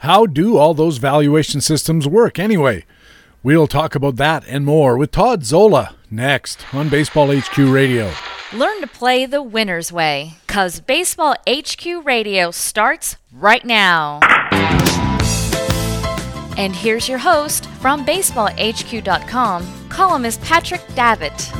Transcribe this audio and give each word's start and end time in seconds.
How 0.00 0.24
do 0.24 0.56
all 0.56 0.72
those 0.72 0.96
valuation 0.96 1.60
systems 1.60 2.08
work 2.08 2.38
anyway? 2.38 2.86
We'll 3.42 3.66
talk 3.66 3.94
about 3.94 4.16
that 4.16 4.44
and 4.48 4.64
more 4.64 4.96
with 4.96 5.10
Todd 5.10 5.44
Zola 5.44 5.94
next 6.10 6.64
on 6.74 6.88
Baseball 6.88 7.30
HQ 7.30 7.58
Radio. 7.58 8.10
Learn 8.54 8.80
to 8.80 8.86
play 8.86 9.26
the 9.26 9.42
winner's 9.42 9.92
way, 9.92 10.36
because 10.46 10.80
Baseball 10.80 11.34
HQ 11.46 11.84
Radio 12.02 12.50
starts 12.50 13.16
right 13.30 13.62
now. 13.62 14.20
And 16.56 16.74
here's 16.74 17.06
your 17.06 17.18
host 17.18 17.66
from 17.66 18.06
BaseballHQ.com, 18.06 19.90
columnist 19.90 20.40
Patrick 20.40 20.80
Davitt. 20.94 21.52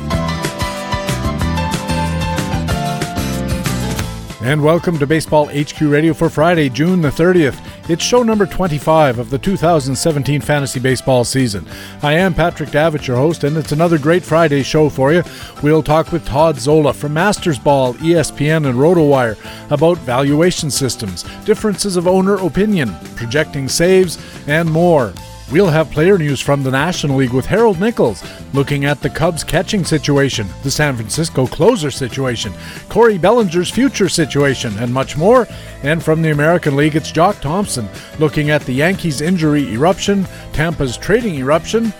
And 4.41 4.63
welcome 4.63 4.97
to 4.97 5.05
Baseball 5.05 5.45
HQ 5.45 5.79
Radio 5.81 6.15
for 6.15 6.27
Friday, 6.27 6.69
June 6.69 7.03
the 7.03 7.11
30th. 7.11 7.70
It's 7.91 8.05
show 8.05 8.23
number 8.23 8.45
25 8.45 9.19
of 9.19 9.29
the 9.29 9.37
2017 9.37 10.39
fantasy 10.39 10.79
baseball 10.79 11.25
season. 11.25 11.67
I 12.01 12.13
am 12.13 12.33
Patrick 12.33 12.71
Davitt, 12.71 13.05
your 13.05 13.17
host, 13.17 13.43
and 13.43 13.57
it's 13.57 13.73
another 13.73 13.97
great 13.97 14.23
Friday 14.23 14.63
show 14.63 14.87
for 14.87 15.11
you. 15.11 15.23
We'll 15.61 15.83
talk 15.83 16.13
with 16.13 16.25
Todd 16.25 16.57
Zola 16.57 16.93
from 16.93 17.13
Masters 17.13 17.59
Ball, 17.59 17.95
ESPN, 17.95 18.65
and 18.69 18.79
RotoWire 18.79 19.35
about 19.71 19.97
valuation 19.97 20.71
systems, 20.71 21.23
differences 21.43 21.97
of 21.97 22.07
owner 22.07 22.35
opinion, 22.35 22.95
projecting 23.17 23.67
saves, 23.67 24.17
and 24.47 24.71
more. 24.71 25.13
We'll 25.51 25.69
have 25.69 25.91
player 25.91 26.17
news 26.17 26.39
from 26.39 26.63
the 26.63 26.71
National 26.71 27.17
League 27.17 27.33
with 27.33 27.45
Harold 27.45 27.77
Nichols, 27.77 28.23
looking 28.53 28.85
at 28.85 29.01
the 29.01 29.09
Cubs 29.09 29.43
catching 29.43 29.83
situation, 29.83 30.47
the 30.63 30.71
San 30.71 30.95
Francisco 30.95 31.45
closer 31.45 31.91
situation, 31.91 32.53
Cody 32.87 33.17
Bellinger's 33.17 33.69
future 33.69 34.07
situation, 34.07 34.73
and 34.77 34.93
much 34.93 35.17
more. 35.17 35.49
And 35.83 36.01
from 36.01 36.21
the 36.21 36.31
American 36.31 36.77
League, 36.77 36.95
it's 36.95 37.11
Jock 37.11 37.41
Thompson, 37.41 37.89
looking 38.17 38.49
at 38.49 38.61
the 38.61 38.71
Yankees' 38.71 39.19
injury 39.19 39.73
eruption, 39.73 40.25
Tampa's 40.53 40.95
trading 40.95 41.35
eruption, 41.35 41.91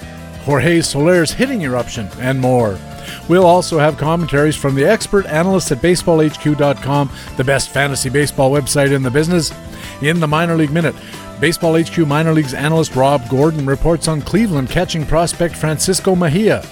Jorge 0.45 0.79
Soler's 0.79 1.33
hitting 1.33 1.63
eruption, 1.63 2.07
and 2.19 2.39
more. 2.39 2.79
We'll 3.27 3.45
also 3.45 3.79
have 3.79 3.97
commentaries 3.97 4.55
from 4.55 4.75
the 4.75 4.85
expert 4.85 5.25
analysts 5.25 5.73
at 5.73 5.79
BaseballHQ.com, 5.79 7.09
the 7.35 7.43
best 7.43 7.69
fantasy 7.69 8.09
baseball 8.09 8.49
website 8.49 8.93
in 8.93 9.03
the 9.03 9.11
business. 9.11 9.51
In 10.01 10.19
the 10.19 10.27
Minor 10.27 10.55
League 10.55 10.71
Minute, 10.71 10.95
Baseball 11.41 11.75
HQ 11.81 11.97
Minor 12.05 12.33
Leagues 12.33 12.53
analyst 12.53 12.95
Rob 12.95 13.27
Gordon 13.27 13.65
reports 13.65 14.07
on 14.07 14.21
Cleveland 14.21 14.69
catching 14.69 15.03
prospect 15.03 15.55
Francisco 15.55 16.15
Mejia. 16.15 16.63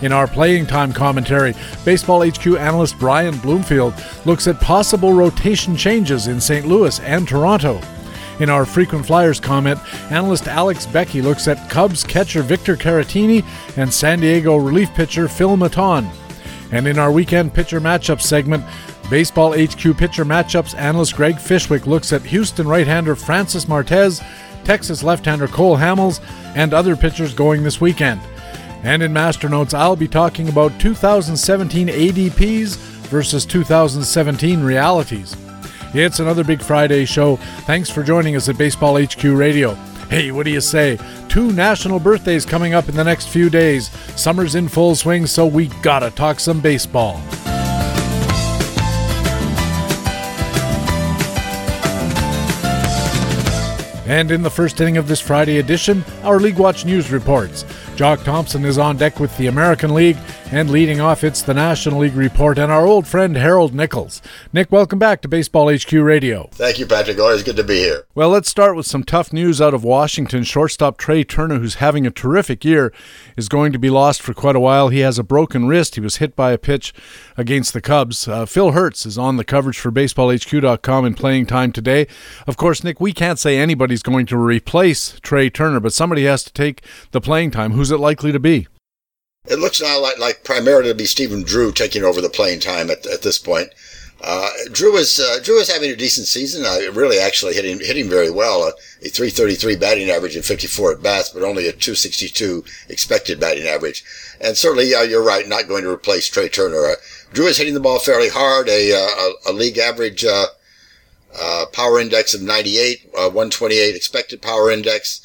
In 0.00 0.12
our 0.12 0.26
playing 0.26 0.64
time 0.64 0.94
commentary, 0.94 1.54
Baseball 1.84 2.26
HQ 2.26 2.46
analyst 2.46 2.98
Brian 2.98 3.36
Bloomfield 3.36 3.92
looks 4.24 4.46
at 4.46 4.58
possible 4.62 5.12
rotation 5.12 5.76
changes 5.76 6.26
in 6.26 6.40
St. 6.40 6.66
Louis 6.66 6.98
and 7.00 7.28
Toronto. 7.28 7.78
In 8.40 8.48
our 8.48 8.64
frequent 8.64 9.04
flyers 9.04 9.40
comment, 9.40 9.78
analyst 10.10 10.48
Alex 10.48 10.86
Becky 10.86 11.20
looks 11.20 11.46
at 11.46 11.68
Cubs 11.68 12.02
catcher 12.02 12.40
Victor 12.40 12.76
Caratini 12.78 13.44
and 13.76 13.92
San 13.92 14.20
Diego 14.20 14.56
relief 14.56 14.88
pitcher 14.94 15.28
Phil 15.28 15.54
Maton. 15.58 16.08
And 16.72 16.88
in 16.88 16.98
our 16.98 17.12
weekend 17.12 17.52
pitcher 17.52 17.78
matchup 17.78 18.22
segment, 18.22 18.64
Baseball 19.10 19.52
HQ 19.52 19.96
pitcher 19.96 20.24
matchups 20.24 20.76
analyst 20.76 21.14
Greg 21.14 21.36
Fishwick 21.36 21.86
looks 21.86 22.12
at 22.12 22.22
Houston 22.22 22.66
right 22.66 22.86
hander 22.86 23.14
Francis 23.14 23.68
Martes, 23.68 24.22
Texas 24.64 25.02
left 25.02 25.26
hander 25.26 25.46
Cole 25.46 25.76
Hamels, 25.76 26.20
and 26.56 26.72
other 26.72 26.96
pitchers 26.96 27.34
going 27.34 27.62
this 27.62 27.80
weekend. 27.80 28.20
And 28.82 29.02
in 29.02 29.12
Master 29.12 29.48
Notes, 29.48 29.74
I'll 29.74 29.96
be 29.96 30.08
talking 30.08 30.48
about 30.48 30.78
2017 30.80 31.88
ADPs 31.88 32.76
versus 33.08 33.44
2017 33.46 34.62
realities. 34.62 35.36
It's 35.92 36.18
another 36.18 36.42
Big 36.42 36.60
Friday 36.60 37.04
show. 37.04 37.36
Thanks 37.66 37.88
for 37.88 38.02
joining 38.02 38.36
us 38.36 38.48
at 38.48 38.58
Baseball 38.58 39.00
HQ 39.00 39.22
Radio. 39.24 39.74
Hey, 40.10 40.32
what 40.32 40.44
do 40.44 40.50
you 40.50 40.60
say? 40.60 40.98
Two 41.28 41.52
national 41.52 42.00
birthdays 42.00 42.44
coming 42.44 42.74
up 42.74 42.88
in 42.88 42.96
the 42.96 43.04
next 43.04 43.28
few 43.28 43.48
days. 43.48 43.90
Summer's 44.16 44.54
in 44.54 44.68
full 44.68 44.94
swing, 44.94 45.26
so 45.26 45.46
we 45.46 45.68
gotta 45.82 46.10
talk 46.10 46.40
some 46.40 46.60
baseball. 46.60 47.20
And 54.06 54.30
in 54.30 54.42
the 54.42 54.50
first 54.50 54.80
inning 54.80 54.98
of 54.98 55.08
this 55.08 55.20
Friday 55.20 55.58
edition, 55.58 56.04
our 56.22 56.38
League 56.38 56.58
Watch 56.58 56.84
News 56.84 57.10
reports. 57.10 57.64
Jock 57.96 58.22
Thompson 58.22 58.64
is 58.64 58.76
on 58.76 58.98
deck 58.98 59.18
with 59.18 59.34
the 59.38 59.46
American 59.46 59.94
League, 59.94 60.18
and 60.50 60.70
leading 60.70 61.00
off, 61.00 61.24
it's 61.24 61.42
the 61.42 61.54
National 61.54 62.00
League 62.00 62.14
report 62.14 62.58
and 62.58 62.70
our 62.70 62.86
old 62.86 63.06
friend 63.06 63.36
Harold 63.36 63.74
Nichols. 63.74 64.22
Nick, 64.52 64.70
welcome 64.70 64.98
back 64.98 65.20
to 65.22 65.28
Baseball 65.28 65.74
HQ 65.74 65.92
Radio. 65.92 66.48
Thank 66.52 66.78
you, 66.78 66.86
Patrick. 66.86 67.18
Always 67.18 67.42
good 67.42 67.56
to 67.56 67.64
be 67.64 67.78
here. 67.78 68.06
Well, 68.14 68.28
let's 68.28 68.48
start 68.48 68.76
with 68.76 68.86
some 68.86 69.02
tough 69.02 69.32
news 69.32 69.60
out 69.60 69.74
of 69.74 69.82
Washington. 69.84 70.44
Shortstop 70.44 70.98
Trey 70.98 71.24
Turner, 71.24 71.58
who's 71.58 71.76
having 71.76 72.06
a 72.06 72.10
terrific 72.10 72.64
year, 72.64 72.92
is 73.36 73.48
going 73.48 73.72
to 73.72 73.78
be 73.78 73.90
lost 73.90 74.22
for 74.22 74.34
quite 74.34 74.56
a 74.56 74.60
while. 74.60 74.88
He 74.90 75.00
has 75.00 75.18
a 75.18 75.24
broken 75.24 75.66
wrist. 75.66 75.94
He 75.94 76.00
was 76.00 76.16
hit 76.16 76.36
by 76.36 76.52
a 76.52 76.58
pitch 76.58 76.92
against 77.36 77.72
the 77.72 77.80
Cubs. 77.80 78.28
Uh, 78.28 78.46
Phil 78.46 78.72
Hertz 78.72 79.06
is 79.06 79.18
on 79.18 79.36
the 79.36 79.44
coverage 79.44 79.78
for 79.78 79.90
BaseballHQ.com 79.90 81.04
in 81.04 81.14
playing 81.14 81.46
time 81.46 81.72
today. 81.72 82.06
Of 82.46 82.56
course, 82.56 82.84
Nick, 82.84 83.00
we 83.00 83.12
can't 83.12 83.38
say 83.38 83.58
anybody's 83.58 84.02
going 84.02 84.26
to 84.26 84.36
replace 84.36 85.18
Trey 85.20 85.50
Turner, 85.50 85.80
but 85.80 85.92
somebody 85.92 86.24
has 86.24 86.44
to 86.44 86.52
take 86.52 86.82
the 87.10 87.20
playing 87.20 87.50
time. 87.50 87.72
Who's 87.72 87.90
it 87.90 87.98
likely 87.98 88.30
to 88.30 88.40
be? 88.40 88.68
It 89.46 89.58
looks 89.58 89.80
now 89.80 90.00
like, 90.00 90.18
like 90.18 90.42
primarily 90.42 90.88
to 90.88 90.94
be 90.94 91.04
Stephen 91.04 91.42
Drew 91.42 91.70
taking 91.70 92.02
over 92.02 92.22
the 92.22 92.30
playing 92.30 92.60
time 92.60 92.90
at, 92.90 93.06
at 93.06 93.20
this 93.20 93.38
point. 93.38 93.70
Uh, 94.22 94.48
Drew 94.72 94.96
is 94.96 95.20
uh, 95.20 95.38
Drew 95.42 95.58
is 95.58 95.70
having 95.70 95.90
a 95.90 95.96
decent 95.96 96.26
season. 96.26 96.64
Uh, 96.64 96.90
really, 96.92 97.18
actually 97.18 97.52
hitting 97.52 97.78
hitting 97.78 98.08
very 98.08 98.30
well. 98.30 98.62
Uh, 98.62 98.72
a 99.02 99.10
333 99.10 99.76
batting 99.76 100.08
average 100.08 100.34
and 100.34 100.46
54 100.46 100.92
at 100.92 101.02
bats, 101.02 101.28
but 101.28 101.42
only 101.42 101.68
a 101.68 101.72
262 101.72 102.64
expected 102.88 103.38
batting 103.38 103.66
average. 103.66 104.02
And 104.40 104.56
certainly, 104.56 104.88
you're 104.88 105.22
right. 105.22 105.46
Not 105.46 105.68
going 105.68 105.82
to 105.82 105.90
replace 105.90 106.26
Trey 106.26 106.48
Turner. 106.48 106.86
Uh, 106.86 106.94
Drew 107.34 107.46
is 107.46 107.58
hitting 107.58 107.74
the 107.74 107.80
ball 107.80 107.98
fairly 107.98 108.30
hard. 108.30 108.70
A 108.70 108.94
uh, 108.94 108.96
a, 108.96 109.50
a 109.50 109.52
league 109.52 109.76
average 109.76 110.24
power 111.72 112.00
index 112.00 112.32
of 112.32 112.40
98, 112.40 113.10
128 113.12 113.94
expected 113.94 114.40
power 114.40 114.70
index. 114.70 115.20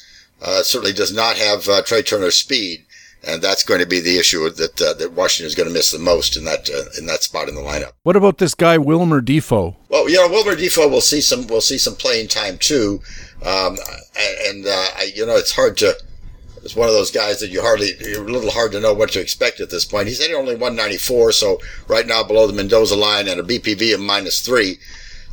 certainly 0.62 0.92
does 0.92 1.14
not 1.14 1.38
have 1.38 1.64
Trey 1.86 2.02
Turner's 2.02 2.36
speed 2.36 2.84
and 3.26 3.42
that's 3.42 3.64
going 3.64 3.80
to 3.80 3.86
be 3.86 4.00
the 4.00 4.18
issue 4.18 4.48
that 4.48 4.80
uh, 4.80 4.94
that 4.94 5.12
Washington 5.12 5.46
is 5.46 5.54
going 5.54 5.68
to 5.68 5.72
miss 5.72 5.90
the 5.90 5.98
most 5.98 6.36
in 6.36 6.44
that 6.44 6.70
uh, 6.70 6.98
in 6.98 7.06
that 7.06 7.22
spot 7.22 7.48
in 7.48 7.54
the 7.54 7.60
lineup. 7.60 7.92
What 8.02 8.16
about 8.16 8.38
this 8.38 8.54
guy 8.54 8.78
Wilmer 8.78 9.20
Difo? 9.20 9.76
Well, 9.88 10.08
you 10.08 10.16
know, 10.16 10.28
Wilmer 10.28 10.56
Difo 10.56 10.90
will 10.90 11.00
see 11.00 11.20
some 11.20 11.46
will 11.46 11.60
see 11.60 11.78
some 11.78 11.94
playing 11.94 12.28
time 12.28 12.58
too, 12.58 13.00
um, 13.44 13.76
and 14.46 14.66
uh, 14.66 14.86
I, 14.96 15.12
you 15.14 15.26
know 15.26 15.36
it's 15.36 15.52
hard 15.52 15.76
to. 15.78 15.94
It's 16.62 16.76
one 16.76 16.88
of 16.88 16.94
those 16.94 17.10
guys 17.10 17.40
that 17.40 17.48
you 17.48 17.62
hardly, 17.62 17.92
you're 18.00 18.28
a 18.28 18.30
little 18.30 18.50
hard 18.50 18.72
to 18.72 18.80
know 18.80 18.92
what 18.92 19.10
to 19.12 19.20
expect 19.20 19.60
at 19.60 19.70
this 19.70 19.86
point. 19.86 20.08
He's 20.08 20.20
hitting 20.20 20.36
only 20.36 20.52
194, 20.52 21.32
so 21.32 21.58
right 21.88 22.06
now 22.06 22.22
below 22.22 22.46
the 22.46 22.52
Mendoza 22.52 22.96
line 22.96 23.28
and 23.28 23.40
a 23.40 23.42
BPV 23.42 23.94
of 23.94 24.00
minus 24.00 24.42
three. 24.42 24.78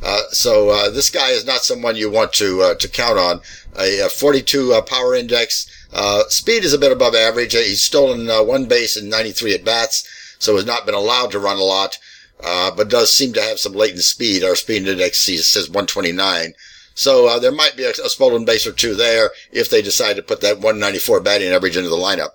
Uh, 0.02 0.22
so 0.30 0.70
uh, 0.70 0.90
this 0.90 1.10
guy 1.10 1.30
is 1.30 1.44
not 1.44 1.64
someone 1.64 1.96
you 1.96 2.10
want 2.10 2.32
to 2.34 2.62
uh, 2.62 2.74
to 2.76 2.88
count 2.88 3.18
on. 3.18 3.40
A, 3.78 4.06
a 4.06 4.08
42 4.08 4.72
uh, 4.72 4.82
power 4.82 5.14
index, 5.14 5.66
uh, 5.92 6.24
speed 6.28 6.64
is 6.64 6.72
a 6.72 6.78
bit 6.78 6.92
above 6.92 7.14
average. 7.14 7.54
Uh, 7.54 7.60
he's 7.60 7.82
stolen 7.82 8.28
uh, 8.28 8.42
one 8.42 8.66
base 8.66 8.96
in 8.96 9.08
93 9.08 9.54
at 9.54 9.64
bats, 9.64 10.06
so 10.38 10.56
has 10.56 10.66
not 10.66 10.86
been 10.86 10.94
allowed 10.94 11.30
to 11.32 11.38
run 11.38 11.56
a 11.56 11.62
lot, 11.62 11.98
uh, 12.44 12.70
but 12.70 12.90
does 12.90 13.12
seem 13.12 13.32
to 13.32 13.42
have 13.42 13.58
some 13.58 13.72
latent 13.72 14.02
speed. 14.02 14.44
Our 14.44 14.54
speed 14.54 14.86
index 14.86 15.18
says 15.18 15.68
129. 15.68 16.54
So 16.94 17.28
uh, 17.28 17.38
there 17.38 17.52
might 17.52 17.76
be 17.76 17.84
a, 17.84 17.90
a 17.90 18.08
stolen 18.08 18.44
base 18.44 18.66
or 18.66 18.72
two 18.72 18.94
there 18.94 19.30
if 19.52 19.70
they 19.70 19.82
decide 19.82 20.16
to 20.16 20.22
put 20.22 20.40
that 20.40 20.56
194 20.56 21.20
batting 21.20 21.48
average 21.48 21.76
into 21.76 21.88
the 21.88 21.96
lineup. 21.96 22.30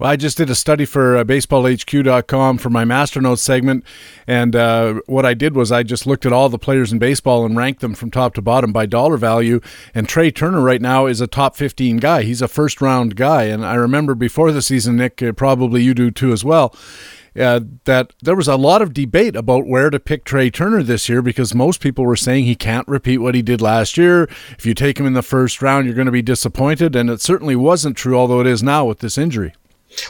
Well, 0.00 0.10
I 0.10 0.16
just 0.16 0.38
did 0.38 0.48
a 0.48 0.54
study 0.54 0.86
for 0.86 1.18
uh, 1.18 1.24
baseballhq.com 1.24 2.56
for 2.56 2.70
my 2.70 2.86
master 2.86 3.20
notes 3.20 3.42
segment. 3.42 3.84
And 4.26 4.56
uh, 4.56 5.02
what 5.04 5.26
I 5.26 5.34
did 5.34 5.54
was 5.54 5.70
I 5.70 5.82
just 5.82 6.06
looked 6.06 6.24
at 6.24 6.32
all 6.32 6.48
the 6.48 6.58
players 6.58 6.90
in 6.90 6.98
baseball 6.98 7.44
and 7.44 7.54
ranked 7.54 7.82
them 7.82 7.92
from 7.92 8.10
top 8.10 8.32
to 8.36 8.40
bottom 8.40 8.72
by 8.72 8.86
dollar 8.86 9.18
value. 9.18 9.60
And 9.94 10.08
Trey 10.08 10.30
Turner 10.30 10.62
right 10.62 10.80
now 10.80 11.04
is 11.04 11.20
a 11.20 11.26
top 11.26 11.54
15 11.54 11.98
guy. 11.98 12.22
He's 12.22 12.40
a 12.40 12.48
first 12.48 12.80
round 12.80 13.14
guy. 13.14 13.42
And 13.42 13.62
I 13.62 13.74
remember 13.74 14.14
before 14.14 14.52
the 14.52 14.62
season, 14.62 14.96
Nick, 14.96 15.22
uh, 15.22 15.32
probably 15.32 15.82
you 15.82 15.92
do 15.92 16.10
too 16.10 16.32
as 16.32 16.42
well. 16.42 16.74
Uh, 17.38 17.60
that 17.84 18.14
there 18.22 18.34
was 18.34 18.48
a 18.48 18.56
lot 18.56 18.80
of 18.80 18.94
debate 18.94 19.36
about 19.36 19.66
where 19.66 19.90
to 19.90 20.00
pick 20.00 20.24
Trey 20.24 20.48
Turner 20.48 20.82
this 20.82 21.10
year 21.10 21.20
because 21.20 21.54
most 21.54 21.78
people 21.82 22.06
were 22.06 22.16
saying 22.16 22.46
he 22.46 22.54
can't 22.54 22.88
repeat 22.88 23.18
what 23.18 23.34
he 23.34 23.42
did 23.42 23.60
last 23.60 23.98
year. 23.98 24.22
If 24.56 24.64
you 24.64 24.72
take 24.72 24.98
him 24.98 25.04
in 25.04 25.12
the 25.12 25.20
first 25.20 25.60
round, 25.60 25.84
you're 25.84 25.94
going 25.94 26.06
to 26.06 26.10
be 26.10 26.22
disappointed. 26.22 26.96
And 26.96 27.10
it 27.10 27.20
certainly 27.20 27.54
wasn't 27.54 27.98
true, 27.98 28.16
although 28.16 28.40
it 28.40 28.46
is 28.46 28.62
now 28.62 28.86
with 28.86 29.00
this 29.00 29.18
injury. 29.18 29.52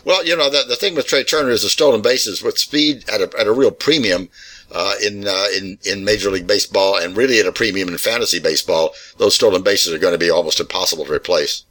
Well, 0.05 0.25
you 0.25 0.37
know, 0.37 0.51
the, 0.51 0.65
the 0.69 0.77
thing 0.77 0.95
with 0.95 1.07
Trey 1.07 1.25
Turner 1.25 1.51
is 1.51 1.63
the 1.63 1.69
stolen 1.69 2.03
bases 2.03 2.43
with 2.43 2.59
speed 2.59 3.09
at 3.09 3.21
a, 3.21 3.31
at 3.39 3.47
a 3.47 3.53
real 3.53 3.71
premium. 3.71 4.29
Uh, 4.73 4.95
in 5.05 5.27
uh, 5.27 5.47
in 5.57 5.79
in 5.85 6.05
Major 6.05 6.31
League 6.31 6.47
Baseball 6.47 6.97
and 6.97 7.17
really 7.17 7.41
at 7.41 7.47
a 7.47 7.51
premium 7.51 7.89
in 7.89 7.99
fantasy 7.99 8.39
baseball, 8.39 8.95
those 9.17 9.35
stolen 9.35 9.63
bases 9.63 9.93
are 9.93 9.99
going 9.99 10.13
to 10.13 10.19
be 10.19 10.31
almost 10.31 10.61
impossible 10.61 11.05
to 11.07 11.13
replace. 11.13 11.65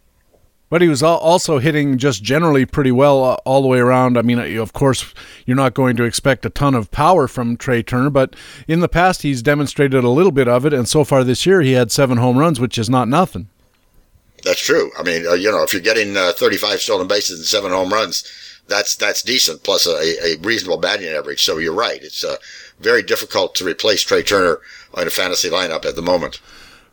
But 0.69 0.83
he 0.83 0.88
was 0.88 1.01
also 1.01 1.57
hitting 1.57 1.97
just 1.97 2.21
generally 2.21 2.65
pretty 2.65 2.91
well 2.91 3.23
uh, 3.23 3.38
all 3.45 3.61
the 3.61 3.67
way 3.67 3.79
around. 3.79 4.17
I 4.17 4.21
mean, 4.21 4.38
uh, 4.38 4.61
of 4.61 4.73
course, 4.73 5.13
you're 5.45 5.57
not 5.57 5.73
going 5.73 5.95
to 5.95 6.03
expect 6.03 6.45
a 6.45 6.50
ton 6.50 6.75
of 6.75 6.91
power 6.91 7.27
from 7.27 7.57
Trey 7.57 7.81
Turner, 7.81 8.11
but 8.11 8.35
in 8.67 8.79
the 8.79 8.89
past, 8.89 9.23
he's 9.23 9.41
demonstrated 9.41 10.03
a 10.03 10.09
little 10.09 10.31
bit 10.31 10.47
of 10.47 10.65
it. 10.65 10.73
And 10.73 10.88
so 10.88 11.03
far 11.03 11.23
this 11.23 11.45
year, 11.45 11.61
he 11.61 11.71
had 11.71 11.91
seven 11.91 12.17
home 12.17 12.38
runs, 12.38 12.59
which 12.59 12.77
is 12.77 12.89
not 12.89 13.07
nothing. 13.07 13.50
That's 14.44 14.62
true. 14.62 14.91
I 14.97 15.03
mean, 15.03 15.27
uh, 15.27 15.33
you 15.33 15.51
know, 15.51 15.63
if 15.63 15.74
you're 15.74 15.81
getting 15.81 16.15
uh, 16.15 16.33
35 16.36 16.80
stolen 16.80 17.07
bases 17.07 17.39
and 17.39 17.47
seven 17.47 17.71
home 17.71 17.91
runs, 17.91 18.24
that's 18.68 18.95
that's 18.95 19.24
decent, 19.24 19.63
plus 19.63 19.88
a, 19.88 19.91
a 20.25 20.38
reasonable 20.41 20.77
batting 20.77 21.07
average. 21.07 21.44
So 21.44 21.57
you're 21.57 21.74
right. 21.74 22.01
It's 22.01 22.24
uh, 22.24 22.38
very 22.80 23.01
difficult 23.01 23.56
to 23.56 23.65
replace 23.65 24.03
Trey 24.03 24.24
Turner 24.24 24.59
in 24.97 25.07
a 25.07 25.12
fantasy 25.12 25.50
lineup 25.50 25.86
at 25.86 25.95
the 25.95 26.01
moment 26.01 26.39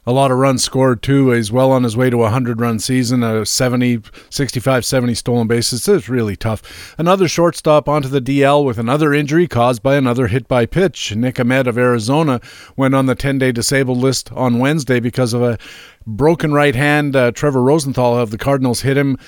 a 0.06 0.12
lot 0.12 0.30
of 0.30 0.38
runs 0.38 0.62
scored 0.62 1.02
too. 1.02 1.30
He's 1.32 1.50
well 1.50 1.72
on 1.72 1.82
his 1.82 1.96
way 1.96 2.10
to 2.10 2.18
a 2.18 2.30
100 2.30 2.60
run 2.60 2.78
season, 2.78 3.24
a 3.24 3.44
70, 3.44 4.02
65, 4.30 4.84
70 4.84 5.14
stolen 5.14 5.48
bases. 5.48 5.86
It's 5.88 6.08
really 6.08 6.36
tough. 6.36 6.94
Another 6.96 7.26
shortstop 7.26 7.88
onto 7.88 8.08
the 8.08 8.20
DL 8.20 8.64
with 8.64 8.78
another 8.78 9.12
injury 9.12 9.48
caused 9.48 9.82
by 9.82 9.96
another 9.96 10.28
hit 10.28 10.46
by 10.46 10.64
pitch. 10.64 11.14
Nick 11.16 11.40
Ahmed 11.40 11.66
of 11.66 11.76
Arizona 11.76 12.40
went 12.76 12.94
on 12.94 13.06
the 13.06 13.16
10 13.16 13.38
day 13.38 13.50
disabled 13.50 13.98
list 13.98 14.30
on 14.32 14.60
Wednesday 14.60 15.00
because 15.00 15.34
of 15.34 15.42
a 15.42 15.58
broken 16.06 16.52
right 16.52 16.74
hand. 16.74 17.16
Uh, 17.16 17.32
Trevor 17.32 17.62
Rosenthal 17.62 18.18
of 18.18 18.30
the 18.30 18.38
Cardinals 18.38 18.82
hit 18.82 18.96
him 18.96 19.18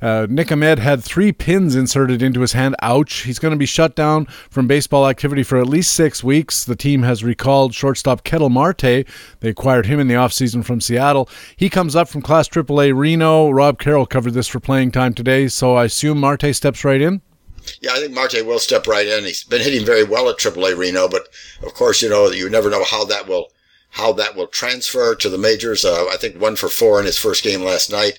uh, 0.00 0.26
Nick 0.30 0.52
Ahmed 0.52 0.78
had 0.78 1.02
three 1.02 1.32
pins 1.32 1.74
inserted 1.74 2.22
into 2.22 2.40
his 2.40 2.52
hand. 2.52 2.76
Ouch. 2.82 3.22
He's 3.22 3.38
going 3.38 3.52
to 3.52 3.58
be 3.58 3.66
shut 3.66 3.96
down 3.96 4.26
from 4.50 4.66
baseball 4.66 5.08
activity 5.08 5.42
for 5.42 5.58
at 5.58 5.66
least 5.66 5.92
six 5.92 6.22
weeks. 6.22 6.64
The 6.64 6.76
team 6.76 7.02
has 7.02 7.24
recalled 7.24 7.74
shortstop 7.74 8.24
Ketel 8.24 8.50
Marte. 8.50 8.80
They 8.80 9.04
acquired 9.42 9.86
him 9.86 9.98
in 9.98 10.08
the 10.08 10.14
offseason 10.14 10.64
from 10.64 10.80
Seattle. 10.80 11.28
He 11.56 11.68
comes 11.68 11.96
up 11.96 12.08
from 12.08 12.22
Class 12.22 12.48
AAA 12.48 12.96
Reno. 12.96 13.50
Rob 13.50 13.78
Carroll 13.78 14.06
covered 14.06 14.34
this 14.34 14.48
for 14.48 14.60
playing 14.60 14.92
time 14.92 15.14
today, 15.14 15.48
so 15.48 15.74
I 15.74 15.84
assume 15.84 16.18
Marte 16.18 16.54
steps 16.54 16.84
right 16.84 17.00
in? 17.00 17.20
Yeah, 17.80 17.92
I 17.92 17.96
think 17.96 18.12
Marte 18.12 18.46
will 18.46 18.58
step 18.58 18.86
right 18.86 19.06
in. 19.06 19.24
He's 19.24 19.44
been 19.44 19.60
hitting 19.60 19.84
very 19.84 20.04
well 20.04 20.28
at 20.30 20.38
AAA 20.38 20.76
Reno, 20.76 21.08
but 21.08 21.28
of 21.62 21.74
course, 21.74 22.00
you 22.00 22.08
know, 22.08 22.30
you 22.30 22.48
never 22.48 22.70
know 22.70 22.84
how 22.84 23.04
that 23.04 23.28
will 23.28 23.48
how 23.90 24.12
that 24.12 24.36
will 24.36 24.46
transfer 24.46 25.14
to 25.14 25.28
the 25.28 25.38
majors. 25.38 25.84
Uh, 25.84 26.06
I 26.10 26.16
think 26.16 26.40
one 26.40 26.56
for 26.56 26.68
four 26.68 27.00
in 27.00 27.06
his 27.06 27.18
first 27.18 27.42
game 27.42 27.62
last 27.62 27.90
night. 27.90 28.18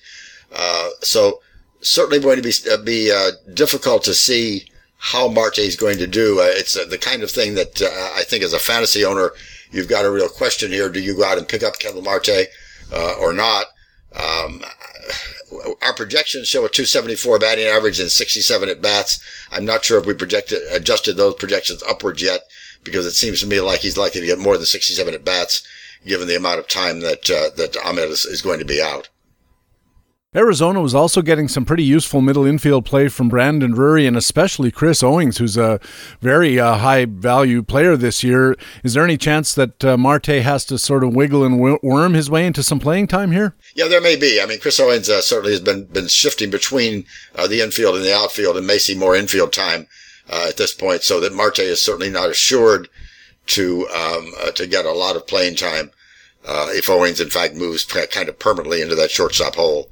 Uh, 0.53 0.89
so 1.01 1.41
certainly 1.81 2.19
going 2.19 2.41
to 2.41 2.41
be 2.41 2.53
uh, 2.69 2.77
be 2.77 3.11
uh, 3.11 3.31
difficult 3.53 4.03
to 4.03 4.13
see 4.13 4.65
how 4.97 5.27
Marte 5.27 5.59
is 5.59 5.75
going 5.75 5.97
to 5.97 6.07
do. 6.07 6.39
Uh, 6.39 6.47
it's 6.47 6.73
the 6.73 6.97
kind 6.97 7.23
of 7.23 7.31
thing 7.31 7.55
that 7.55 7.81
I 8.15 8.23
think 8.23 8.43
as 8.43 8.53
a 8.53 8.59
fantasy 8.59 9.05
owner, 9.05 9.31
you've 9.71 9.87
got 9.87 10.05
a 10.05 10.11
real 10.11 10.27
question 10.27 10.71
here. 10.71 10.89
Do 10.89 10.99
you 10.99 11.15
go 11.15 11.23
out 11.23 11.37
and 11.37 11.47
pick 11.47 11.63
up 11.63 11.79
Ketel 11.79 12.01
Marte 12.01 12.47
uh, 12.91 13.13
or 13.19 13.31
not? 13.31 13.65
Um, 14.15 14.63
our 15.81 15.93
projections 15.93 16.47
show 16.47 16.65
a 16.65 16.69
274 16.69 17.39
batting 17.39 17.65
average 17.65 17.99
and 17.99 18.11
67 18.11 18.69
at 18.69 18.81
bats. 18.81 19.23
I'm 19.51 19.65
not 19.65 19.85
sure 19.85 19.99
if 19.99 20.05
we 20.05 20.13
projected 20.13 20.59
adjusted 20.71 21.15
those 21.15 21.35
projections 21.35 21.83
upwards 21.83 22.21
yet 22.21 22.41
because 22.83 23.05
it 23.05 23.11
seems 23.11 23.39
to 23.41 23.47
me 23.47 23.59
like 23.61 23.79
he's 23.79 23.97
likely 23.97 24.21
to 24.21 24.27
get 24.27 24.39
more 24.39 24.57
than 24.57 24.65
67 24.65 25.13
at 25.13 25.25
bats 25.25 25.67
given 26.05 26.27
the 26.27 26.35
amount 26.35 26.59
of 26.59 26.67
time 26.67 27.01
that 27.01 27.23
that 27.23 27.77
Ahmed 27.83 28.09
is, 28.09 28.25
is 28.25 28.41
going 28.41 28.59
to 28.59 28.65
be 28.65 28.81
out. 28.81 29.09
Arizona 30.35 30.79
was 30.79 30.93
also 30.93 31.23
getting 31.23 31.47
some 31.47 31.65
pretty 31.65 31.83
useful 31.83 32.21
middle 32.21 32.45
infield 32.45 32.85
play 32.85 33.07
from 33.07 33.29
Brandon 33.29 33.71
Drury 33.71 34.05
and 34.05 34.15
especially 34.15 34.69
Chris 34.69 35.01
Owings, 35.01 35.39
who's 35.39 35.57
a 35.57 35.79
very 36.21 36.59
uh, 36.59 36.77
high 36.77 37.05
value 37.05 37.63
player 37.63 37.97
this 37.97 38.23
year. 38.23 38.55
Is 38.83 38.93
there 38.93 39.03
any 39.03 39.17
chance 39.17 39.55
that 39.55 39.83
uh, 39.83 39.97
Marte 39.97 40.27
has 40.27 40.65
to 40.65 40.77
sort 40.77 41.03
of 41.03 41.15
wiggle 41.15 41.43
and 41.43 41.59
worm 41.81 42.13
his 42.13 42.29
way 42.29 42.45
into 42.45 42.61
some 42.61 42.79
playing 42.79 43.07
time 43.07 43.31
here? 43.31 43.55
Yeah, 43.73 43.87
there 43.87 44.01
may 44.01 44.15
be. 44.15 44.39
I 44.39 44.45
mean, 44.45 44.59
Chris 44.59 44.79
Owings 44.79 45.09
uh, 45.09 45.21
certainly 45.21 45.51
has 45.51 45.61
been 45.61 45.85
been 45.85 46.07
shifting 46.07 46.51
between 46.51 47.05
uh, 47.35 47.47
the 47.47 47.61
infield 47.61 47.95
and 47.95 48.05
the 48.05 48.15
outfield, 48.15 48.55
and 48.55 48.67
may 48.67 48.77
see 48.77 48.93
more 48.93 49.15
infield 49.15 49.51
time 49.51 49.87
uh, 50.29 50.45
at 50.47 50.57
this 50.57 50.73
point. 50.73 51.03
So 51.03 51.19
that 51.19 51.33
Marte 51.33 51.59
is 51.59 51.81
certainly 51.81 52.09
not 52.09 52.29
assured 52.29 52.89
to 53.47 53.87
um, 53.89 54.31
uh, 54.41 54.51
to 54.51 54.67
get 54.67 54.85
a 54.85 54.91
lot 54.91 55.15
of 55.15 55.27
playing 55.27 55.55
time 55.55 55.91
if 56.71 56.89
Owings 56.89 57.19
in 57.19 57.29
fact 57.29 57.55
moves 57.55 57.83
kind 57.83 58.29
of 58.29 58.39
permanently 58.39 58.81
into 58.81 58.95
that 58.95 59.11
shortstop 59.11 59.55
hole. 59.55 59.89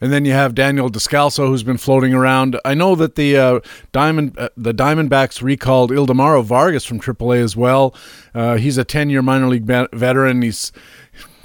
And 0.00 0.12
then 0.12 0.24
you 0.24 0.32
have 0.32 0.54
Daniel 0.54 0.88
Descalso, 0.88 1.46
who's 1.46 1.62
been 1.62 1.76
floating 1.76 2.14
around. 2.14 2.58
I 2.64 2.72
know 2.72 2.94
that 2.94 3.16
the 3.16 3.36
uh, 3.36 3.60
Diamond 3.92 4.38
uh, 4.38 4.48
the 4.56 4.72
Diamondbacks 4.72 5.42
recalled 5.42 5.90
Ildemaro 5.90 6.42
Vargas 6.42 6.86
from 6.86 7.00
AAA 7.00 7.42
as 7.42 7.54
well. 7.54 7.94
Uh, 8.34 8.56
he's 8.56 8.78
a 8.78 8.84
10 8.84 9.10
year 9.10 9.20
minor 9.20 9.48
league 9.48 9.64
veteran. 9.64 10.40
He's 10.40 10.72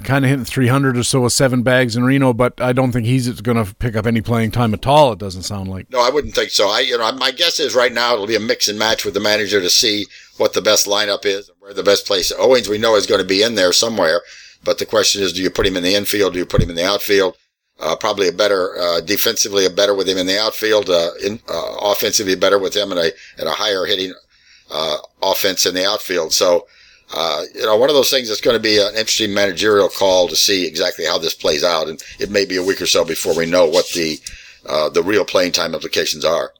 kind 0.04 0.24
of 0.24 0.30
hitting 0.30 0.44
300 0.44 0.96
or 0.96 1.02
so 1.02 1.22
with 1.22 1.32
seven 1.32 1.62
bags 1.62 1.96
in 1.96 2.04
Reno, 2.04 2.32
but 2.32 2.60
I 2.60 2.72
don't 2.72 2.92
think 2.92 3.06
he's 3.06 3.40
going 3.40 3.62
to 3.62 3.74
pick 3.76 3.96
up 3.96 4.06
any 4.06 4.20
playing 4.20 4.50
time 4.50 4.74
at 4.74 4.86
all. 4.86 5.12
It 5.12 5.18
doesn't 5.18 5.42
sound 5.42 5.68
like. 5.68 5.90
No, 5.90 6.00
I 6.00 6.10
wouldn't 6.10 6.34
think 6.34 6.50
so. 6.50 6.68
I, 6.68 6.80
you 6.80 6.98
know, 6.98 7.10
my 7.12 7.30
guess 7.30 7.58
is 7.60 7.74
right 7.74 7.92
now 7.92 8.14
it'll 8.14 8.26
be 8.26 8.36
a 8.36 8.40
mix 8.40 8.68
and 8.68 8.78
match 8.78 9.04
with 9.04 9.14
the 9.14 9.20
manager 9.20 9.60
to 9.60 9.70
see 9.70 10.06
what 10.36 10.52
the 10.52 10.62
best 10.62 10.86
lineup 10.86 11.24
is 11.24 11.48
and 11.48 11.56
where 11.60 11.74
the 11.74 11.82
best 11.82 12.06
place. 12.06 12.32
Owings, 12.38 12.68
we 12.68 12.78
know 12.78 12.96
is 12.96 13.06
going 13.06 13.20
to 13.20 13.26
be 13.26 13.42
in 13.42 13.54
there 13.54 13.72
somewhere, 13.72 14.20
but 14.64 14.78
the 14.78 14.86
question 14.86 15.22
is, 15.22 15.32
do 15.32 15.42
you 15.42 15.50
put 15.50 15.66
him 15.66 15.76
in 15.76 15.82
the 15.82 15.94
infield? 15.94 16.34
Do 16.34 16.38
you 16.38 16.46
put 16.46 16.62
him 16.62 16.70
in 16.70 16.76
the 16.76 16.86
outfield? 16.86 17.36
Uh, 17.78 17.94
probably 17.94 18.26
a 18.26 18.32
better 18.32 18.76
uh, 18.78 19.00
defensively, 19.02 19.66
a 19.66 19.70
better 19.70 19.94
with 19.94 20.08
him 20.08 20.16
in 20.16 20.26
the 20.26 20.40
outfield. 20.40 20.88
Uh, 20.88 21.10
in, 21.22 21.38
uh, 21.48 21.76
offensively, 21.82 22.34
better 22.34 22.58
with 22.58 22.74
him 22.74 22.90
and 22.90 22.98
a 22.98 23.12
and 23.38 23.48
a 23.48 23.52
higher 23.52 23.84
hitting 23.84 24.14
uh, 24.70 24.96
offense 25.22 25.66
in 25.66 25.74
the 25.74 25.86
outfield. 25.86 26.32
So, 26.32 26.66
uh, 27.14 27.42
you 27.54 27.62
know, 27.62 27.76
one 27.76 27.88
of 27.88 27.94
those 27.94 28.10
things 28.10 28.28
that's 28.28 28.40
going 28.40 28.56
to 28.56 28.62
be 28.62 28.78
an 28.78 28.88
interesting 28.88 29.32
managerial 29.32 29.88
call 29.88 30.28
to 30.28 30.36
see 30.36 30.66
exactly 30.66 31.04
how 31.04 31.18
this 31.18 31.34
plays 31.34 31.62
out, 31.62 31.88
and 31.88 32.02
it 32.18 32.30
may 32.30 32.44
be 32.44 32.56
a 32.56 32.64
week 32.64 32.80
or 32.80 32.86
so 32.86 33.04
before 33.04 33.36
we 33.36 33.46
know 33.46 33.66
what 33.66 33.88
the 33.90 34.18
the 34.92 35.02
real 35.02 35.24
playing 35.24 35.52
time 35.52 35.74
implications 35.74 36.24
are. 36.24 36.52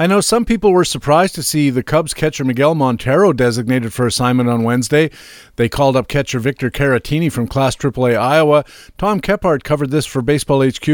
I 0.00 0.06
know 0.06 0.20
some 0.20 0.44
people 0.44 0.70
were 0.70 0.84
surprised 0.84 1.34
to 1.34 1.42
see 1.42 1.70
the 1.70 1.82
Cubs 1.82 2.14
catcher 2.14 2.44
Miguel 2.44 2.76
Montero 2.76 3.32
designated 3.32 3.92
for 3.92 4.06
assignment 4.06 4.48
on 4.48 4.62
Wednesday. 4.62 5.10
They 5.56 5.68
called 5.68 5.96
up 5.96 6.06
catcher 6.06 6.38
Victor 6.38 6.70
Caratini 6.70 7.32
from 7.32 7.48
Class 7.48 7.74
AAA 7.74 8.16
Iowa. 8.16 8.64
Tom 8.96 9.20
Kephart 9.20 9.64
covered 9.64 9.90
this 9.90 10.06
for 10.06 10.22
Baseball 10.22 10.64
HQ 10.64 10.86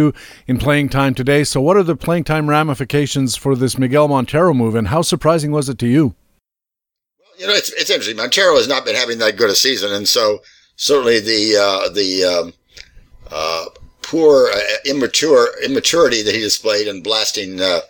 in 0.46 0.56
playing 0.58 0.88
time 0.88 1.12
today. 1.14 1.44
So, 1.44 1.60
what 1.60 1.76
are 1.76 1.82
the 1.82 1.96
playing 1.96 2.24
time 2.24 2.48
ramifications 2.48 3.36
for 3.36 3.54
this 3.54 3.76
Miguel 3.76 4.08
Montero 4.08 4.54
move, 4.54 4.74
and 4.74 4.88
how 4.88 5.02
surprising 5.02 5.52
was 5.52 5.68
it 5.68 5.78
to 5.80 5.86
you? 5.86 6.14
You 7.38 7.46
know, 7.46 7.52
it's, 7.52 7.72
it's 7.72 7.90
interesting. 7.90 8.16
Montero 8.16 8.56
has 8.56 8.68
not 8.68 8.84
been 8.84 8.94
having 8.94 9.18
that 9.18 9.36
good 9.36 9.50
a 9.50 9.54
season, 9.54 9.92
and 9.92 10.08
so 10.08 10.40
certainly 10.76 11.20
the 11.20 11.56
uh, 11.56 11.88
the 11.90 12.24
um, 12.24 12.54
uh, 13.30 13.66
poor 14.02 14.48
uh, 14.48 14.60
immature 14.86 15.48
immaturity 15.64 16.22
that 16.22 16.34
he 16.34 16.40
displayed 16.40 16.86
in 16.86 17.02
blasting 17.02 17.60
uh, 17.60 17.80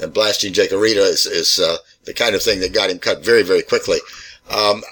and 0.00 0.12
blasting 0.12 0.52
Jake 0.52 0.70
Arrieta 0.70 1.08
is, 1.08 1.26
is 1.26 1.60
uh, 1.60 1.76
the 2.04 2.14
kind 2.14 2.34
of 2.34 2.42
thing 2.42 2.60
that 2.60 2.72
got 2.72 2.90
him 2.90 2.98
cut 2.98 3.24
very, 3.24 3.42
very 3.42 3.62
quickly. 3.62 3.98
Um, 4.50 4.82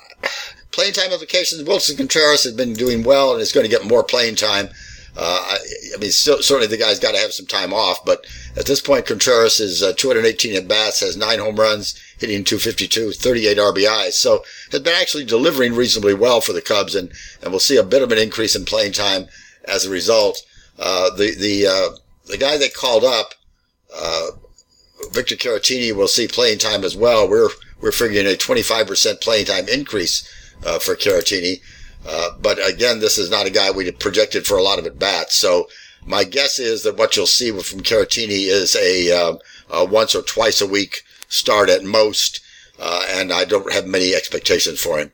playing 0.70 0.92
time 0.92 1.12
implications, 1.12 1.62
Willson 1.62 1.96
Contreras 1.96 2.44
has 2.44 2.52
been 2.52 2.72
doing 2.74 3.02
well 3.02 3.32
and 3.32 3.40
is 3.40 3.52
going 3.52 3.64
to 3.64 3.70
get 3.70 3.86
more 3.86 4.04
playing 4.04 4.36
time. 4.36 4.68
Uh, 5.16 5.44
I, 5.44 5.58
I, 5.94 5.98
mean, 5.98 6.10
still, 6.10 6.42
certainly 6.42 6.68
the 6.68 6.82
guy's 6.82 6.98
got 6.98 7.12
to 7.12 7.20
have 7.20 7.34
some 7.34 7.46
time 7.46 7.74
off, 7.74 8.02
but 8.04 8.24
at 8.56 8.64
this 8.64 8.80
point, 8.80 9.06
Contreras 9.06 9.60
is 9.60 9.82
uh, 9.82 9.92
218 9.94 10.56
at 10.56 10.68
bats, 10.68 11.00
has 11.00 11.16
nine 11.18 11.38
home 11.38 11.56
runs, 11.56 12.00
hitting 12.22 12.44
252, 12.44 13.12
38 13.12 13.58
RBIs. 13.58 14.12
So 14.12 14.42
has 14.70 14.80
been 14.80 14.94
actually 14.98 15.24
delivering 15.24 15.74
reasonably 15.74 16.14
well 16.14 16.40
for 16.40 16.52
the 16.54 16.62
Cubs, 16.62 16.94
and, 16.94 17.12
and 17.42 17.50
we'll 17.50 17.60
see 17.60 17.76
a 17.76 17.82
bit 17.82 18.00
of 18.00 18.10
an 18.10 18.18
increase 18.18 18.56
in 18.56 18.64
playing 18.64 18.92
time 18.92 19.26
as 19.66 19.84
a 19.84 19.90
result. 19.90 20.42
Uh, 20.78 21.10
the 21.10 21.34
the 21.34 21.66
uh, 21.66 21.96
the 22.26 22.38
guy 22.38 22.56
they 22.56 22.68
called 22.68 23.04
up, 23.04 23.34
uh, 23.94 24.28
Victor 25.10 25.34
Caratini 25.34 25.94
will 25.94 26.08
see 26.08 26.26
playing 26.26 26.58
time 26.58 26.84
as 26.84 26.96
well. 26.96 27.28
We're 27.28 27.50
we're 27.80 27.92
figuring 27.92 28.26
a 28.26 28.36
25% 28.36 29.20
playing 29.20 29.46
time 29.46 29.68
increase 29.68 30.26
uh, 30.64 30.78
for 30.78 30.94
Caratini. 30.94 31.60
Uh, 32.06 32.30
but 32.40 32.58
again, 32.66 33.00
this 33.00 33.18
is 33.18 33.30
not 33.30 33.46
a 33.46 33.50
guy 33.50 33.70
we 33.70 33.90
projected 33.90 34.46
for 34.46 34.56
a 34.56 34.62
lot 34.62 34.78
of 34.78 34.86
at 34.86 34.98
bats. 34.98 35.34
So 35.34 35.68
my 36.04 36.24
guess 36.24 36.58
is 36.58 36.82
that 36.84 36.96
what 36.96 37.16
you'll 37.16 37.26
see 37.26 37.50
from 37.50 37.80
Caratini 37.80 38.46
is 38.46 38.76
a, 38.76 39.10
uh, 39.12 39.36
a 39.70 39.84
once 39.84 40.14
or 40.14 40.22
twice 40.22 40.60
a 40.60 40.66
week 40.66 41.02
start 41.32 41.68
at 41.68 41.82
most. 41.82 42.40
Uh, 42.78 43.04
and 43.10 43.32
I 43.32 43.44
don't 43.44 43.72
have 43.72 43.86
many 43.86 44.14
expectations 44.14 44.80
for 44.80 44.98
him. 44.98 45.12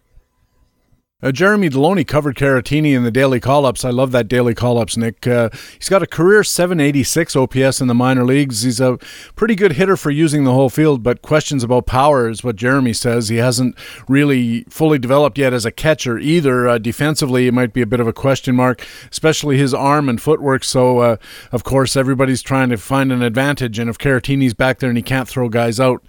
Uh, 1.21 1.33
Jeremy 1.33 1.69
Deloney 1.69 2.07
covered 2.07 2.37
Caratini 2.37 2.95
in 2.95 3.03
the 3.03 3.11
daily 3.11 3.41
call 3.41 3.67
ups. 3.67 3.85
I 3.85 3.91
love 3.91 4.13
that 4.13 4.29
daily 4.29 4.55
call 4.55 4.79
ups, 4.79 4.97
Nick. 4.97 5.27
Uh, 5.27 5.51
he's 5.77 5.89
got 5.89 6.01
a 6.01 6.07
career 6.07 6.45
786 6.45 7.35
OPS 7.35 7.81
in 7.81 7.89
the 7.89 7.95
minor 7.95 8.25
leagues. 8.25 8.63
He's 8.63 8.79
a 8.79 8.99
pretty 9.35 9.57
good 9.57 9.73
hitter 9.73 9.97
for 9.97 10.13
using 10.13 10.45
the 10.45 10.53
whole 10.53 10.71
field, 10.71 11.03
but 11.03 11.21
questions 11.21 11.65
about 11.65 11.87
power 11.87 12.29
is 12.29 12.45
what 12.45 12.55
Jeremy 12.55 12.93
says. 12.93 13.31
He 13.31 13.39
hasn't 13.39 13.77
really 14.07 14.63
fully 14.69 15.01
developed 15.01 15.39
yet 15.39 15.53
as 15.53 15.65
a 15.65 15.73
catcher 15.73 16.21
either. 16.21 16.69
Uh, 16.69 16.79
defensively, 16.79 17.49
it 17.49 17.53
might 17.53 17.73
be 17.73 17.83
a 17.83 17.87
bit 17.87 17.99
of 17.99 18.07
a 18.07 18.13
question 18.13 18.55
mark, 18.55 18.87
especially 19.11 19.59
his 19.59 19.75
arm 19.75 20.09
and 20.09 20.23
footwork. 20.23 20.63
So, 20.63 21.01
uh, 21.01 21.17
of 21.51 21.65
course, 21.65 21.97
everybody's 21.97 22.43
trying 22.43 22.69
to 22.69 22.77
find 22.77 23.11
an 23.11 23.23
advantage. 23.23 23.81
And 23.81 23.91
if 23.91 23.99
Caratini's 23.99 24.55
back 24.55 24.79
there 24.79 24.89
and 24.89 24.97
he 24.97 25.03
can't 25.03 25.27
throw 25.27 25.49
guys 25.49 25.81
out, 25.81 26.01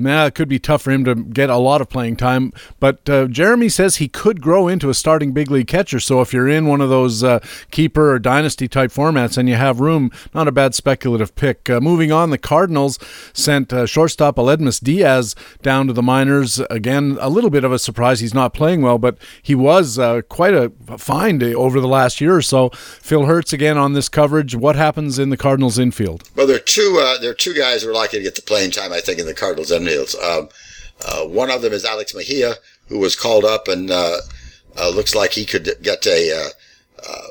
Nah, 0.00 0.26
it 0.26 0.34
could 0.34 0.48
be 0.48 0.58
tough 0.58 0.82
for 0.82 0.90
him 0.90 1.04
to 1.04 1.14
get 1.14 1.50
a 1.50 1.56
lot 1.56 1.80
of 1.80 1.88
playing 1.88 2.16
time. 2.16 2.52
But 2.78 3.08
uh, 3.08 3.26
Jeremy 3.26 3.68
says 3.68 3.96
he 3.96 4.08
could 4.08 4.40
grow 4.40 4.68
into 4.68 4.90
a 4.90 4.94
starting 4.94 5.32
big 5.32 5.50
league 5.50 5.66
catcher. 5.66 6.00
So 6.00 6.20
if 6.20 6.32
you're 6.32 6.48
in 6.48 6.66
one 6.66 6.80
of 6.80 6.88
those 6.88 7.22
uh, 7.22 7.40
keeper 7.70 8.12
or 8.12 8.18
dynasty 8.18 8.68
type 8.68 8.90
formats 8.90 9.36
and 9.36 9.48
you 9.48 9.54
have 9.56 9.80
room, 9.80 10.10
not 10.34 10.48
a 10.48 10.52
bad 10.52 10.74
speculative 10.74 11.34
pick. 11.36 11.68
Uh, 11.68 11.80
moving 11.80 12.12
on, 12.12 12.30
the 12.30 12.38
Cardinals 12.38 12.98
sent 13.32 13.72
uh, 13.72 13.86
shortstop 13.86 14.36
Aledmys 14.36 14.82
Diaz 14.82 15.34
down 15.62 15.86
to 15.86 15.92
the 15.92 16.02
minors. 16.02 16.60
Again, 16.70 17.16
a 17.20 17.28
little 17.28 17.50
bit 17.50 17.64
of 17.64 17.72
a 17.72 17.78
surprise. 17.78 18.20
He's 18.20 18.34
not 18.34 18.54
playing 18.54 18.82
well, 18.82 18.98
but 18.98 19.18
he 19.42 19.54
was 19.54 19.98
uh, 19.98 20.22
quite 20.22 20.54
a 20.54 20.72
find 20.98 21.42
over 21.42 21.80
the 21.80 21.88
last 21.88 22.20
year 22.20 22.36
or 22.36 22.42
so. 22.42 22.70
Phil 22.70 23.26
Hertz 23.26 23.52
again 23.52 23.78
on 23.78 23.92
this 23.92 24.08
coverage. 24.08 24.54
What 24.54 24.76
happens 24.76 25.18
in 25.18 25.30
the 25.30 25.36
Cardinals 25.36 25.78
infield? 25.78 26.28
Well, 26.34 26.46
there 26.46 26.56
are 26.56 26.60
two. 26.60 26.98
Uh, 27.02 27.18
there 27.18 27.30
are 27.30 27.34
two 27.34 27.54
guys 27.54 27.82
who 27.82 27.90
are 27.90 27.94
likely 27.94 28.18
to 28.18 28.22
get 28.22 28.34
the 28.34 28.42
playing 28.42 28.70
time. 28.70 28.92
I 28.92 29.00
think 29.00 29.18
in 29.18 29.26
the 29.26 29.34
Cardinals. 29.34 29.70
Um, 29.98 30.48
uh, 31.06 31.24
one 31.24 31.50
of 31.50 31.62
them 31.62 31.72
is 31.72 31.84
Alex 31.84 32.14
Mejia, 32.14 32.54
who 32.88 32.98
was 32.98 33.16
called 33.16 33.44
up 33.44 33.68
and 33.68 33.90
uh, 33.90 34.18
uh, 34.78 34.90
looks 34.90 35.14
like 35.14 35.32
he 35.32 35.44
could 35.44 35.76
get 35.82 36.06
a 36.06 36.32
uh, 36.32 36.48
uh, 37.08 37.28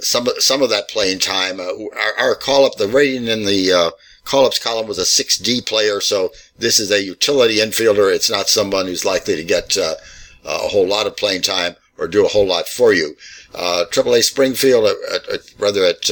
some 0.00 0.26
some 0.38 0.62
of 0.62 0.70
that 0.70 0.88
playing 0.88 1.18
time. 1.18 1.60
Our, 1.60 2.18
our, 2.18 2.34
call 2.34 2.66
up, 2.66 2.76
the 2.76 2.88
rating 2.88 3.26
in 3.26 3.44
the 3.44 3.92
call 4.24 4.46
ups 4.46 4.58
column 4.58 4.86
was 4.86 4.98
a 4.98 5.02
6D 5.02 5.66
player, 5.66 6.00
so 6.00 6.32
this 6.58 6.78
is 6.78 6.90
a 6.90 7.02
utility 7.02 7.56
infielder. 7.56 8.14
It's 8.14 8.30
not 8.30 8.48
someone 8.48 8.86
who's 8.86 9.04
likely 9.04 9.36
to 9.36 9.44
get 9.44 9.76
a 9.76 9.96
whole 10.44 10.86
lot 10.86 11.06
of 11.06 11.16
playing 11.16 11.42
time 11.42 11.76
or 11.98 12.06
do 12.06 12.24
a 12.24 12.28
whole 12.28 12.46
lot 12.46 12.68
for 12.68 12.92
you. 12.92 13.16
AAA 13.54 14.22
Springfield, 14.22 14.84
at, 14.84 15.28
at, 15.28 15.40
rather 15.58 15.84
at 15.84 16.02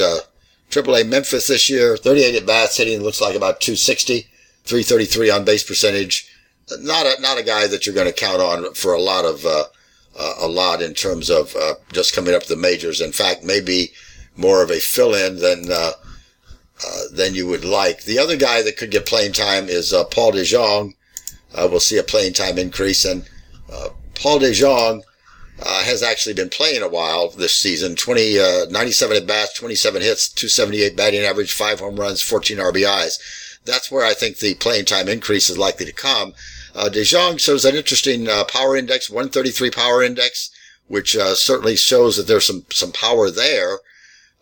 AAA 0.71 1.07
Memphis 1.07 1.47
this 1.47 1.69
year, 1.69 1.95
38 1.95 2.35
at 2.35 2.47
bats, 2.47 2.77
hitting 2.77 3.01
looks 3.01 3.21
like 3.21 3.35
about 3.35 3.61
260. 3.61 4.27
333 4.65 5.29
on 5.29 5.45
base 5.45 5.63
percentage. 5.63 6.29
Not 6.79 7.05
a, 7.05 7.21
not 7.21 7.37
a 7.37 7.43
guy 7.43 7.67
that 7.67 7.85
you're 7.85 7.95
going 7.95 8.07
to 8.07 8.13
count 8.13 8.41
on 8.41 8.73
for 8.73 8.93
a 8.93 9.01
lot 9.01 9.25
of, 9.25 9.45
uh, 9.45 9.65
uh, 10.17 10.33
a 10.39 10.47
lot 10.47 10.81
in 10.81 10.93
terms 10.93 11.29
of, 11.29 11.55
uh, 11.55 11.75
just 11.93 12.15
coming 12.15 12.33
up 12.33 12.45
the 12.45 12.55
majors. 12.55 13.01
In 13.01 13.11
fact, 13.11 13.43
maybe 13.43 13.91
more 14.35 14.63
of 14.63 14.71
a 14.71 14.79
fill-in 14.79 15.37
than, 15.37 15.71
uh, 15.71 15.91
uh, 16.85 17.01
than 17.11 17.35
you 17.35 17.47
would 17.47 17.63
like. 17.63 18.03
The 18.03 18.19
other 18.19 18.35
guy 18.35 18.63
that 18.63 18.77
could 18.77 18.91
get 18.91 19.05
playing 19.05 19.33
time 19.33 19.69
is, 19.69 19.93
uh, 19.93 20.05
Paul 20.05 20.31
DeJong. 20.31 20.93
we'll 21.55 21.79
see 21.79 21.97
a 21.97 22.03
playing 22.03 22.33
time 22.33 22.57
increase 22.57 23.05
and, 23.05 23.25
Paul 24.15 24.39
DeJong, 24.39 25.01
uh, 25.61 25.83
has 25.83 26.01
actually 26.01 26.33
been 26.33 26.49
playing 26.49 26.81
a 26.81 26.87
while 26.87 27.29
this 27.29 27.53
season. 27.53 27.95
20, 27.95 28.39
uh, 28.39 28.65
97 28.69 29.17
at 29.17 29.27
bats, 29.27 29.53
27 29.53 30.01
hits, 30.01 30.29
278 30.29 30.95
batting 30.97 31.21
average, 31.21 31.51
five 31.51 31.79
home 31.79 31.97
runs, 31.97 32.21
14 32.21 32.57
RBIs 32.57 33.19
that's 33.65 33.91
where 33.91 34.05
I 34.05 34.13
think 34.13 34.37
the 34.37 34.55
playing 34.55 34.85
time 34.85 35.07
increase 35.07 35.49
is 35.49 35.57
likely 35.57 35.85
to 35.85 35.91
come. 35.91 36.33
Uh, 36.73 36.89
DeJong 36.89 37.39
shows 37.39 37.65
an 37.65 37.75
interesting 37.75 38.27
uh, 38.27 38.43
power 38.45 38.75
index, 38.75 39.09
133 39.09 39.71
power 39.71 40.03
index, 40.03 40.49
which 40.87 41.15
uh, 41.15 41.33
certainly 41.35 41.75
shows 41.75 42.17
that 42.17 42.27
there's 42.27 42.45
some 42.45 42.65
some 42.69 42.91
power 42.91 43.29
there. 43.29 43.79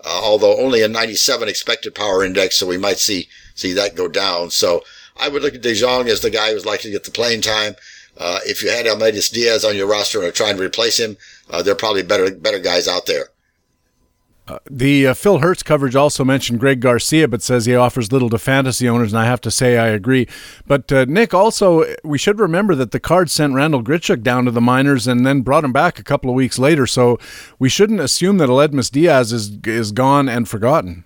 Uh, 0.05 0.19
although 0.21 0.59
only 0.59 0.81
a 0.81 0.87
97 0.87 1.47
expected 1.47 1.95
power 1.95 2.25
index, 2.25 2.57
so 2.57 2.67
we 2.67 2.77
might 2.77 2.97
see 2.97 3.29
see 3.55 3.71
that 3.73 3.95
go 3.95 4.07
down. 4.07 4.49
So 4.49 4.83
I 5.15 5.29
would 5.29 5.41
look 5.41 5.55
at 5.55 5.61
DeJong 5.61 6.07
as 6.07 6.21
the 6.21 6.29
guy 6.29 6.51
who's 6.51 6.65
likely 6.65 6.89
to 6.89 6.95
get 6.95 7.05
the 7.05 7.11
playing 7.11 7.41
time. 7.41 7.75
Uh, 8.17 8.39
if 8.45 8.61
you 8.61 8.69
had 8.69 8.85
Aledmys 8.85 9.31
Diaz 9.31 9.63
on 9.63 9.75
your 9.75 9.87
roster 9.87 10.19
and 10.19 10.27
are 10.27 10.31
trying 10.31 10.57
to 10.57 10.63
replace 10.63 10.99
him, 10.99 11.17
uh, 11.49 11.63
there 11.63 11.73
are 11.73 11.77
probably 11.77 12.03
better 12.03 12.31
better 12.35 12.59
guys 12.59 12.87
out 12.87 13.05
there. 13.05 13.29
Uh, 14.45 14.59
the 14.69 15.07
uh, 15.07 15.13
Phil 15.13 15.37
Hertz 15.39 15.63
coverage 15.63 15.95
also 15.95 16.25
mentioned 16.25 16.59
Greg 16.59 16.81
Garcia, 16.81 17.29
but 17.29 17.41
says 17.41 17.65
he 17.65 17.75
offers 17.75 18.11
little 18.11 18.29
to 18.29 18.37
fantasy 18.37 18.89
owners, 18.89 19.13
and 19.13 19.19
I 19.21 19.25
have 19.25 19.39
to 19.41 19.51
say 19.51 19.77
I 19.77 19.87
agree. 19.87 20.27
But 20.67 20.91
uh, 20.91 21.05
Nick, 21.05 21.33
also 21.33 21.85
we 22.03 22.17
should 22.17 22.39
remember 22.39 22.75
that 22.75 22.91
the 22.91 22.99
Cards 22.99 23.31
sent 23.31 23.53
Randall 23.53 23.81
Grichuk 23.83 24.21
down 24.21 24.43
to 24.43 24.51
the 24.51 24.59
minors 24.59 25.07
and 25.07 25.25
then 25.25 25.41
brought 25.41 25.63
him 25.63 25.71
back 25.71 25.97
a 25.97 26.03
couple 26.03 26.29
of 26.29 26.35
weeks 26.35 26.59
later. 26.59 26.85
So 26.85 27.19
we 27.57 27.69
shouldn't 27.69 28.01
assume 28.01 28.37
that 28.39 28.49
Aledmys 28.49 28.91
Diaz 28.91 29.31
is 29.31 29.57
is 29.65 29.93
gone 29.93 30.27
and 30.27 30.47
forgotten. 30.49 31.05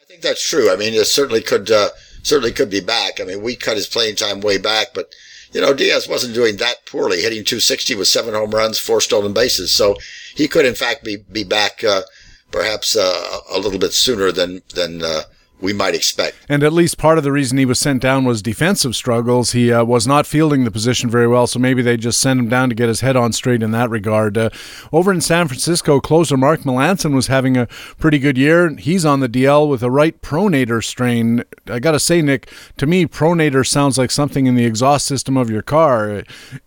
I 0.00 0.06
think 0.06 0.22
that's 0.22 0.48
true. 0.48 0.72
I 0.72 0.76
mean, 0.76 0.94
it 0.94 1.06
certainly 1.06 1.42
could 1.42 1.72
uh, 1.72 1.88
certainly 2.22 2.52
could 2.52 2.70
be 2.70 2.80
back. 2.80 3.20
I 3.20 3.24
mean, 3.24 3.42
we 3.42 3.56
cut 3.56 3.76
his 3.76 3.88
playing 3.88 4.14
time 4.14 4.40
way 4.40 4.58
back, 4.58 4.94
but 4.94 5.12
you 5.52 5.60
know, 5.60 5.72
Diaz 5.74 6.08
wasn't 6.08 6.34
doing 6.34 6.56
that 6.56 6.86
poorly, 6.86 7.22
hitting 7.22 7.44
260 7.44 7.94
with 7.94 8.08
seven 8.08 8.34
home 8.34 8.50
runs, 8.50 8.78
four 8.78 9.00
stolen 9.00 9.32
bases. 9.32 9.72
So 9.72 9.96
he 10.34 10.48
could, 10.48 10.66
in 10.66 10.74
fact, 10.74 11.04
be, 11.04 11.16
be 11.30 11.44
back, 11.44 11.82
uh, 11.82 12.02
perhaps, 12.50 12.96
uh, 12.96 13.40
a 13.50 13.58
little 13.58 13.78
bit 13.78 13.92
sooner 13.92 14.30
than, 14.32 14.62
than, 14.74 15.02
uh, 15.02 15.22
we 15.60 15.72
might 15.72 15.94
expect. 15.94 16.36
And 16.48 16.62
at 16.62 16.72
least 16.72 16.98
part 16.98 17.18
of 17.18 17.24
the 17.24 17.32
reason 17.32 17.58
he 17.58 17.64
was 17.64 17.78
sent 17.78 18.00
down 18.00 18.24
was 18.24 18.42
defensive 18.42 18.94
struggles. 18.94 19.52
He 19.52 19.72
uh, 19.72 19.84
was 19.84 20.06
not 20.06 20.26
fielding 20.26 20.64
the 20.64 20.70
position 20.70 21.10
very 21.10 21.26
well, 21.26 21.46
so 21.46 21.58
maybe 21.58 21.82
they 21.82 21.96
just 21.96 22.20
sent 22.20 22.38
him 22.38 22.48
down 22.48 22.68
to 22.68 22.74
get 22.74 22.88
his 22.88 23.00
head 23.00 23.16
on 23.16 23.32
straight 23.32 23.62
in 23.62 23.72
that 23.72 23.90
regard. 23.90 24.38
Uh, 24.38 24.50
over 24.92 25.12
in 25.12 25.20
San 25.20 25.48
Francisco, 25.48 26.00
closer 26.00 26.36
Mark 26.36 26.60
Melancon 26.60 27.14
was 27.14 27.26
having 27.26 27.56
a 27.56 27.66
pretty 27.98 28.18
good 28.18 28.38
year. 28.38 28.70
He's 28.76 29.04
on 29.04 29.20
the 29.20 29.28
DL 29.28 29.68
with 29.68 29.82
a 29.82 29.90
right 29.90 30.20
pronator 30.22 30.82
strain. 30.82 31.42
I 31.66 31.80
got 31.80 31.92
to 31.92 32.00
say, 32.00 32.22
Nick, 32.22 32.50
to 32.76 32.86
me, 32.86 33.06
pronator 33.06 33.66
sounds 33.66 33.98
like 33.98 34.10
something 34.10 34.46
in 34.46 34.54
the 34.54 34.64
exhaust 34.64 35.06
system 35.06 35.36
of 35.36 35.50
your 35.50 35.62
car. 35.62 36.18
Uh, 36.18 36.22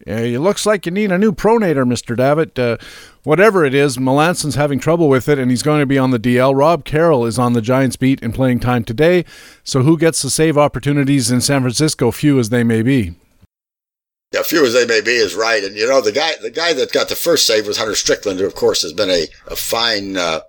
it 0.05 0.39
looks 0.39 0.65
like 0.65 0.86
you 0.86 0.91
need 0.91 1.12
a 1.12 1.17
new 1.17 1.31
pronator, 1.31 1.86
Mr. 1.86 2.15
Davitt. 2.15 2.60
Uh, 2.60 2.77
whatever 3.23 3.65
it 3.65 3.73
is, 3.73 3.99
Melancon's 3.99 4.55
having 4.55 4.79
trouble 4.79 5.09
with 5.09 5.27
it, 5.29 5.39
and 5.39 5.51
he's 5.51 5.63
going 5.63 5.79
to 5.79 5.85
be 5.85 5.97
on 5.97 6.11
the 6.11 6.19
DL. 6.19 6.55
Rob 6.55 6.85
Carroll 6.85 7.25
is 7.25 7.39
on 7.39 7.53
the 7.53 7.61
Giants 7.61 7.95
beat 7.95 8.21
and 8.23 8.33
playing 8.33 8.59
time 8.59 8.83
today. 8.83 9.25
So 9.63 9.81
who 9.83 9.97
gets 9.97 10.21
the 10.21 10.29
save 10.29 10.57
opportunities 10.57 11.31
in 11.31 11.41
San 11.41 11.61
Francisco, 11.61 12.11
few 12.11 12.39
as 12.39 12.49
they 12.49 12.63
may 12.63 12.81
be? 12.81 13.15
Yeah, 14.31 14.43
few 14.43 14.65
as 14.65 14.73
they 14.73 14.85
may 14.85 15.01
be 15.01 15.11
is 15.11 15.35
right. 15.35 15.63
And 15.63 15.75
you 15.75 15.87
know, 15.87 16.01
the 16.01 16.11
guy, 16.11 16.31
the 16.41 16.51
guy 16.51 16.73
that 16.73 16.93
got 16.93 17.09
the 17.09 17.15
first 17.15 17.45
save 17.45 17.67
was 17.67 17.77
Hunter 17.77 17.95
Strickland, 17.95 18.39
who 18.39 18.45
of 18.45 18.55
course 18.55 18.81
has 18.81 18.93
been 18.93 19.09
a, 19.09 19.27
a 19.47 19.55
fine, 19.55 20.15
uh, 20.15 20.41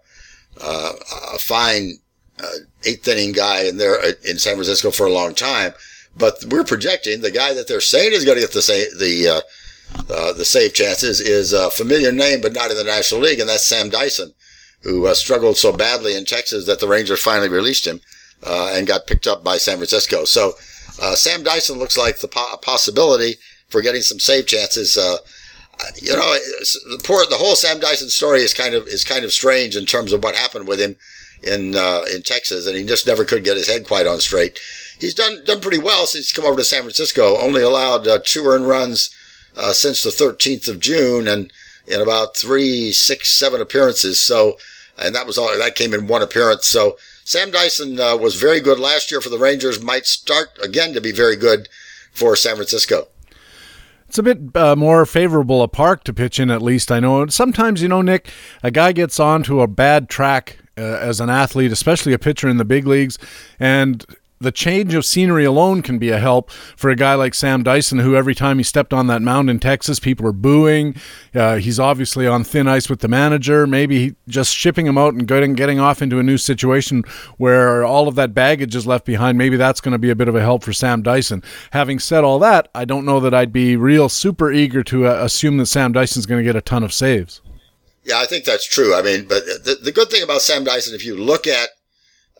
uh, 0.60 0.92
a 1.34 1.38
fine, 1.38 1.98
uh, 2.38 2.48
eighth 2.84 3.06
inning 3.08 3.32
guy 3.32 3.64
in 3.64 3.78
there 3.78 3.98
uh, 3.98 4.12
in 4.24 4.38
San 4.38 4.54
Francisco 4.54 4.90
for 4.90 5.06
a 5.06 5.12
long 5.12 5.34
time. 5.34 5.72
But 6.16 6.44
we're 6.48 6.64
projecting 6.64 7.22
the 7.22 7.30
guy 7.30 7.54
that 7.54 7.66
they're 7.66 7.80
saying 7.80 8.12
is 8.12 8.24
going 8.24 8.36
to 8.36 8.42
get 8.42 8.52
the 8.52 8.60
the, 8.98 9.42
uh, 10.12 10.32
the 10.32 10.44
save 10.44 10.74
chances 10.74 11.20
is 11.20 11.52
a 11.52 11.70
familiar 11.70 12.12
name, 12.12 12.40
but 12.40 12.52
not 12.52 12.70
in 12.70 12.76
the 12.76 12.84
National 12.84 13.20
League, 13.20 13.40
and 13.40 13.48
that's 13.48 13.64
Sam 13.64 13.88
Dyson, 13.88 14.34
who 14.82 15.06
uh, 15.06 15.14
struggled 15.14 15.56
so 15.56 15.72
badly 15.72 16.16
in 16.16 16.24
Texas 16.24 16.66
that 16.66 16.80
the 16.80 16.88
Rangers 16.88 17.22
finally 17.22 17.48
released 17.48 17.86
him 17.86 18.00
uh, 18.44 18.72
and 18.74 18.86
got 18.86 19.06
picked 19.06 19.26
up 19.26 19.42
by 19.42 19.56
San 19.56 19.76
Francisco. 19.76 20.24
So 20.24 20.52
uh, 21.00 21.14
Sam 21.14 21.42
Dyson 21.42 21.78
looks 21.78 21.96
like 21.96 22.18
the 22.18 22.28
po- 22.28 22.56
possibility 22.60 23.36
for 23.68 23.80
getting 23.80 24.02
some 24.02 24.18
save 24.18 24.46
chances. 24.46 24.98
Uh, 24.98 25.16
you 26.00 26.12
know, 26.12 26.18
the 26.20 27.00
poor, 27.02 27.24
the 27.26 27.36
whole 27.36 27.56
Sam 27.56 27.80
Dyson 27.80 28.08
story 28.08 28.40
is 28.40 28.52
kind 28.54 28.74
of 28.74 28.86
is 28.86 29.04
kind 29.04 29.24
of 29.24 29.32
strange 29.32 29.76
in 29.76 29.86
terms 29.86 30.12
of 30.12 30.22
what 30.22 30.36
happened 30.36 30.68
with 30.68 30.80
him 30.80 30.96
in 31.42 31.74
in 32.14 32.22
Texas, 32.22 32.66
and 32.66 32.76
he 32.76 32.84
just 32.84 33.06
never 33.06 33.24
could 33.24 33.44
get 33.44 33.56
his 33.56 33.68
head 33.68 33.86
quite 33.86 34.06
on 34.06 34.20
straight. 34.20 34.60
He's 34.98 35.14
done 35.14 35.42
done 35.44 35.60
pretty 35.60 35.78
well 35.78 36.06
since 36.06 36.28
he's 36.28 36.32
come 36.32 36.44
over 36.44 36.58
to 36.58 36.64
San 36.64 36.82
Francisco. 36.82 37.38
Only 37.38 37.62
allowed 37.62 38.06
two 38.24 38.44
earned 38.44 38.68
runs 38.68 39.10
uh, 39.56 39.72
since 39.72 40.02
the 40.02 40.10
13th 40.10 40.68
of 40.68 40.80
June 40.80 41.28
and 41.28 41.52
in 41.86 42.00
about 42.00 42.36
three, 42.36 42.92
six, 42.92 43.30
seven 43.30 43.60
appearances. 43.60 44.20
So, 44.20 44.58
and 44.98 45.14
that 45.14 45.26
was 45.26 45.38
all, 45.38 45.56
that 45.56 45.74
came 45.74 45.94
in 45.94 46.06
one 46.06 46.22
appearance. 46.22 46.66
So 46.66 46.96
Sam 47.24 47.50
Dyson 47.50 47.98
uh, 47.98 48.16
was 48.16 48.34
very 48.36 48.60
good 48.60 48.78
last 48.78 49.10
year 49.10 49.20
for 49.20 49.28
the 49.28 49.38
Rangers, 49.38 49.82
might 49.82 50.06
start 50.06 50.58
again 50.62 50.92
to 50.94 51.00
be 51.00 51.12
very 51.12 51.36
good 51.36 51.68
for 52.12 52.36
San 52.36 52.56
Francisco. 52.56 53.08
It's 54.08 54.18
a 54.18 54.22
bit 54.22 54.54
uh, 54.54 54.76
more 54.76 55.06
favorable 55.06 55.62
a 55.62 55.68
park 55.68 56.04
to 56.04 56.12
pitch 56.12 56.38
in, 56.38 56.50
at 56.50 56.60
least. 56.60 56.92
I 56.92 57.00
know 57.00 57.26
sometimes, 57.28 57.80
you 57.80 57.88
know, 57.88 58.02
Nick, 58.02 58.28
a 58.62 58.70
guy 58.70 58.92
gets 58.92 59.18
onto 59.18 59.62
a 59.62 59.66
bad 59.66 60.10
track 60.10 60.58
uh, 60.76 60.82
as 60.82 61.18
an 61.18 61.30
athlete, 61.30 61.72
especially 61.72 62.12
a 62.12 62.18
pitcher 62.18 62.48
in 62.48 62.58
the 62.58 62.64
big 62.64 62.86
leagues, 62.86 63.18
and 63.58 64.04
the 64.42 64.52
change 64.52 64.94
of 64.94 65.04
scenery 65.04 65.44
alone 65.44 65.82
can 65.82 65.98
be 65.98 66.10
a 66.10 66.18
help 66.18 66.50
for 66.50 66.90
a 66.90 66.96
guy 66.96 67.14
like 67.14 67.34
Sam 67.34 67.62
Dyson, 67.62 68.00
who 68.00 68.14
every 68.14 68.34
time 68.34 68.58
he 68.58 68.64
stepped 68.64 68.92
on 68.92 69.06
that 69.06 69.22
mound 69.22 69.48
in 69.48 69.58
Texas, 69.58 69.98
people 69.98 70.24
were 70.24 70.32
booing. 70.32 70.96
Uh, 71.34 71.56
he's 71.56 71.78
obviously 71.78 72.26
on 72.26 72.44
thin 72.44 72.68
ice 72.68 72.90
with 72.90 73.00
the 73.00 73.08
manager. 73.08 73.66
Maybe 73.66 74.16
just 74.28 74.54
shipping 74.54 74.86
him 74.86 74.98
out 74.98 75.14
and 75.14 75.26
getting 75.26 75.54
getting 75.54 75.78
off 75.78 76.02
into 76.02 76.18
a 76.18 76.22
new 76.22 76.38
situation 76.38 77.04
where 77.38 77.84
all 77.84 78.08
of 78.08 78.14
that 78.16 78.34
baggage 78.34 78.74
is 78.74 78.86
left 78.86 79.04
behind. 79.04 79.38
Maybe 79.38 79.56
that's 79.56 79.80
going 79.80 79.92
to 79.92 79.98
be 79.98 80.10
a 80.10 80.16
bit 80.16 80.28
of 80.28 80.34
a 80.34 80.40
help 80.40 80.64
for 80.64 80.72
Sam 80.72 81.02
Dyson. 81.02 81.42
Having 81.70 82.00
said 82.00 82.24
all 82.24 82.38
that, 82.40 82.68
I 82.74 82.84
don't 82.84 83.04
know 83.04 83.20
that 83.20 83.34
I'd 83.34 83.52
be 83.52 83.76
real 83.76 84.08
super 84.08 84.52
eager 84.52 84.82
to 84.84 85.06
uh, 85.06 85.24
assume 85.24 85.56
that 85.58 85.66
Sam 85.66 85.92
Dyson's 85.92 86.26
going 86.26 86.40
to 86.40 86.44
get 86.44 86.56
a 86.56 86.60
ton 86.60 86.82
of 86.82 86.92
saves. 86.92 87.40
Yeah, 88.04 88.18
I 88.18 88.26
think 88.26 88.44
that's 88.44 88.66
true. 88.66 88.94
I 88.94 89.02
mean, 89.02 89.26
but 89.26 89.44
the, 89.44 89.78
the 89.80 89.92
good 89.92 90.10
thing 90.10 90.22
about 90.22 90.42
Sam 90.42 90.64
Dyson, 90.64 90.94
if 90.94 91.04
you 91.04 91.16
look 91.16 91.46
at 91.46 91.68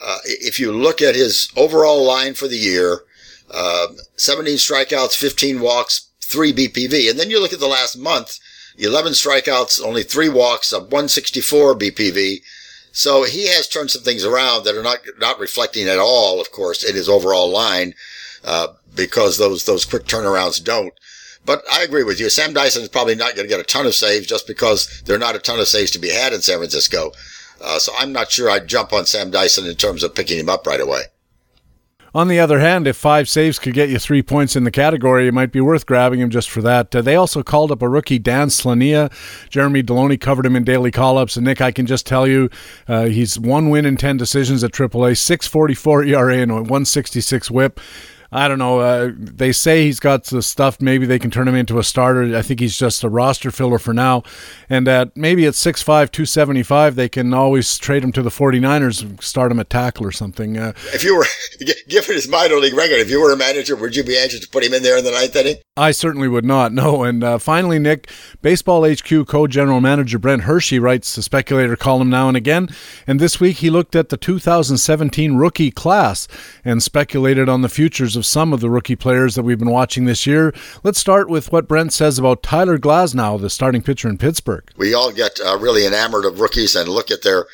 uh, 0.01 0.19
if 0.25 0.59
you 0.59 0.73
look 0.73 1.01
at 1.01 1.15
his 1.15 1.51
overall 1.57 2.05
line 2.05 2.35
for 2.35 2.49
the 2.49 2.57
year, 2.57 3.01
uh, 3.51 3.89
17 4.17 4.57
strikeouts, 4.57 5.17
15 5.17 5.61
walks, 5.61 6.09
three 6.21 6.53
BPV. 6.53 7.11
And 7.11 7.19
then 7.19 7.31
you 7.31 7.41
look 7.41 7.53
at 7.53 7.61
the 7.61 7.67
last 7.67 7.97
month, 7.97 8.39
11 8.79 9.13
strikeouts, 9.13 9.85
only 9.85 10.03
three 10.03 10.29
walks, 10.29 10.73
a 10.73 10.79
164 10.79 11.75
BPV. 11.77 12.43
So 12.93 13.25
he 13.25 13.49
has 13.49 13.69
turned 13.69 13.91
some 13.91 14.03
things 14.03 14.25
around 14.25 14.65
that 14.65 14.77
are 14.77 14.83
not, 14.83 14.99
not 15.19 15.39
reflecting 15.39 15.89
at 15.89 15.99
all, 15.99 16.41
of 16.41 16.51
course, 16.53 16.83
in 16.83 16.95
his 16.95 17.09
overall 17.09 17.51
line. 17.51 17.95
uh, 18.45 18.69
because 18.95 19.39
those 19.39 19.65
those 19.65 19.85
quick 19.85 20.05
turnarounds 20.05 20.63
don't. 20.63 20.95
But 21.45 21.63
I 21.73 21.83
agree 21.83 22.05
with 22.05 22.21
you. 22.21 22.31
Sam 22.31 22.53
Dyson 22.53 22.83
is 22.83 22.89
probably 22.89 23.17
not 23.17 23.35
going 23.35 23.49
to 23.49 23.53
get 23.53 23.61
a 23.61 23.65
ton 23.65 23.87
of 23.87 23.95
saves 23.95 24.27
just 24.27 24.47
because 24.47 25.03
there 25.07 25.17
are 25.17 25.21
not 25.21 25.35
a 25.35 25.41
ton 25.41 25.59
of 25.59 25.67
saves 25.67 25.91
to 25.93 25.99
be 25.99 26.11
had 26.11 26.33
in 26.33 26.41
San 26.41 26.59
Francisco. 26.59 27.13
Uh, 27.63 27.79
so 27.79 27.93
I'm 27.99 28.13
not 28.13 28.31
sure 28.31 28.51
I'd 28.51 28.69
jump 28.69 28.93
on 28.93 29.07
Sam 29.07 29.31
Dyson 29.31 29.67
in 29.67 29.77
terms 29.77 30.03
of 30.03 30.15
picking 30.15 30.39
him 30.39 30.49
up 30.49 30.67
right 30.67 30.81
away. 30.81 31.03
On 32.15 32.29
the 32.29 32.41
other 32.41 32.59
hand, 32.59 32.87
if 32.87 32.97
five 32.97 33.27
saves 33.27 33.59
could 33.59 33.73
get 33.73 33.89
you 33.89 33.99
three 33.99 34.23
points 34.23 34.55
in 34.55 34.65
the 34.65 34.71
category, 34.71 35.27
it 35.27 35.33
might 35.33 35.51
be 35.51 35.63
worth 35.63 35.87
grabbing 35.87 36.21
him 36.21 36.29
just 36.29 36.51
for 36.51 36.61
that. 36.61 36.95
Uh, 36.95 37.01
they 37.01 37.17
also 37.17 37.43
called 37.43 37.73
up 37.73 37.81
a 37.81 37.89
rookie, 37.89 38.19
Dan 38.19 38.49
Slania. 38.49 39.11
Jeremy 39.49 39.83
Deloney 39.83 40.21
covered 40.21 40.45
him 40.45 40.55
in 40.55 40.63
daily 40.63 40.91
call 40.91 41.17
ups. 41.17 41.37
And 41.37 41.47
Nick, 41.47 41.63
I 41.63 41.73
can 41.73 41.87
just 41.87 42.07
tell 42.07 42.27
you, 42.27 42.51
uh, 42.87 43.07
he's 43.07 43.39
one 43.39 43.71
win 43.71 43.87
in 43.87 43.97
10 43.97 44.19
decisions 44.19 44.63
at 44.63 44.73
AAA, 44.73 45.17
644 45.17 46.05
ERA 46.05 46.37
and 46.37 46.51
a 46.51 46.57
166 46.57 47.51
whip. 47.51 47.81
I 48.33 48.49
don't 48.49 48.59
know. 48.59 48.81
Uh, 48.81 49.11
they 49.15 49.53
say 49.53 49.85
he's 49.85 50.01
got 50.01 50.25
the 50.25 50.41
stuff. 50.41 50.81
Maybe 50.81 51.05
they 51.05 51.19
can 51.19 51.31
turn 51.31 51.47
him 51.47 51.55
into 51.55 51.79
a 51.79 51.85
starter. 51.85 52.35
I 52.35 52.41
think 52.41 52.61
he's 52.61 52.79
just 52.79 53.05
a 53.05 53.09
roster 53.11 53.51
filler 53.51 53.79
for 53.79 53.93
now. 53.93 54.23
And 54.71 54.89
at 54.89 55.15
maybe 55.15 55.45
at 55.45 55.53
6'5, 55.53 55.85
275, 55.85 56.95
they 56.95 57.11
can 57.11 57.35
always 57.35 57.77
trade 57.77 58.03
him 58.03 58.11
to 58.13 58.23
the 58.23 58.31
49ers 58.31 59.03
and 59.03 59.23
start 59.23 59.53
him 59.53 59.61
at 59.61 59.69
tackle 59.69 60.07
or 60.07 60.13
something. 60.13 60.57
Uh, 60.57 60.73
if 60.95 61.05
you 61.05 61.15
were, 61.15 61.27
given 61.89 62.15
his 62.15 62.27
minor 62.27 62.57
league 62.57 62.75
record, 62.75 63.01
if 63.01 63.11
you 63.11 63.21
were 63.21 63.33
a 63.33 63.37
manager, 63.37 63.77
would 63.77 63.95
you 63.95 64.03
be 64.03 64.17
anxious 64.17 64.41
to 64.41 64.49
put 64.49 64.65
him 64.65 64.73
in 64.73 64.83
there 64.83 64.97
in 64.97 65.05
the 65.05 65.11
ninth 65.11 65.37
inning? 65.37 65.57
I 65.77 65.91
certainly 65.91 66.29
would 66.29 66.45
not. 66.45 66.73
No. 66.73 67.03
And 67.03 67.25
uh, 67.25 67.39
finally, 67.39 67.79
Nick, 67.79 68.11
Baseball 68.43 68.87
HQ 68.87 69.27
co 69.27 69.47
general 69.47 69.81
manager 69.81 70.19
Brent 70.19 70.43
Hershey 70.43 70.79
writes 70.79 71.15
the 71.15 71.23
speculator 71.23 71.77
column 71.77 72.11
now 72.11 72.29
and 72.29 72.37
again. 72.37 72.69
And 73.07 73.21
this 73.21 73.41
week 73.41 73.59
he 73.59 73.71
looked 73.71 73.97
at 73.97 74.09
the 74.09 74.17
2017 74.17 75.37
rookie 75.37 75.71
class 75.71 76.29
and 76.65 76.83
speculated 76.83 77.49
on 77.49 77.63
the 77.63 77.69
futures 77.69 78.17
of 78.17 78.22
of 78.23 78.27
some 78.27 78.53
of 78.53 78.61
the 78.61 78.71
rookie 78.71 78.95
players 78.95 79.35
that 79.35 79.43
we've 79.43 79.59
been 79.59 79.71
watching 79.71 80.05
this 80.05 80.27
year. 80.27 80.55
Let's 80.85 81.01
start 81.01 81.29
with 81.29 81.51
what 81.51 81.67
Brent 81.67 81.93
says 81.93 82.21
about 82.21 82.43
Tyler 82.45 82.79
Glasnow, 82.79 83.41
the 83.41 83.51
starting 83.51 83.83
pitcher 83.83 84.09
in 84.09 84.17
Pittsburgh. 84.17 84.63
We 84.77 84.95
all 84.95 85.11
get 85.11 85.41
uh, 85.45 85.59
really 85.59 85.85
enamored 85.85 86.25
of 86.25 86.39
rookies 86.39 86.77
and 86.77 86.89
look 86.89 87.11
at 87.11 87.23
their 87.23 87.47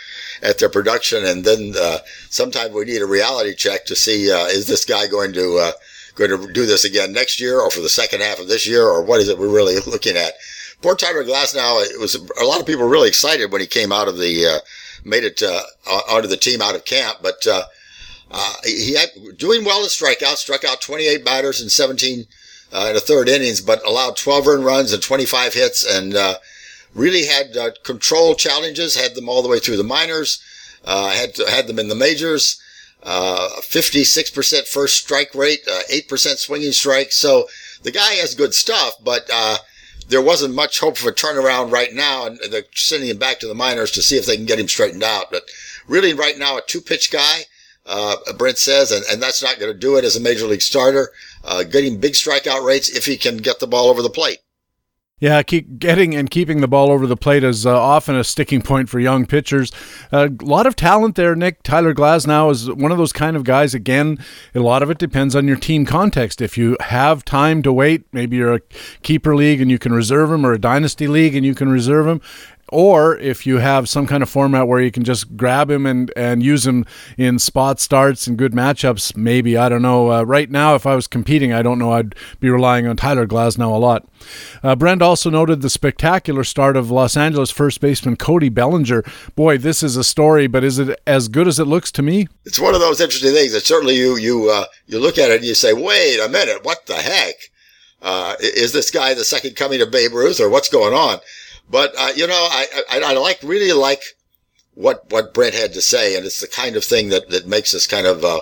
at 0.43 0.59
their 0.59 0.69
production, 0.69 1.25
and 1.25 1.45
then 1.45 1.73
uh, 1.81 1.99
sometimes 2.29 2.75
we 2.75 2.85
need 2.85 3.01
a 3.01 3.07
reality 3.07 3.55
check 3.55 3.87
to 3.87 3.97
see 3.97 4.31
uh, 4.31 4.45
is 4.45 4.67
this 4.67 4.85
guy 4.85 5.07
going 5.07 5.33
to 5.33 5.57
uh, 5.57 5.73
going 6.17 6.31
to 6.31 6.53
do 6.53 6.67
this 6.67 6.85
again 6.85 7.13
next 7.13 7.41
year, 7.41 7.59
or 7.59 7.71
for 7.71 7.81
the 7.81 7.89
second 7.89 8.21
half 8.21 8.39
of 8.39 8.49
this 8.49 8.67
year, 8.67 8.85
or 8.85 9.03
what 9.03 9.21
is 9.21 9.29
it 9.29 9.39
we're 9.39 9.49
really 9.49 9.77
looking 9.87 10.17
at? 10.17 10.35
Poor 10.83 10.95
Tyler 10.95 11.25
Glasnow. 11.25 11.83
It 11.91 11.99
was 11.99 12.15
a 12.15 12.45
lot 12.45 12.61
of 12.61 12.67
people 12.67 12.83
were 12.83 12.91
really 12.91 13.09
excited 13.09 13.51
when 13.51 13.63
he 13.63 13.67
came 13.67 13.91
out 13.91 14.07
of 14.07 14.19
the 14.19 14.47
uh, 14.47 14.59
made 15.03 15.25
it 15.25 15.43
uh, 15.43 15.63
onto 16.11 16.29
the 16.29 16.37
team 16.37 16.61
out 16.61 16.75
of 16.75 16.85
camp, 16.85 17.21
but 17.23 17.47
uh, 18.31 18.55
he 18.65 18.95
had 18.95 19.09
doing 19.37 19.65
well 19.65 19.83
in 19.83 19.89
strikeouts, 19.89 20.37
struck 20.37 20.65
out 20.65 20.81
28 20.81 21.25
batters 21.25 21.63
in 21.63 21.69
17 21.69 22.27
uh, 22.73 22.87
in 22.89 22.95
the 22.95 23.01
third 23.01 23.29
innings, 23.29 23.61
but 23.61 23.85
allowed 23.87 24.17
12 24.17 24.47
earned 24.47 24.65
runs 24.65 24.93
and 24.93 25.03
25 25.03 25.55
hits, 25.55 25.85
and 25.85 26.15
uh, 26.15 26.35
really 26.95 27.27
had 27.27 27.57
uh, 27.57 27.71
control 27.85 28.35
challenges. 28.35 28.97
Had 28.97 29.15
them 29.15 29.29
all 29.29 29.43
the 29.43 29.49
way 29.49 29.59
through 29.59 29.79
the 29.79 29.85
minors. 29.85 30.43
Uh, 30.85 31.11
had 31.11 31.37
had 31.49 31.67
them 31.67 31.79
in 31.79 31.89
the 31.89 31.95
majors. 31.95 32.61
56% 33.05 34.59
uh, 34.59 34.63
first 34.65 34.97
strike 34.99 35.35
rate, 35.35 35.61
8% 35.67 36.37
swinging 36.37 36.73
strike. 36.73 37.13
So 37.13 37.47
the 37.83 37.93
guy 37.93 38.15
has 38.15 38.35
good 38.35 38.53
stuff, 38.53 38.95
but 39.03 39.31
there 40.09 40.21
wasn't 40.21 40.55
much 40.55 40.81
hope 40.81 40.97
for 40.97 41.11
a 41.11 41.15
turnaround 41.15 41.71
right 41.71 41.95
now, 41.95 42.27
and 42.27 42.39
they're 42.51 42.65
sending 42.75 43.09
him 43.09 43.19
back 43.19 43.39
to 43.41 43.47
the 43.47 43.55
minors 43.55 43.93
to 43.93 44.03
see 44.03 44.17
if 44.17 44.27
they 44.27 44.37
can 44.37 44.47
get 44.47 44.59
him 44.59 44.69
straightened 44.69 45.05
out. 45.05 45.31
But 45.31 45.45
really, 45.87 46.13
right 46.13 46.37
now, 46.37 46.59
a 46.59 46.63
two 46.63 46.81
pitch 46.81 47.11
guy 47.11 47.45
uh, 47.89 48.17
Brent 48.37 48.59
says, 48.59 48.93
and, 48.93 49.05
and 49.11 49.23
that's 49.23 49.43
not 49.43 49.59
going 49.59 49.73
to 49.73 49.79
do 49.79 49.97
it 49.97 50.05
as 50.05 50.15
a 50.15 50.21
major 50.21 50.47
league 50.47 50.63
starter. 50.63 51.11
Uh, 51.43 51.65
getting 51.65 51.99
big 51.99 52.13
strikeout 52.13 52.65
rates 52.65 52.89
if 52.89 53.07
he 53.07 53.17
can 53.17 53.39
get 53.39 53.59
the 53.59 53.67
ball 53.67 53.89
over 53.89 54.03
the 54.03 54.11
plate. 54.11 54.39
Yeah, 55.21 55.43
keep 55.43 55.81
getting 55.81 56.15
and 56.15 56.31
keeping 56.31 56.61
the 56.61 56.69
ball 56.69 56.93
over 56.93 57.05
the 57.05 57.17
plate 57.17 57.43
is 57.43 57.67
uh, 57.67 57.77
often 57.77 58.15
a 58.15 58.23
sticking 58.23 58.63
point 58.63 58.89
for 58.89 59.01
young 59.01 59.27
pitchers. 59.27 59.73
A 60.13 60.31
lot 60.43 60.67
of 60.67 60.77
talent 60.77 61.17
there, 61.17 61.35
Nick. 61.35 61.65
Tyler 61.65 61.93
Glasnow 61.93 62.53
is 62.53 62.71
one 62.71 62.93
of 62.93 62.99
those 62.99 63.13
kind 63.13 63.37
of 63.37 63.43
guys. 63.43 63.75
Again, 63.75 64.25
a 64.55 64.61
lot 64.61 64.81
of 64.81 64.91
it 64.91 64.99
depends 64.99 65.35
on 65.35 65.49
your 65.49 65.57
team 65.57 65.85
context. 65.85 66.41
If 66.41 66.57
you 66.57 66.77
have 66.79 67.25
time 67.25 67.63
to 67.65 67.73
wait, 67.73 68.05
maybe 68.13 68.37
you're 68.37 68.55
a 68.55 68.61
keeper 69.03 69.35
league 69.35 69.61
and 69.61 69.73
you 69.73 69.79
can 69.79 69.93
reserve 69.93 70.31
him, 70.31 70.47
or 70.47 70.53
a 70.53 70.59
dynasty 70.59 71.09
league 71.09 71.35
and 71.35 71.45
you 71.45 71.55
can 71.55 71.69
reserve 71.69 72.07
him 72.07 72.21
or 72.71 73.17
if 73.19 73.47
you 73.47 73.59
have 73.59 73.89
some 73.89 74.07
kind 74.07 74.23
of 74.23 74.29
format 74.29 74.69
where 74.69 74.81
you 74.81 74.91
can 74.91 75.05
just 75.05 75.37
grab 75.37 75.71
him 75.71 75.87
and, 75.87 76.13
and 76.17 76.43
use 76.43 76.67
him 76.67 76.85
in 77.17 77.39
spot 77.39 77.81
starts 77.81 78.27
and 78.27 78.37
good 78.37 78.53
matchups, 78.53 79.17
maybe. 79.17 79.57
I 79.57 79.69
don't 79.69 79.83
know. 79.83 80.13
Uh, 80.13 80.23
right 80.23 80.51
now, 80.51 80.75
if 80.75 80.87
I 80.87 80.95
was 80.95 81.07
competing, 81.07 81.53
I 81.53 81.63
don't 81.63 81.79
know. 81.79 81.93
I'd 81.93 82.15
be 82.41 82.51
relying 82.51 82.87
on 82.87 82.97
Tyler 82.97 83.27
Glasnow 83.27 83.75
a 83.75 83.79
lot. 83.79 84.09
Uh, 84.63 84.77
Brent 84.77 85.03
also 85.03 85.31
noted 85.31 85.61
the 85.61 85.71
spectacular 85.71 86.45
start 86.45 86.77
of 86.77 86.91
Los 86.91 87.17
Angeles 87.17 87.51
first 87.51 87.81
baseman 87.81 88.17
Cody 88.17 88.49
Bellinger. 88.49 89.05
Boy, 89.35 89.59
this 89.59 89.83
is 89.83 89.97
a 89.97 90.05
story, 90.05 90.47
but 90.47 90.65
is 90.65 90.79
it 90.79 91.01
as 91.07 91.29
good 91.29 91.49
as 91.49 91.59
it 91.59 91.67
looks 91.67 91.91
to 91.93 92.03
me? 92.03 92.29
It's 92.45 92.59
one 92.59 92.75
of 92.75 92.81
those 92.81 93.01
interesting 93.01 93.33
things 93.33 93.53
that 93.53 93.67
certainly 93.67 93.97
you 93.97 94.17
you 94.17 94.51
uh, 94.51 94.65
you 94.87 94.99
look 94.99 95.19
at 95.19 95.31
it 95.31 95.37
and 95.37 95.45
you 95.45 95.55
say, 95.55 95.73
wait 95.73 96.19
a 96.19 96.29
minute, 96.29 96.65
what 96.65 96.87
the 96.87 96.97
heck? 96.97 97.35
Uh, 98.01 98.35
is 98.41 98.73
this 98.73 98.91
guy 98.91 99.15
the 99.15 99.25
second 99.25 99.57
coming 99.57 99.83
of 99.83 99.91
Babe 99.91 100.13
Ruth, 100.13 100.41
or 100.41 100.49
what's 100.49 100.69
going 100.69 100.95
on? 100.95 101.19
But 101.71 101.93
uh, 101.99 102.13
you 102.15 102.27
know, 102.27 102.49
I, 102.51 102.67
I, 102.91 103.01
I 103.01 103.13
like 103.15 103.41
really 103.43 103.73
like 103.73 104.03
what 104.75 105.11
what 105.11 105.35
Brent 105.35 105.55
had 105.55 105.73
to 105.75 105.83
say, 105.83 106.17
and 106.17 106.25
it's 106.25 106.41
the 106.41 106.47
kind 106.47 106.77
of 106.77 106.85
thing 106.85 107.09
that 107.11 107.29
that 107.31 107.47
makes 107.47 107.75
us 107.75 107.87
kind 107.87 108.07
of 108.07 108.25
uh, 108.25 108.41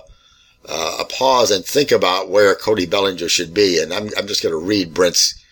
uh, 0.68 0.98
a 1.00 1.04
pause 1.04 1.50
and 1.50 1.64
think 1.64 1.90
about 1.90 2.28
where 2.28 2.54
Cody 2.54 2.86
Bellinger 2.86 3.28
should 3.28 3.52
be. 3.54 3.80
And 3.82 3.92
I'm 3.92 4.10
I'm 4.16 4.26
just 4.26 4.42
going 4.42 4.52
to 4.52 4.58
read 4.58 4.94
Brent's 4.94 5.42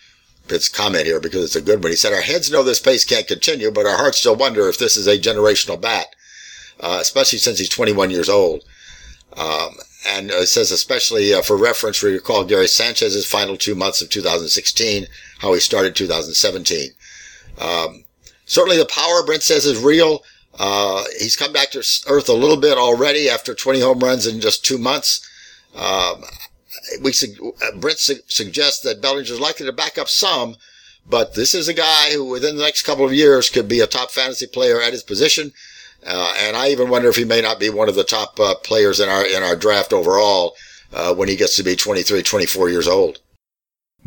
Brent's 0.47 0.69
comment 0.69 1.05
here 1.05 1.19
because 1.19 1.43
it's 1.43 1.55
a 1.55 1.61
good 1.61 1.83
one. 1.83 1.91
He 1.91 1.97
said, 1.97 2.13
"Our 2.13 2.21
heads 2.21 2.51
know 2.51 2.63
this 2.63 2.79
pace 2.79 3.03
can't 3.03 3.27
continue, 3.27 3.71
but 3.71 3.85
our 3.85 3.97
hearts 3.97 4.19
still 4.19 4.35
wonder 4.35 4.69
if 4.69 4.77
this 4.77 4.95
is 4.95 5.07
a 5.07 5.17
generational 5.17 5.79
bat, 5.79 6.07
uh, 6.79 6.99
especially 7.01 7.39
since 7.39 7.59
he's 7.59 7.69
21 7.69 8.09
years 8.11 8.29
old." 8.29 8.63
Um, 9.35 9.75
and 10.07 10.31
it 10.31 10.47
says, 10.47 10.71
especially 10.71 11.33
uh, 11.33 11.41
for 11.41 11.57
reference, 11.57 12.01
we 12.01 12.13
recall 12.13 12.45
Gary 12.45 12.67
Sanchez's 12.67 13.25
final 13.25 13.57
two 13.57 13.75
months 13.75 14.01
of 14.01 14.09
2016, 14.09 15.07
how 15.39 15.53
he 15.53 15.59
started 15.59 15.95
2017. 15.95 16.91
Um, 17.59 18.05
certainly 18.45 18.77
the 18.77 18.85
power, 18.85 19.23
Brent 19.25 19.43
says, 19.43 19.65
is 19.65 19.81
real. 19.81 20.23
Uh, 20.57 21.03
he's 21.19 21.35
come 21.35 21.51
back 21.51 21.71
to 21.71 21.79
earth 22.07 22.29
a 22.29 22.33
little 22.33 22.57
bit 22.57 22.77
already 22.77 23.29
after 23.29 23.53
20 23.53 23.81
home 23.81 23.99
runs 23.99 24.25
in 24.25 24.39
just 24.39 24.63
two 24.63 24.77
months. 24.77 25.27
Um, 25.75 26.23
we 27.01 27.11
Brent 27.77 27.99
su- 27.99 28.19
suggests 28.27 28.81
that 28.81 29.01
Bellinger 29.01 29.33
is 29.33 29.39
likely 29.39 29.65
to 29.65 29.73
back 29.73 29.97
up 29.97 30.07
some, 30.07 30.55
but 31.07 31.33
this 31.33 31.53
is 31.53 31.67
a 31.67 31.73
guy 31.73 32.11
who 32.11 32.25
within 32.25 32.55
the 32.57 32.63
next 32.63 32.83
couple 32.83 33.05
of 33.05 33.13
years 33.13 33.49
could 33.49 33.67
be 33.67 33.79
a 33.81 33.87
top 33.87 34.11
fantasy 34.11 34.47
player 34.47 34.81
at 34.81 34.93
his 34.93 35.03
position. 35.03 35.51
Uh, 36.05 36.33
and 36.39 36.55
I 36.55 36.69
even 36.69 36.89
wonder 36.89 37.09
if 37.09 37.15
he 37.15 37.25
may 37.25 37.41
not 37.41 37.59
be 37.59 37.69
one 37.69 37.89
of 37.89 37.95
the 37.95 38.03
top 38.03 38.39
uh, 38.39 38.55
players 38.55 38.99
in 38.99 39.09
our 39.09 39.25
in 39.25 39.41
our 39.41 39.55
draft 39.55 39.91
overall 39.91 40.55
uh, 40.93 41.13
when 41.13 41.27
he 41.27 41.35
gets 41.35 41.55
to 41.57 41.63
be 41.63 41.75
23, 41.75 42.21
24 42.21 42.69
years 42.69 42.87
old. 42.87 43.19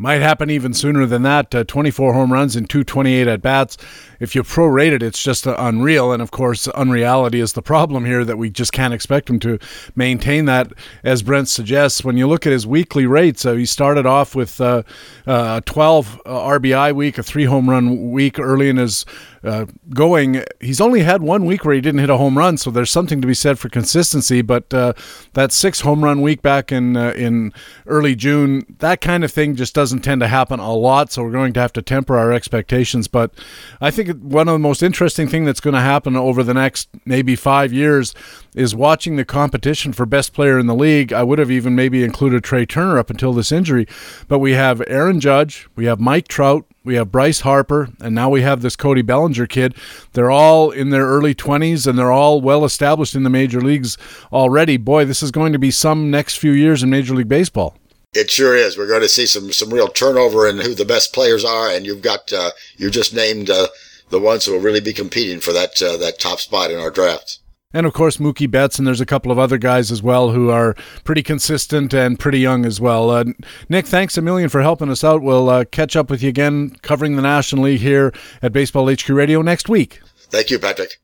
Might 0.01 0.21
happen 0.21 0.49
even 0.49 0.73
sooner 0.73 1.05
than 1.05 1.23
that. 1.23 1.53
Uh, 1.53 1.65
24 1.65 2.13
home 2.13 2.31
runs 2.31 2.55
and 2.55 2.69
228 2.69 3.27
at 3.27 3.41
bats. 3.41 3.75
If 4.17 4.33
you 4.33 4.43
prorate 4.43 4.93
it, 4.93 5.03
it's 5.03 5.21
just 5.21 5.45
uh, 5.45 5.57
unreal. 5.59 6.13
And 6.13 6.21
of 6.21 6.31
course, 6.31 6.69
unreality 6.69 7.41
is 7.41 7.51
the 7.51 7.61
problem 7.61 8.05
here 8.05 8.23
that 8.23 8.37
we 8.37 8.49
just 8.49 8.71
can't 8.71 8.93
expect 8.93 9.29
him 9.29 9.41
to 9.41 9.59
maintain 9.97 10.45
that, 10.45 10.71
as 11.03 11.21
Brent 11.21 11.49
suggests. 11.49 12.01
When 12.01 12.15
you 12.15 12.29
look 12.29 12.47
at 12.47 12.53
his 12.53 12.65
weekly 12.65 13.07
rates, 13.07 13.45
uh, 13.45 13.55
he 13.55 13.65
started 13.65 14.05
off 14.05 14.35
with 14.35 14.61
uh, 14.61 14.83
uh, 15.27 15.59
12 15.65 16.21
uh, 16.25 16.29
RBI 16.29 16.95
week, 16.95 17.17
a 17.17 17.23
three 17.23 17.43
home 17.43 17.69
run 17.69 18.11
week 18.13 18.39
early 18.39 18.69
in 18.69 18.77
his 18.77 19.05
uh, 19.43 19.65
going. 19.93 20.43
He's 20.59 20.81
only 20.81 21.01
had 21.01 21.21
one 21.21 21.45
week 21.45 21.65
where 21.65 21.75
he 21.75 21.81
didn't 21.81 21.99
hit 21.99 22.09
a 22.09 22.17
home 22.17 22.37
run, 22.37 22.57
so 22.57 22.71
there's 22.71 22.91
something 22.91 23.21
to 23.21 23.27
be 23.27 23.33
said 23.33 23.59
for 23.59 23.69
consistency. 23.69 24.41
But 24.41 24.73
uh, 24.73 24.93
that 25.33 25.51
six 25.51 25.81
home 25.81 26.03
run 26.03 26.21
week 26.21 26.41
back 26.41 26.71
in 26.71 26.97
uh, 26.97 27.11
in 27.11 27.53
early 27.87 28.15
June, 28.15 28.65
that 28.79 29.01
kind 29.01 29.23
of 29.23 29.31
thing 29.31 29.55
just 29.55 29.73
doesn't 29.73 30.01
tend 30.01 30.21
to 30.21 30.27
happen 30.27 30.59
a 30.59 30.73
lot. 30.73 31.11
So 31.11 31.23
we're 31.23 31.31
going 31.31 31.53
to 31.53 31.59
have 31.59 31.73
to 31.73 31.81
temper 31.81 32.17
our 32.17 32.31
expectations. 32.31 33.07
But 33.07 33.33
I 33.81 33.91
think 33.91 34.19
one 34.21 34.47
of 34.47 34.53
the 34.53 34.59
most 34.59 34.83
interesting 34.83 35.27
thing 35.27 35.45
that's 35.45 35.61
going 35.61 35.75
to 35.75 35.81
happen 35.81 36.15
over 36.15 36.43
the 36.43 36.53
next 36.53 36.89
maybe 37.05 37.35
five 37.35 37.71
years 37.73 38.13
is 38.55 38.75
watching 38.75 39.15
the 39.15 39.25
competition 39.25 39.93
for 39.93 40.05
best 40.05 40.33
player 40.33 40.57
in 40.57 40.67
the 40.67 40.75
league. 40.75 41.13
I 41.13 41.23
would 41.23 41.39
have 41.39 41.51
even 41.51 41.75
maybe 41.75 42.03
included 42.03 42.43
Trey 42.43 42.65
Turner 42.65 42.97
up 42.97 43.09
until 43.09 43.33
this 43.33 43.51
injury, 43.51 43.87
but 44.27 44.39
we 44.39 44.53
have 44.53 44.81
Aaron 44.87 45.19
Judge, 45.19 45.67
we 45.75 45.85
have 45.85 45.99
Mike 45.99 46.27
Trout, 46.27 46.65
we 46.83 46.95
have 46.95 47.11
Bryce 47.11 47.41
Harper, 47.41 47.89
and 47.99 48.15
now 48.15 48.29
we 48.29 48.41
have 48.41 48.61
this 48.61 48.75
Cody 48.75 49.01
Bellinger 49.01 49.47
kid. 49.47 49.75
They're 50.13 50.31
all 50.31 50.71
in 50.71 50.89
their 50.89 51.05
early 51.05 51.35
20s 51.35 51.85
and 51.85 51.97
they're 51.97 52.11
all 52.11 52.41
well 52.41 52.65
established 52.65 53.15
in 53.15 53.23
the 53.23 53.29
major 53.29 53.61
leagues 53.61 53.97
already. 54.31 54.77
Boy, 54.77 55.05
this 55.05 55.21
is 55.21 55.31
going 55.31 55.53
to 55.53 55.59
be 55.59 55.71
some 55.71 56.09
next 56.09 56.37
few 56.37 56.51
years 56.51 56.81
in 56.81 56.89
Major 56.89 57.13
League 57.13 57.27
Baseball. 57.27 57.75
It 58.13 58.31
sure 58.31 58.55
is. 58.55 58.75
We're 58.75 58.87
going 58.87 59.01
to 59.01 59.09
see 59.09 59.27
some 59.27 59.51
some 59.51 59.71
real 59.71 59.87
turnover 59.87 60.47
in 60.47 60.57
who 60.57 60.73
the 60.73 60.83
best 60.83 61.13
players 61.13 61.45
are, 61.45 61.69
and 61.69 61.85
you've 61.85 62.01
got 62.01 62.33
uh, 62.33 62.51
you 62.75 62.89
just 62.89 63.13
named 63.13 63.51
uh, 63.51 63.67
the 64.09 64.19
ones 64.19 64.45
who 64.45 64.53
will 64.53 64.59
really 64.59 64.81
be 64.81 64.93
competing 64.93 65.39
for 65.39 65.53
that 65.53 65.79
uh, 65.79 65.95
that 65.97 66.17
top 66.17 66.39
spot 66.39 66.71
in 66.71 66.79
our 66.79 66.89
draft. 66.89 67.37
And 67.71 67.85
of 67.85 67.93
course, 67.93 68.17
Mookie 68.17 68.49
Betts, 68.49 68.79
and 68.79 68.87
there's 68.87 68.99
a 68.99 69.05
couple 69.05 69.31
of 69.31 69.37
other 69.37 69.59
guys 69.59 69.91
as 69.91 70.01
well 70.01 70.31
who 70.31 70.49
are 70.49 70.73
pretty 71.03 71.21
consistent 71.21 71.93
and 71.93 72.17
pretty 72.17 72.39
young 72.39 72.65
as 72.65 72.81
well. 72.81 73.11
Uh, 73.11 73.25
Nick, 73.69 73.85
thanks 73.85 74.17
a 74.17 74.23
million 74.23 74.49
for 74.49 74.63
helping 74.63 74.89
us 74.89 75.03
out. 75.03 75.21
We'll 75.21 75.49
uh, 75.49 75.65
catch 75.65 75.95
up 75.95 76.09
with 76.09 76.23
you 76.23 76.29
again 76.29 76.71
covering 76.81 77.15
the 77.15 77.21
National 77.21 77.65
League 77.65 77.81
here 77.81 78.11
at 78.41 78.53
Baseball 78.53 78.91
HQ 78.91 79.07
Radio 79.09 79.43
next 79.43 79.69
week. 79.69 80.01
Thank 80.17 80.49
you, 80.49 80.57
Patrick. 80.57 80.99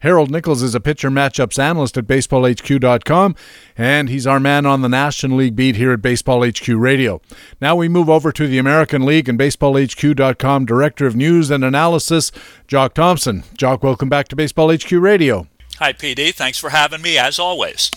Harold 0.00 0.30
Nichols 0.30 0.62
is 0.62 0.74
a 0.74 0.80
pitcher 0.80 1.10
matchups 1.10 1.58
analyst 1.58 1.96
at 1.96 2.06
baseballhq.com, 2.06 3.34
and 3.76 4.08
he's 4.08 4.26
our 4.26 4.40
man 4.40 4.66
on 4.66 4.82
the 4.82 4.88
National 4.88 5.38
League 5.38 5.56
beat 5.56 5.76
here 5.76 5.92
at 5.92 6.02
Baseball 6.02 6.46
HQ 6.46 6.68
Radio. 6.68 7.20
Now 7.62 7.76
we 7.76 7.88
move 7.88 8.10
over 8.10 8.30
to 8.32 8.46
the 8.46 8.58
American 8.58 9.06
League 9.06 9.28
and 9.28 9.38
baseballhq.com 9.38 10.66
Director 10.66 11.06
of 11.06 11.16
News 11.16 11.50
and 11.50 11.64
Analysis, 11.64 12.30
Jock 12.66 12.92
Thompson. 12.92 13.44
Jock, 13.56 13.82
welcome 13.82 14.10
back 14.10 14.28
to 14.28 14.36
Baseball 14.36 14.74
HQ 14.74 14.90
Radio. 14.92 15.49
Hi, 15.80 15.94
PD. 15.94 16.34
Thanks 16.34 16.58
for 16.58 16.68
having 16.68 17.00
me, 17.00 17.16
as 17.16 17.38
always. 17.38 17.90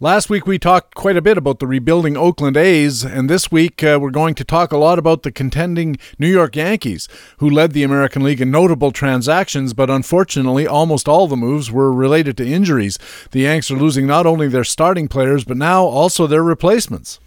Last 0.00 0.30
week 0.30 0.46
we 0.46 0.58
talked 0.58 0.94
quite 0.94 1.18
a 1.18 1.22
bit 1.22 1.36
about 1.36 1.58
the 1.58 1.66
rebuilding 1.66 2.16
Oakland 2.16 2.56
A's, 2.56 3.04
and 3.04 3.28
this 3.28 3.52
week 3.52 3.84
uh, 3.84 3.98
we're 4.00 4.08
going 4.08 4.34
to 4.36 4.42
talk 4.44 4.72
a 4.72 4.78
lot 4.78 4.98
about 4.98 5.22
the 5.22 5.30
contending 5.30 5.98
New 6.18 6.30
York 6.30 6.56
Yankees, 6.56 7.08
who 7.36 7.50
led 7.50 7.72
the 7.72 7.82
American 7.82 8.24
League 8.24 8.40
in 8.40 8.50
notable 8.50 8.90
transactions, 8.90 9.74
but 9.74 9.90
unfortunately 9.90 10.66
almost 10.66 11.08
all 11.08 11.28
the 11.28 11.36
moves 11.36 11.70
were 11.70 11.92
related 11.92 12.38
to 12.38 12.46
injuries. 12.46 12.98
The 13.32 13.40
Yanks 13.40 13.70
are 13.70 13.76
losing 13.76 14.06
not 14.06 14.24
only 14.24 14.48
their 14.48 14.64
starting 14.64 15.06
players, 15.06 15.44
but 15.44 15.58
now 15.58 15.84
also 15.84 16.26
their 16.26 16.42
replacements. 16.42 17.20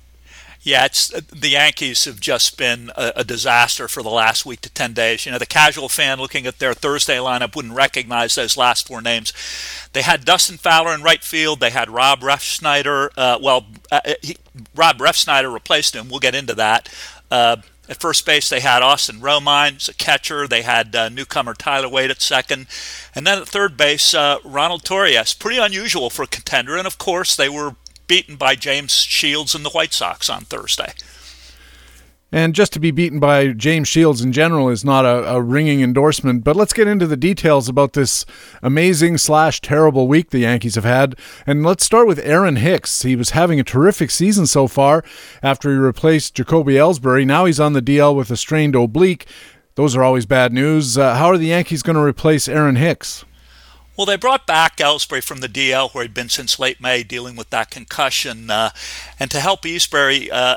Yeah, 0.61 0.85
it's 0.85 1.07
the 1.07 1.49
Yankees 1.49 2.03
have 2.03 2.19
just 2.19 2.57
been 2.57 2.91
a, 2.97 3.13
a, 3.17 3.23
disaster 3.23 3.87
for 3.87 4.03
the 4.03 4.09
last 4.09 4.45
week 4.45 4.59
to 4.61 4.69
10 4.69 4.93
days. 4.93 5.25
You 5.25 5.31
know, 5.31 5.37
the 5.37 5.45
casual 5.45 5.87
fan 5.87 6.19
looking 6.19 6.45
at 6.45 6.59
their 6.59 6.73
Thursday 6.73 7.15
lineup 7.15 7.55
wouldn't 7.55 7.75
recognize 7.75 8.35
those 8.35 8.57
last 8.57 8.85
four 8.85 9.01
names. 9.01 9.31
They 9.93 10.01
had 10.01 10.25
Dustin 10.25 10.57
Fowler 10.57 10.93
in 10.93 11.01
right 11.01 11.23
field. 11.23 11.61
They 11.61 11.69
had 11.69 11.89
Rob 11.89 12.19
Refsnyder. 12.19 13.09
Uh, 13.15 13.39
well, 13.41 13.67
uh, 13.89 14.01
he, 14.21 14.35
Rob 14.75 14.97
Refsnyder 14.97 15.51
replaced 15.51 15.95
him. 15.95 16.09
We'll 16.09 16.19
get 16.19 16.35
into 16.35 16.55
that. 16.55 16.89
Uh, 17.31 17.57
at 17.87 18.01
first 18.01 18.25
base, 18.25 18.49
they 18.49 18.59
had 18.59 18.83
Austin 18.83 19.19
Romine 19.19 19.89
a 19.89 19.93
catcher. 19.93 20.47
They 20.47 20.61
had 20.61 20.95
uh, 20.95 21.09
newcomer 21.09 21.55
Tyler 21.55 21.89
Wade 21.89 22.11
at 22.11 22.21
second. 22.21 22.67
And 23.15 23.25
then 23.25 23.41
at 23.41 23.47
third 23.47 23.77
base, 23.77 24.13
uh, 24.13 24.37
Ronald 24.43 24.83
Torreyes. 24.83 25.39
Pretty 25.39 25.57
unusual 25.57 26.09
for 26.09 26.23
a 26.23 26.27
contender. 26.27 26.77
And 26.77 26.85
of 26.85 26.97
course, 26.97 27.35
they 27.35 27.49
were 27.49 27.75
beaten 28.09 28.35
by 28.35 28.55
James 28.55 28.91
Shields 28.91 29.55
and 29.55 29.63
the 29.63 29.69
White 29.69 29.93
Sox 29.93 30.29
on 30.29 30.41
Thursday. 30.41 30.91
And 32.31 32.53
just 32.53 32.73
to 32.73 32.79
be 32.79 32.91
beaten 32.91 33.19
by 33.19 33.49
James 33.49 33.87
Shields 33.87 34.21
in 34.21 34.31
general 34.31 34.69
is 34.69 34.83
not 34.85 35.05
a, 35.05 35.35
a, 35.35 35.41
ringing 35.41 35.81
endorsement. 35.81 36.43
But 36.43 36.55
let's 36.55 36.73
get 36.73 36.87
into 36.87 37.07
the 37.07 37.17
details 37.17 37.67
about 37.67 37.93
this 37.93 38.25
amazing 38.61 39.17
slash 39.17 39.61
terrible 39.61 40.07
week 40.07 40.29
the 40.29 40.39
Yankees 40.39 40.75
have 40.75 40.83
had. 40.83 41.15
And 41.47 41.63
let's 41.63 41.83
start 41.83 42.07
with 42.07 42.19
Aaron 42.19 42.57
Hicks. 42.57 43.01
He 43.01 43.15
was 43.15 43.31
having 43.31 43.59
a 43.59 43.63
terrific 43.63 44.11
season 44.11 44.45
so 44.45 44.67
far 44.67 45.03
after 45.41 45.71
he 45.71 45.77
replaced 45.77 46.35
Jacoby 46.35 46.73
Ellsbury. 46.73 47.25
Now 47.25 47.45
he's 47.45 47.59
on 47.59 47.73
the 47.73 47.81
DL 47.81 48.15
with 48.15 48.29
a 48.29 48.37
strained 48.37 48.75
oblique. 48.75 49.25
Those 49.73 49.95
are 49.95 50.03
always 50.03 50.27
bad 50.27 50.53
news. 50.53 50.97
Uh, 50.97 51.15
how 51.15 51.27
are 51.27 51.37
the 51.37 51.47
Yankees 51.47 51.81
going 51.81 51.95
to 51.95 52.03
replace 52.03 52.47
Aaron 52.47 52.75
Hicks? 52.75 53.25
Well, 53.99 54.05
they 54.05 54.15
brought 54.15 54.47
back 54.47 54.77
Ellsbury 54.77 55.21
from 55.21 55.41
the 55.41 55.49
DL, 55.49 55.93
where 55.93 56.05
he'd 56.05 56.13
been 56.13 56.29
since 56.29 56.57
late 56.57 56.79
May, 56.79 57.03
dealing 57.03 57.35
with 57.35 57.49
that 57.49 57.69
concussion, 57.69 58.49
uh, 58.49 58.69
and 59.19 59.29
to 59.29 59.41
help 59.41 59.63
Easeberry, 59.63 60.29
uh, 60.31 60.55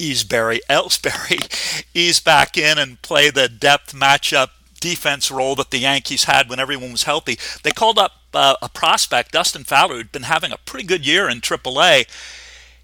Easeberry, 0.00 0.58
Ellsbury, 0.68 1.84
ease 1.94 2.18
back 2.18 2.58
in 2.58 2.78
and 2.78 3.00
play 3.00 3.30
the 3.30 3.48
depth 3.48 3.94
matchup 3.94 4.48
defense 4.80 5.30
role 5.30 5.54
that 5.54 5.70
the 5.70 5.78
Yankees 5.78 6.24
had 6.24 6.48
when 6.48 6.58
everyone 6.58 6.90
was 6.90 7.04
healthy. 7.04 7.38
They 7.62 7.70
called 7.70 7.96
up 7.96 8.14
uh, 8.34 8.56
a 8.60 8.68
prospect, 8.68 9.30
Dustin 9.30 9.62
Fowler, 9.62 9.94
who'd 9.94 10.10
been 10.10 10.24
having 10.24 10.50
a 10.50 10.58
pretty 10.58 10.84
good 10.84 11.06
year 11.06 11.28
in 11.28 11.40
AAA. 11.40 12.08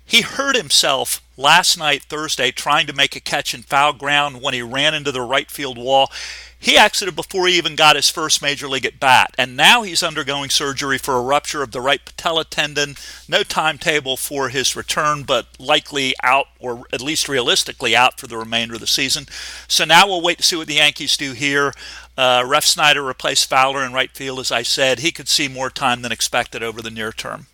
He 0.06 0.20
hurt 0.20 0.54
himself 0.54 1.20
last 1.36 1.76
night, 1.76 2.04
Thursday, 2.04 2.52
trying 2.52 2.86
to 2.86 2.92
make 2.92 3.16
a 3.16 3.20
catch 3.20 3.52
in 3.52 3.62
foul 3.62 3.92
ground 3.92 4.40
when 4.40 4.54
he 4.54 4.62
ran 4.62 4.94
into 4.94 5.10
the 5.10 5.20
right 5.20 5.50
field 5.50 5.76
wall. 5.76 6.10
He 6.58 6.78
exited 6.78 7.16
before 7.16 7.48
he 7.48 7.58
even 7.58 7.76
got 7.76 7.96
his 7.96 8.08
first 8.08 8.40
major 8.40 8.68
league 8.68 8.86
at 8.86 9.00
bat, 9.00 9.34
and 9.36 9.56
now 9.56 9.82
he's 9.82 10.02
undergoing 10.02 10.48
surgery 10.48 10.96
for 10.96 11.14
a 11.14 11.20
rupture 11.20 11.62
of 11.62 11.72
the 11.72 11.80
right 11.80 12.02
patella 12.02 12.44
tendon. 12.44 12.94
No 13.28 13.42
timetable 13.42 14.16
for 14.16 14.48
his 14.48 14.74
return, 14.76 15.24
but 15.24 15.48
likely 15.58 16.14
out, 16.22 16.46
or 16.58 16.84
at 16.92 17.02
least 17.02 17.28
realistically 17.28 17.94
out 17.94 18.18
for 18.18 18.28
the 18.28 18.38
remainder 18.38 18.74
of 18.74 18.80
the 18.80 18.86
season. 18.86 19.26
So 19.68 19.84
now 19.84 20.06
we'll 20.06 20.22
wait 20.22 20.38
to 20.38 20.44
see 20.44 20.56
what 20.56 20.68
the 20.68 20.74
Yankees 20.74 21.16
do 21.16 21.32
here. 21.32 21.74
Uh, 22.16 22.42
Refsnyder 22.42 23.06
replaced 23.06 23.50
Fowler 23.50 23.84
in 23.84 23.92
right 23.92 24.10
field, 24.10 24.38
as 24.38 24.50
I 24.50 24.62
said. 24.62 25.00
He 25.00 25.12
could 25.12 25.28
see 25.28 25.48
more 25.48 25.68
time 25.68 26.02
than 26.02 26.12
expected 26.12 26.62
over 26.62 26.80
the 26.80 26.90
near 26.90 27.12
term. 27.12 27.48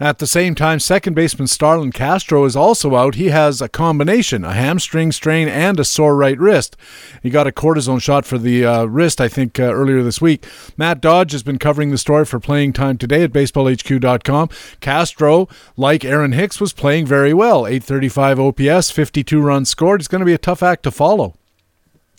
At 0.00 0.18
the 0.18 0.28
same 0.28 0.54
time, 0.54 0.78
second 0.78 1.14
baseman 1.14 1.48
Starlin 1.48 1.90
Castro 1.90 2.44
is 2.44 2.54
also 2.54 2.94
out. 2.94 3.16
He 3.16 3.30
has 3.30 3.60
a 3.60 3.68
combination, 3.68 4.44
a 4.44 4.52
hamstring 4.52 5.10
strain 5.10 5.48
and 5.48 5.80
a 5.80 5.84
sore 5.84 6.14
right 6.14 6.38
wrist. 6.38 6.76
He 7.20 7.30
got 7.30 7.48
a 7.48 7.52
cortisone 7.52 8.00
shot 8.00 8.24
for 8.24 8.38
the 8.38 8.64
uh, 8.64 8.84
wrist, 8.84 9.20
I 9.20 9.26
think, 9.26 9.58
uh, 9.58 9.64
earlier 9.64 10.04
this 10.04 10.20
week. 10.20 10.46
Matt 10.76 11.00
Dodge 11.00 11.32
has 11.32 11.42
been 11.42 11.58
covering 11.58 11.90
the 11.90 11.98
story 11.98 12.24
for 12.24 12.38
playing 12.38 12.74
time 12.74 12.96
today 12.96 13.24
at 13.24 13.32
baseballhq.com. 13.32 14.50
Castro, 14.80 15.48
like 15.76 16.04
Aaron 16.04 16.32
Hicks, 16.32 16.60
was 16.60 16.72
playing 16.72 17.06
very 17.06 17.34
well. 17.34 17.66
835 17.66 18.38
OPS, 18.38 18.92
52 18.92 19.40
runs 19.40 19.68
scored. 19.68 20.00
It's 20.00 20.08
going 20.08 20.20
to 20.20 20.26
be 20.26 20.34
a 20.34 20.38
tough 20.38 20.62
act 20.62 20.84
to 20.84 20.92
follow. 20.92 21.34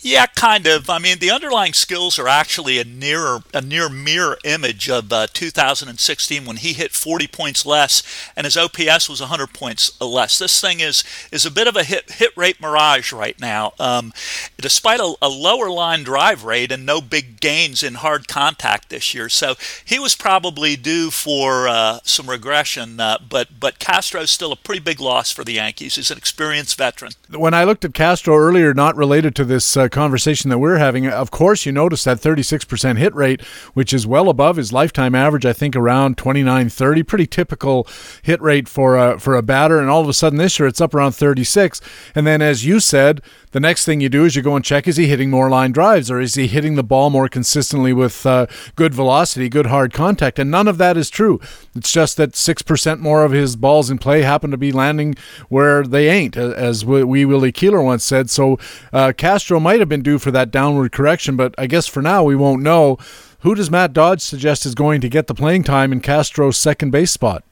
Yeah, 0.02 0.24
kind 0.26 0.66
of. 0.66 0.88
I 0.88 0.98
mean, 0.98 1.18
the 1.18 1.30
underlying 1.30 1.74
skills 1.74 2.18
are 2.18 2.26
actually 2.26 2.78
a 2.78 2.84
nearer, 2.84 3.40
a 3.52 3.60
near 3.60 3.90
mirror 3.90 4.38
image 4.44 4.88
of 4.88 5.12
uh, 5.12 5.26
2016 5.30 6.46
when 6.46 6.56
he 6.56 6.72
hit 6.72 6.92
40 6.92 7.26
points 7.26 7.66
less 7.66 8.02
and 8.34 8.46
his 8.46 8.56
OPS 8.56 9.10
was 9.10 9.20
100 9.20 9.52
points 9.52 10.00
less. 10.00 10.38
This 10.38 10.58
thing 10.58 10.80
is 10.80 11.04
is 11.30 11.44
a 11.44 11.50
bit 11.50 11.66
of 11.66 11.76
a 11.76 11.84
hit 11.84 12.12
hit 12.12 12.34
rate 12.34 12.62
mirage 12.62 13.12
right 13.12 13.38
now. 13.38 13.74
Um, 13.78 14.14
despite 14.58 15.00
a, 15.00 15.14
a, 15.20 15.28
lower 15.28 15.70
line 15.70 16.02
drive 16.02 16.44
rate 16.44 16.72
and 16.72 16.86
no 16.86 17.02
big 17.02 17.40
gains 17.40 17.82
in 17.82 17.94
hard 17.94 18.26
contact 18.26 18.88
this 18.88 19.14
year, 19.14 19.28
so 19.28 19.54
he 19.84 19.98
was 19.98 20.16
probably 20.16 20.76
due 20.76 21.10
for 21.10 21.68
uh, 21.68 22.00
some 22.04 22.30
regression. 22.30 23.00
Uh, 23.00 23.18
but 23.28 23.60
but 23.60 23.78
Castro's 23.78 24.30
still 24.30 24.52
a 24.52 24.56
pretty 24.56 24.80
big 24.80 24.98
loss 24.98 25.30
for 25.30 25.44
the 25.44 25.54
Yankees. 25.54 25.96
He's 25.96 26.10
an 26.10 26.16
experienced 26.16 26.78
veteran. 26.78 27.12
When 27.28 27.52
I 27.52 27.64
looked 27.64 27.84
at 27.84 27.92
Castro 27.92 28.36
earlier, 28.36 28.72
not 28.72 28.96
related 28.96 29.34
to 29.36 29.44
this 29.44 29.76
uh, 29.76 29.89
conversation 29.90 30.50
that 30.50 30.58
we're 30.58 30.78
having, 30.78 31.06
of 31.06 31.30
course, 31.30 31.66
you 31.66 31.72
notice 31.72 32.04
that 32.04 32.18
36% 32.18 32.98
hit 32.98 33.14
rate, 33.14 33.42
which 33.74 33.92
is 33.92 34.06
well 34.06 34.28
above 34.28 34.56
his 34.56 34.72
lifetime 34.72 35.14
average. 35.14 35.44
I 35.44 35.52
think 35.52 35.76
around 35.76 36.16
29, 36.16 36.68
30, 36.68 37.02
pretty 37.02 37.26
typical 37.26 37.86
hit 38.22 38.40
rate 38.40 38.68
for 38.68 38.96
a 38.96 39.18
for 39.18 39.34
a 39.34 39.42
batter. 39.42 39.78
And 39.78 39.90
all 39.90 40.00
of 40.00 40.08
a 40.08 40.14
sudden 40.14 40.38
this 40.38 40.58
year 40.58 40.68
it's 40.68 40.80
up 40.80 40.94
around 40.94 41.12
36. 41.12 41.80
And 42.14 42.26
then, 42.26 42.40
as 42.42 42.64
you 42.64 42.80
said, 42.80 43.20
the 43.52 43.60
next 43.60 43.84
thing 43.84 44.00
you 44.00 44.08
do 44.08 44.24
is 44.24 44.36
you 44.36 44.42
go 44.42 44.54
and 44.54 44.64
check: 44.64 44.86
is 44.86 44.96
he 44.96 45.08
hitting 45.08 45.30
more 45.30 45.50
line 45.50 45.72
drives, 45.72 46.10
or 46.10 46.20
is 46.20 46.34
he 46.34 46.46
hitting 46.46 46.76
the 46.76 46.84
ball 46.84 47.10
more 47.10 47.28
consistently 47.28 47.92
with 47.92 48.24
uh, 48.24 48.46
good 48.76 48.94
velocity, 48.94 49.48
good 49.48 49.66
hard 49.66 49.92
contact? 49.92 50.38
And 50.38 50.50
none 50.50 50.68
of 50.68 50.78
that 50.78 50.96
is 50.96 51.10
true. 51.10 51.40
It's 51.74 51.92
just 51.92 52.16
that 52.16 52.36
six 52.36 52.62
percent 52.62 53.00
more 53.00 53.24
of 53.24 53.32
his 53.32 53.56
balls 53.56 53.90
in 53.90 53.98
play 53.98 54.22
happen 54.22 54.52
to 54.52 54.56
be 54.56 54.70
landing 54.70 55.16
where 55.48 55.82
they 55.82 56.08
ain't, 56.08 56.36
as 56.36 56.84
Wee 56.84 57.24
Willie 57.24 57.52
Keeler 57.52 57.82
once 57.82 58.04
said. 58.04 58.30
So 58.30 58.58
uh, 58.92 59.12
Castro 59.16 59.58
might 59.58 59.79
have 59.80 59.88
been 59.88 60.02
due 60.02 60.18
for 60.18 60.30
that 60.30 60.50
downward 60.50 60.92
correction, 60.92 61.36
but 61.36 61.54
I 61.58 61.66
guess 61.66 61.86
for 61.86 62.02
now 62.02 62.22
we 62.22 62.36
won't 62.36 62.62
know. 62.62 62.98
Who 63.40 63.54
does 63.54 63.70
Matt 63.70 63.92
Dodge 63.92 64.20
suggest 64.20 64.66
is 64.66 64.74
going 64.74 65.00
to 65.00 65.08
get 65.08 65.26
the 65.26 65.34
playing 65.34 65.64
time 65.64 65.92
in 65.92 66.00
Castro's 66.00 66.56
second 66.56 66.90
base 66.90 67.10
spot? 67.10 67.42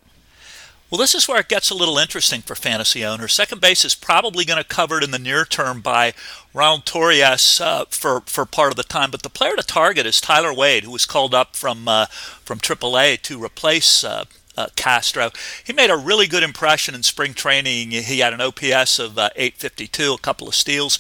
Well, 0.91 0.99
this 0.99 1.15
is 1.15 1.29
where 1.29 1.41
it 1.41 1.49
gets 1.49 1.69
a 1.69 1.75
little 1.75 1.99
interesting 1.99 2.41
for 2.41 2.55
fantasy 2.55 3.05
owners. 3.05 3.35
Second 3.35 3.61
base 3.61 3.85
is 3.85 3.95
probably 3.95 4.47
going 4.47 4.63
to 4.63 4.67
covered 4.67 5.05
in 5.05 5.11
the 5.11 5.19
near 5.19 5.45
term 5.45 5.83
by 5.83 6.15
Ronald 6.55 6.87
Torreyes 6.87 7.61
uh, 7.61 7.85
for 7.91 8.23
for 8.23 8.47
part 8.47 8.71
of 8.71 8.77
the 8.77 8.83
time, 8.85 9.11
but 9.11 9.23
the 9.23 9.29
player 9.29 9.55
to 9.55 9.63
target 9.63 10.07
is 10.07 10.19
Tyler 10.19 10.53
Wade, 10.53 10.85
who 10.85 10.91
was 10.91 11.05
called 11.05 11.35
up 11.35 11.57
from 11.57 11.89
uh, 11.89 12.07
from 12.07 12.59
AAA 12.59 13.21
to 13.23 13.43
replace 13.43 14.03
uh, 14.03 14.25
uh, 14.59 14.67
Castro. 14.75 15.31
He 15.63 15.73
made 15.73 15.91
a 15.91 15.97
really 15.97 16.27
good 16.27 16.43
impression 16.43 16.95
in 16.95 17.05
spring 17.05 17.33
training. 17.33 17.93
He 17.93 18.19
had 18.19 18.33
an 18.33 18.41
OPS 18.41 18.99
of 18.99 19.17
uh, 19.17 19.31
852, 19.37 20.15
a 20.15 20.19
couple 20.19 20.49
of 20.49 20.55
steals. 20.55 20.99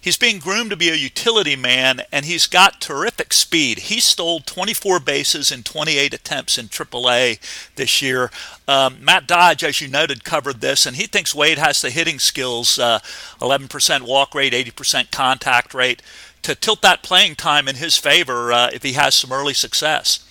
He's 0.00 0.16
being 0.16 0.38
groomed 0.38 0.70
to 0.70 0.76
be 0.76 0.90
a 0.90 0.94
utility 0.94 1.56
man, 1.56 2.02
and 2.12 2.24
he's 2.24 2.46
got 2.46 2.80
terrific 2.80 3.32
speed. 3.32 3.78
He 3.78 4.00
stole 4.00 4.40
24 4.40 5.00
bases 5.00 5.52
in 5.52 5.62
28 5.62 6.14
attempts 6.14 6.58
in 6.58 6.66
AAA 6.66 7.38
this 7.76 8.02
year. 8.02 8.30
Um, 8.66 8.98
Matt 9.00 9.26
Dodge, 9.26 9.62
as 9.62 9.80
you 9.80 9.88
noted, 9.88 10.24
covered 10.24 10.60
this, 10.60 10.84
and 10.84 10.96
he 10.96 11.06
thinks 11.06 11.34
Wade 11.34 11.58
has 11.58 11.80
the 11.80 11.90
hitting 11.90 12.18
skills 12.18 12.78
uh, 12.78 12.98
11% 13.40 14.02
walk 14.02 14.34
rate, 14.34 14.52
80% 14.52 15.12
contact 15.12 15.74
rate 15.74 16.02
to 16.42 16.54
tilt 16.54 16.82
that 16.82 17.02
playing 17.02 17.34
time 17.36 17.68
in 17.68 17.76
his 17.76 17.96
favor 17.96 18.52
uh, 18.52 18.70
if 18.72 18.82
he 18.82 18.92
has 18.92 19.14
some 19.14 19.32
early 19.32 19.54
success. 19.54 20.25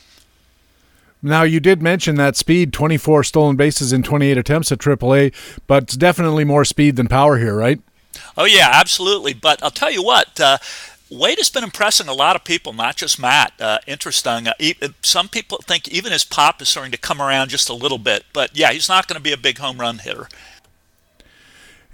Now, 1.25 1.41
you 1.41 1.59
did 1.59 1.81
mention 1.81 2.15
that 2.15 2.35
speed 2.35 2.71
24 2.71 3.23
stolen 3.23 3.55
bases 3.55 3.91
in 3.91 4.03
28 4.03 4.37
attempts 4.37 4.71
at 4.71 4.77
AAA, 4.77 5.33
but 5.65 5.83
it's 5.83 5.97
definitely 5.97 6.43
more 6.43 6.63
speed 6.63 6.97
than 6.97 7.07
power 7.07 7.39
here, 7.39 7.55
right? 7.55 7.81
Oh, 8.37 8.45
yeah, 8.45 8.69
absolutely. 8.71 9.33
But 9.33 9.63
I'll 9.63 9.71
tell 9.71 9.91
you 9.91 10.03
what, 10.03 10.39
uh, 10.39 10.59
Wade 11.09 11.39
has 11.39 11.49
been 11.49 11.63
impressing 11.63 12.07
a 12.07 12.13
lot 12.13 12.35
of 12.35 12.43
people, 12.43 12.73
not 12.73 12.95
just 12.95 13.19
Matt. 13.19 13.53
Uh, 13.59 13.79
interesting. 13.87 14.47
Uh, 14.47 14.53
some 15.01 15.27
people 15.27 15.57
think 15.63 15.87
even 15.87 16.11
his 16.11 16.23
pop 16.23 16.61
is 16.61 16.69
starting 16.69 16.91
to 16.91 16.97
come 16.97 17.19
around 17.19 17.49
just 17.49 17.69
a 17.69 17.73
little 17.73 17.97
bit, 17.97 18.25
but 18.31 18.55
yeah, 18.55 18.71
he's 18.71 18.87
not 18.87 19.07
going 19.07 19.17
to 19.17 19.23
be 19.23 19.33
a 19.33 19.37
big 19.37 19.57
home 19.57 19.79
run 19.79 19.97
hitter 19.97 20.27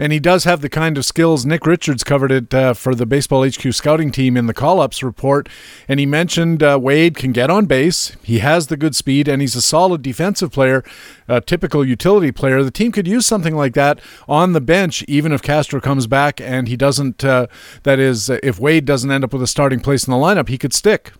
and 0.01 0.11
he 0.11 0.19
does 0.19 0.45
have 0.45 0.61
the 0.61 0.69
kind 0.69 0.97
of 0.97 1.05
skills. 1.05 1.45
Nick 1.45 1.67
Richards 1.67 2.03
covered 2.03 2.31
it 2.31 2.51
uh, 2.55 2.73
for 2.73 2.95
the 2.95 3.05
Baseball 3.05 3.47
HQ 3.47 3.71
scouting 3.71 4.11
team 4.11 4.35
in 4.35 4.47
the 4.47 4.53
call 4.53 4.81
ups 4.81 5.03
report, 5.03 5.47
and 5.87 5.99
he 5.99 6.07
mentioned 6.07 6.63
uh, 6.63 6.79
Wade 6.81 7.15
can 7.15 7.31
get 7.31 7.51
on 7.51 7.67
base. 7.67 8.17
He 8.23 8.39
has 8.39 8.65
the 8.65 8.77
good 8.77 8.95
speed, 8.95 9.27
and 9.27 9.43
he's 9.43 9.55
a 9.55 9.61
solid 9.61 10.01
defensive 10.01 10.51
player, 10.51 10.83
a 11.27 11.39
typical 11.39 11.85
utility 11.85 12.31
player. 12.31 12.63
The 12.63 12.71
team 12.71 12.91
could 12.91 13.07
use 13.07 13.27
something 13.27 13.55
like 13.55 13.75
that 13.75 14.01
on 14.27 14.53
the 14.53 14.61
bench, 14.61 15.03
even 15.07 15.31
if 15.31 15.43
Castro 15.43 15.79
comes 15.79 16.07
back 16.07 16.41
and 16.41 16.67
he 16.67 16.75
doesn't. 16.75 17.23
Uh, 17.23 17.45
that 17.83 17.99
is, 17.99 18.27
if 18.27 18.59
Wade 18.59 18.85
doesn't 18.85 19.11
end 19.11 19.23
up 19.23 19.33
with 19.33 19.43
a 19.43 19.47
starting 19.47 19.81
place 19.81 20.07
in 20.07 20.11
the 20.11 20.17
lineup, 20.17 20.49
he 20.49 20.57
could 20.57 20.73
stick. 20.73 21.11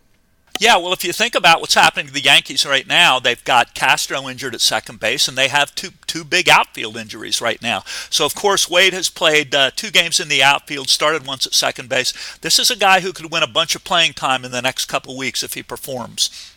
Yeah, 0.60 0.78
well, 0.78 0.94
if 0.94 1.04
you 1.04 1.12
think 1.12 1.34
about 1.34 1.60
what's 1.60 1.74
happening 1.74 2.08
to 2.08 2.14
the 2.14 2.22
Yankees 2.22 2.66
right 2.66 2.86
now, 2.86 3.20
they've 3.20 3.44
got 3.44 3.74
Castro 3.74 4.30
injured 4.30 4.54
at 4.54 4.62
second 4.62 5.00
base, 5.00 5.28
and 5.28 5.36
they 5.36 5.48
have 5.48 5.74
two 5.74 5.90
two 6.06 6.24
big 6.24 6.50
outfield 6.50 6.98
injuries 6.98 7.42
right 7.42 7.62
now. 7.62 7.84
So, 8.10 8.26
of 8.26 8.36
course, 8.36 8.70
Wade 8.70 8.94
has 8.94 9.10
played 9.10 9.56
uh, 9.56 9.72
two 9.76 9.90
games 9.90 10.20
in 10.20 10.28
the 10.28 10.44
outfield, 10.44 10.90
started 10.90 11.26
once 11.26 11.48
at 11.48 11.54
second 11.54 11.90
base. 11.90 12.14
This 12.42 12.60
is 12.60 12.70
a 12.70 12.76
guy 12.76 13.00
who 13.00 13.14
could 13.14 13.32
win 13.32 13.44
a 13.44 13.48
bunch 13.48 13.76
of 13.76 13.84
playing 13.84 14.14
time 14.14 14.46
in 14.46 14.52
the 14.52 14.62
next 14.62 14.86
couple 14.86 15.18
weeks 15.18 15.42
if 15.42 15.54
he 15.54 15.64
performs. 15.64 16.51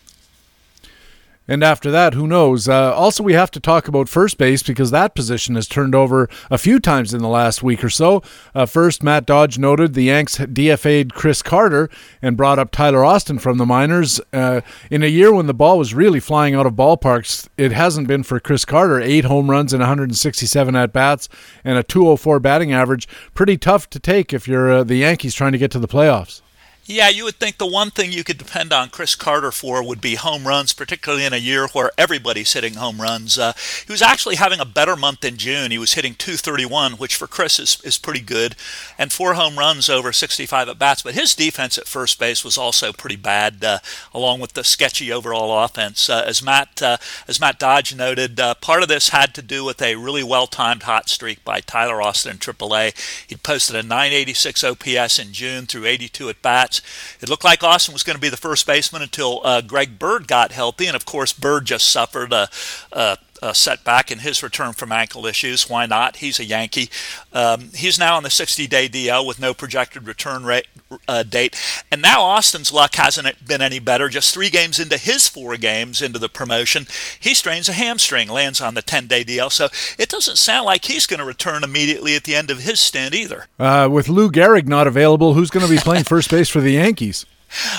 And 1.47 1.63
after 1.63 1.91
that, 1.91 2.15
who 2.15 2.27
knows? 2.27 2.69
Uh, 2.69 2.95
also, 2.95 3.23
we 3.23 3.35
have 3.35 3.51
to 3.51 3.61
talk 3.61 3.87
about 3.87 4.09
first 4.09 4.39
base 4.39 4.63
because 4.63 4.91
that 4.91 5.15
position 5.15 5.57
has 5.57 5.69
turned 5.69 5.95
over 5.95 6.29
a 6.51 6.57
few 6.57 6.81
times 6.81 7.13
in 7.13 7.21
the 7.21 7.29
last 7.29 7.63
week 7.63 7.85
or 7.85 7.91
so. 7.91 8.23
Uh, 8.55 8.65
first, 8.65 9.03
Matt 9.03 9.27
Dodge 9.27 9.59
noted 9.59 9.93
the 9.93 10.05
Yanks 10.05 10.39
DFA'd 10.39 11.13
Chris 11.13 11.43
Carter 11.43 11.91
and 12.23 12.37
brought 12.37 12.59
up 12.59 12.71
Tyler 12.71 13.05
Austin 13.05 13.39
from 13.39 13.59
the 13.59 13.67
minors. 13.67 14.21
Uh, 14.33 14.63
in 14.91 15.03
a 15.03 15.07
year 15.07 15.35
when 15.35 15.47
the 15.47 15.53
ball 15.53 15.79
was 15.79 15.93
really 15.93 16.21
flying 16.21 16.55
out 16.55 16.67
of 16.67 16.73
ballparks, 16.73 17.47
it 17.59 17.73
hasn't 17.73 18.09
been 18.09 18.23
for 18.23 18.41
Chris 18.41 18.65
Carter. 18.65 18.99
Eight 18.99 19.27
home 19.27 19.51
runs 19.51 19.75
and 19.75 19.81
167 19.81 20.75
at 20.75 20.95
bats 20.95 21.29
and 21.63 21.77
a 21.77 21.83
204 21.83 22.41
batting 22.41 22.73
average. 22.73 23.07
Pretty 23.35 23.59
tough 23.59 23.91
to 23.91 23.99
take 23.99 24.33
if 24.33 24.49
you're 24.49 24.73
uh, 24.73 24.85
the 24.85 24.97
Yankees 24.97 25.35
trying 25.35 25.53
to 25.53 25.59
get 25.59 25.71
to 25.73 25.79
the 25.79 25.89
playoffs. 25.89 26.41
Yeah, 26.87 27.09
you 27.09 27.25
would 27.25 27.37
think 27.37 27.57
the 27.57 27.67
one 27.67 27.91
thing 27.91 28.13
you 28.13 28.25
could 28.25 28.37
depend 28.37 28.71
on 28.71 28.91
Chris 28.91 29.15
Carter 29.15 29.51
for 29.51 29.83
would 29.83 30.03
be 30.03 30.17
home 30.17 30.47
runs, 30.47 30.75
particularly 30.75 31.25
in 31.25 31.33
a 31.33 31.39
year 31.39 31.67
where 31.69 31.91
everybody's 31.97 32.53
hitting 32.53 32.75
home 32.75 33.01
runs. 33.01 33.39
Uh, 33.39 33.55
he 33.87 33.91
was 33.91 34.03
actually 34.03 34.35
having 34.35 34.61
a 34.61 34.67
better 34.67 34.95
month 34.95 35.25
in 35.25 35.39
June. 35.39 35.71
He 35.71 35.79
was 35.79 35.95
hitting 35.95 36.15
231, 36.15 36.93
which 36.95 37.17
for 37.17 37.27
Chris 37.27 37.59
is, 37.59 37.81
is 37.85 37.97
pretty 37.97 38.21
good, 38.21 38.55
and 38.99 39.11
four 39.11 39.33
home 39.33 39.59
runs 39.59 39.89
over 39.89 40.13
65 40.13 40.69
at 40.69 40.79
bats. 40.79 41.03
But 41.03 41.15
his 41.15 41.35
defense 41.35 41.79
at 41.79 41.89
first 41.89 42.19
base 42.19 42.45
was 42.45 42.59
also 42.59 42.93
pretty 42.93 43.17
bad, 43.17 43.65
uh, 43.65 43.79
along 44.13 44.41
with 44.41 44.53
the 44.53 44.63
sketchy 44.63 45.11
overall 45.11 45.65
offense. 45.65 46.11
Uh, 46.11 46.23
as 46.27 46.43
Matt 46.43 46.83
uh, 46.83 46.99
as 47.27 47.41
Matt 47.41 47.59
Dodge 47.59 47.95
noted, 47.95 48.39
uh, 48.39 48.57
part 48.57 48.83
of 48.83 48.91
this 48.91 49.09
had 49.09 49.35
to 49.37 49.43
do 49.43 49.65
with 49.65 49.81
a 49.81 49.97
really 49.97 50.23
well 50.23 50.47
timed 50.47 50.83
hot 50.83 51.09
streak 51.09 51.43
by 51.47 51.61
Tyler 51.61 52.03
Austin 52.03 52.33
in 52.33 52.39
AAA. 52.39 52.95
He 53.27 53.37
posted 53.37 53.75
a 53.75 53.83
986 53.83 54.63
OPS 54.63 55.19
in 55.19 55.33
June 55.33 55.65
through 55.65 55.87
82 55.87 56.29
at 56.29 56.43
bats. 56.43 56.74
It 57.21 57.29
looked 57.29 57.45
like 57.45 57.63
Austin 57.63 57.93
was 57.93 58.03
going 58.03 58.17
to 58.17 58.21
be 58.21 58.29
the 58.29 58.37
first 58.37 58.67
baseman 58.67 59.03
until 59.03 59.41
uh, 59.45 59.61
Greg 59.61 59.99
Bird 59.99 60.29
got 60.29 60.53
healthy, 60.53 60.87
and 60.87 60.97
of 60.97 61.05
course, 61.05 61.33
Bird 61.33 61.65
just 61.67 61.89
suffered 61.89 62.33
a, 62.33 62.49
a 62.93 63.19
uh, 63.45 63.53
setback 63.53 64.11
in 64.11 64.21
his 64.21 64.43
return 64.43 64.73
from 64.73 64.91
ankle 64.91 65.27
issues. 65.27 65.69
Why 65.69 65.85
not? 65.87 66.17
He's 66.17 66.41
a 66.41 66.45
Yankee. 66.45 66.89
Um, 67.33 67.71
he's 67.75 67.99
now 67.99 68.17
on 68.17 68.23
the 68.23 68.31
60 68.31 68.67
day 68.67 68.89
DL 68.89 69.27
with 69.27 69.39
no 69.39 69.53
projected 69.53 70.07
return 70.07 70.45
rate, 70.45 70.67
uh, 71.07 71.23
date. 71.23 71.61
And 71.93 72.01
now 72.01 72.23
Austin's 72.23 72.73
luck 72.73 72.95
hasn't 72.95 73.47
been 73.47 73.61
any 73.61 73.79
better. 73.79 74.09
Just 74.09 74.33
three 74.33 74.49
games 74.49 74.81
into 74.81 74.97
his 74.97 75.29
four 75.29 75.57
games 75.59 76.01
into 76.01 76.19
the 76.19 76.29
promotion, 76.29 76.87
he 77.21 77.35
strains 77.35 77.69
a 77.69 77.75
hamstring, 77.75 78.29
lands 78.29 78.61
on 78.61 78.75
the 78.75 78.83
10 78.83 79.07
day 79.07 79.25
DL. 79.25 79.53
So 79.53 79.69
it 79.99 80.09
doesn't 80.09 80.39
sound 80.39 80.65
like 80.65 80.87
he's 80.87 81.07
going 81.07 81.21
to 81.21 81.27
return 81.27 81.63
immediately 81.63 82.17
at 82.17 82.25
the 82.25 82.35
end 82.35 82.51
of 82.51 82.61
his 82.61 82.81
stint 82.81 83.15
either. 83.15 83.47
Uh, 83.59 83.89
with 83.91 84.09
Lou 84.09 84.31
Gehrig 84.31 84.67
not 84.67 84.87
available, 84.87 85.35
who's 85.35 85.51
going 85.51 85.67
to 85.67 85.73
be 85.73 85.79
playing 85.79 86.05
first 86.05 86.31
base 86.31 86.49
for 86.49 86.61
the 86.61 86.73
Yankees? 86.73 87.27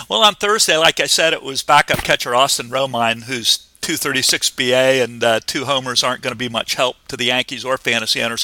Well, 0.08 0.24
on 0.24 0.36
Thursday, 0.36 0.78
like 0.78 1.02
I 1.02 1.06
said, 1.06 1.34
it 1.34 1.44
was 1.44 1.62
backup 1.62 1.98
catcher 1.98 2.34
Austin 2.34 2.70
Romine 2.70 3.24
who's 3.24 3.65
236 3.86 4.50
BA 4.50 5.04
and 5.04 5.24
uh, 5.24 5.40
two 5.46 5.66
homers 5.66 6.04
aren't 6.04 6.24
going 6.24 6.32
to 6.32 6.38
be 6.38 6.50
much 6.50 6.74
help 6.74 6.96
to 7.08 7.16
the 7.16 7.26
Yankees 7.26 7.64
or 7.64 7.78
fantasy 7.78 8.20
owners. 8.20 8.44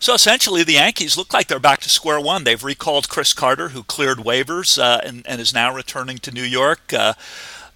So 0.00 0.14
essentially, 0.14 0.64
the 0.64 0.72
Yankees 0.72 1.16
look 1.16 1.32
like 1.32 1.46
they're 1.46 1.60
back 1.60 1.78
to 1.82 1.88
square 1.88 2.20
one. 2.20 2.42
They've 2.42 2.62
recalled 2.62 3.08
Chris 3.08 3.32
Carter, 3.32 3.68
who 3.68 3.84
cleared 3.84 4.18
waivers 4.18 4.82
uh, 4.82 5.00
and, 5.04 5.24
and, 5.28 5.40
is 5.40 5.54
now 5.54 5.72
returning 5.72 6.18
to 6.18 6.32
New 6.32 6.42
York. 6.42 6.92
Uh, 6.92 7.12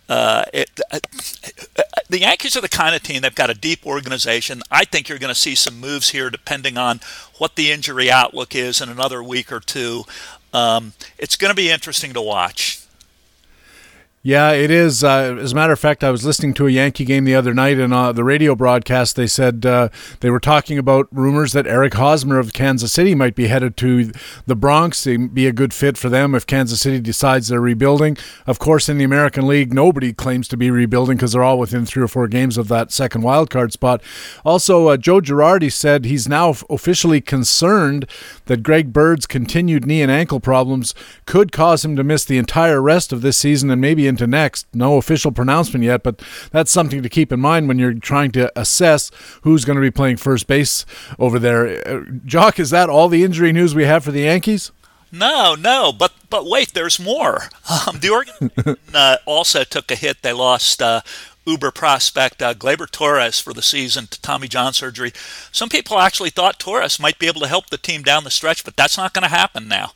uh 0.09 0.45
it, 0.53 0.81
uh, 0.91 0.99
the 2.09 2.19
Yankees 2.19 2.57
are 2.57 2.61
the 2.61 2.69
kind 2.69 2.97
of 2.97 3.05
team 3.05 3.23
they've 3.23 3.33
got 3.33 3.49
a 3.49 3.55
deep 3.55 3.87
organization. 3.87 4.63
I 4.69 4.85
think 4.85 5.09
you're 5.09 5.21
going 5.21 5.33
to 5.33 5.39
see 5.39 5.55
some 5.55 5.79
moves 5.79 6.11
here, 6.11 6.31
depending 6.31 6.77
on 6.77 6.99
what 7.39 7.55
the 7.55 7.71
injury 7.71 8.11
outlook 8.11 8.57
is 8.57 8.81
in 8.81 8.89
another 8.89 9.23
week 9.23 9.53
or 9.53 9.61
two. 9.61 10.03
Um, 10.53 10.95
it's 11.17 11.37
going 11.37 11.53
to 11.53 11.57
be 11.57 11.71
interesting 11.71 12.13
to 12.13 12.21
watch. 12.21 12.84
Yeah, 14.27 14.53
it 14.53 14.71
is. 14.71 15.05
Uh, 15.05 15.37
as 15.39 15.53
a 15.53 15.55
matter 15.55 15.75
of 15.75 15.79
fact, 15.79 16.03
I 16.03 16.11
was 16.11 16.25
listening 16.25 16.55
to 16.55 16.67
a 16.67 16.71
Yankee 16.71 17.05
game 17.05 17.25
the 17.25 17.35
other 17.35 17.53
night, 17.53 17.79
and 17.79 17.93
uh, 17.93 18.11
the 18.11 18.25
radio 18.25 18.55
broadcast 18.55 19.17
they 19.17 19.27
said 19.27 19.67
uh, 19.67 19.91
they 20.21 20.31
were 20.31 20.41
talking 20.41 20.79
about 20.79 21.09
rumors 21.13 21.53
that 21.53 21.67
Eric 21.67 21.93
Hosmer 21.93 22.39
of 22.39 22.55
Kansas 22.55 22.91
City 22.91 23.15
might 23.15 23.35
be 23.35 23.49
headed 23.49 23.77
to 23.77 24.13
the 24.47 24.57
Bronx. 24.57 25.05
He'd 25.05 25.35
be 25.35 25.47
a 25.47 25.53
good 25.53 25.75
fit 25.75 25.99
for 25.99 26.09
them 26.09 26.35
if 26.35 26.47
Kansas 26.47 26.81
City 26.81 27.01
decides 27.01 27.49
they're 27.49 27.61
rebuilding. 27.61 28.17
Of 28.47 28.59
course, 28.59 28.89
in 28.89 28.97
the 28.97 29.05
American 29.05 29.47
League, 29.47 29.75
nobody 29.75 30.15
claims 30.15 30.49
to 30.49 30.57
be 30.57 30.71
rebuilding 30.71 31.19
because 31.19 31.33
they're 31.33 31.45
all 31.45 31.59
within 31.59 31.85
three 31.85 32.03
or 32.03 32.09
four 32.09 32.27
games 32.27 32.57
of 32.57 32.69
that 32.69 32.93
second 32.93 33.21
wild 33.21 33.51
card 33.51 33.75
spot. 33.75 34.03
Also, 34.43 34.89
uh, 34.89 34.97
Joe 34.97 35.21
Girardi 35.21 35.71
said 35.71 36.07
he's 36.07 36.27
now 36.27 36.55
officially 36.71 37.21
concerned 37.21 38.09
that 38.47 38.63
Greg 38.63 38.91
Bird's 38.91 39.27
continued 39.27 39.85
knee 39.85 40.01
and 40.01 40.11
ankle 40.11 40.41
problems 40.41 40.95
could 41.27 41.53
cause 41.53 41.85
him 41.85 41.95
to 41.97 42.03
miss 42.03 42.25
the 42.25 42.39
entire 42.39 42.81
rest 42.81 43.13
of 43.13 43.21
this 43.21 43.37
season 43.37 43.69
and 43.69 43.83
maybe 43.83 44.14
into 44.15 44.27
next. 44.27 44.67
No 44.73 44.97
official 44.97 45.33
pronouncement 45.33 45.85
yet, 45.85 46.03
but 46.03 46.23
that's 46.51 46.71
something 46.71 47.03
to 47.03 47.09
keep 47.09 47.33
in 47.33 47.41
mind 47.41 47.69
when 47.69 47.79
you're 47.79 47.95
trying 47.95 48.31
to 48.33 48.51
assess 48.59 49.11
who's 49.43 49.65
going 49.65 49.77
to 49.77 49.83
be 49.83 49.91
playing 49.91 50.17
first 50.17 50.47
base 50.47 50.87
over 51.19 51.39
there. 51.39 51.87
Uh, 51.87 52.05
Jock, 52.25 52.59
is 52.59 52.71
that 52.71 52.89
all 52.89 53.09
the 53.09 53.25
injury 53.25 53.53
news 53.53 53.75
we 53.75 53.85
have 53.85 54.05
for 54.05 54.13
the 54.13 54.23
Yankees? 54.23 54.71
No, 55.11 55.55
no, 55.55 55.93
but 55.93 56.13
but 56.29 56.45
wait, 56.47 56.75
there's 56.75 56.99
more. 56.99 57.43
Um, 57.71 58.01
the 58.01 58.11
organization 58.11 58.77
uh, 58.95 59.19
also 59.27 59.63
took 59.63 59.91
a 59.93 59.95
hit. 59.95 60.23
They 60.23 60.33
lost 60.33 60.83
uh, 60.83 61.03
Uber 61.47 61.71
prospect 61.71 62.43
uh, 62.43 62.55
Gleyber 62.55 62.91
Torres 62.91 63.39
for 63.39 63.53
the 63.53 63.63
season 63.63 64.09
to 64.09 64.21
Tommy 64.21 64.49
John 64.49 64.73
surgery. 64.73 65.13
Some 65.53 65.69
people 65.69 66.01
actually 66.01 66.31
thought 66.31 66.59
Torres 66.59 66.99
might 66.99 67.19
be 67.21 67.29
able 67.29 67.41
to 67.43 67.47
help 67.47 67.71
the 67.71 67.79
team 67.79 68.03
down 68.03 68.25
the 68.25 68.31
stretch, 68.31 68.65
but 68.65 68.77
that's 68.77 68.97
not 68.97 69.13
going 69.13 69.23
to 69.23 69.29
happen 69.29 69.69
now. 69.69 69.93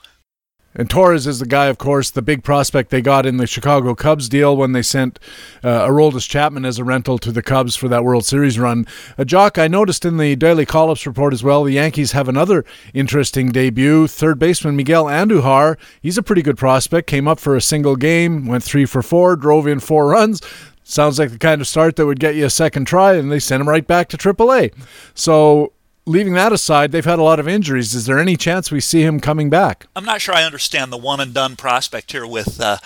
And 0.74 0.88
Torres 0.88 1.26
is 1.26 1.38
the 1.38 1.46
guy, 1.46 1.66
of 1.66 1.78
course, 1.78 2.10
the 2.10 2.22
big 2.22 2.44
prospect 2.44 2.90
they 2.90 3.00
got 3.00 3.26
in 3.26 3.38
the 3.38 3.46
Chicago 3.46 3.94
Cubs 3.94 4.28
deal 4.28 4.56
when 4.56 4.72
they 4.72 4.82
sent 4.82 5.18
uh, 5.64 5.86
Aroldis 5.88 6.28
Chapman 6.28 6.64
as 6.64 6.78
a 6.78 6.84
rental 6.84 7.18
to 7.18 7.32
the 7.32 7.42
Cubs 7.42 7.74
for 7.74 7.88
that 7.88 8.04
World 8.04 8.24
Series 8.24 8.58
run. 8.58 8.86
Uh, 9.16 9.24
Jock, 9.24 9.58
I 9.58 9.66
noticed 9.66 10.04
in 10.04 10.18
the 10.18 10.36
Daily 10.36 10.66
Call-Ups 10.66 11.06
report 11.06 11.32
as 11.32 11.42
well, 11.42 11.64
the 11.64 11.72
Yankees 11.72 12.12
have 12.12 12.28
another 12.28 12.64
interesting 12.92 13.50
debut. 13.50 14.06
Third 14.06 14.38
baseman 14.38 14.76
Miguel 14.76 15.06
Andujar, 15.06 15.78
he's 16.02 16.18
a 16.18 16.22
pretty 16.22 16.42
good 16.42 16.58
prospect, 16.58 17.08
came 17.08 17.26
up 17.26 17.40
for 17.40 17.56
a 17.56 17.62
single 17.62 17.96
game, 17.96 18.46
went 18.46 18.62
three 18.62 18.84
for 18.84 19.02
four, 19.02 19.36
drove 19.36 19.66
in 19.66 19.80
four 19.80 20.08
runs. 20.08 20.40
Sounds 20.84 21.18
like 21.18 21.30
the 21.30 21.38
kind 21.38 21.60
of 21.60 21.66
start 21.66 21.96
that 21.96 22.06
would 22.06 22.20
get 22.20 22.34
you 22.34 22.46
a 22.46 22.50
second 22.50 22.86
try, 22.86 23.14
and 23.14 23.32
they 23.32 23.40
sent 23.40 23.60
him 23.60 23.68
right 23.68 23.86
back 23.86 24.08
to 24.08 24.16
AAA. 24.16 24.72
So 25.14 25.72
leaving 26.08 26.32
that 26.32 26.52
aside, 26.52 26.90
they've 26.90 27.04
had 27.04 27.18
a 27.18 27.22
lot 27.22 27.38
of 27.38 27.46
injuries. 27.46 27.94
Is 27.94 28.06
there 28.06 28.18
any 28.18 28.36
chance 28.36 28.70
we 28.70 28.80
see 28.80 29.02
him 29.02 29.20
coming 29.20 29.50
back? 29.50 29.86
I'm 29.94 30.04
not 30.04 30.20
sure 30.20 30.34
I 30.34 30.44
understand 30.44 30.92
the 30.92 30.96
one 30.96 31.20
and 31.20 31.34
done 31.34 31.54
prospect 31.54 32.12
here 32.12 32.26
with 32.26 32.60
uh, 32.60 32.78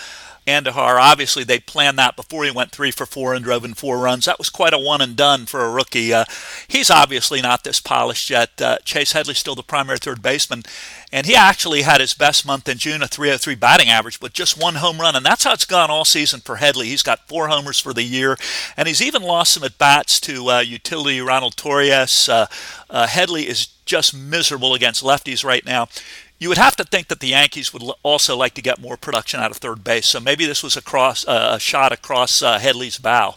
Andujar. 0.45 0.99
Obviously, 0.99 1.43
they 1.43 1.59
planned 1.59 1.97
that 1.97 2.15
before 2.15 2.43
he 2.43 2.51
went 2.51 2.71
three 2.71 2.91
for 2.91 3.05
four 3.05 3.33
and 3.33 3.43
drove 3.43 3.63
in 3.63 3.73
four 3.73 3.97
runs. 3.97 4.25
That 4.25 4.37
was 4.37 4.49
quite 4.49 4.73
a 4.73 4.79
one 4.79 5.01
and 5.01 5.15
done 5.15 5.45
for 5.45 5.61
a 5.61 5.71
rookie. 5.71 6.13
Uh, 6.13 6.25
he's 6.67 6.91
obviously 6.91 7.41
not 7.41 7.63
this 7.63 7.79
polished 7.79 8.29
yet. 8.29 8.61
Uh, 8.61 8.77
Chase 8.83 9.13
Headley's 9.13 9.39
still 9.39 9.55
the 9.55 9.63
primary 9.63 9.97
third 9.97 10.21
baseman, 10.21 10.63
and 11.13 11.27
he 11.27 11.35
actually 11.35 11.83
had 11.83 12.01
his 12.01 12.15
best 12.15 12.43
month 12.43 12.67
in 12.67 12.79
June, 12.79 13.03
a 13.03 13.07
303 13.07 13.53
batting 13.53 13.87
average, 13.87 14.19
with 14.19 14.33
just 14.33 14.59
one 14.59 14.75
home 14.75 14.99
run. 14.99 15.15
And 15.15 15.23
that's 15.23 15.43
how 15.43 15.53
it's 15.53 15.63
gone 15.63 15.91
all 15.91 16.05
season 16.05 16.39
for 16.39 16.55
Headley. 16.55 16.87
He's 16.87 17.03
got 17.03 17.27
four 17.27 17.49
homers 17.49 17.79
for 17.79 17.93
the 17.93 18.01
year, 18.01 18.35
and 18.75 18.87
he's 18.87 19.01
even 19.01 19.21
lost 19.21 19.53
some 19.53 19.63
at 19.63 19.77
bats 19.77 20.19
to 20.21 20.49
uh, 20.49 20.59
utility 20.61 21.21
Ronald 21.21 21.55
Torreyes. 21.55 22.27
Uh, 22.27 22.47
uh, 22.89 23.05
Headley 23.05 23.47
is 23.47 23.67
just 23.85 24.15
miserable 24.15 24.73
against 24.73 25.03
lefties 25.03 25.45
right 25.45 25.63
now 25.65 25.87
you 26.39 26.49
would 26.49 26.57
have 26.57 26.75
to 26.75 26.83
think 26.83 27.07
that 27.07 27.21
the 27.21 27.27
Yankees 27.27 27.71
would 27.71 27.83
also 28.03 28.35
like 28.35 28.53
to 28.55 28.61
get 28.61 28.81
more 28.81 28.97
production 28.97 29.39
out 29.39 29.49
of 29.49 29.57
third 29.57 29.81
base. 29.81 30.07
So 30.07 30.19
maybe 30.19 30.45
this 30.45 30.61
was 30.61 30.75
a 30.75 30.81
cross 30.81 31.25
uh, 31.25 31.51
a 31.53 31.59
shot 31.59 31.93
across 31.93 32.41
uh, 32.41 32.59
Headley's 32.59 32.97
bow. 32.97 33.35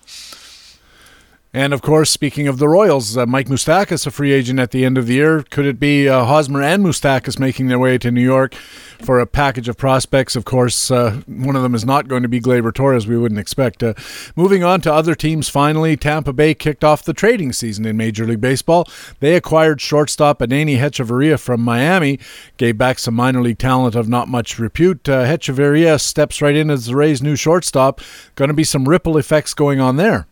And 1.56 1.72
of 1.72 1.80
course, 1.80 2.10
speaking 2.10 2.48
of 2.48 2.58
the 2.58 2.68
Royals, 2.68 3.16
uh, 3.16 3.24
Mike 3.24 3.46
Moustakas, 3.46 4.06
a 4.06 4.10
free 4.10 4.34
agent 4.34 4.60
at 4.60 4.72
the 4.72 4.84
end 4.84 4.98
of 4.98 5.06
the 5.06 5.14
year. 5.14 5.42
Could 5.42 5.64
it 5.64 5.80
be 5.80 6.06
uh, 6.06 6.26
Hosmer 6.26 6.60
and 6.60 6.84
Moustakas 6.84 7.38
making 7.38 7.68
their 7.68 7.78
way 7.78 7.96
to 7.96 8.10
New 8.10 8.20
York 8.20 8.52
for 8.52 9.18
a 9.18 9.26
package 9.26 9.66
of 9.66 9.78
prospects? 9.78 10.36
Of 10.36 10.44
course, 10.44 10.90
uh, 10.90 11.22
one 11.26 11.56
of 11.56 11.62
them 11.62 11.74
is 11.74 11.82
not 11.82 12.08
going 12.08 12.20
to 12.24 12.28
be 12.28 12.42
Gleyber 12.42 12.74
Torres, 12.74 13.06
we 13.06 13.16
wouldn't 13.16 13.40
expect. 13.40 13.82
Uh, 13.82 13.94
moving 14.36 14.64
on 14.64 14.82
to 14.82 14.92
other 14.92 15.14
teams, 15.14 15.48
finally, 15.48 15.96
Tampa 15.96 16.34
Bay 16.34 16.52
kicked 16.52 16.84
off 16.84 17.02
the 17.02 17.14
trading 17.14 17.54
season 17.54 17.86
in 17.86 17.96
Major 17.96 18.26
League 18.26 18.42
Baseball. 18.42 18.86
They 19.20 19.34
acquired 19.34 19.80
shortstop 19.80 20.40
Adeiny 20.40 20.76
Hechavarria 20.76 21.40
from 21.40 21.62
Miami, 21.62 22.20
gave 22.58 22.76
back 22.76 22.98
some 22.98 23.14
minor 23.14 23.40
league 23.40 23.56
talent 23.56 23.94
of 23.94 24.10
not 24.10 24.28
much 24.28 24.58
repute. 24.58 25.08
Uh, 25.08 25.24
Hechavarria 25.24 25.98
steps 25.98 26.42
right 26.42 26.54
in 26.54 26.68
as 26.68 26.84
the 26.84 26.94
Rays' 26.94 27.22
new 27.22 27.34
shortstop. 27.34 28.02
Going 28.34 28.48
to 28.48 28.54
be 28.54 28.62
some 28.62 28.86
ripple 28.86 29.16
effects 29.16 29.54
going 29.54 29.80
on 29.80 29.96
there. 29.96 30.26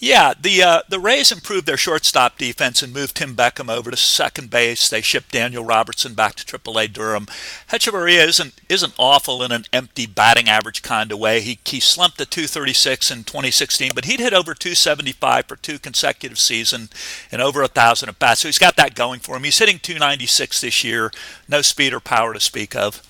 Yeah, 0.00 0.32
the 0.40 0.62
uh, 0.62 0.82
the 0.88 1.00
Rays 1.00 1.32
improved 1.32 1.66
their 1.66 1.76
shortstop 1.76 2.38
defense 2.38 2.84
and 2.84 2.94
moved 2.94 3.16
Tim 3.16 3.34
Beckham 3.34 3.68
over 3.68 3.90
to 3.90 3.96
second 3.96 4.48
base. 4.48 4.88
They 4.88 5.00
shipped 5.00 5.32
Daniel 5.32 5.64
Robertson 5.64 6.14
back 6.14 6.36
to 6.36 6.58
AAA 6.58 6.92
Durham. 6.92 7.26
Hechavarria 7.70 8.24
isn't 8.28 8.54
isn't 8.68 8.94
awful 8.96 9.42
in 9.42 9.50
an 9.50 9.64
empty 9.72 10.06
batting 10.06 10.48
average 10.48 10.82
kind 10.82 11.10
of 11.10 11.18
way. 11.18 11.40
He 11.40 11.58
he 11.64 11.80
slumped 11.80 12.18
to 12.18 12.26
236 12.26 13.10
in 13.10 13.24
2016, 13.24 13.90
but 13.92 14.04
he'd 14.04 14.20
hit 14.20 14.32
over 14.32 14.54
275 14.54 15.46
for 15.46 15.56
two 15.56 15.80
consecutive 15.80 16.38
seasons 16.38 16.90
and 17.32 17.42
over 17.42 17.62
a 17.62 17.68
thousand 17.68 18.08
at 18.08 18.20
bats. 18.20 18.42
So 18.42 18.48
he's 18.48 18.58
got 18.58 18.76
that 18.76 18.94
going 18.94 19.18
for 19.18 19.36
him. 19.36 19.42
He's 19.42 19.58
hitting 19.58 19.80
296 19.80 20.60
this 20.60 20.84
year. 20.84 21.10
No 21.48 21.60
speed 21.60 21.92
or 21.92 21.98
power 21.98 22.32
to 22.32 22.40
speak 22.40 22.76
of. 22.76 23.02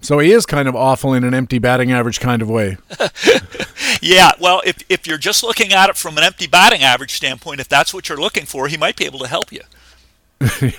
So 0.00 0.18
he 0.18 0.32
is 0.32 0.46
kind 0.46 0.66
of 0.68 0.74
awful 0.74 1.12
in 1.12 1.24
an 1.24 1.34
empty 1.34 1.58
batting 1.58 1.92
average 1.92 2.20
kind 2.20 2.40
of 2.40 2.48
way. 2.48 2.78
yeah, 4.00 4.32
well, 4.40 4.62
if, 4.64 4.78
if 4.88 5.06
you're 5.06 5.18
just 5.18 5.42
looking 5.42 5.72
at 5.72 5.90
it 5.90 5.96
from 5.96 6.16
an 6.16 6.24
empty 6.24 6.46
batting 6.46 6.82
average 6.82 7.12
standpoint, 7.12 7.60
if 7.60 7.68
that's 7.68 7.92
what 7.92 8.08
you're 8.08 8.20
looking 8.20 8.46
for, 8.46 8.68
he 8.68 8.76
might 8.76 8.96
be 8.96 9.04
able 9.04 9.18
to 9.18 9.28
help 9.28 9.52
you. 9.52 9.60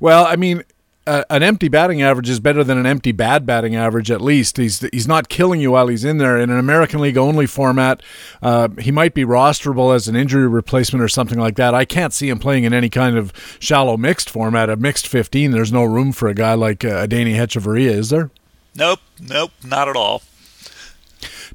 well, 0.00 0.24
I 0.24 0.36
mean, 0.36 0.64
uh, 1.06 1.22
an 1.28 1.42
empty 1.42 1.68
batting 1.68 2.00
average 2.00 2.30
is 2.30 2.40
better 2.40 2.64
than 2.64 2.78
an 2.78 2.86
empty 2.86 3.12
bad 3.12 3.44
batting 3.44 3.76
average. 3.76 4.10
At 4.10 4.22
least 4.22 4.56
he's 4.56 4.80
he's 4.80 5.06
not 5.06 5.28
killing 5.28 5.60
you 5.60 5.72
while 5.72 5.88
he's 5.88 6.04
in 6.04 6.16
there. 6.16 6.38
In 6.38 6.48
an 6.48 6.58
American 6.58 7.00
League 7.00 7.18
only 7.18 7.46
format, 7.46 8.02
uh, 8.42 8.68
he 8.78 8.90
might 8.90 9.12
be 9.12 9.24
rosterable 9.24 9.94
as 9.94 10.08
an 10.08 10.16
injury 10.16 10.48
replacement 10.48 11.02
or 11.02 11.08
something 11.08 11.38
like 11.38 11.56
that. 11.56 11.74
I 11.74 11.84
can't 11.84 12.14
see 12.14 12.30
him 12.30 12.38
playing 12.38 12.64
in 12.64 12.72
any 12.72 12.88
kind 12.88 13.18
of 13.18 13.32
shallow 13.58 13.98
mixed 13.98 14.30
format. 14.30 14.70
A 14.70 14.76
mixed 14.76 15.06
fifteen, 15.06 15.50
there's 15.50 15.72
no 15.72 15.84
room 15.84 16.12
for 16.12 16.28
a 16.28 16.34
guy 16.34 16.54
like 16.54 16.84
uh, 16.84 17.06
Adeiny 17.06 17.34
Hechavarria, 17.34 17.90
is 17.90 18.08
there? 18.08 18.30
Nope, 18.76 19.00
nope, 19.20 19.52
not 19.64 19.88
at 19.88 19.96
all. 19.96 20.22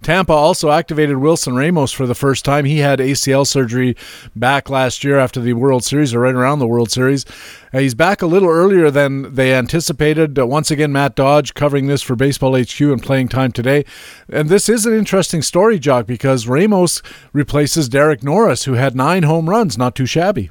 Tampa 0.02 0.32
also 0.32 0.72
activated 0.72 1.18
Wilson 1.18 1.56
Ramos 1.56 1.92
for 1.92 2.08
the 2.08 2.16
first 2.16 2.46
time. 2.46 2.64
He 2.64 2.78
had 2.78 3.00
ACL 3.00 3.46
surgery 3.46 3.98
back 4.36 4.70
last 4.70 5.04
year 5.04 5.20
after 5.20 5.42
the 5.42 5.54
World 5.54 5.84
Series, 5.84 6.14
or 6.14 6.22
right 6.22 6.34
around 6.34 6.60
the 6.60 6.68
World 6.68 6.90
Series. 6.90 7.26
Uh, 7.74 7.80
he's 7.80 7.96
back 7.96 8.22
a 8.22 8.28
little 8.28 8.50
earlier 8.50 8.90
than 8.90 9.36
they 9.36 9.54
anticipated. 9.54 10.40
Uh, 10.40 10.48
once 10.48 10.72
again, 10.72 10.94
Matt 10.94 11.16
Dodge 11.16 11.54
covering 11.54 11.88
this 11.88 12.02
for 12.02 12.16
Baseball 12.16 12.58
HQ 12.58 12.80
and 12.80 13.04
playing 13.04 13.28
time 13.28 13.52
today. 13.52 13.84
And 14.32 14.48
this 14.48 14.70
is 14.70 14.86
an 14.86 14.94
interesting 14.94 15.42
story, 15.42 15.80
Jock, 15.80 16.06
because 16.08 16.48
Ramos 16.48 17.02
replaces 17.34 17.90
Derek 17.90 18.24
Norris, 18.24 18.64
who 18.64 18.74
had 18.74 18.96
nine 18.96 19.24
home 19.24 19.50
runs, 19.50 19.78
not 19.78 19.96
too 19.96 20.06
shabby. 20.06 20.50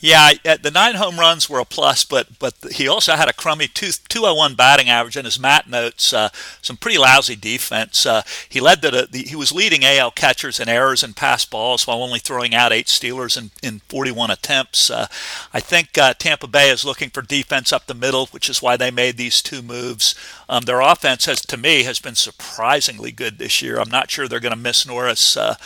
Yeah, 0.00 0.32
uh, 0.44 0.56
the 0.62 0.70
nine 0.70 0.94
home 0.94 1.18
runs 1.18 1.50
were 1.50 1.58
a 1.58 1.64
plus, 1.64 2.04
but 2.04 2.38
but 2.38 2.54
he 2.72 2.86
also 2.86 3.14
had 3.14 3.28
a 3.28 3.32
crummy 3.32 3.66
two, 3.66 3.90
201 4.08 4.54
batting 4.54 4.88
average, 4.88 5.16
and 5.16 5.24
his 5.24 5.40
Matt 5.40 5.68
notes 5.68 6.12
uh, 6.12 6.28
some 6.62 6.76
pretty 6.76 6.98
lousy 6.98 7.34
defense. 7.34 8.06
Uh, 8.06 8.22
he 8.48 8.60
led 8.60 8.82
the, 8.82 9.08
the, 9.10 9.22
he 9.22 9.34
was 9.36 9.52
leading 9.52 9.84
AL 9.84 10.12
catchers 10.12 10.60
in 10.60 10.68
errors 10.68 11.02
and 11.02 11.16
pass 11.16 11.44
balls 11.44 11.86
while 11.86 12.02
only 12.02 12.18
throwing 12.18 12.54
out 12.54 12.72
eight 12.72 12.88
stealers 12.88 13.36
in, 13.36 13.50
in 13.62 13.80
41 13.88 14.30
attempts. 14.30 14.90
Uh, 14.90 15.06
I 15.52 15.60
think 15.60 15.98
uh, 15.98 16.14
Tampa 16.14 16.46
Bay 16.46 16.70
is 16.70 16.84
looking 16.84 17.10
for 17.10 17.22
defense 17.22 17.72
up 17.72 17.86
the 17.86 17.94
middle, 17.94 18.26
which 18.26 18.48
is 18.48 18.62
why 18.62 18.76
they 18.76 18.90
made 18.90 19.16
these 19.16 19.42
two 19.42 19.62
moves. 19.62 20.14
Um, 20.48 20.64
their 20.64 20.80
offense 20.80 21.24
has, 21.26 21.40
to 21.42 21.56
me, 21.56 21.82
has 21.82 21.98
been 21.98 22.14
surprisingly 22.14 23.10
good 23.10 23.38
this 23.38 23.60
year. 23.62 23.80
I'm 23.80 23.90
not 23.90 24.10
sure 24.10 24.28
they're 24.28 24.40
going 24.40 24.54
to 24.54 24.56
miss 24.56 24.86
Norris 24.86 25.36
uh, 25.36 25.56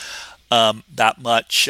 um, 0.51 0.85
that 0.95 1.21
much. 1.21 1.69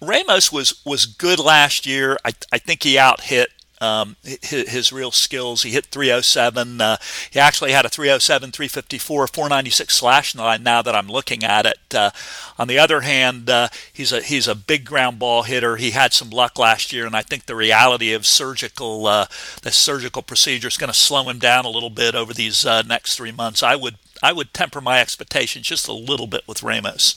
Ramos 0.00 0.50
was 0.50 0.82
was 0.84 1.06
good 1.06 1.38
last 1.38 1.86
year. 1.86 2.16
I 2.24 2.32
I 2.52 2.58
think 2.58 2.82
he 2.82 2.98
out 2.98 3.22
hit 3.22 3.50
um, 3.80 4.16
his, 4.22 4.68
his, 4.68 4.92
real 4.92 5.10
skills. 5.10 5.62
He 5.62 5.70
hit 5.70 5.86
307. 5.86 6.80
Uh, 6.80 6.98
he 7.30 7.40
actually 7.40 7.72
had 7.72 7.86
a 7.86 7.88
307, 7.88 8.52
354, 8.52 9.26
496 9.26 9.94
slash 9.94 10.34
line. 10.34 10.62
Now 10.62 10.82
that 10.82 10.94
I'm 10.94 11.08
looking 11.08 11.42
at 11.42 11.64
it. 11.64 11.94
Uh, 11.94 12.10
on 12.58 12.68
the 12.68 12.78
other 12.78 13.00
hand, 13.00 13.48
uh, 13.48 13.68
he's 13.90 14.12
a 14.12 14.20
he's 14.20 14.46
a 14.46 14.54
big 14.54 14.84
ground 14.84 15.18
ball 15.18 15.44
hitter. 15.44 15.76
He 15.76 15.92
had 15.92 16.12
some 16.12 16.28
luck 16.30 16.58
last 16.58 16.92
year, 16.92 17.06
and 17.06 17.16
I 17.16 17.22
think 17.22 17.46
the 17.46 17.56
reality 17.56 18.12
of 18.12 18.26
surgical 18.26 19.06
uh, 19.06 19.26
the 19.62 19.70
surgical 19.70 20.22
procedure 20.22 20.68
is 20.68 20.76
going 20.76 20.92
to 20.92 20.98
slow 20.98 21.28
him 21.28 21.38
down 21.38 21.64
a 21.64 21.70
little 21.70 21.90
bit 21.90 22.14
over 22.14 22.34
these 22.34 22.66
uh, 22.66 22.82
next 22.82 23.16
three 23.16 23.32
months. 23.32 23.62
I 23.62 23.76
would 23.76 23.96
I 24.22 24.32
would 24.32 24.52
temper 24.52 24.82
my 24.82 25.00
expectations 25.00 25.66
just 25.66 25.88
a 25.88 25.92
little 25.92 26.26
bit 26.26 26.46
with 26.46 26.62
Ramos. 26.62 27.16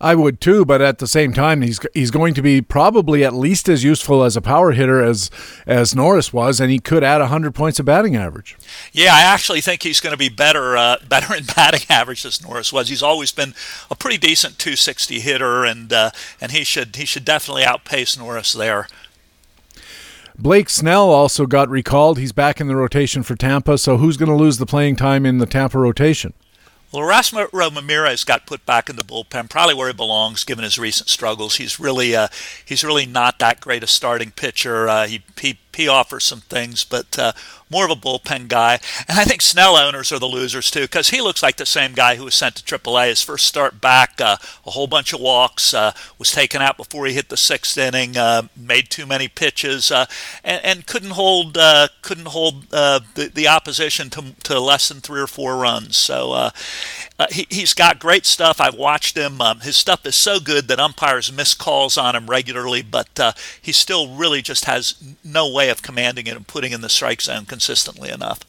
I 0.00 0.14
would 0.14 0.40
too, 0.40 0.64
but 0.64 0.80
at 0.80 0.98
the 0.98 1.06
same 1.06 1.34
time, 1.34 1.60
he's 1.60 1.78
he's 1.92 2.10
going 2.10 2.32
to 2.34 2.42
be 2.42 2.62
probably 2.62 3.22
at 3.22 3.34
least 3.34 3.68
as 3.68 3.84
useful 3.84 4.24
as 4.24 4.34
a 4.34 4.40
power 4.40 4.72
hitter 4.72 5.02
as 5.02 5.30
as 5.66 5.94
Norris 5.94 6.32
was, 6.32 6.58
and 6.58 6.70
he 6.70 6.78
could 6.78 7.04
add 7.04 7.20
hundred 7.20 7.54
points 7.54 7.78
of 7.78 7.84
batting 7.84 8.16
average. 8.16 8.56
Yeah, 8.92 9.14
I 9.14 9.20
actually 9.20 9.60
think 9.60 9.82
he's 9.82 10.00
going 10.00 10.12
to 10.12 10.18
be 10.18 10.30
better 10.30 10.74
uh, 10.76 10.96
better 11.08 11.34
in 11.34 11.44
batting 11.44 11.82
average 11.90 12.24
as 12.24 12.42
Norris 12.42 12.72
was. 12.72 12.88
He's 12.88 13.02
always 13.02 13.30
been 13.30 13.54
a 13.90 13.94
pretty 13.94 14.16
decent 14.16 14.58
260 14.58 15.20
hitter, 15.20 15.64
and 15.64 15.92
uh, 15.92 16.10
and 16.40 16.52
he 16.52 16.64
should 16.64 16.96
he 16.96 17.04
should 17.04 17.26
definitely 17.26 17.64
outpace 17.64 18.16
Norris 18.16 18.54
there. 18.54 18.88
Blake 20.38 20.70
Snell 20.70 21.10
also 21.10 21.44
got 21.44 21.68
recalled. 21.68 22.18
He's 22.18 22.32
back 22.32 22.62
in 22.62 22.66
the 22.66 22.76
rotation 22.76 23.22
for 23.22 23.36
Tampa. 23.36 23.76
So 23.76 23.98
who's 23.98 24.16
going 24.16 24.30
to 24.30 24.34
lose 24.34 24.56
the 24.56 24.64
playing 24.64 24.96
time 24.96 25.26
in 25.26 25.36
the 25.36 25.44
Tampa 25.44 25.78
rotation? 25.78 26.32
Well, 26.92 27.02
Erasmo 27.02 27.48
Ramirez 27.52 28.24
got 28.24 28.46
put 28.46 28.66
back 28.66 28.90
in 28.90 28.96
the 28.96 29.04
bullpen, 29.04 29.48
probably 29.48 29.74
where 29.74 29.86
he 29.86 29.94
belongs, 29.94 30.42
given 30.42 30.64
his 30.64 30.76
recent 30.76 31.08
struggles. 31.08 31.56
He's 31.56 31.78
really, 31.78 32.16
uh, 32.16 32.26
he's 32.64 32.82
really 32.82 33.06
not 33.06 33.38
that 33.38 33.60
great 33.60 33.84
a 33.84 33.86
starting 33.86 34.32
pitcher. 34.32 34.88
Uh, 34.88 35.06
he, 35.06 35.22
he 35.40 35.58
he 35.72 35.86
offers 35.86 36.24
some 36.24 36.40
things, 36.40 36.82
but 36.82 37.16
uh, 37.16 37.32
more 37.70 37.84
of 37.84 37.90
a 37.90 37.96
bullpen 37.96 38.48
guy. 38.48 38.80
And 39.08 39.18
I 39.18 39.24
think 39.24 39.40
Snell 39.40 39.76
owners 39.76 40.12
are 40.12 40.18
the 40.18 40.26
losers 40.26 40.70
too, 40.70 40.82
because 40.82 41.10
he 41.10 41.20
looks 41.20 41.42
like 41.42 41.56
the 41.56 41.66
same 41.66 41.92
guy 41.92 42.16
who 42.16 42.24
was 42.24 42.34
sent 42.34 42.56
to 42.56 42.78
AAA. 42.78 43.08
His 43.08 43.22
first 43.22 43.46
start 43.46 43.80
back, 43.80 44.20
uh, 44.20 44.36
a 44.66 44.70
whole 44.70 44.88
bunch 44.88 45.12
of 45.12 45.20
walks, 45.20 45.72
uh, 45.72 45.92
was 46.18 46.32
taken 46.32 46.60
out 46.60 46.76
before 46.76 47.06
he 47.06 47.12
hit 47.12 47.28
the 47.28 47.36
sixth 47.36 47.78
inning, 47.78 48.16
uh, 48.16 48.42
made 48.56 48.90
too 48.90 49.06
many 49.06 49.28
pitches, 49.28 49.90
uh, 49.90 50.06
and, 50.42 50.64
and, 50.64 50.86
couldn't 50.90 51.10
hold 51.10 51.56
uh, 51.56 51.86
couldn't 52.02 52.28
hold 52.28 52.68
the, 52.70 53.30
the 53.32 53.46
opposition 53.46 54.10
to, 54.10 54.34
to 54.42 54.58
less 54.58 54.88
than 54.88 54.98
three 55.00 55.20
or 55.20 55.26
four 55.28 55.56
runs. 55.56 55.96
So 55.96 56.50
he, 57.30 57.46
he's 57.48 57.74
got 57.74 58.00
great 58.00 58.26
stuff. 58.26 58.60
I've 58.60 58.74
watched 58.74 59.16
him. 59.16 59.40
Um, 59.40 59.60
his 59.60 59.76
stuff 59.76 60.04
is 60.04 60.16
so 60.16 60.40
good 60.40 60.66
that 60.68 60.80
umpires 60.80 61.30
miss 61.30 61.54
calls 61.54 61.96
on 61.96 62.16
him 62.16 62.26
regularly, 62.26 62.82
but 62.82 63.20
he 63.60 63.70
still 63.70 64.16
really 64.16 64.42
just 64.42 64.64
has 64.64 64.94
no 65.22 65.48
way 65.48 65.68
of 65.68 65.82
commanding 65.82 66.26
it 66.26 66.34
and 66.34 66.46
putting 66.46 66.72
in 66.72 66.80
the 66.80 66.88
strike 66.88 67.20
zone 67.20 67.44
consistently 67.60 68.10
enough. 68.10 68.40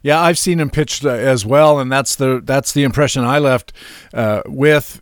Yeah, 0.00 0.20
I've 0.20 0.38
seen 0.38 0.60
him 0.60 0.70
pitch 0.70 1.04
as 1.04 1.44
well, 1.44 1.80
and 1.80 1.90
that's 1.90 2.14
the 2.14 2.40
that's 2.44 2.72
the 2.72 2.84
impression 2.84 3.24
I 3.24 3.40
left 3.40 3.72
uh, 4.14 4.42
with. 4.46 5.00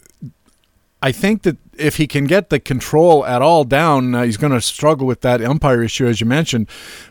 I 1.04 1.12
think 1.12 1.42
that 1.42 1.58
if 1.76 1.96
he 1.96 2.06
can 2.06 2.24
get 2.24 2.48
the 2.48 2.58
control 2.58 3.26
at 3.26 3.42
all 3.42 3.64
down, 3.64 4.14
uh, 4.14 4.22
he's 4.22 4.38
going 4.38 4.54
to 4.54 4.60
struggle 4.62 5.06
with 5.06 5.20
that 5.20 5.42
umpire 5.42 5.82
issue, 5.82 6.06
as 6.06 6.18
you 6.18 6.26
mentioned. 6.26 6.66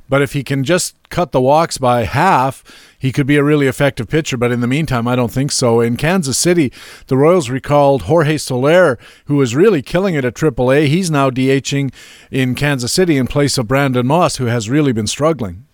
But 0.09 0.23
if 0.23 0.33
he 0.33 0.43
can 0.43 0.63
just 0.63 0.95
cut 1.09 1.31
the 1.31 1.39
walks 1.39 1.77
by 1.77 2.05
half, 2.05 2.63
he 2.97 3.11
could 3.11 3.27
be 3.27 3.35
a 3.35 3.43
really 3.43 3.67
effective 3.67 4.09
pitcher. 4.09 4.35
But 4.35 4.51
in 4.51 4.61
the 4.61 4.67
meantime, 4.67 5.07
I 5.07 5.15
don't 5.15 5.31
think 5.31 5.51
so. 5.51 5.79
In 5.79 5.95
Kansas 5.95 6.39
City, 6.39 6.73
the 7.05 7.17
Royals 7.17 7.51
recalled 7.51 8.03
Jorge 8.03 8.39
Soler, 8.39 8.97
who 9.25 9.35
was 9.35 9.55
really 9.55 9.83
killing 9.83 10.15
it 10.15 10.25
at 10.25 10.33
AAA. 10.33 10.87
He's 10.87 11.11
now 11.11 11.29
DHing 11.29 11.93
in 12.31 12.55
Kansas 12.55 12.91
City 12.91 13.15
in 13.15 13.27
place 13.27 13.59
of 13.59 13.67
Brandon 13.67 14.07
Moss, 14.07 14.37
who 14.37 14.45
has 14.45 14.71
really 14.71 14.91
been 14.91 15.05
struggling. 15.05 15.67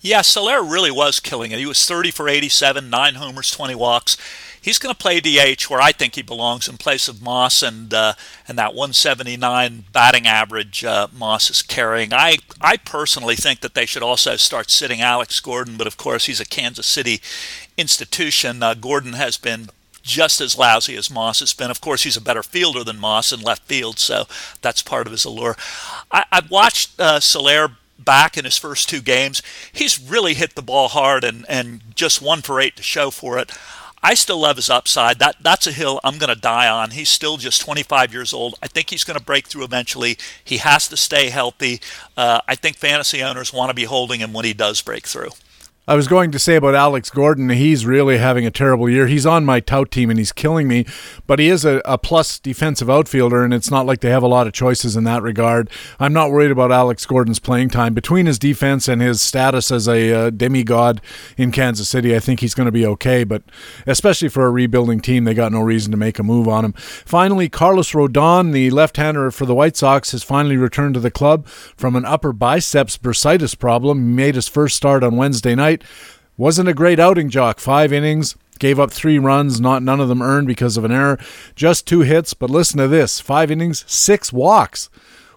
Yeah, 0.00 0.22
Soler 0.22 0.62
really 0.62 0.92
was 0.92 1.18
killing 1.18 1.50
it. 1.50 1.58
He 1.58 1.66
was 1.66 1.84
30 1.84 2.12
for 2.12 2.28
87, 2.28 2.88
nine 2.88 3.16
homers, 3.16 3.50
20 3.50 3.74
walks 3.74 4.16
he's 4.62 4.78
going 4.78 4.94
to 4.94 4.98
play 4.98 5.20
DH 5.20 5.64
where 5.64 5.80
I 5.80 5.92
think 5.92 6.14
he 6.14 6.22
belongs 6.22 6.68
in 6.68 6.78
place 6.78 7.08
of 7.08 7.20
Moss 7.20 7.62
and 7.62 7.92
uh, 7.92 8.14
and 8.48 8.56
that 8.56 8.74
179 8.74 9.84
batting 9.92 10.26
average 10.26 10.84
uh, 10.84 11.08
Moss 11.12 11.50
is 11.50 11.60
carrying. 11.60 12.14
I 12.14 12.38
I 12.60 12.78
personally 12.78 13.36
think 13.36 13.60
that 13.60 13.74
they 13.74 13.84
should 13.84 14.02
also 14.02 14.36
start 14.36 14.70
sitting 14.70 15.00
Alex 15.00 15.38
Gordon, 15.40 15.76
but 15.76 15.86
of 15.86 15.96
course 15.96 16.26
he's 16.26 16.40
a 16.40 16.46
Kansas 16.46 16.86
City 16.86 17.20
institution. 17.76 18.62
Uh, 18.62 18.74
Gordon 18.74 19.14
has 19.14 19.36
been 19.36 19.68
just 20.02 20.40
as 20.40 20.58
lousy 20.58 20.96
as 20.96 21.10
Moss 21.10 21.40
has 21.40 21.52
been. 21.52 21.70
Of 21.70 21.80
course, 21.80 22.02
he's 22.02 22.16
a 22.16 22.20
better 22.20 22.42
fielder 22.42 22.84
than 22.84 22.98
Moss 22.98 23.32
in 23.32 23.40
left 23.40 23.64
field, 23.64 23.98
so 23.98 24.24
that's 24.60 24.82
part 24.82 25.06
of 25.06 25.12
his 25.12 25.24
allure. 25.24 25.56
I, 26.10 26.24
have 26.32 26.50
watched 26.50 26.98
uh, 27.00 27.20
Soler 27.20 27.76
back 27.98 28.36
in 28.36 28.44
his 28.44 28.58
first 28.58 28.88
two 28.88 29.00
games. 29.00 29.42
He's 29.72 30.00
really 30.00 30.34
hit 30.34 30.54
the 30.54 30.62
ball 30.62 30.88
hard 30.88 31.24
and, 31.24 31.46
and 31.48 31.82
just 31.94 32.20
one 32.20 32.42
for 32.42 32.60
eight 32.60 32.76
to 32.76 32.82
show 32.82 33.10
for 33.10 33.38
it. 33.38 33.52
I 34.02 34.14
still 34.14 34.40
love 34.40 34.56
his 34.56 34.68
upside. 34.68 35.18
That 35.20 35.36
that's 35.40 35.66
a 35.66 35.72
hill 35.72 36.00
I'm 36.02 36.18
going 36.18 36.34
to 36.34 36.40
die 36.40 36.68
on. 36.68 36.90
He's 36.90 37.08
still 37.08 37.36
just 37.36 37.60
25 37.62 38.12
years 38.12 38.32
old. 38.32 38.56
I 38.62 38.66
think 38.66 38.90
he's 38.90 39.04
going 39.04 39.18
to 39.18 39.24
break 39.24 39.46
through 39.46 39.64
eventually. 39.64 40.18
He 40.42 40.58
has 40.58 40.88
to 40.88 40.96
stay 40.96 41.30
healthy. 41.30 41.80
Uh, 42.16 42.40
I 42.48 42.56
think 42.56 42.76
fantasy 42.76 43.22
owners 43.22 43.52
want 43.52 43.70
to 43.70 43.74
be 43.74 43.84
holding 43.84 44.20
him 44.20 44.32
when 44.32 44.44
he 44.44 44.54
does 44.54 44.82
break 44.82 45.06
through. 45.06 45.30
I 45.88 45.96
was 45.96 46.06
going 46.06 46.30
to 46.30 46.38
say 46.38 46.54
about 46.54 46.76
Alex 46.76 47.10
Gordon, 47.10 47.48
he's 47.48 47.84
really 47.84 48.18
having 48.18 48.46
a 48.46 48.52
terrible 48.52 48.88
year. 48.88 49.08
He's 49.08 49.26
on 49.26 49.44
my 49.44 49.58
tout 49.58 49.90
team 49.90 50.10
and 50.10 50.18
he's 50.18 50.30
killing 50.30 50.68
me, 50.68 50.86
but 51.26 51.40
he 51.40 51.48
is 51.48 51.64
a, 51.64 51.82
a, 51.84 51.98
plus 51.98 52.38
defensive 52.38 52.88
outfielder, 52.88 53.42
and 53.42 53.52
it's 53.52 53.68
not 53.68 53.84
like 53.84 53.98
they 53.98 54.10
have 54.10 54.22
a 54.22 54.28
lot 54.28 54.46
of 54.46 54.52
choices 54.52 54.94
in 54.94 55.02
that 55.04 55.22
regard. 55.22 55.68
I'm 55.98 56.12
not 56.12 56.30
worried 56.30 56.52
about 56.52 56.70
Alex 56.70 57.04
Gordon's 57.04 57.40
playing 57.40 57.70
time. 57.70 57.94
Between 57.94 58.26
his 58.26 58.38
defense 58.38 58.86
and 58.86 59.02
his 59.02 59.20
status 59.20 59.72
as 59.72 59.88
a 59.88 60.12
uh, 60.12 60.30
demigod 60.30 61.00
in 61.36 61.50
Kansas 61.50 61.88
City, 61.88 62.14
I 62.14 62.20
think 62.20 62.38
he's 62.38 62.54
going 62.54 62.66
to 62.66 62.72
be 62.72 62.86
okay, 62.86 63.24
but 63.24 63.42
especially 63.84 64.28
for 64.28 64.46
a 64.46 64.52
rebuilding 64.52 65.00
team, 65.00 65.24
they 65.24 65.34
got 65.34 65.50
no 65.50 65.62
reason 65.62 65.90
to 65.90 65.96
make 65.96 66.20
a 66.20 66.22
move 66.22 66.46
on 66.46 66.64
him. 66.64 66.74
Finally, 66.74 67.48
Carlos 67.48 67.90
Rodon, 67.90 68.52
the 68.52 68.70
left 68.70 68.98
hander 68.98 69.32
for 69.32 69.46
the 69.46 69.54
White 69.54 69.76
Sox, 69.76 70.12
has 70.12 70.22
finally 70.22 70.56
returned 70.56 70.94
to 70.94 71.00
the 71.00 71.10
club 71.10 71.44
from 71.48 71.96
an 71.96 72.04
upper 72.04 72.32
biceps 72.32 72.96
bursitis 72.96 73.58
problem. 73.58 73.98
He 73.98 74.14
made 74.14 74.36
his 74.36 74.46
first 74.46 74.76
start 74.76 75.02
on 75.02 75.16
Wednesday 75.16 75.56
night 75.56 75.71
night. 75.72 75.84
Wasn't 76.36 76.68
a 76.68 76.74
great 76.74 76.98
outing, 76.98 77.28
Jock. 77.28 77.60
Five 77.60 77.92
innings, 77.92 78.36
gave 78.58 78.80
up 78.80 78.90
three 78.90 79.18
runs, 79.18 79.60
not 79.60 79.82
none 79.82 80.00
of 80.00 80.08
them 80.08 80.22
earned 80.22 80.46
because 80.46 80.76
of 80.76 80.84
an 80.84 80.92
error. 80.92 81.18
Just 81.54 81.86
two 81.86 82.00
hits, 82.00 82.34
but 82.34 82.50
listen 82.50 82.78
to 82.78 82.88
this: 82.88 83.20
five 83.20 83.50
innings, 83.50 83.84
six 83.86 84.32
walks. 84.32 84.88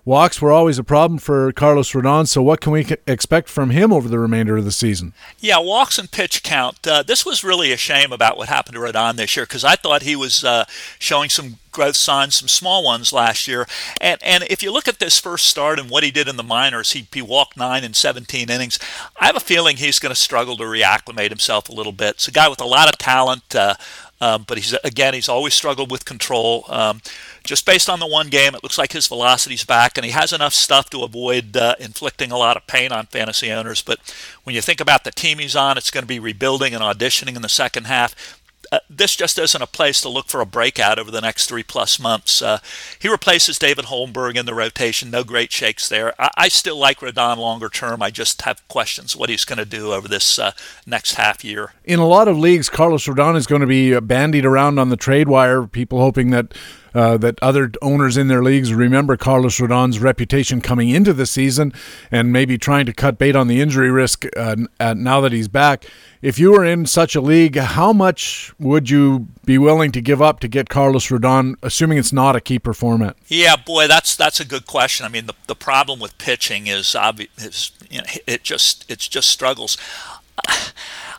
Walks 0.05 0.39
were 0.39 0.51
always 0.51 0.77
a 0.77 0.83
problem 0.83 1.17
for 1.17 1.51
Carlos 1.51 1.91
Rodon, 1.91 2.27
so 2.27 2.43
what 2.43 2.61
can 2.61 2.71
we 2.71 2.85
expect 3.07 3.49
from 3.49 3.71
him 3.71 3.91
over 3.91 4.07
the 4.07 4.19
remainder 4.19 4.55
of 4.55 4.63
the 4.63 4.71
season? 4.71 5.13
Yeah, 5.39 5.57
walks 5.57 5.97
and 5.97 6.11
pitch 6.11 6.43
count. 6.43 6.87
Uh, 6.87 7.01
this 7.01 7.25
was 7.25 7.43
really 7.43 7.71
a 7.71 7.77
shame 7.77 8.11
about 8.11 8.37
what 8.37 8.47
happened 8.47 8.75
to 8.75 8.81
Rodon 8.81 9.15
this 9.15 9.35
year 9.35 9.47
because 9.47 9.65
I 9.65 9.75
thought 9.75 10.03
he 10.03 10.15
was 10.15 10.43
uh, 10.43 10.65
showing 10.99 11.31
some 11.31 11.57
growth 11.75 11.95
signs, 11.95 12.35
some 12.35 12.47
small 12.47 12.83
ones 12.83 13.13
last 13.13 13.47
year. 13.47 13.67
And 14.01 14.19
and 14.23 14.43
if 14.49 14.63
you 14.63 14.71
look 14.71 14.87
at 14.87 14.99
this 14.99 15.19
first 15.19 15.45
start 15.45 15.77
and 15.77 15.89
what 15.89 16.03
he 16.03 16.11
did 16.11 16.27
in 16.27 16.37
the 16.37 16.43
minors, 16.43 16.93
he, 16.93 17.07
he 17.13 17.21
walked 17.21 17.57
nine 17.57 17.83
in 17.83 17.93
17 17.93 18.49
innings. 18.49 18.79
I 19.19 19.25
have 19.25 19.35
a 19.35 19.41
feeling 19.41 19.77
he's 19.77 19.99
going 19.99 20.13
to 20.13 20.19
struggle 20.19 20.57
to 20.57 20.63
reacclimate 20.63 21.29
himself 21.29 21.69
a 21.69 21.73
little 21.73 21.91
bit. 21.91 22.15
It's 22.15 22.27
a 22.27 22.31
guy 22.31 22.47
with 22.47 22.61
a 22.61 22.65
lot 22.65 22.87
of 22.87 22.97
talent. 22.97 23.53
Uh, 23.53 23.75
um, 24.21 24.45
but 24.47 24.57
he's 24.57 24.73
again, 24.83 25.13
he's 25.13 25.27
always 25.27 25.53
struggled 25.53 25.91
with 25.91 26.05
control. 26.05 26.63
Um, 26.69 27.01
just 27.43 27.65
based 27.65 27.89
on 27.89 27.99
the 27.99 28.07
one 28.07 28.29
game, 28.29 28.55
it 28.55 28.63
looks 28.63 28.77
like 28.77 28.93
his 28.93 29.07
velocity's 29.07 29.65
back, 29.65 29.97
and 29.97 30.05
he 30.05 30.11
has 30.11 30.31
enough 30.31 30.53
stuff 30.53 30.89
to 30.91 31.03
avoid 31.03 31.57
uh, 31.57 31.75
inflicting 31.79 32.31
a 32.31 32.37
lot 32.37 32.55
of 32.55 32.65
pain 32.65 32.93
on 32.93 33.07
fantasy 33.07 33.51
owners. 33.51 33.81
But 33.81 33.99
when 34.43 34.55
you 34.55 34.61
think 34.61 34.79
about 34.79 35.03
the 35.03 35.11
team 35.11 35.39
he's 35.39 35.55
on, 35.55 35.77
it's 35.77 35.91
going 35.91 36.03
to 36.03 36.07
be 36.07 36.19
rebuilding 36.19 36.73
and 36.73 36.81
auditioning 36.81 37.35
in 37.35 37.41
the 37.41 37.49
second 37.49 37.85
half 37.87 38.39
uh, 38.75 38.79
this 38.89 39.15
just 39.15 39.37
isn't 39.37 39.61
a 39.61 39.67
place 39.67 40.01
to 40.01 40.09
look 40.09 40.27
for 40.27 40.41
a 40.41 40.45
breakout 40.45 40.99
over 40.99 41.11
the 41.11 41.21
next 41.21 41.47
three 41.47 41.63
plus 41.63 41.99
months. 41.99 42.41
Uh, 42.41 42.59
he 42.99 43.07
replaces 43.07 43.57
David 43.57 43.85
Holmberg 43.85 44.35
in 44.35 44.45
the 44.45 44.53
rotation. 44.53 45.09
No 45.09 45.23
great 45.23 45.51
shakes 45.51 45.87
there. 45.87 46.13
I, 46.19 46.31
I 46.37 46.47
still 46.49 46.77
like 46.77 46.99
Rodon 46.99 47.37
longer 47.37 47.69
term. 47.69 48.01
I 48.01 48.11
just 48.11 48.41
have 48.41 48.67
questions 48.67 49.15
what 49.15 49.29
he's 49.29 49.45
going 49.45 49.59
to 49.59 49.65
do 49.65 49.93
over 49.93 50.07
this 50.07 50.37
uh, 50.37 50.51
next 50.85 51.13
half 51.13 51.43
year. 51.43 51.73
In 51.83 51.99
a 51.99 52.07
lot 52.07 52.27
of 52.27 52.37
leagues, 52.37 52.69
Carlos 52.69 53.05
Rodon 53.05 53.35
is 53.35 53.47
going 53.47 53.61
to 53.61 53.67
be 53.67 53.99
bandied 53.99 54.45
around 54.45 54.79
on 54.79 54.89
the 54.89 54.97
trade 54.97 55.27
wire. 55.27 55.65
People 55.65 55.99
hoping 55.99 56.31
that 56.31 56.53
uh, 56.95 57.17
that 57.17 57.37
other 57.41 57.71
owners 57.81 58.15
in 58.15 58.27
their 58.29 58.41
leagues 58.41 58.73
remember 58.73 59.17
Carlos 59.17 59.59
Rodon's 59.59 59.99
reputation 59.99 60.61
coming 60.61 60.89
into 60.89 61.11
the 61.13 61.25
season 61.25 61.73
and 62.09 62.31
maybe 62.31 62.57
trying 62.57 62.85
to 62.85 62.93
cut 62.93 63.17
bait 63.17 63.35
on 63.35 63.47
the 63.47 63.59
injury 63.61 63.91
risk 63.91 64.25
uh, 64.37 64.55
now 64.79 65.19
that 65.19 65.33
he's 65.33 65.49
back. 65.49 65.85
If 66.21 66.39
you 66.39 66.53
were 66.53 66.63
in 66.63 66.85
such 66.85 67.13
a 67.15 67.21
league, 67.21 67.57
how 67.57 67.93
much 67.93 68.53
would 68.57 68.89
you 68.89 69.27
be 69.43 69.57
willing 69.57 69.91
to 69.91 70.01
give 70.01 70.21
up 70.21 70.39
to 70.39 70.47
get 70.47 70.69
Carlos 70.69 71.09
Rodon, 71.09 71.55
assuming 71.61 71.97
it's 71.97 72.13
not 72.13 72.35
a 72.35 72.41
keeper 72.41 72.73
format? 72.73 73.15
Yeah, 73.27 73.57
boy, 73.57 73.87
that's 73.87 74.15
that's 74.15 74.39
a 74.39 74.45
good 74.45 74.65
question. 74.65 75.05
I 75.05 75.09
mean, 75.09 75.27
the, 75.27 75.35
the 75.47 75.55
problem 75.55 75.99
with 75.99 76.17
pitching 76.17 76.65
is 76.67 76.95
obvious. 76.95 77.71
You 77.91 77.99
know, 77.99 78.05
it 78.25 78.43
just 78.43 78.89
it 78.89 78.99
just 78.99 79.29
struggles. 79.29 79.77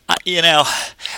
Uh, 0.09 0.14
you 0.24 0.41
know, 0.41 0.62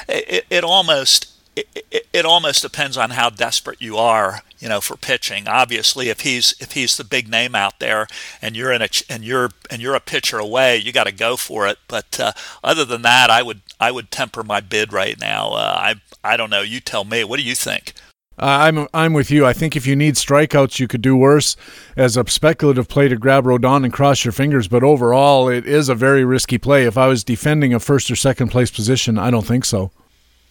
it, 0.08 0.46
it 0.48 0.64
almost 0.64 1.38
it, 1.58 2.06
it, 2.12 2.24
almost 2.24 2.62
depends 2.62 2.96
on 2.96 3.10
how 3.10 3.30
desperate 3.30 3.80
you 3.80 3.96
are, 3.96 4.42
you 4.58 4.68
know, 4.68 4.80
for 4.80 4.96
pitching. 4.96 5.48
Obviously, 5.48 6.08
if 6.08 6.20
he's 6.20 6.54
if 6.60 6.72
he's 6.72 6.96
the 6.96 7.04
big 7.04 7.28
name 7.28 7.54
out 7.54 7.78
there, 7.78 8.06
and 8.42 8.56
you're 8.56 8.72
in 8.72 8.82
a 8.82 8.88
and 9.08 9.24
you're 9.24 9.50
and 9.70 9.80
you're 9.80 9.94
a 9.94 10.00
pitcher 10.00 10.38
away, 10.38 10.76
you 10.76 10.92
got 10.92 11.04
to 11.04 11.12
go 11.12 11.36
for 11.36 11.66
it. 11.66 11.78
But 11.88 12.18
uh, 12.18 12.32
other 12.62 12.84
than 12.84 13.02
that, 13.02 13.30
I 13.30 13.42
would 13.42 13.60
I 13.78 13.90
would 13.90 14.10
temper 14.10 14.42
my 14.42 14.60
bid 14.60 14.92
right 14.92 15.18
now. 15.18 15.52
Uh, 15.52 15.76
I 15.78 15.94
I 16.24 16.36
don't 16.36 16.50
know. 16.50 16.62
You 16.62 16.80
tell 16.80 17.04
me. 17.04 17.24
What 17.24 17.38
do 17.38 17.42
you 17.44 17.54
think? 17.54 17.94
Uh, 18.40 18.70
I'm 18.70 18.88
I'm 18.94 19.12
with 19.14 19.30
you. 19.30 19.44
I 19.44 19.52
think 19.52 19.74
if 19.74 19.86
you 19.86 19.96
need 19.96 20.14
strikeouts, 20.14 20.78
you 20.78 20.86
could 20.86 21.02
do 21.02 21.16
worse 21.16 21.56
as 21.96 22.16
a 22.16 22.28
speculative 22.28 22.88
play 22.88 23.08
to 23.08 23.16
grab 23.16 23.44
Rodon 23.44 23.84
and 23.84 23.92
cross 23.92 24.24
your 24.24 24.32
fingers. 24.32 24.68
But 24.68 24.84
overall, 24.84 25.48
it 25.48 25.66
is 25.66 25.88
a 25.88 25.94
very 25.94 26.24
risky 26.24 26.58
play. 26.58 26.84
If 26.84 26.96
I 26.96 27.08
was 27.08 27.24
defending 27.24 27.74
a 27.74 27.80
first 27.80 28.10
or 28.10 28.16
second 28.16 28.48
place 28.48 28.70
position, 28.70 29.18
I 29.18 29.30
don't 29.30 29.46
think 29.46 29.64
so. 29.64 29.90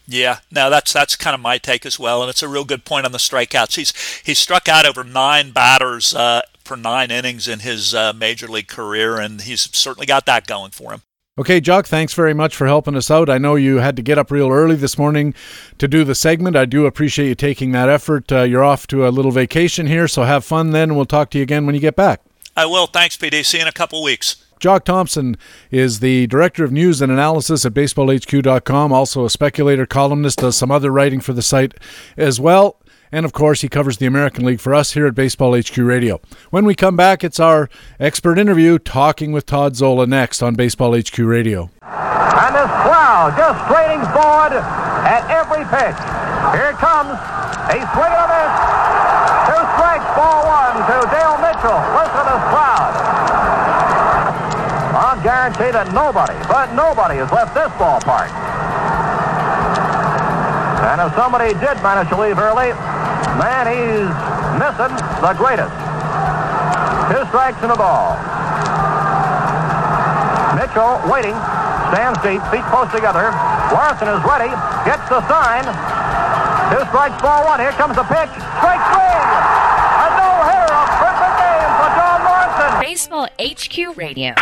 Yeah, 0.08 0.39
no, 0.49 0.70
that's 0.70 0.93
that's 0.93 1.18
kind 1.18 1.34
of 1.34 1.41
my 1.41 1.58
take 1.58 1.86
as 1.86 1.99
well, 1.99 2.22
and 2.22 2.30
it's 2.30 2.41
a 2.41 2.47
real 2.47 2.64
good 2.64 2.86
point 2.86 3.05
on 3.05 3.12
the 3.12 3.18
strikeouts. 3.18 3.76
He's 3.76 4.22
he's 4.24 4.39
struck 4.39 4.70
out 4.70 4.86
over 4.86 5.03
nine 5.03 5.51
batters 5.51 6.16
uh, 6.16 6.41
for 6.64 6.78
nine 6.78 7.12
innings 7.12 7.47
in 7.47 7.60
his 7.60 7.93
uh, 7.93 8.14
major 8.14 8.47
league 8.47 8.70
career, 8.70 9.20
and 9.20 9.41
he's 9.41 9.70
certainly 9.76 10.05
got 10.05 10.26
that 10.26 10.47
going 10.47 10.72
for 10.72 10.93
him. 10.93 11.01
Okay, 11.39 11.60
Jock, 11.60 11.86
thanks 11.86 12.16
very 12.16 12.34
much 12.34 12.55
for 12.55 12.66
helping 12.66 12.95
us 12.95 13.12
out. 13.12 13.30
I 13.30 13.38
know 13.38 13.55
you 13.55 13.76
had 13.78 13.95
to 13.97 14.01
get 14.01 14.18
up 14.18 14.32
real 14.32 14.49
early 14.49 14.76
this 14.76 14.97
morning 14.97 15.36
to 15.78 15.88
do 15.88 16.03
the 16.03 16.16
segment. 16.16 16.55
I 16.55 16.66
do 16.66 16.88
appreciate 16.88 17.28
you 17.28 17.36
taking 17.36 17.74
that 17.74 17.89
effort. 17.89 18.32
Uh, 18.32 18.41
you're 18.41 18.64
off 18.64 18.88
to 18.88 19.08
a 19.08 19.10
little 19.10 19.32
vacation 19.32 19.86
here, 19.86 20.08
so 20.08 20.24
have 20.24 20.43
fun 20.43 20.72
then. 20.72 20.95
We'll 20.95 21.05
talk 21.05 21.30
to 21.32 21.38
you 21.38 21.43
again 21.43 21.66
when 21.66 21.76
you 21.76 21.82
get 21.82 21.95
back. 21.95 22.22
I 22.55 22.66
will. 22.66 22.88
Thanks, 22.88 23.18
PD. 23.18 23.45
See 23.45 23.58
you 23.58 23.64
in 23.64 23.68
a 23.68 23.74
couple 23.74 24.01
weeks. 24.01 24.47
Jock 24.60 24.86
Thompson 24.86 25.38
is 25.72 25.99
the 25.99 26.28
director 26.28 26.64
of 26.64 26.72
news 26.72 27.01
and 27.01 27.12
analysis 27.12 27.66
at 27.66 27.74
baseballhq.com, 27.74 28.91
also 28.91 29.26
a 29.26 29.30
speculator, 29.30 29.86
columnist, 29.86 30.39
does 30.39 30.55
some 30.55 30.72
other 30.72 30.91
writing 30.91 31.20
for 31.20 31.34
the 31.34 31.41
site 31.41 31.74
as 32.16 32.39
well. 32.39 32.80
And 33.12 33.26
of 33.26 33.32
course, 33.32 33.62
he 33.62 33.70
covers 33.70 33.97
the 33.97 34.05
American 34.05 34.45
League 34.45 34.60
for 34.60 34.74
us 34.74 34.91
here 34.93 35.08
at 35.08 35.16
Baseball 35.16 35.58
HQ 35.58 35.78
Radio. 35.78 36.20
When 36.49 36.66
we 36.66 36.76
come 36.76 36.97
back, 36.97 37.24
it's 37.24 37.39
our 37.39 37.70
expert 37.99 38.38
interview 38.38 38.80
talking 38.80 39.32
with 39.32 39.45
Todd 39.45 39.76
Zola 39.76 40.05
next 40.05 40.41
on 40.41 40.55
Baseball 40.55 40.93
HQ 40.97 41.18
Radio. 41.20 41.70
And 41.82 42.53
this 42.55 42.72
crowd 42.84 43.34
just 43.38 43.64
straining 43.66 44.03
forward 44.12 44.60
at 45.08 45.24
every 45.32 45.64
pitch. 45.72 45.97
Here 46.51 46.76
it 46.76 46.80
comes. 46.84 47.16
He's 47.72 47.88
swinging 47.95 48.20
on 48.20 48.28
this. 48.28 48.53
Two 49.47 49.64
strikes, 49.80 50.08
ball 50.20 50.43
one 50.43 50.76
to 50.76 50.95
Dale 51.08 51.39
Mitchell. 51.39 51.80
Listen 51.95 52.12
to 52.12 52.24
this 52.28 52.43
crowd. 52.51 53.47
Guarantee 55.24 55.72
that 55.74 55.91
nobody, 55.91 56.38
but 56.47 56.72
nobody 56.72 57.20
has 57.20 57.28
left 57.34 57.51
this 57.57 57.68
ballpark. 57.76 58.32
And 60.88 61.01
if 61.03 61.11
somebody 61.20 61.51
did 61.59 61.76
manage 61.84 62.07
to 62.09 62.18
leave 62.18 62.39
early, 62.39 62.72
man, 63.36 63.68
he's 63.68 64.07
missing 64.55 64.93
the 65.20 65.34
greatest. 65.36 65.74
Two 67.11 67.22
strikes 67.28 67.59
in 67.59 67.74
a 67.74 67.78
ball. 67.78 68.15
Mitchell 70.55 70.95
waiting, 71.11 71.36
stands 71.91 72.18
deep, 72.24 72.39
feet 72.47 72.63
close 72.72 72.88
together. 72.95 73.34
Larsen 73.76 74.07
is 74.07 74.22
ready, 74.24 74.53
gets 74.88 75.05
the 75.11 75.20
sign. 75.28 75.65
Two 76.72 76.84
strikes, 76.88 77.20
ball 77.22 77.45
one. 77.45 77.59
Here 77.59 77.76
comes 77.76 77.95
the 77.95 78.07
pitch. 78.07 78.32
Strike 78.61 78.84
three. 78.95 79.22
A 79.97 80.07
no-hitter, 80.18 80.72
a 80.72 80.86
perfect 81.03 81.36
game 81.41 81.72
for 81.78 81.89
Don 81.99 82.20
Larsen. 82.24 82.72
Baseball 82.80 83.28
HQ 83.39 83.97
Radio. 83.97 84.34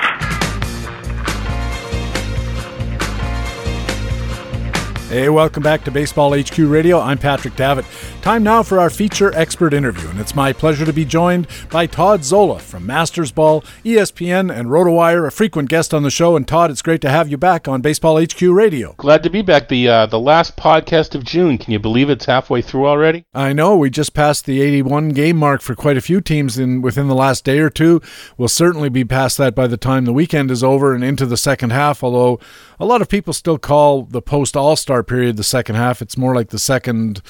Hey, 5.08 5.30
welcome 5.30 5.62
back 5.62 5.84
to 5.84 5.91
Baseball 5.91 6.36
HQ 6.36 6.58
Radio. 6.58 6.99
I'm 6.99 7.20
Patrick 7.20 7.56
Davitt. 7.56 7.86
Time 8.26 8.41
now 8.41 8.63
for 8.63 8.80
our 8.80 8.89
feature 8.89 9.32
expert 9.36 9.71
interview, 9.71 10.09
and 10.09 10.19
it's 10.19 10.34
my 10.34 10.51
pleasure 10.51 10.84
to 10.84 10.91
be 10.91 11.05
joined 11.05 11.47
by 11.69 11.86
Todd 11.86 12.23
Zola 12.23 12.57
from 12.57 12.88
MastersBall, 12.88 13.63
ESPN, 13.84 14.51
and 14.51 14.67
RotoWire, 14.67 15.28
a 15.28 15.32
frequent 15.32 15.69
guest 15.69 15.93
on 15.93 16.01
the 16.01 16.09
show. 16.09 16.36
And 16.36 16.47
Todd, 16.47 16.71
it's 16.71 16.82
great 16.82 17.01
to 17.01 17.09
have 17.11 17.30
you 17.30 17.38
back 17.38 17.67
on 17.67 17.82
Baseball 17.82 18.19
HQ 18.19 18.41
Radio. 18.41 18.93
Glad 18.97 19.21
to 19.21 19.30
be 19.30 19.43
back. 19.43 19.67
The 19.67 19.88
uh, 19.88 20.05
the 20.07 20.19
last 20.19 20.57
podcast 20.57 21.13
of 21.13 21.23
June. 21.23 21.59
Can 21.59 21.71
you 21.71 21.78
believe 21.78 22.09
it's 22.09 22.26
halfway 22.26 22.63
through 22.63 22.88
already? 22.88 23.26
I 23.36 23.53
know. 23.53 23.78
We 23.78 23.91
just 23.91 24.15
passed 24.15 24.47
the 24.47 24.59
81 24.59 25.09
game 25.09 25.38
mark 25.38 25.61
for 25.61 25.76
quite 25.76 25.95
a 25.95 26.01
few 26.01 26.19
teams 26.19 26.57
in 26.57 26.82
within 26.82 27.07
the 27.07 27.13
last 27.13 27.43
day 27.43 27.59
or 27.59 27.69
two. 27.69 28.01
We'll 28.39 28.47
certainly 28.47 28.89
be 28.89 29.05
past 29.05 29.38
that 29.38 29.53
by 29.53 29.67
the 29.67 29.78
time 29.78 30.05
the 30.05 30.13
weekend 30.13 30.49
is 30.49 30.63
over 30.63 30.95
and 30.95 31.03
into 31.03 31.28
the 31.28 31.38
second 31.38 31.73
half. 31.73 32.03
Although 32.03 32.39
a 32.80 32.88
lot 32.88 33.03
of 33.03 33.07
people 33.07 33.34
still 33.34 33.59
call 33.59 34.01
the 34.01 34.19
post 34.19 34.57
All 34.57 34.76
Star 34.76 35.03
period 35.03 35.38
the 35.38 35.43
second 35.43 35.76
half. 35.76 36.01
It's 36.01 36.17
more 36.17 36.34
like 36.34 36.49
the 36.49 36.57
second 36.57 37.21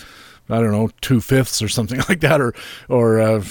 I 0.49 0.59
don't 0.59 0.71
know, 0.71 0.89
two 1.01 1.21
fifths 1.21 1.61
or 1.61 1.67
something 1.67 1.99
like 2.09 2.19
that, 2.21 2.41
or 2.41 2.53
or 2.89 3.19
uh, 3.19 3.43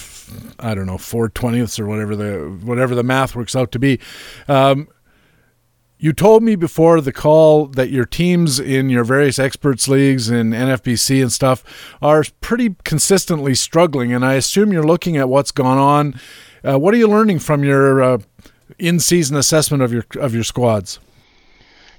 I 0.58 0.74
don't 0.74 0.86
know, 0.86 0.98
four 0.98 1.28
twentieths 1.28 1.78
or 1.78 1.86
whatever 1.86 2.14
the 2.16 2.58
whatever 2.64 2.94
the 2.94 3.02
math 3.02 3.34
works 3.34 3.56
out 3.56 3.72
to 3.72 3.78
be. 3.78 3.98
Um, 4.48 4.88
You 5.98 6.12
told 6.12 6.42
me 6.42 6.54
before 6.56 7.00
the 7.00 7.12
call 7.12 7.66
that 7.66 7.88
your 7.90 8.04
teams 8.04 8.60
in 8.60 8.90
your 8.90 9.04
various 9.04 9.38
experts 9.38 9.88
leagues 9.88 10.28
and 10.28 10.52
NFBC 10.52 11.22
and 11.22 11.32
stuff 11.32 11.62
are 12.02 12.24
pretty 12.40 12.76
consistently 12.84 13.54
struggling, 13.54 14.12
and 14.12 14.24
I 14.24 14.34
assume 14.34 14.72
you're 14.72 14.86
looking 14.86 15.16
at 15.16 15.28
what's 15.28 15.52
gone 15.52 15.78
on. 15.78 16.20
Uh, 16.62 16.78
what 16.78 16.92
are 16.94 16.98
you 16.98 17.08
learning 17.08 17.38
from 17.40 17.64
your 17.64 18.02
uh, 18.02 18.18
in-season 18.78 19.36
assessment 19.36 19.82
of 19.82 19.92
your 19.92 20.04
of 20.20 20.34
your 20.34 20.44
squads? 20.44 20.98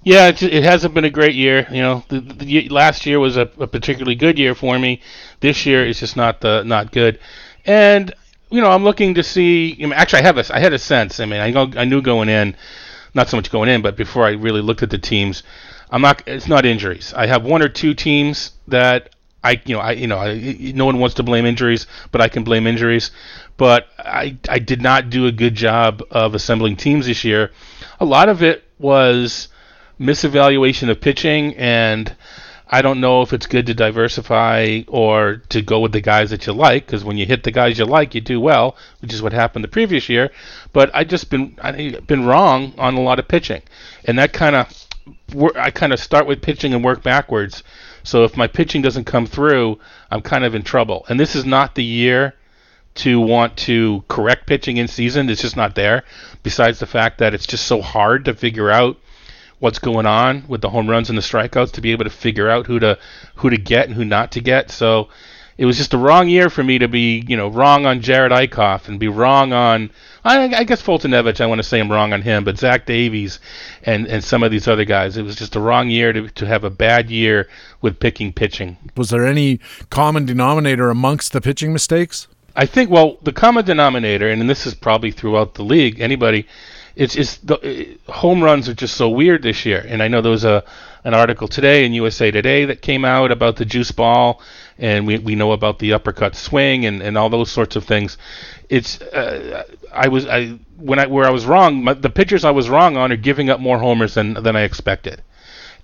Yeah, 0.05 0.27
it, 0.27 0.43
it 0.43 0.63
hasn't 0.63 0.93
been 0.93 1.03
a 1.03 1.09
great 1.09 1.33
year. 1.33 1.67
You 1.71 1.81
know, 1.81 2.03
the, 2.09 2.19
the, 2.19 2.69
last 2.69 3.07
year 3.07 3.19
was 3.19 3.37
a, 3.37 3.49
a, 3.59 3.65
particularly 3.65 4.13
good 4.13 4.37
year 4.37 4.53
for 4.53 4.77
me. 4.77 5.01
This 5.39 5.65
year 5.65 5.83
is 5.83 5.99
just 5.99 6.15
not 6.15 6.41
the 6.41 6.63
not 6.63 6.91
good, 6.91 7.19
and 7.65 8.13
you 8.51 8.61
know, 8.61 8.69
I'm 8.69 8.83
looking 8.83 9.15
to 9.15 9.23
see. 9.23 9.75
I 9.79 9.81
mean, 9.81 9.93
actually, 9.93 10.19
I 10.19 10.25
have 10.25 10.37
a 10.37 10.55
I 10.55 10.59
had 10.59 10.73
a 10.73 10.79
sense. 10.79 11.19
I 11.19 11.25
mean, 11.25 11.41
I 11.41 11.81
I 11.81 11.85
knew 11.85 12.03
going 12.03 12.29
in 12.29 12.55
not 13.15 13.29
so 13.29 13.35
much 13.35 13.49
going 13.49 13.67
in, 13.67 13.81
but 13.81 13.95
before 13.95 14.25
I 14.25 14.33
really 14.33 14.61
looked 14.61 14.83
at 14.83 14.91
the 14.91 14.99
teams, 14.99 15.41
I'm 15.89 16.03
not. 16.03 16.21
It's 16.27 16.47
not 16.47 16.67
injuries. 16.67 17.11
I 17.17 17.25
have 17.25 17.43
one 17.43 17.63
or 17.63 17.67
two 17.67 17.95
teams 17.95 18.51
that 18.67 19.09
I, 19.43 19.59
you 19.65 19.73
know, 19.73 19.81
I, 19.81 19.91
you 19.93 20.05
know, 20.05 20.19
I, 20.19 20.35
no 20.75 20.85
one 20.85 20.99
wants 20.99 21.15
to 21.15 21.23
blame 21.23 21.47
injuries, 21.47 21.87
but 22.11 22.21
I 22.21 22.27
can 22.27 22.43
blame 22.43 22.67
injuries. 22.67 23.09
But 23.57 23.87
I, 23.97 24.37
I 24.49 24.59
did 24.59 24.83
not 24.83 25.09
do 25.09 25.25
a 25.25 25.31
good 25.31 25.55
job 25.55 26.03
of 26.11 26.35
assembling 26.35 26.75
teams 26.75 27.07
this 27.07 27.23
year. 27.23 27.51
A 27.99 28.05
lot 28.05 28.29
of 28.29 28.43
it 28.43 28.63
was 28.77 29.47
misevaluation 29.99 30.89
of 30.89 30.99
pitching 31.01 31.55
and 31.55 32.15
I 32.67 32.81
don't 32.81 32.99
know 32.99 33.21
if 33.21 33.31
it's 33.31 33.45
good 33.45 33.67
to 33.67 33.73
diversify 33.75 34.81
or 34.87 35.43
to 35.49 35.61
go 35.61 35.81
with 35.81 35.91
the 35.91 36.01
guys 36.01 36.31
that 36.31 36.47
you 36.47 36.53
like 36.53 36.85
because 36.85 37.03
when 37.03 37.17
you 37.17 37.25
hit 37.25 37.43
the 37.43 37.51
guys 37.51 37.77
you 37.77 37.85
like, 37.85 38.15
you 38.15 38.21
do 38.21 38.39
well, 38.39 38.75
which 39.01 39.13
is 39.13 39.21
what 39.21 39.33
happened 39.33 39.63
the 39.63 39.69
previous 39.69 40.09
year. 40.09 40.31
But 40.73 40.89
I 40.93 41.03
just 41.03 41.29
been 41.29 41.57
I've 41.61 42.07
been 42.07 42.25
wrong 42.25 42.73
on 42.77 42.95
a 42.95 43.01
lot 43.01 43.19
of 43.19 43.27
pitching, 43.27 43.61
and 44.05 44.17
that 44.17 44.33
kind 44.33 44.55
of 44.55 44.87
I 45.55 45.69
kind 45.69 45.93
of 45.93 45.99
start 45.99 46.25
with 46.25 46.41
pitching 46.41 46.73
and 46.73 46.83
work 46.83 47.03
backwards. 47.03 47.63
So 48.03 48.23
if 48.23 48.35
my 48.35 48.47
pitching 48.47 48.81
doesn't 48.81 49.05
come 49.05 49.27
through, 49.27 49.79
I'm 50.09 50.21
kind 50.21 50.43
of 50.43 50.55
in 50.55 50.63
trouble. 50.63 51.05
And 51.07 51.19
this 51.19 51.35
is 51.35 51.45
not 51.45 51.75
the 51.75 51.83
year 51.83 52.33
to 52.95 53.19
want 53.19 53.57
to 53.57 54.03
correct 54.07 54.47
pitching 54.47 54.77
in 54.77 54.87
season. 54.87 55.29
It's 55.29 55.41
just 55.41 55.57
not 55.57 55.75
there. 55.75 56.03
Besides 56.41 56.79
the 56.79 56.85
fact 56.87 57.19
that 57.19 57.33
it's 57.33 57.45
just 57.45 57.67
so 57.67 57.81
hard 57.81 58.25
to 58.25 58.33
figure 58.33 58.71
out 58.71 58.97
what's 59.65 59.79
going 59.79 60.05
on 60.05 60.43
with 60.47 60.61
the 60.61 60.69
home 60.69 60.87
runs 60.87 61.09
and 61.09 61.17
the 61.17 61.23
strikeouts 61.23 61.71
to 61.71 61.81
be 61.81 61.91
able 61.91 62.03
to 62.03 62.09
figure 62.11 62.47
out 62.47 62.67
who 62.67 62.77
to 62.77 62.99
who 63.33 63.49
to 63.49 63.57
get 63.57 63.87
and 63.87 63.95
who 63.95 64.05
not 64.05 64.31
to 64.31 64.39
get. 64.39 64.69
So 64.69 65.09
it 65.57 65.65
was 65.65 65.75
just 65.75 65.95
a 65.95 65.97
wrong 65.97 66.29
year 66.29 66.51
for 66.51 66.63
me 66.63 66.77
to 66.77 66.87
be, 66.87 67.25
you 67.27 67.35
know, 67.35 67.47
wrong 67.47 67.87
on 67.87 68.01
Jared 68.01 68.31
Eickhoff 68.31 68.87
and 68.87 68.99
be 68.99 69.07
wrong 69.07 69.53
on, 69.53 69.89
I, 70.23 70.53
I 70.53 70.63
guess 70.65 70.83
Foltynewicz, 70.83 71.41
I 71.41 71.47
want 71.47 71.57
to 71.57 71.63
say 71.63 71.79
I'm 71.79 71.91
wrong 71.91 72.13
on 72.13 72.21
him, 72.21 72.43
but 72.43 72.59
Zach 72.59 72.85
Davies 72.85 73.39
and, 73.81 74.05
and 74.05 74.23
some 74.23 74.43
of 74.43 74.51
these 74.51 74.67
other 74.67 74.85
guys. 74.85 75.17
It 75.17 75.23
was 75.23 75.35
just 75.35 75.55
a 75.55 75.59
wrong 75.59 75.89
year 75.89 76.13
to, 76.13 76.29
to 76.29 76.45
have 76.45 76.63
a 76.63 76.69
bad 76.69 77.09
year 77.09 77.49
with 77.81 77.99
picking 77.99 78.33
pitching. 78.33 78.77
Was 78.95 79.09
there 79.09 79.25
any 79.25 79.59
common 79.89 80.27
denominator 80.27 80.91
amongst 80.91 81.33
the 81.33 81.41
pitching 81.41 81.73
mistakes? 81.73 82.27
I 82.55 82.67
think, 82.67 82.91
well, 82.91 83.17
the 83.23 83.33
common 83.33 83.65
denominator, 83.65 84.29
and 84.29 84.47
this 84.47 84.67
is 84.67 84.75
probably 84.75 85.09
throughout 85.09 85.55
the 85.55 85.63
league, 85.63 85.99
anybody 85.99 86.45
it's 86.95 87.13
just 87.13 87.45
the 87.45 87.55
it, 87.61 87.99
home 88.07 88.43
runs 88.43 88.69
are 88.69 88.73
just 88.73 88.95
so 88.95 89.09
weird 89.09 89.43
this 89.43 89.65
year. 89.65 89.85
And 89.87 90.01
I 90.01 90.07
know 90.07 90.21
there 90.21 90.31
was 90.31 90.45
a 90.45 90.63
an 91.03 91.13
article 91.13 91.47
today 91.47 91.85
in 91.85 91.93
USA 91.93 92.31
Today 92.31 92.65
that 92.65 92.81
came 92.81 93.05
out 93.05 93.31
about 93.31 93.57
the 93.57 93.65
juice 93.65 93.91
ball, 93.91 94.41
and 94.77 95.05
we 95.05 95.19
we 95.19 95.35
know 95.35 95.51
about 95.51 95.79
the 95.79 95.93
uppercut 95.93 96.35
swing 96.35 96.85
and, 96.85 97.01
and 97.01 97.17
all 97.17 97.29
those 97.29 97.51
sorts 97.51 97.75
of 97.75 97.83
things. 97.83 98.17
It's 98.69 99.01
uh, 99.01 99.63
I 99.93 100.07
was 100.07 100.25
I 100.25 100.57
when 100.77 100.99
I 100.99 101.07
where 101.07 101.25
I 101.25 101.31
was 101.31 101.45
wrong. 101.45 101.83
My, 101.83 101.93
the 101.93 102.09
pitchers 102.09 102.45
I 102.45 102.51
was 102.51 102.69
wrong 102.69 102.97
on 102.97 103.11
are 103.11 103.17
giving 103.17 103.49
up 103.49 103.59
more 103.59 103.79
homers 103.79 104.15
than 104.15 104.33
than 104.33 104.55
I 104.55 104.61
expected, 104.61 105.21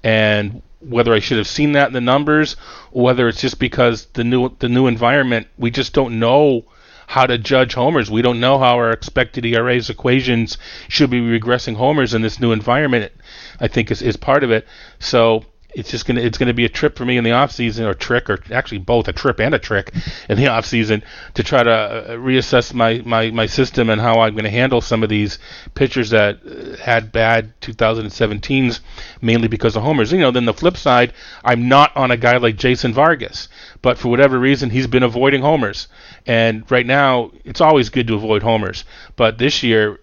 and 0.03 0.61
whether 0.79 1.13
I 1.13 1.19
should 1.19 1.37
have 1.37 1.47
seen 1.47 1.73
that 1.73 1.87
in 1.87 1.93
the 1.93 2.01
numbers, 2.01 2.55
or 2.91 3.03
whether 3.03 3.27
it's 3.27 3.41
just 3.41 3.59
because 3.59 4.05
the 4.13 4.23
new 4.23 4.49
the 4.59 4.69
new 4.69 4.87
environment, 4.87 5.47
we 5.57 5.71
just 5.71 5.93
don't 5.93 6.19
know 6.19 6.65
how 7.11 7.25
to 7.25 7.37
judge 7.37 7.73
homers. 7.73 8.09
We 8.09 8.21
don't 8.21 8.39
know 8.39 8.57
how 8.57 8.77
our 8.77 8.91
expected 8.91 9.45
ERAs 9.45 9.89
equations 9.89 10.57
should 10.87 11.09
be 11.09 11.19
regressing 11.19 11.75
homers 11.75 12.13
in 12.13 12.21
this 12.21 12.39
new 12.39 12.53
environment. 12.53 13.11
I 13.59 13.67
think 13.67 13.91
is, 13.91 14.01
is 14.01 14.15
part 14.15 14.45
of 14.45 14.51
it. 14.51 14.65
So 14.97 15.43
it's 15.73 15.89
just 15.89 16.05
gonna 16.05 16.21
it's 16.21 16.37
gonna 16.37 16.53
be 16.53 16.65
a 16.65 16.69
trip 16.69 16.97
for 16.97 17.05
me 17.05 17.17
in 17.17 17.23
the 17.23 17.31
off 17.31 17.51
season 17.51 17.85
or 17.85 17.93
trick 17.93 18.29
or 18.29 18.39
actually 18.51 18.79
both 18.79 19.07
a 19.07 19.13
trip 19.13 19.39
and 19.39 19.55
a 19.55 19.59
trick 19.59 19.93
in 20.29 20.37
the 20.37 20.47
off 20.51 20.65
season 20.65 21.03
to 21.33 21.43
try 21.43 21.63
to 21.63 21.71
uh, 21.71 22.07
reassess 22.17 22.73
my, 22.73 23.01
my, 23.05 23.31
my 23.31 23.45
system 23.45 23.89
and 23.89 24.01
how 24.01 24.19
I'm 24.19 24.33
going 24.33 24.43
to 24.43 24.49
handle 24.49 24.81
some 24.81 25.03
of 25.03 25.09
these 25.09 25.39
pitchers 25.75 26.09
that 26.11 26.39
uh, 26.45 26.77
had 26.77 27.11
bad 27.11 27.53
2017s 27.61 28.79
mainly 29.21 29.47
because 29.47 29.75
of 29.75 29.83
homers. 29.83 30.11
You 30.11 30.19
know, 30.19 30.31
then 30.31 30.45
the 30.45 30.53
flip 30.53 30.77
side, 30.77 31.13
I'm 31.43 31.67
not 31.67 31.95
on 31.95 32.11
a 32.11 32.17
guy 32.17 32.37
like 32.37 32.55
Jason 32.57 32.93
Vargas, 32.93 33.47
but 33.81 33.97
for 33.97 34.09
whatever 34.09 34.39
reason 34.39 34.69
he's 34.69 34.87
been 34.87 35.03
avoiding 35.03 35.41
homers. 35.41 35.87
And 36.25 36.69
right 36.69 36.85
now, 36.85 37.31
it's 37.45 37.61
always 37.61 37.89
good 37.89 38.07
to 38.07 38.15
avoid 38.15 38.43
homers, 38.43 38.83
but 39.15 39.37
this 39.37 39.63
year, 39.63 39.99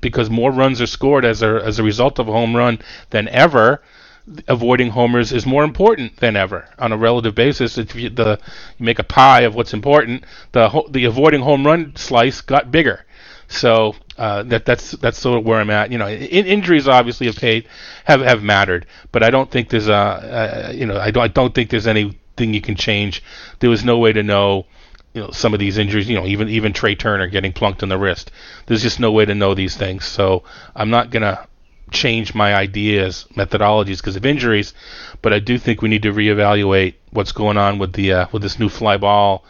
because 0.00 0.30
more 0.30 0.50
runs 0.50 0.80
are 0.80 0.86
scored 0.86 1.24
as 1.24 1.42
a 1.42 1.62
as 1.64 1.78
a 1.78 1.82
result 1.82 2.18
of 2.18 2.28
a 2.28 2.32
home 2.32 2.56
run 2.56 2.80
than 3.10 3.28
ever, 3.28 3.82
avoiding 4.48 4.90
homers 4.90 5.32
is 5.32 5.46
more 5.46 5.64
important 5.64 6.16
than 6.16 6.36
ever 6.36 6.68
on 6.78 6.92
a 6.92 6.96
relative 6.96 7.34
basis. 7.34 7.78
If 7.78 7.94
you, 7.94 8.10
the, 8.10 8.38
you 8.78 8.84
make 8.84 8.98
a 8.98 9.04
pie 9.04 9.42
of 9.42 9.54
what's 9.54 9.74
important, 9.74 10.24
the 10.52 10.82
the 10.90 11.04
avoiding 11.04 11.42
home 11.42 11.66
run 11.66 11.94
slice 11.96 12.40
got 12.40 12.70
bigger. 12.70 13.04
So 13.48 13.96
uh, 14.16 14.44
that 14.44 14.64
that's 14.64 14.92
that's 14.92 15.18
sort 15.18 15.38
of 15.38 15.44
where 15.44 15.60
I'm 15.60 15.70
at. 15.70 15.90
You 15.90 15.98
know, 15.98 16.08
in, 16.08 16.46
injuries 16.46 16.86
obviously 16.86 17.26
have 17.26 17.36
paid 17.36 17.66
have 18.04 18.20
have 18.20 18.42
mattered, 18.42 18.86
but 19.12 19.22
I 19.22 19.30
don't 19.30 19.50
think 19.50 19.68
there's 19.68 19.88
a, 19.88 20.70
a 20.70 20.74
you 20.74 20.86
know 20.86 20.98
I 20.98 21.10
don't 21.10 21.24
I 21.24 21.28
don't 21.28 21.54
think 21.54 21.70
there's 21.70 21.88
anything 21.88 22.54
you 22.54 22.60
can 22.60 22.76
change. 22.76 23.22
There 23.58 23.70
was 23.70 23.84
no 23.84 23.98
way 23.98 24.12
to 24.12 24.22
know 24.22 24.66
you 25.14 25.22
know 25.22 25.30
some 25.30 25.52
of 25.52 25.58
these 25.58 25.78
injuries. 25.78 26.08
You 26.08 26.16
know, 26.16 26.26
even 26.26 26.48
even 26.48 26.72
Trea 26.72 26.94
Turner 26.94 27.26
getting 27.26 27.52
plunked 27.52 27.82
in 27.82 27.88
the 27.88 27.98
wrist. 27.98 28.30
There's 28.66 28.82
just 28.82 29.00
no 29.00 29.10
way 29.10 29.24
to 29.24 29.34
know 29.34 29.54
these 29.54 29.76
things. 29.76 30.04
So 30.04 30.44
I'm 30.76 30.90
not 30.90 31.10
gonna 31.10 31.46
change 31.90 32.34
my 32.34 32.54
ideas, 32.54 33.26
methodologies 33.34 33.98
because 33.98 34.16
of 34.16 34.26
injuries, 34.26 34.74
but 35.22 35.32
I 35.32 35.38
do 35.38 35.58
think 35.58 35.82
we 35.82 35.88
need 35.88 36.02
to 36.02 36.12
reevaluate 36.12 36.94
what's 37.10 37.32
going 37.32 37.58
on 37.58 37.78
with 37.78 37.92
the 37.92 38.12
uh, 38.12 38.26
with 38.32 38.42
this 38.42 38.58
new 38.58 38.68
fly 38.68 38.96
ball 38.96 39.44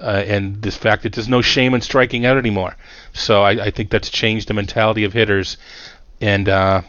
uh, 0.00 0.24
and 0.26 0.62
this 0.62 0.76
fact 0.76 1.02
that 1.02 1.12
there's 1.12 1.28
no 1.28 1.42
shame 1.42 1.74
in 1.74 1.80
striking 1.80 2.24
out 2.26 2.36
anymore. 2.36 2.76
So 3.12 3.42
I, 3.42 3.66
I 3.66 3.70
think 3.70 3.90
that's 3.90 4.10
changed 4.10 4.48
the 4.48 4.54
mentality 4.54 5.04
of 5.04 5.12
hitters, 5.12 5.56
and 6.20 6.48
uh, 6.48 6.82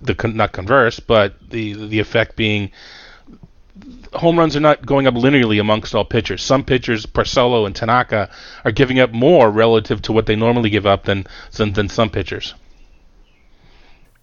the 0.00 0.14
not 0.28 0.52
converse, 0.52 1.00
but 1.00 1.34
the 1.50 1.74
the 1.74 2.00
effect 2.00 2.36
being 2.36 2.70
home 4.12 4.38
runs 4.38 4.56
are 4.56 4.60
not 4.60 4.84
going 4.84 5.06
up 5.06 5.14
linearly 5.14 5.60
amongst 5.60 5.94
all 5.94 6.04
pitchers. 6.04 6.42
Some 6.42 6.64
pitchers, 6.64 7.06
Porcello 7.06 7.66
and 7.66 7.74
Tanaka, 7.74 8.30
are 8.64 8.72
giving 8.72 9.00
up 9.00 9.12
more 9.12 9.50
relative 9.50 10.02
to 10.02 10.12
what 10.12 10.26
they 10.26 10.36
normally 10.36 10.70
give 10.70 10.86
up 10.86 11.04
than 11.04 11.26
than, 11.52 11.72
than 11.72 11.88
some 11.88 12.10
pitchers. 12.10 12.54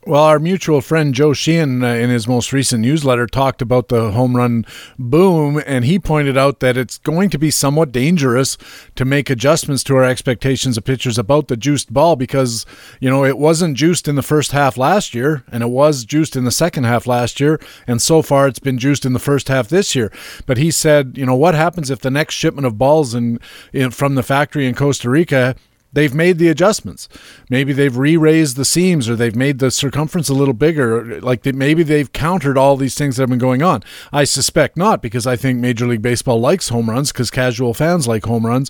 Well, 0.08 0.24
our 0.24 0.40
mutual 0.40 0.80
friend 0.80 1.14
Joe 1.14 1.34
Sheehan, 1.34 1.84
uh, 1.84 1.88
in 1.88 2.10
his 2.10 2.30
most 2.30 2.54
recent 2.54 2.82
newsletter, 2.82 3.28
talked 3.28 3.62
about 3.62 3.90
the 3.90 4.12
home 4.12 4.38
run 4.38 4.66
boom, 4.98 5.62
and 5.66 5.84
he 5.84 6.00
pointed 6.00 6.38
out 6.38 6.62
that 6.62 6.78
it's 6.78 6.98
going 6.98 7.30
to 7.32 7.38
be 7.38 7.52
somewhat 7.52 7.92
dangerous 7.92 8.58
to 8.96 9.04
make 9.04 9.30
adjustments 9.30 9.84
to 9.84 9.98
our 9.98 10.06
expectations 10.06 10.78
of 10.78 10.86
pitchers 10.86 11.18
about 11.18 11.50
the 11.50 11.58
juiced 11.58 11.92
ball 11.92 12.16
because, 12.16 12.66
you 13.02 13.10
know, 13.10 13.26
it 13.26 13.38
wasn't 13.38 13.76
juiced 13.76 14.08
in 14.08 14.16
the 14.16 14.22
first 14.22 14.54
half 14.54 14.78
last 14.78 15.14
year, 15.14 15.44
and 15.52 15.62
it 15.62 15.70
was 15.70 16.06
juiced 16.06 16.38
in 16.38 16.46
the 16.46 16.52
second 16.52 16.86
half 16.86 17.06
last 17.06 17.42
year, 17.42 17.60
and 17.86 18.02
so 18.02 18.22
far 18.22 18.48
it's 18.48 18.60
been 18.60 18.78
juiced 18.78 19.06
in 19.06 19.12
the 19.12 19.20
first 19.20 19.50
half 19.50 19.68
this 19.68 19.94
year. 19.94 20.10
But 20.46 20.58
he 20.58 20.72
said, 20.72 21.18
you 21.18 21.26
know, 21.26 21.36
what 21.36 21.54
happens 21.54 21.92
if 21.92 22.00
the 22.00 22.10
next 22.10 22.36
shipment 22.36 22.66
of 22.66 22.78
balls 22.78 23.14
in, 23.14 23.42
in 23.74 23.92
from 23.92 24.16
the 24.16 24.24
factory 24.24 24.68
in 24.68 24.74
Costa 24.74 25.10
Rica 25.10 25.58
they've 25.98 26.14
made 26.14 26.38
the 26.38 26.48
adjustments. 26.48 27.10
Maybe 27.50 27.74
they've 27.74 27.98
re-raised 27.98 28.56
the 28.56 28.66
seams 28.66 29.10
or 29.10 29.16
they've 29.16 29.36
made 29.36 29.58
the 29.58 29.72
circumference 29.72 30.30
a 30.30 30.36
little 30.36 30.54
bigger. 30.54 31.20
Like 31.22 31.42
they, 31.42 31.52
maybe 31.52 31.82
they've 31.82 32.14
countered 32.14 32.56
all 32.56 32.78
these 32.78 32.94
things 32.94 33.16
that 33.16 33.24
have 33.24 33.32
been 33.32 33.40
going 33.40 33.64
on. 33.64 33.82
I 34.14 34.24
suspect 34.24 34.78
not 34.78 35.02
because 35.02 35.26
I 35.26 35.36
think 35.36 35.60
Major 35.60 35.88
League 35.88 36.04
Baseball 36.04 36.40
likes 36.40 36.70
home 36.70 36.88
runs 36.88 37.12
because 37.12 37.32
casual 37.32 37.74
fans 37.74 38.08
like 38.08 38.26
home 38.26 38.46
runs. 38.46 38.70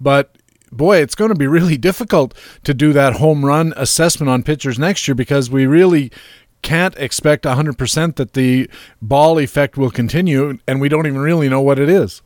But 0.00 0.36
boy, 0.70 0.98
it's 0.98 1.16
going 1.16 1.30
to 1.30 1.34
be 1.34 1.48
really 1.48 1.76
difficult 1.88 2.32
to 2.62 2.72
do 2.72 2.92
that 2.92 3.14
home 3.14 3.44
run 3.44 3.74
assessment 3.76 4.30
on 4.30 4.44
pitchers 4.44 4.78
next 4.78 5.08
year 5.08 5.16
because 5.16 5.50
we 5.50 5.66
really 5.66 6.12
can't 6.62 6.96
expect 6.96 7.42
100% 7.42 8.14
that 8.14 8.34
the 8.34 8.70
ball 9.02 9.40
effect 9.40 9.76
will 9.76 9.90
continue 9.90 10.60
and 10.68 10.80
we 10.80 10.88
don't 10.88 11.08
even 11.08 11.22
really 11.22 11.48
know 11.48 11.60
what 11.60 11.80
it 11.80 11.88
is. 11.88 12.22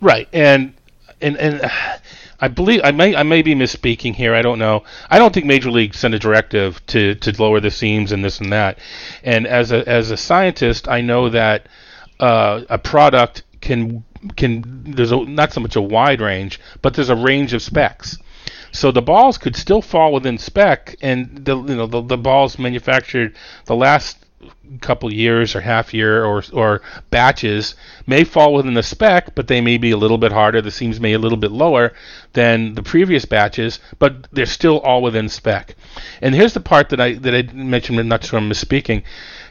Right. 0.00 0.28
And 0.32 0.74
and 1.20 1.36
and 1.38 1.70
I 2.42 2.48
believe 2.48 2.80
I 2.82 2.90
may 2.90 3.14
I 3.14 3.22
may 3.22 3.40
be 3.40 3.54
misspeaking 3.54 4.16
here. 4.16 4.34
I 4.34 4.42
don't 4.42 4.58
know. 4.58 4.82
I 5.08 5.20
don't 5.20 5.32
think 5.32 5.46
Major 5.46 5.70
League 5.70 5.94
sent 5.94 6.12
a 6.12 6.18
directive 6.18 6.84
to, 6.86 7.14
to 7.14 7.40
lower 7.40 7.60
the 7.60 7.70
seams 7.70 8.10
and 8.10 8.24
this 8.24 8.40
and 8.40 8.52
that. 8.52 8.78
And 9.22 9.46
as 9.46 9.70
a 9.70 9.88
as 9.88 10.10
a 10.10 10.16
scientist, 10.16 10.88
I 10.88 11.02
know 11.02 11.28
that 11.28 11.68
uh, 12.18 12.62
a 12.68 12.78
product 12.78 13.44
can 13.60 14.02
can 14.36 14.64
there's 14.84 15.12
a, 15.12 15.24
not 15.24 15.52
so 15.52 15.60
much 15.60 15.76
a 15.76 15.80
wide 15.80 16.20
range, 16.20 16.58
but 16.82 16.94
there's 16.94 17.10
a 17.10 17.16
range 17.16 17.52
of 17.52 17.62
specs. 17.62 18.18
So 18.72 18.90
the 18.90 19.02
balls 19.02 19.38
could 19.38 19.54
still 19.54 19.80
fall 19.80 20.12
within 20.12 20.36
spec, 20.36 20.96
and 21.00 21.44
the 21.44 21.56
you 21.56 21.76
know 21.76 21.86
the, 21.86 22.02
the 22.02 22.18
balls 22.18 22.58
manufactured 22.58 23.36
the 23.66 23.76
last 23.76 24.21
couple 24.80 25.12
years 25.12 25.54
or 25.54 25.60
half 25.60 25.92
year 25.92 26.24
or 26.24 26.42
or 26.52 26.82
batches 27.10 27.74
may 28.06 28.24
fall 28.24 28.54
within 28.54 28.74
the 28.74 28.82
spec, 28.82 29.34
but 29.34 29.46
they 29.46 29.60
may 29.60 29.76
be 29.78 29.90
a 29.90 29.96
little 29.96 30.18
bit 30.18 30.32
harder. 30.32 30.60
The 30.60 30.70
seams 30.70 31.00
may 31.00 31.10
be 31.10 31.14
a 31.14 31.18
little 31.18 31.38
bit 31.38 31.52
lower 31.52 31.92
than 32.32 32.74
the 32.74 32.82
previous 32.82 33.24
batches, 33.24 33.78
but 33.98 34.26
they're 34.32 34.46
still 34.46 34.80
all 34.80 35.02
within 35.02 35.28
spec. 35.28 35.76
And 36.20 36.34
here's 36.34 36.54
the 36.54 36.60
part 36.60 36.88
that 36.90 37.00
I 37.00 37.14
that 37.14 37.34
I 37.34 37.42
mentioned. 37.52 38.08
Not 38.08 38.24
sure 38.24 38.38
I'm 38.38 38.50
misspeaking. 38.50 39.02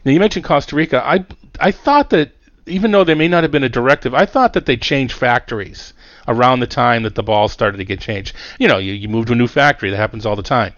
Now 0.03 0.11
you 0.11 0.19
mentioned 0.19 0.45
Costa 0.45 0.75
Rica. 0.75 1.03
I 1.05 1.25
I 1.59 1.71
thought 1.71 2.09
that 2.11 2.31
even 2.65 2.91
though 2.91 3.03
there 3.03 3.15
may 3.15 3.27
not 3.27 3.43
have 3.43 3.51
been 3.51 3.63
a 3.63 3.69
directive, 3.69 4.13
I 4.13 4.25
thought 4.25 4.53
that 4.53 4.65
they 4.65 4.77
changed 4.77 5.13
factories 5.13 5.93
around 6.27 6.59
the 6.59 6.67
time 6.67 7.03
that 7.03 7.15
the 7.15 7.23
balls 7.23 7.51
started 7.51 7.77
to 7.77 7.85
get 7.85 7.99
changed. 7.99 8.35
You 8.59 8.67
know, 8.67 8.77
you, 8.77 8.93
you 8.93 9.09
move 9.09 9.25
to 9.27 9.33
a 9.33 9.35
new 9.35 9.47
factory. 9.47 9.89
That 9.89 9.97
happens 9.97 10.25
all 10.25 10.35
the 10.35 10.43
time. 10.43 10.73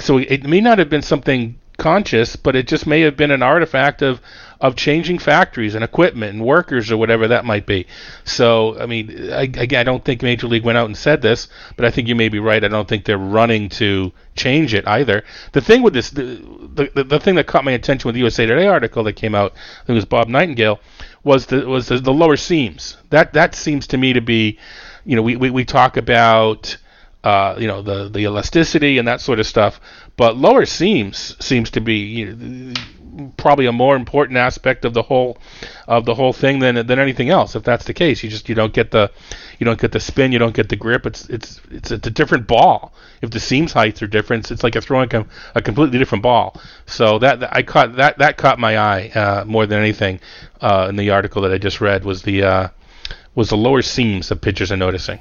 So 0.00 0.18
it 0.18 0.44
may 0.44 0.60
not 0.60 0.78
have 0.78 0.90
been 0.90 1.02
something 1.02 1.59
conscious, 1.80 2.36
but 2.36 2.54
it 2.54 2.68
just 2.68 2.86
may 2.86 3.00
have 3.00 3.16
been 3.16 3.32
an 3.32 3.42
artifact 3.42 4.02
of 4.02 4.20
of 4.60 4.76
changing 4.76 5.18
factories 5.18 5.74
and 5.74 5.82
equipment 5.82 6.34
and 6.34 6.44
workers 6.44 6.92
or 6.92 6.96
whatever 6.98 7.28
that 7.28 7.46
might 7.46 7.64
be. 7.64 7.86
So, 8.24 8.78
I 8.78 8.84
mean, 8.84 9.32
I, 9.32 9.44
again, 9.44 9.80
I 9.80 9.84
don't 9.84 10.04
think 10.04 10.22
Major 10.22 10.48
League 10.48 10.64
went 10.64 10.76
out 10.76 10.84
and 10.84 10.96
said 10.96 11.22
this, 11.22 11.48
but 11.76 11.86
I 11.86 11.90
think 11.90 12.08
you 12.08 12.14
may 12.14 12.28
be 12.28 12.38
right. 12.38 12.62
I 12.62 12.68
don't 12.68 12.86
think 12.86 13.06
they're 13.06 13.16
running 13.16 13.70
to 13.70 14.12
change 14.36 14.74
it 14.74 14.86
either. 14.86 15.24
The 15.52 15.62
thing 15.62 15.82
with 15.82 15.94
this, 15.94 16.10
the 16.10 16.42
the, 16.94 17.04
the 17.04 17.18
thing 17.18 17.36
that 17.36 17.46
caught 17.46 17.64
my 17.64 17.72
attention 17.72 18.06
with 18.08 18.14
the 18.14 18.20
USA 18.20 18.44
Today 18.44 18.66
article 18.66 19.02
that 19.04 19.14
came 19.14 19.34
out, 19.34 19.52
I 19.52 19.86
think 19.86 19.90
it 19.90 19.94
was 19.94 20.04
Bob 20.04 20.28
Nightingale, 20.28 20.78
was 21.24 21.46
the 21.46 21.66
was 21.66 21.88
the, 21.88 21.98
the 21.98 22.12
lower 22.12 22.36
seams. 22.36 22.98
That 23.08 23.32
that 23.32 23.54
seems 23.54 23.86
to 23.88 23.96
me 23.96 24.12
to 24.12 24.20
be, 24.20 24.58
you 25.06 25.16
know, 25.16 25.22
we 25.22 25.36
we, 25.36 25.50
we 25.50 25.64
talk 25.64 25.96
about. 25.96 26.76
Uh, 27.22 27.54
you 27.58 27.66
know 27.66 27.82
the 27.82 28.08
the 28.08 28.20
elasticity 28.20 28.96
and 28.96 29.06
that 29.06 29.20
sort 29.20 29.38
of 29.38 29.46
stuff, 29.46 29.78
but 30.20 30.36
lower 30.36 30.66
seams 30.66 31.34
seems 31.42 31.70
to 31.70 31.80
be 31.80 32.74
probably 33.38 33.64
a 33.64 33.72
more 33.72 33.96
important 33.96 34.36
aspect 34.36 34.84
of 34.84 34.92
the 34.92 35.00
whole 35.00 35.38
of 35.88 36.04
the 36.04 36.14
whole 36.14 36.34
thing 36.34 36.58
than 36.58 36.74
than 36.86 36.98
anything 36.98 37.30
else. 37.30 37.56
If 37.56 37.62
that's 37.62 37.86
the 37.86 37.94
case, 37.94 38.22
you 38.22 38.28
just 38.28 38.46
you 38.46 38.54
don't 38.54 38.74
get 38.74 38.90
the 38.90 39.10
you 39.58 39.64
don't 39.64 39.80
get 39.80 39.92
the 39.92 39.98
spin, 39.98 40.30
you 40.30 40.38
don't 40.38 40.54
get 40.54 40.68
the 40.68 40.76
grip. 40.76 41.06
It's 41.06 41.26
it's 41.30 41.58
it's, 41.70 41.90
a 41.90 42.10
different 42.10 42.46
ball. 42.46 42.92
If 43.22 43.30
the 43.30 43.40
seams 43.40 43.72
heights 43.72 44.02
are 44.02 44.06
different, 44.06 44.50
it's 44.50 44.62
like 44.62 44.76
a 44.76 44.82
throwing 44.82 45.14
a, 45.14 45.24
a 45.54 45.62
completely 45.62 45.98
different 45.98 46.22
ball. 46.22 46.60
So 46.84 47.18
that, 47.20 47.40
that, 47.40 47.56
I 47.56 47.62
caught 47.62 47.96
that 47.96 48.18
that 48.18 48.36
caught 48.36 48.58
my 48.58 48.76
eye 48.76 49.08
uh, 49.14 49.44
more 49.46 49.64
than 49.64 49.78
anything 49.78 50.20
uh, 50.60 50.88
in 50.90 50.96
the 50.96 51.08
article 51.12 51.40
that 51.40 51.52
I 51.52 51.56
just 51.56 51.80
read 51.80 52.04
was 52.04 52.24
the 52.24 52.42
uh, 52.42 52.68
was 53.34 53.48
the 53.48 53.56
lower 53.56 53.80
seams 53.80 54.28
that 54.28 54.42
pitchers 54.42 54.70
are 54.70 54.76
noticing 54.76 55.20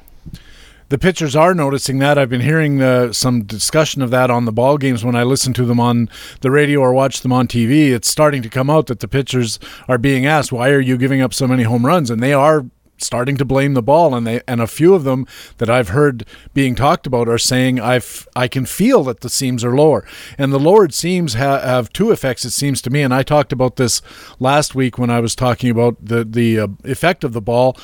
the 0.90 0.98
pitchers 0.98 1.36
are 1.36 1.54
noticing 1.54 2.00
that. 2.00 2.18
I've 2.18 2.30
been 2.30 2.42
hearing 2.42 2.82
uh, 2.82 3.14
some 3.14 3.44
discussion 3.44 4.02
of 4.02 4.10
that 4.12 4.30
on 4.30 4.46
the 4.46 4.52
ball 4.52 4.78
games 4.78 5.06
when 5.06 5.16
I 5.16 5.24
listen 5.24 5.54
to 5.54 5.66
them 5.66 5.80
on 5.80 6.10
the 6.42 6.52
radio 6.52 6.82
or 6.82 6.94
watch 6.94 7.22
them 7.22 7.32
on 7.32 7.48
TV. 7.48 7.92
It's 7.92 8.10
starting 8.10 8.42
to 8.42 8.50
come 8.50 8.70
out 8.70 8.88
that 8.88 9.00
the 9.00 9.08
pitchers 9.08 9.60
are 9.88 9.98
being 9.98 10.26
asked, 10.26 10.52
"Why 10.52 10.70
are 10.70 10.82
you 10.82 10.98
giving 10.98 11.22
up 11.22 11.34
so 11.34 11.48
many 11.48 11.64
home 11.64 11.86
runs?" 11.86 12.10
And 12.10 12.22
they 12.22 12.34
are 12.34 12.66
starting 13.02 13.38
to 13.38 13.46
blame 13.46 13.76
the 13.76 13.82
ball 13.82 14.14
and 14.14 14.28
they 14.28 14.42
and 14.48 14.62
a 14.62 14.68
few 14.68 14.94
of 14.94 15.04
them 15.06 15.26
that 15.58 15.70
I've 15.70 15.90
heard 15.90 16.26
being 16.54 16.76
talked 16.76 17.08
about 17.08 17.30
are 17.30 17.38
saying 17.38 17.80
I've 17.80 18.28
I 18.36 18.48
can 18.48 18.66
feel 18.66 19.04
that 19.04 19.22
the 19.22 19.30
seams 19.30 19.64
are 19.64 19.76
lower 19.76 20.06
and 20.38 20.52
the 20.52 20.60
lowered 20.60 20.94
seams 20.94 21.36
ha- 21.36 21.62
have 21.62 21.94
two 21.94 22.12
effects 22.12 22.44
it 22.44 22.52
seems 22.52 22.82
to 22.82 22.90
me 22.90 23.02
and 23.02 23.14
I 23.14 23.24
talked 23.24 23.54
about 23.54 23.78
this 23.78 24.02
last 24.40 24.76
week 24.76 24.98
when 24.98 25.10
I 25.10 25.22
was 25.22 25.36
talking 25.36 25.70
about 25.70 25.96
the 26.04 26.26
the 26.26 26.60
uh, 26.60 26.68
effect 26.84 27.24
of 27.24 27.34
the 27.34 27.42
ball 27.42 27.78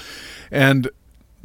and 0.52 0.90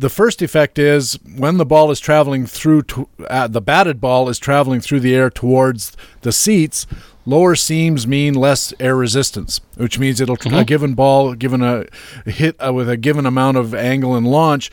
the 0.01 0.09
first 0.09 0.40
effect 0.40 0.78
is 0.78 1.18
when 1.36 1.59
the 1.59 1.66
ball 1.66 1.90
is 1.90 2.01
traveling 2.01 2.46
through 2.46 2.82
to, 2.82 3.09
uh, 3.28 3.46
the 3.46 3.61
batted 3.61 4.01
ball 4.01 4.30
is 4.30 4.38
traveling 4.38 4.80
through 4.80 5.01
the 5.01 5.14
air 5.14 5.28
towards 5.28 5.94
the 6.22 6.32
seats 6.32 6.86
lower 7.26 7.55
seams 7.55 8.07
mean 8.07 8.32
less 8.32 8.72
air 8.80 8.96
resistance 8.96 9.61
which 9.76 9.98
means 9.98 10.18
it'll 10.20 10.38
mm-hmm. 10.38 10.57
a 10.57 10.64
given 10.64 10.94
ball 10.94 11.34
given 11.34 11.62
a 11.62 11.84
hit 12.24 12.57
uh, 12.66 12.72
with 12.72 12.88
a 12.88 12.96
given 12.96 13.26
amount 13.26 13.59
of 13.59 13.74
angle 13.74 14.16
and 14.16 14.26
launch 14.26 14.70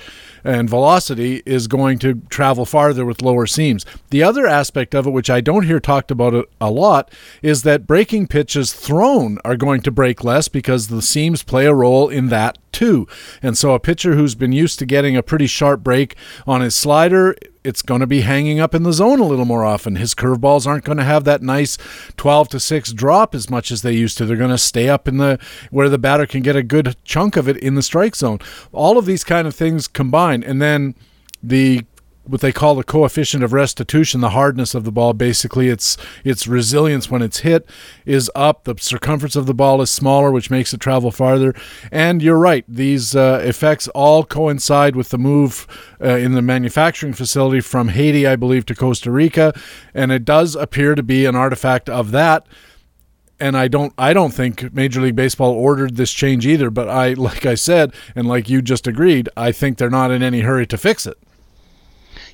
and 0.47 0.69
velocity 0.69 1.43
is 1.45 1.67
going 1.67 1.99
to 1.99 2.21
travel 2.29 2.65
farther 2.65 3.05
with 3.05 3.21
lower 3.21 3.45
seams. 3.45 3.85
The 4.11 4.23
other 4.23 4.47
aspect 4.47 4.95
of 4.95 5.05
it, 5.05 5.09
which 5.09 5.29
I 5.29 5.41
don't 5.41 5.65
hear 5.65 5.81
talked 5.81 6.09
about 6.09 6.47
a 6.61 6.71
lot, 6.71 7.11
is 7.41 7.63
that 7.63 7.85
breaking 7.85 8.27
pitches 8.27 8.71
thrown 8.71 9.39
are 9.43 9.57
going 9.57 9.81
to 9.81 9.91
break 9.91 10.23
less 10.23 10.47
because 10.47 10.87
the 10.87 11.01
seams 11.01 11.43
play 11.43 11.65
a 11.65 11.73
role 11.73 12.07
in 12.07 12.29
that 12.29 12.57
too. 12.77 13.07
And 13.41 13.57
so 13.57 13.73
a 13.73 13.79
pitcher 13.79 14.13
who's 14.13 14.35
been 14.35 14.51
used 14.51 14.77
to 14.77 14.85
getting 14.85 15.17
a 15.17 15.23
pretty 15.23 15.47
sharp 15.47 15.83
break 15.83 16.15
on 16.45 16.61
his 16.61 16.75
slider 16.75 17.35
it's 17.63 17.81
going 17.81 17.99
to 17.99 18.07
be 18.07 18.21
hanging 18.21 18.61
up 18.61 18.73
in 18.73 18.83
the 18.83 18.93
zone 18.93 19.19
a 19.19 19.25
little 19.25 19.43
more 19.43 19.65
often. 19.65 19.97
His 19.97 20.15
curveballs 20.15 20.65
aren't 20.65 20.85
going 20.85 20.99
to 20.99 21.03
have 21.03 21.25
that 21.25 21.41
nice 21.41 21.77
12 22.15 22.47
to 22.49 22.59
6 22.61 22.93
drop 22.93 23.35
as 23.35 23.49
much 23.49 23.71
as 23.71 23.81
they 23.81 23.91
used 23.91 24.17
to. 24.17 24.25
They're 24.25 24.37
going 24.37 24.51
to 24.51 24.57
stay 24.57 24.87
up 24.87 25.05
in 25.05 25.17
the 25.17 25.37
where 25.69 25.89
the 25.89 25.97
batter 25.97 26.25
can 26.25 26.41
get 26.41 26.55
a 26.55 26.63
good 26.63 26.95
chunk 27.03 27.35
of 27.35 27.49
it 27.49 27.57
in 27.57 27.75
the 27.75 27.81
strike 27.81 28.15
zone. 28.15 28.39
All 28.71 28.97
of 28.97 29.05
these 29.05 29.25
kind 29.25 29.45
of 29.45 29.53
things 29.53 29.89
combined 29.89 30.45
and 30.45 30.61
then 30.61 30.95
the 31.43 31.83
what 32.27 32.41
they 32.41 32.51
call 32.51 32.75
the 32.75 32.83
coefficient 32.83 33.43
of 33.43 33.53
restitution, 33.53 34.21
the 34.21 34.31
hardness 34.31 34.75
of 34.75 34.83
the 34.83 34.91
ball. 34.91 35.13
Basically, 35.13 35.69
its 35.69 35.97
its 36.23 36.47
resilience 36.47 37.09
when 37.09 37.21
it's 37.21 37.39
hit 37.39 37.67
is 38.05 38.29
up. 38.35 38.63
The 38.65 38.75
circumference 38.79 39.35
of 39.35 39.45
the 39.45 39.53
ball 39.53 39.81
is 39.81 39.89
smaller, 39.89 40.31
which 40.31 40.49
makes 40.49 40.73
it 40.73 40.79
travel 40.79 41.11
farther. 41.11 41.53
And 41.91 42.21
you're 42.21 42.37
right; 42.37 42.65
these 42.67 43.15
uh, 43.15 43.41
effects 43.43 43.87
all 43.89 44.23
coincide 44.23 44.95
with 44.95 45.09
the 45.09 45.17
move 45.17 45.67
uh, 46.01 46.09
in 46.09 46.33
the 46.33 46.41
manufacturing 46.41 47.13
facility 47.13 47.61
from 47.61 47.89
Haiti, 47.89 48.27
I 48.27 48.35
believe, 48.35 48.65
to 48.67 48.75
Costa 48.75 49.11
Rica, 49.11 49.53
and 49.93 50.11
it 50.11 50.25
does 50.25 50.55
appear 50.55 50.95
to 50.95 51.03
be 51.03 51.25
an 51.25 51.35
artifact 51.35 51.89
of 51.89 52.11
that 52.11 52.47
and 53.39 53.57
I 53.57 53.67
don't 53.67 53.93
I 53.97 54.13
don't 54.13 54.33
think 54.33 54.73
Major 54.73 55.01
League 55.01 55.15
Baseball 55.15 55.51
ordered 55.51 55.95
this 55.95 56.11
change 56.11 56.45
either. 56.45 56.69
But 56.69 56.89
I, 56.89 57.13
like 57.13 57.45
I 57.45 57.55
said, 57.55 57.93
and 58.15 58.27
like 58.27 58.49
you 58.49 58.61
just 58.61 58.87
agreed, 58.87 59.29
I 59.37 59.51
think 59.51 59.77
they're 59.77 59.89
not 59.89 60.11
in 60.11 60.23
any 60.23 60.41
hurry 60.41 60.67
to 60.67 60.77
fix 60.77 61.05
it. 61.05 61.17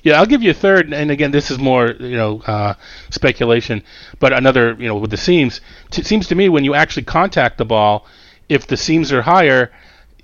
Yeah, 0.04 0.20
I'll 0.20 0.26
give 0.26 0.42
you 0.42 0.50
a 0.50 0.54
third, 0.54 0.92
and 0.92 1.10
again, 1.10 1.30
this 1.30 1.50
is 1.50 1.58
more 1.58 1.88
you 1.98 2.16
know 2.16 2.42
uh, 2.42 2.74
speculation, 3.08 3.82
but 4.20 4.34
another 4.34 4.76
you 4.78 4.86
know 4.86 4.96
with 4.96 5.10
the 5.10 5.16
seams. 5.16 5.62
It 5.96 6.06
seems 6.06 6.28
to 6.28 6.34
me 6.34 6.50
when 6.50 6.62
you 6.62 6.74
actually 6.74 7.04
contact 7.04 7.56
the 7.56 7.64
ball, 7.64 8.06
if 8.50 8.66
the 8.66 8.76
seams 8.76 9.12
are 9.12 9.22
higher, 9.22 9.72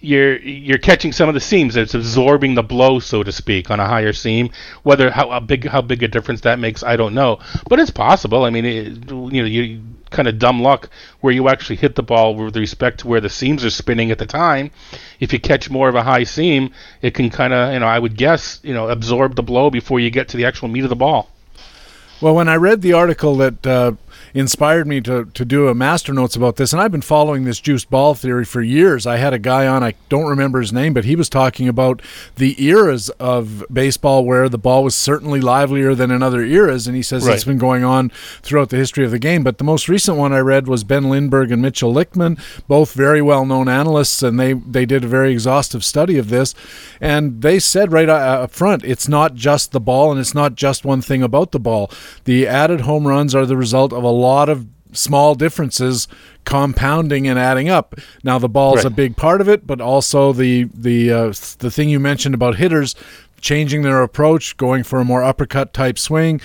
you're 0.01 0.37
you're 0.37 0.77
catching 0.77 1.13
some 1.13 1.31
of 1.31 1.35
the 1.35 1.41
seams. 1.41 1.77
It's 1.77 1.95
absorbing 1.95 2.55
the 2.57 2.63
blow, 2.63 2.99
so 2.99 3.23
to 3.23 3.33
speak, 3.33 3.71
on 3.71 3.81
a 3.81 3.87
higher 3.87 4.13
seam. 4.13 4.51
Whether 4.83 5.11
how, 5.11 5.31
how 5.31 5.41
big 5.41 5.67
how 5.67 5.81
big 5.81 6.03
a 6.03 6.09
difference 6.09 6.43
that 6.43 6.59
makes, 6.59 6.83
I 6.83 6.97
don't 6.97 7.15
know, 7.15 7.39
but 7.67 7.81
it's 7.81 7.91
possible. 7.91 8.45
I 8.45 8.51
mean, 8.51 8.67
it, 8.67 9.11
you 9.11 9.43
know, 9.43 9.49
you 9.49 9.83
kind 10.11 10.29
of 10.29 10.39
dumb 10.39 10.61
luck 10.61 10.91
where 11.21 11.33
you 11.33 11.49
actually 11.49 11.77
hit 11.77 11.95
the 11.95 12.03
ball 12.03 12.35
with 12.35 12.57
respect 12.57 13.01
to 13.01 13.09
where 13.09 13.21
the 13.21 13.29
seams 13.29 13.65
are 13.65 13.71
spinning 13.71 14.11
at 14.11 14.19
the 14.19 14.27
time. 14.27 14.71
If 15.21 15.33
you 15.33 15.41
catch 15.41 15.71
more 15.71 15.89
of 15.89 15.95
a 15.95 16.03
high 16.03 16.25
seam, 16.25 16.73
it 17.01 17.15
can 17.15 17.31
kind 17.31 17.53
of, 17.53 17.73
you 17.73 17.81
know, 17.81 17.87
I 17.87 17.99
would 17.99 18.17
guess, 18.17 18.61
you 18.63 18.75
know, 18.75 18.89
absorb 18.89 19.37
the 19.37 19.43
blow 19.43 19.71
before 19.71 20.01
you 20.01 20.11
get 20.11 20.29
to 20.29 20.37
the 20.37 20.45
actual 20.45 20.69
meat 20.69 20.85
of 20.85 20.91
the 20.91 20.97
ball. 20.97 21.31
Well, 22.21 22.35
when 22.35 22.49
I 22.49 22.57
read 22.57 22.83
the 22.83 22.93
article 22.93 23.37
that 23.37 23.67
uh, 23.67 23.93
inspired 24.35 24.87
me 24.87 25.01
to, 25.03 25.25
to 25.27 25.45
do 25.45 25.69
a 25.69 25.75
master 25.75 26.13
notes 26.13 26.37
about 26.37 26.57
this. 26.57 26.73
And 26.73 26.81
I've 26.81 26.93
been 26.93 27.01
following 27.01 27.45
this 27.45 27.61
juiced 27.61 27.91
ball 27.91 28.15
theory 28.15 28.45
for 28.45 28.63
years. 28.63 29.07
I 29.07 29.17
had 29.17 29.33
a 29.33 29.39
guy 29.39 29.67
on, 29.67 29.83
I 29.83 29.95
don't 30.09 30.29
remember 30.29 30.61
his 30.61 30.73
name, 30.73 30.95
but 30.95 31.05
he 31.05 31.17
was 31.17 31.29
talking 31.29 31.69
about 31.69 32.03
the 32.37 32.63
eras 32.63 33.11
of 33.19 33.65
baseball 33.73 34.25
where 34.25 34.49
the 34.49 34.59
ball 34.59 34.85
was 34.85 34.95
certainly 34.95 35.41
livelier 35.41 35.95
than 35.95 36.11
in 36.11 36.23
other 36.23 36.43
eras. 36.43 36.87
And 36.87 36.97
he 36.97 37.03
says 37.03 37.27
right. 37.27 37.35
it's 37.35 37.45
been 37.45 37.59
going 37.59 37.85
on 37.85 38.11
throughout 38.43 38.71
the 38.71 38.77
history 38.77 39.05
of 39.05 39.11
the 39.11 39.19
game. 39.19 39.43
But 39.43 39.59
the 39.59 39.65
most 39.65 39.89
recent 39.89 40.17
one 40.17 40.33
I 40.33 40.39
read 40.39 40.69
was 40.69 40.85
Ben 40.85 41.11
Lindbergh 41.11 41.51
and 41.53 41.63
Mitchel 41.63 41.93
Lichtman, 41.93 42.41
both 42.69 42.93
very 42.93 43.21
well 43.21 43.45
known 43.45 43.69
analysts, 43.69 44.23
and 44.23 44.39
they, 44.39 44.53
they 44.53 44.87
did 44.87 45.05
a 45.05 45.09
very 45.09 45.33
exhaustive 45.33 45.85
study 45.85 46.17
of 46.17 46.29
this. 46.29 46.55
And 47.01 47.43
they 47.43 47.59
said 47.59 47.93
right 47.93 48.09
uh, 48.09 48.21
uh, 48.31 48.45
up 48.45 48.51
front, 48.51 48.85
it's 48.85 49.09
not 49.09 49.35
just 49.35 49.73
the 49.73 49.81
ball 49.81 50.11
and 50.11 50.21
it's 50.21 50.35
not 50.35 50.55
just 50.55 50.85
one 50.85 51.03
thing 51.03 51.23
about 51.23 51.53
the 51.53 51.61
ball. 51.61 51.91
The 52.25 52.47
added 52.47 52.83
home 52.83 53.07
runs 53.07 53.35
are 53.35 53.47
the 53.47 53.57
result 53.57 53.93
of 53.93 54.05
a 54.05 54.10
lot 54.11 54.49
of 54.49 54.67
small 54.93 55.35
differences 55.35 56.09
compounding 56.45 57.27
and 57.27 57.39
adding 57.39 57.69
up. 57.69 57.95
Now 58.25 58.39
the 58.39 58.49
ball's 58.49 58.79
right. 58.79 58.87
a 58.87 58.91
big 58.91 59.17
part 59.17 59.41
of 59.41 59.49
it, 59.49 59.67
but 59.67 59.81
also 59.81 60.33
the 60.33 60.65
the 60.75 61.13
uh, 61.13 61.33
the 61.59 61.71
thing 61.71 61.89
you 61.89 62.01
mentioned 62.01 62.35
about 62.35 62.57
hitters 62.57 62.95
changing 63.41 63.83
their 63.83 64.03
approach, 64.03 64.57
going 64.57 64.83
for 64.83 65.01
a 65.01 65.05
more 65.05 65.23
uppercut 65.23 65.73
type 65.73 65.99
swing, 65.99 66.41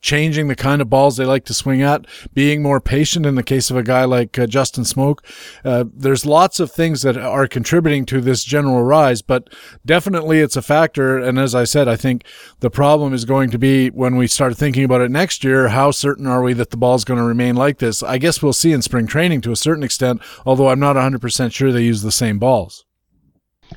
changing 0.00 0.48
the 0.48 0.56
kind 0.56 0.80
of 0.80 0.88
balls 0.88 1.16
they 1.16 1.24
like 1.24 1.44
to 1.44 1.54
swing 1.54 1.82
at, 1.82 2.06
being 2.32 2.62
more 2.62 2.80
patient 2.80 3.26
in 3.26 3.34
the 3.34 3.42
case 3.42 3.70
of 3.70 3.76
a 3.76 3.82
guy 3.82 4.04
like 4.04 4.38
uh, 4.38 4.46
Justin 4.46 4.84
Smoak. 4.84 5.18
Uh, 5.64 5.84
there's 5.92 6.24
lots 6.24 6.58
of 6.60 6.72
things 6.72 7.02
that 7.02 7.16
are 7.16 7.46
contributing 7.46 8.06
to 8.06 8.20
this 8.20 8.42
general 8.44 8.82
rise, 8.82 9.22
but 9.22 9.48
definitely 9.84 10.40
it's 10.40 10.56
a 10.56 10.62
factor. 10.62 11.18
And 11.18 11.38
as 11.38 11.54
I 11.54 11.64
said, 11.64 11.88
I 11.88 11.96
think 11.96 12.24
the 12.60 12.70
problem 12.70 13.12
is 13.12 13.24
going 13.24 13.50
to 13.50 13.58
be 13.58 13.88
when 13.90 14.16
we 14.16 14.26
start 14.26 14.56
thinking 14.56 14.84
about 14.84 15.02
it 15.02 15.10
next 15.10 15.44
year, 15.44 15.68
how 15.68 15.90
certain 15.90 16.26
are 16.26 16.42
we 16.42 16.52
that 16.54 16.70
the 16.70 16.76
ball's 16.76 17.04
going 17.04 17.18
to 17.18 17.24
remain 17.24 17.56
like 17.56 17.78
this? 17.78 18.02
I 18.02 18.18
guess 18.18 18.42
we'll 18.42 18.52
see 18.52 18.72
in 18.72 18.82
spring 18.82 19.06
training 19.06 19.42
to 19.42 19.52
a 19.52 19.56
certain 19.56 19.82
extent, 19.82 20.22
although 20.46 20.68
I'm 20.68 20.80
not 20.80 20.96
100% 20.96 21.52
sure 21.52 21.72
they 21.72 21.82
use 21.82 22.02
the 22.02 22.12
same 22.12 22.38
balls. 22.38 22.84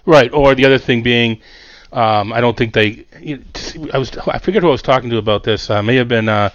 Right. 0.06 0.34
Or 0.34 0.56
the 0.56 0.66
other 0.66 0.80
thing 0.80 1.04
being, 1.04 1.40
Um, 1.94 2.34
I 2.34 2.42
don't 2.42 2.58
think 2.58 2.74
they. 2.74 3.06
I 3.94 3.98
was 3.98 4.18
I 4.18 4.40
forget 4.40 4.64
who 4.64 4.70
I 4.70 4.72
was 4.72 4.82
talking 4.82 5.12
to 5.12 5.18
about 5.18 5.44
this. 5.44 5.70
Uh, 5.70 5.84
may 5.84 5.96
have 5.96 6.08
been 6.08 6.28
uh, 6.28 6.50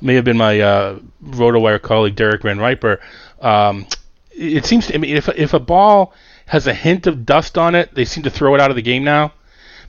may 0.00 0.14
have 0.14 0.24
been 0.24 0.38
my 0.38 0.60
uh, 0.60 0.98
RotoWire 1.22 1.80
colleague 1.82 2.16
Derek 2.16 2.42
Van 2.42 2.58
Riper. 2.58 2.98
Um, 3.40 3.86
it 4.30 4.64
seems 4.64 4.86
to 4.86 4.94
I 4.94 4.98
mean 4.98 5.16
if 5.16 5.28
if 5.28 5.52
a 5.52 5.60
ball 5.60 6.14
has 6.46 6.66
a 6.66 6.72
hint 6.74 7.06
of 7.06 7.26
dust 7.26 7.58
on 7.58 7.74
it, 7.74 7.94
they 7.94 8.06
seem 8.06 8.24
to 8.24 8.30
throw 8.30 8.54
it 8.54 8.60
out 8.60 8.70
of 8.70 8.76
the 8.76 8.82
game 8.82 9.04
now. 9.04 9.32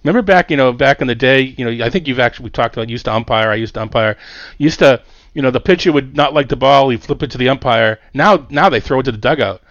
Remember 0.03 0.21
back, 0.21 0.51
you 0.51 0.57
know, 0.57 0.71
back 0.73 1.01
in 1.01 1.07
the 1.07 1.15
day, 1.15 1.41
you 1.41 1.65
know, 1.65 1.85
I 1.85 1.89
think 1.89 2.07
you've 2.07 2.19
actually 2.19 2.49
talked 2.49 2.75
about 2.75 2.89
used 2.89 3.05
to 3.05 3.13
umpire. 3.13 3.49
I 3.49 3.55
used 3.55 3.73
to 3.75 3.81
umpire. 3.81 4.17
Used 4.57 4.79
to, 4.79 5.01
you 5.33 5.41
know, 5.41 5.51
the 5.51 5.59
pitcher 5.59 5.91
would 5.91 6.15
not 6.15 6.33
like 6.33 6.49
the 6.49 6.55
ball, 6.55 6.89
he'd 6.89 7.03
flip 7.03 7.23
it 7.23 7.31
to 7.31 7.37
the 7.37 7.49
umpire. 7.49 7.99
Now, 8.13 8.45
now 8.49 8.69
they 8.69 8.79
throw 8.79 8.99
it 8.99 9.03
to 9.03 9.11
the 9.11 9.17
dugout. 9.17 9.61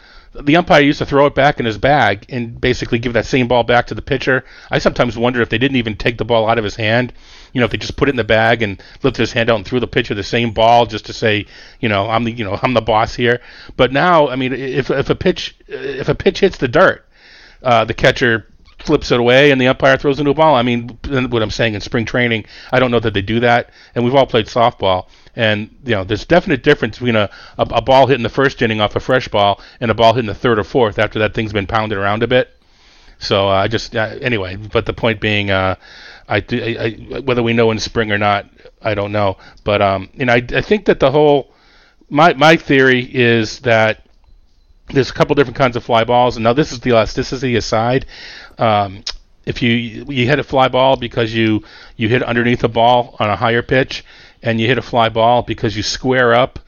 The 0.43 0.57
umpire 0.57 0.83
used 0.83 0.99
to 0.99 1.07
throw 1.07 1.27
it 1.27 1.35
back 1.35 1.59
in 1.59 1.67
his 1.67 1.79
bag 1.79 2.27
and 2.29 2.61
basically 2.61 2.99
give 2.99 3.13
that 3.15 3.27
same 3.27 3.49
ball 3.49 3.65
back 3.65 3.87
to 3.89 3.95
the 3.95 4.03
pitcher. 4.03 4.45
I 4.71 4.79
sometimes 4.79 5.19
wonder 5.19 5.41
if 5.41 5.49
they 5.49 5.59
didn't 5.59 5.77
even 5.77 5.97
take 5.97 6.19
the 6.19 6.25
ball 6.25 6.49
out 6.49 6.59
of 6.59 6.65
his 6.65 6.77
hand. 6.77 7.13
You 7.53 7.61
know, 7.61 7.65
if 7.65 7.71
they 7.71 7.79
just 7.79 7.97
put 7.97 8.09
it 8.09 8.13
in 8.13 8.17
the 8.17 8.25
bag 8.25 8.63
and 8.63 8.83
lifted 9.03 9.21
his 9.21 9.33
hand 9.33 9.51
out 9.51 9.57
and 9.57 9.67
threw 9.67 9.81
the 9.81 9.87
pitcher 9.87 10.15
the 10.15 10.23
same 10.23 10.53
ball 10.53 10.87
just 10.87 11.07
to 11.07 11.13
say, 11.13 11.47
you 11.81 11.89
know, 11.89 12.09
I'm 12.09 12.25
the, 12.25 12.33
you 12.33 12.45
know, 12.45 12.59
I'm 12.63 12.75
the 12.75 12.81
boss 12.81 13.15
here. 13.15 13.41
But 13.77 13.93
now, 13.93 14.29
I 14.29 14.37
mean, 14.37 14.53
if 14.53 14.91
if 14.91 15.11
a 15.11 15.15
pitch 15.15 15.57
if 15.67 16.09
a 16.09 16.15
pitch 16.15 16.41
hits 16.41 16.59
the 16.59 16.69
dirt, 16.69 17.05
uh, 17.63 17.85
the 17.85 17.95
catcher 17.95 18.47
flips 18.79 19.11
it 19.11 19.19
away 19.21 19.51
and 19.51 19.61
the 19.61 19.69
umpire 19.69 19.97
throws 19.97 20.21
a 20.21 20.25
new 20.25 20.35
ball. 20.35 20.55
I 20.55 20.63
mean, 20.63 20.99
what 21.09 21.43
I'm 21.43 21.51
saying 21.51 21.75
in 21.75 21.81
spring 21.81 22.05
training, 22.05 22.45
I 22.71 22.79
don't 22.79 22.91
know 22.91 23.01
that 23.01 23.15
they 23.15 23.23
do 23.23 23.41
that. 23.41 23.71
And 23.95 24.05
we've 24.05 24.15
all 24.15 24.27
played 24.27 24.47
softball, 24.47 25.07
and 25.39 25.71
you 25.85 25.95
know, 25.95 26.03
there's 26.03 26.25
definite 26.25 26.65
difference 26.65 26.99
between 26.99 27.15
a, 27.15 27.31
a, 27.57 27.63
a 27.63 27.81
ball 27.81 28.09
hitting 28.09 28.25
the 28.25 28.29
first 28.29 28.61
inning 28.61 28.81
off 28.81 28.97
a 28.97 29.01
fresh 29.01 29.29
ball 29.29 29.61
and 29.81 29.89
a 29.89 29.95
ball 29.95 30.13
hitting 30.13 30.27
the 30.27 30.35
third 30.35 30.59
or 30.59 30.65
fourth 30.65 30.99
after 30.99 31.21
that 31.21 31.33
thing's 31.33 31.53
been 31.53 31.67
pounded 31.67 31.97
around 31.97 32.25
a 32.25 32.27
bit. 32.27 32.51
So 33.21 33.49
uh, 33.49 33.53
I 33.53 33.69
just 33.69 33.95
uh, 33.95 34.17
anyway, 34.21 34.57
but 34.57 34.85
the 34.85 34.93
point 34.93 35.21
being, 35.21 35.53
uh, 35.53 35.77
I, 36.29 36.45
I, 36.51 36.77
I, 37.15 37.21
whether 37.21 37.43
we 37.43 37.53
know 37.53 37.71
in 37.71 37.79
spring 37.79 38.11
or 38.11 38.19
not, 38.19 38.47
I 38.83 38.95
don't 38.95 39.13
know. 39.13 39.39
But 39.63 39.81
um, 39.81 40.09
know, 40.17 40.33
I, 40.33 40.43
I 40.55 40.61
think 40.61 40.87
that 40.87 40.99
the 40.99 41.13
whole 41.13 41.55
my 42.11 42.35
my 42.35 42.57
theory 42.57 43.03
is 43.03 43.61
that 43.61 44.05
there's 44.89 45.11
a 45.11 45.15
couple 45.15 45.37
different 45.37 45.57
kinds 45.57 45.77
of 45.77 45.85
fly 45.85 46.03
balls, 46.03 46.37
and 46.37 46.43
now 46.43 46.53
this 46.53 46.73
is 46.73 46.81
the 46.81 46.91
elasticity 46.91 47.55
aside. 47.55 48.07
Um, 48.59 49.05
if 49.47 49.63
you 49.63 49.71
you 49.71 50.27
hit 50.27 50.41
a 50.41 50.45
fly 50.45 50.67
ball 50.67 50.97
because 50.97 51.33
you 51.33 51.63
you 51.97 52.09
hit 52.09 52.25
underneath 52.25 52.65
a 52.65 52.69
ball 52.69 53.17
on 53.21 53.31
a 53.31 53.37
higher 53.37 53.63
pitch, 53.63 54.05
and 54.43 54.61
you 54.61 54.67
hit 54.67 54.79
a 54.79 54.83
fly 54.83 55.09
ball 55.09 55.43
because 55.43 55.77
you 55.77 55.83
square 55.83 56.35
up 56.35 56.59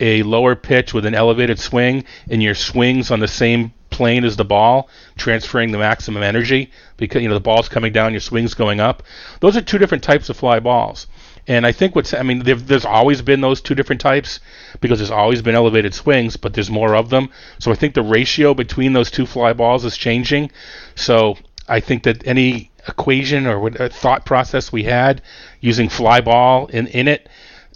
a 0.00 0.22
lower 0.22 0.56
pitch 0.56 0.92
with 0.92 1.06
an 1.06 1.14
elevated 1.14 1.58
swing, 1.58 2.04
and 2.28 2.42
your 2.42 2.54
swings 2.54 3.10
on 3.10 3.20
the 3.20 3.28
same 3.28 3.72
plane 3.90 4.24
as 4.24 4.36
the 4.36 4.44
ball, 4.44 4.88
transferring 5.16 5.70
the 5.70 5.78
maximum 5.78 6.22
energy 6.22 6.70
because 6.96 7.22
you 7.22 7.28
know 7.28 7.34
the 7.34 7.40
ball's 7.40 7.68
coming 7.68 7.92
down, 7.92 8.12
your 8.12 8.20
swing's 8.20 8.54
going 8.54 8.80
up. 8.80 9.02
Those 9.40 9.56
are 9.56 9.62
two 9.62 9.78
different 9.78 10.02
types 10.02 10.28
of 10.28 10.36
fly 10.36 10.58
balls. 10.60 11.06
And 11.46 11.66
I 11.66 11.72
think 11.72 11.94
what's 11.94 12.12
I 12.14 12.22
mean, 12.22 12.40
there's 12.44 12.84
always 12.84 13.22
been 13.22 13.40
those 13.40 13.60
two 13.60 13.74
different 13.74 14.00
types 14.00 14.40
because 14.80 14.98
there's 14.98 15.10
always 15.10 15.42
been 15.42 15.54
elevated 15.54 15.94
swings, 15.94 16.36
but 16.36 16.54
there's 16.54 16.70
more 16.70 16.96
of 16.96 17.10
them. 17.10 17.28
So 17.58 17.70
I 17.70 17.74
think 17.74 17.94
the 17.94 18.02
ratio 18.02 18.54
between 18.54 18.94
those 18.94 19.10
two 19.10 19.26
fly 19.26 19.52
balls 19.52 19.84
is 19.84 19.96
changing. 19.96 20.50
So 20.96 21.36
I 21.68 21.80
think 21.80 22.02
that 22.04 22.26
any 22.26 22.70
equation 22.88 23.46
or 23.46 23.58
what, 23.58 23.80
uh, 23.80 23.88
thought 23.88 24.24
process 24.24 24.72
we 24.72 24.84
had 24.84 25.22
using 25.60 25.88
fly 25.88 26.20
ball 26.20 26.66
in, 26.66 26.86
in 26.88 27.08
it, 27.08 27.28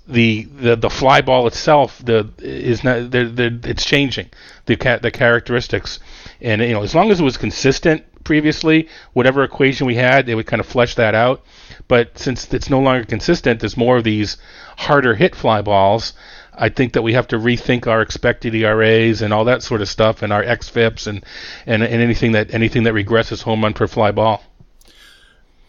the, 0.06 0.44
the 0.44 0.74
the 0.74 0.88
fly 0.88 1.20
ball 1.20 1.46
itself 1.46 2.02
the 2.02 2.30
is 2.38 2.82
not 2.82 3.11
they're, 3.11 3.28
they're, 3.28 3.59
it's 3.64 3.84
changing 3.84 4.30
the 4.64 4.74
the 5.02 5.11
characteristics 5.11 6.00
and 6.40 6.62
you 6.62 6.72
know 6.72 6.82
as 6.82 6.94
long 6.94 7.11
as 7.11 7.20
it 7.20 7.24
was 7.24 7.36
consistent 7.36 8.02
previously 8.24 8.88
whatever 9.12 9.44
equation 9.44 9.86
we 9.86 9.96
had 9.96 10.24
they 10.24 10.34
would 10.34 10.46
kind 10.46 10.61
of 10.61 10.66
flesh 10.66 10.94
that 10.94 11.14
out 11.14 11.44
but 11.88 12.18
since 12.18 12.52
it's 12.52 12.68
no 12.68 12.80
longer 12.80 13.04
consistent, 13.04 13.61
there's 13.61 13.76
more 13.76 13.96
of 13.96 14.04
these 14.04 14.36
harder 14.76 15.14
hit 15.14 15.34
fly 15.34 15.62
balls. 15.62 16.12
I 16.54 16.68
think 16.68 16.92
that 16.92 17.02
we 17.02 17.14
have 17.14 17.28
to 17.28 17.38
rethink 17.38 17.86
our 17.86 18.02
expected 18.02 18.54
ERAs 18.54 19.22
and 19.22 19.32
all 19.32 19.44
that 19.44 19.62
sort 19.62 19.80
of 19.80 19.88
stuff, 19.88 20.22
and 20.22 20.32
our 20.32 20.44
xFIPs 20.44 21.06
and, 21.06 21.24
and 21.66 21.82
and 21.82 22.02
anything 22.02 22.32
that 22.32 22.52
anything 22.52 22.82
that 22.82 22.94
regresses 22.94 23.42
home 23.42 23.62
run 23.62 23.72
per 23.72 23.86
fly 23.86 24.11
ball. 24.11 24.42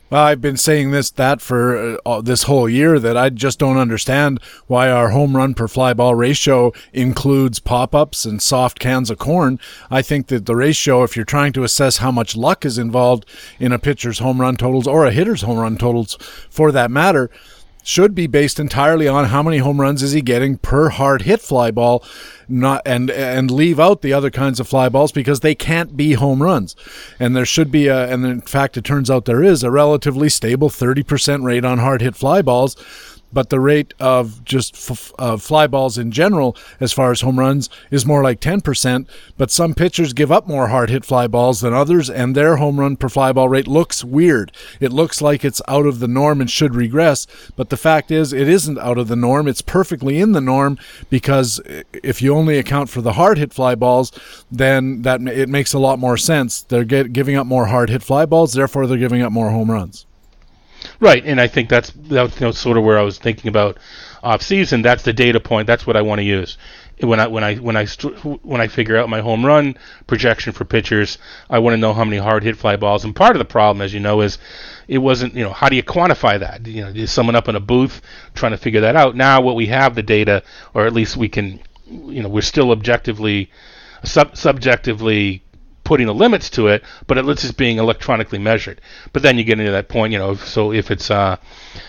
Well, 0.10 0.24
I've 0.24 0.42
been 0.42 0.58
saying 0.58 0.90
this 0.90 1.12
that 1.12 1.40
for 1.40 2.00
uh, 2.04 2.22
this 2.22 2.44
whole 2.44 2.68
year 2.68 2.98
that 2.98 3.16
I 3.16 3.30
just 3.30 3.60
don't 3.60 3.78
understand 3.78 4.40
why 4.66 4.90
our 4.90 5.10
home 5.10 5.38
run 5.38 5.54
per 5.54 5.68
fly 5.68 5.94
ball 5.94 6.16
ratio 6.16 6.74
includes 6.94 7.60
pop 7.60 7.94
ups 7.94 8.26
and 8.26 8.42
soft 8.42 8.80
cans 8.80 9.12
of 9.12 9.20
corn. 9.20 9.60
I 9.92 10.02
think 10.02 10.28
that 10.28 10.48
the 10.48 10.56
ratio, 10.56 11.04
if 11.04 11.16
you're 11.16 11.26
trying 11.26 11.54
to 11.54 11.64
assess 11.64 11.98
how 11.98 12.12
much 12.12 12.36
luck 12.36 12.66
is 12.66 12.80
involved 12.80 13.28
in 13.60 13.72
a 13.72 13.78
pitcher's 13.78 14.18
home 14.18 14.42
run 14.42 14.56
totals 14.56 14.88
or 14.88 15.06
a 15.06 15.12
hitter's 15.12 15.44
home 15.44 15.60
run 15.60 15.78
totals 15.78 16.18
for 16.50 16.72
that 16.72 16.90
matter, 16.90 17.30
should 17.90 18.14
be 18.14 18.28
based 18.28 18.60
entirely 18.60 19.08
on 19.08 19.26
how 19.26 19.42
many 19.42 19.58
home 19.58 19.82
runs 19.82 20.04
is 20.04 20.12
he 20.12 20.22
getting 20.22 20.58
per 20.58 20.90
hard 20.90 21.24
hit 21.24 21.42
fly 21.42 21.72
ball 21.72 22.04
not 22.48 22.84
and 22.86 23.10
and 23.10 23.50
leave 23.50 23.80
out 23.80 24.04
the 24.04 24.14
other 24.14 24.30
kinds 24.30 24.60
of 24.60 24.68
fly 24.68 24.88
balls 24.88 25.12
because 25.12 25.40
they 25.40 25.56
can't 25.56 25.98
be 25.98 26.14
home 26.14 26.44
runs. 26.44 26.76
And 27.20 27.36
there 27.36 27.46
should 27.46 27.72
be 27.72 27.88
a 27.88 28.08
and 28.08 28.24
in 28.26 28.42
fact 28.42 28.78
it 28.78 28.84
turns 28.84 29.10
out 29.10 29.26
there 29.26 29.44
is 29.44 29.64
a 29.64 29.72
relatively 29.72 30.30
stable 30.30 30.70
30% 30.70 31.44
rate 31.44 31.66
on 31.66 31.80
hard 31.80 32.02
hit 32.02 32.16
fly 32.16 32.44
balls 32.44 32.76
but 33.32 33.50
the 33.50 33.60
rate 33.60 33.94
of 34.00 34.44
just 34.44 34.76
f- 34.90 35.14
uh, 35.20 35.38
fly 35.38 35.68
balls 35.68 35.98
in 35.98 36.12
general, 36.12 36.56
as 36.80 36.94
far 36.94 37.12
as 37.12 37.22
home 37.22 37.40
runs, 37.40 37.70
is 37.92 38.06
more 38.06 38.24
like 38.24 38.40
10%. 38.40 39.08
But 39.38 39.52
some 39.52 39.74
pitchers 39.74 40.14
give 40.14 40.32
up 40.32 40.48
more 40.48 40.68
hard 40.70 40.90
hit 40.90 41.06
fly 41.06 41.28
balls 41.28 41.62
than 41.62 41.74
others, 41.74 42.10
and 42.10 42.36
their 42.36 42.58
home 42.58 42.80
run 42.80 42.96
per 42.96 43.10
fly 43.10 43.32
ball 43.32 43.50
rate 43.50 43.68
looks 43.68 44.04
weird. 44.04 44.52
It 44.80 44.92
looks 44.92 45.22
like 45.22 45.46
it's 45.46 45.62
out 45.68 45.86
of 45.86 46.00
the 46.00 46.08
norm 46.08 46.42
and 46.42 46.50
should 46.50 46.76
regress, 46.76 47.28
but 47.56 47.70
the 47.70 47.78
fact 47.78 48.12
is, 48.12 48.34
it 48.34 48.48
isn't 48.48 48.80
out 48.80 48.98
of 48.98 49.08
the 49.08 49.16
norm. 49.16 49.48
It's 49.48 49.62
perfectly 49.62 50.20
in 50.20 50.32
the 50.32 50.42
norm 50.42 50.78
because 51.10 51.62
if 51.94 52.22
you 52.22 52.36
only 52.36 52.58
account 52.58 52.90
for 52.90 53.02
the 53.02 53.14
hard 53.14 53.38
hit 53.38 53.54
fly 53.54 53.76
balls, 53.76 54.12
then 54.52 55.02
that 55.04 55.22
it 55.22 55.50
makes 55.50 55.74
a 55.74 55.80
lot 55.80 56.00
more 56.00 56.18
sense. 56.18 56.62
They're 56.64 56.84
get, 56.84 57.14
giving 57.14 57.36
up 57.36 57.48
more 57.48 57.68
hard 57.68 57.90
hit 57.90 58.04
fly 58.04 58.26
balls, 58.26 58.54
therefore, 58.54 58.88
they're 58.88 58.98
giving 58.98 59.22
up 59.22 59.32
more 59.32 59.52
home 59.52 59.72
runs. 59.72 60.06
Right, 61.00 61.24
and 61.26 61.40
I 61.40 61.48
think 61.48 61.70
that's 61.70 61.92
that's 61.96 62.40
you 62.40 62.48
know, 62.48 62.52
sort 62.52 62.78
of 62.78 62.84
where 62.84 63.00
I 63.00 63.04
was 63.04 63.18
thinking 63.18 63.48
about 63.48 63.78
off 64.22 64.42
season. 64.42 64.82
That's 64.82 65.04
the 65.04 65.14
data 65.14 65.40
point. 65.40 65.66
That's 65.66 65.88
what 65.88 65.96
I 65.96 66.02
want 66.02 66.20
to 66.20 66.26
use 66.26 66.58
when 67.02 67.20
I 67.20 67.28
when 67.28 67.44
I 67.44 67.56
when 67.56 67.78
I 67.78 67.86
when 67.86 68.62
I 68.62 68.68
figure 68.68 68.98
out 68.98 69.10
my 69.10 69.22
home 69.22 69.46
run 69.46 69.78
projection 70.08 70.52
for 70.52 70.66
pitchers. 70.66 71.18
I 71.50 71.60
want 71.60 71.74
to 71.74 71.78
know 71.78 71.94
how 71.94 72.04
many 72.04 72.18
hard 72.18 72.44
hit 72.44 72.58
fly 72.58 72.76
balls. 72.76 73.06
And 73.06 73.16
part 73.16 73.36
of 73.36 73.40
the 73.40 73.46
problem, 73.46 73.82
as 73.82 73.94
you 73.94 74.00
know, 74.00 74.22
is 74.22 74.38
it 74.88 74.98
wasn't 74.98 75.36
you 75.36 75.44
know 75.44 75.54
how 75.54 75.70
do 75.70 75.76
you 75.76 75.84
quantify 75.84 76.40
that? 76.40 76.68
You 76.68 76.82
know, 76.82 76.90
is 76.90 77.12
someone 77.12 77.36
up 77.36 77.48
in 77.48 77.56
a 77.56 77.62
booth 77.62 78.02
trying 78.36 78.52
to 78.52 78.58
figure 78.58 78.82
that 78.82 78.96
out? 78.96 79.16
Now, 79.16 79.42
what 79.42 79.56
we 79.56 79.68
have 79.68 79.96
the 79.96 80.04
data, 80.04 80.44
or 80.74 80.86
at 80.86 80.94
least 80.94 81.16
we 81.16 81.30
can, 81.30 81.62
you 81.88 82.22
know, 82.22 82.30
we're 82.30 82.42
still 82.42 82.72
objectively, 82.72 83.52
sub- 84.04 84.36
subjectively 84.36 85.44
putting 85.90 86.06
the 86.06 86.14
limits 86.14 86.52
to 86.52 86.68
it, 86.68 86.84
but 87.08 87.18
it's 87.18 87.42
just 87.42 87.58
being 87.58 87.80
electronically 87.80 88.38
measured. 88.38 88.80
But 89.12 89.24
then 89.24 89.40
you 89.40 89.44
get 89.44 89.60
into 89.60 89.72
that 89.72 89.90
point, 89.90 90.14
you 90.14 90.20
know, 90.20 90.36
so 90.36 90.72
if 90.72 90.92
it's 90.92 91.10
uh, 91.10 91.38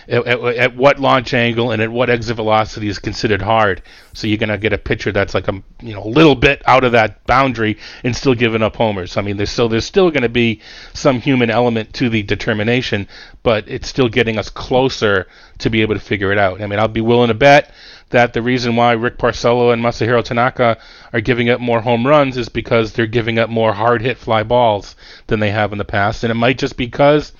at, 0.09 0.27
at, 0.27 0.75
what 0.75 0.99
launch 0.99 1.35
angle 1.35 1.71
and 1.71 1.83
at 1.83 1.93
what 1.93 2.09
exit 2.09 2.37
velocity 2.37 2.89
is 2.89 2.99
considered 2.99 3.43
hard, 3.43 3.83
so 4.15 4.27
you're 4.27 4.39
gonna 4.39 4.57
get 4.57 4.73
a 4.73 4.79
pitcher 4.79 5.13
that's 5.13 5.35
like 5.35 5.49
a 5.49 5.63
you 5.83 5.93
know 5.93 6.03
a 6.03 6.09
little 6.09 6.35
bit 6.35 6.63
out 6.67 6.83
of 6.83 6.93
that 6.93 7.23
boundary 7.27 7.77
and 8.03 8.17
still 8.17 8.35
giving 8.35 8.63
up 8.63 8.75
homers. 8.75 9.19
I 9.19 9.21
mean, 9.21 9.37
there's 9.37 9.51
so 9.51 9.69
there's 9.69 9.85
still 9.85 10.11
going 10.11 10.23
to 10.23 10.31
be 10.31 10.63
some 10.95 11.21
human 11.21 11.51
element 11.51 11.93
to 11.95 12.09
the 12.09 12.23
determination, 12.23 13.07
but 13.43 13.69
it's 13.69 13.87
still 13.87 14.09
getting 14.09 14.39
us 14.39 14.49
closer 14.49 15.27
to 15.59 15.69
be 15.69 15.83
able 15.83 15.95
to 15.95 16.01
figure 16.01 16.33
it 16.33 16.39
out. 16.39 16.63
I 16.63 16.67
mean, 16.67 16.79
I'll 16.79 16.89
be 16.89 17.03
willing 17.03 17.29
to 17.29 17.35
bet 17.35 17.71
that 18.11 18.33
the 18.33 18.43
reason 18.43 18.77
why 18.77 18.93
Rick 18.93 19.19
Porcello 19.19 19.73
and 19.73 19.83
Masahiro 19.83 20.23
Tanaka 20.23 20.79
are 21.13 21.21
giving 21.21 21.49
up 21.49 21.61
more 21.61 21.81
home 21.81 22.07
runs 22.07 22.37
is 22.37 22.49
because 22.49 22.93
they're 22.93 23.07
giving 23.07 23.39
up 23.39 23.49
more 23.49 23.73
hard 23.73 24.03
hit 24.03 24.19
fly 24.19 24.43
balls 24.43 24.95
than 25.29 25.41
they 25.41 25.51
have 25.51 25.73
in 25.73 25.79
the 25.79 25.85
past. 25.85 26.23
And 26.23 26.31
it 26.31 26.35
might 26.35 26.59
just 26.59 26.77
because 26.77 27.33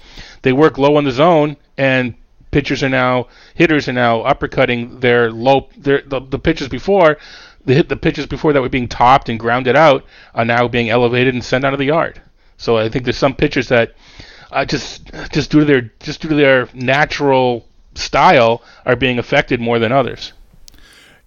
they 0.43 0.53
work 0.53 0.79
low 0.79 0.99
in 0.99 1.05
the 1.05 1.11
zone 1.11 1.57
and 1.77 2.15
pitchers 2.51 2.83
are 2.83 2.89
now 2.89 3.29
hitters 3.55 3.89
are 3.89 3.93
now 3.93 4.23
uppercutting 4.23 5.01
their 5.01 5.31
low 5.31 5.69
their 5.77 6.03
the, 6.07 6.21
the 6.21 6.39
pitches 6.39 6.69
before 6.69 7.17
the 7.65 7.75
hit 7.75 7.89
the 7.89 7.97
pitches 7.97 8.27
before 8.27 8.53
that 8.53 8.63
were 8.63 8.69
being 8.69 8.89
topped 8.89 9.29
and 9.29 9.39
grounded 9.39 9.77
out 9.77 10.05
are 10.35 10.45
now 10.45 10.67
being 10.67 10.91
elevated 10.91 11.35
and 11.35 11.45
sent 11.45 11.65
out 11.65 11.73
of 11.73 11.79
the 11.79 11.87
yard. 11.87 12.21
So 12.57 12.77
I 12.77 12.89
think 12.89 13.05
there's 13.05 13.17
some 13.17 13.35
pitchers 13.35 13.69
that 13.69 13.95
uh, 14.51 14.65
just 14.65 15.11
just 15.33 15.51
due 15.51 15.61
to 15.61 15.65
their 15.65 15.81
just 16.01 16.23
due 16.23 16.29
to 16.29 16.35
their 16.35 16.69
natural 16.75 17.67
style 17.95 18.63
are 18.85 18.97
being 18.97 19.19
affected 19.19 19.61
more 19.61 19.79
than 19.79 19.93
others. 19.93 20.33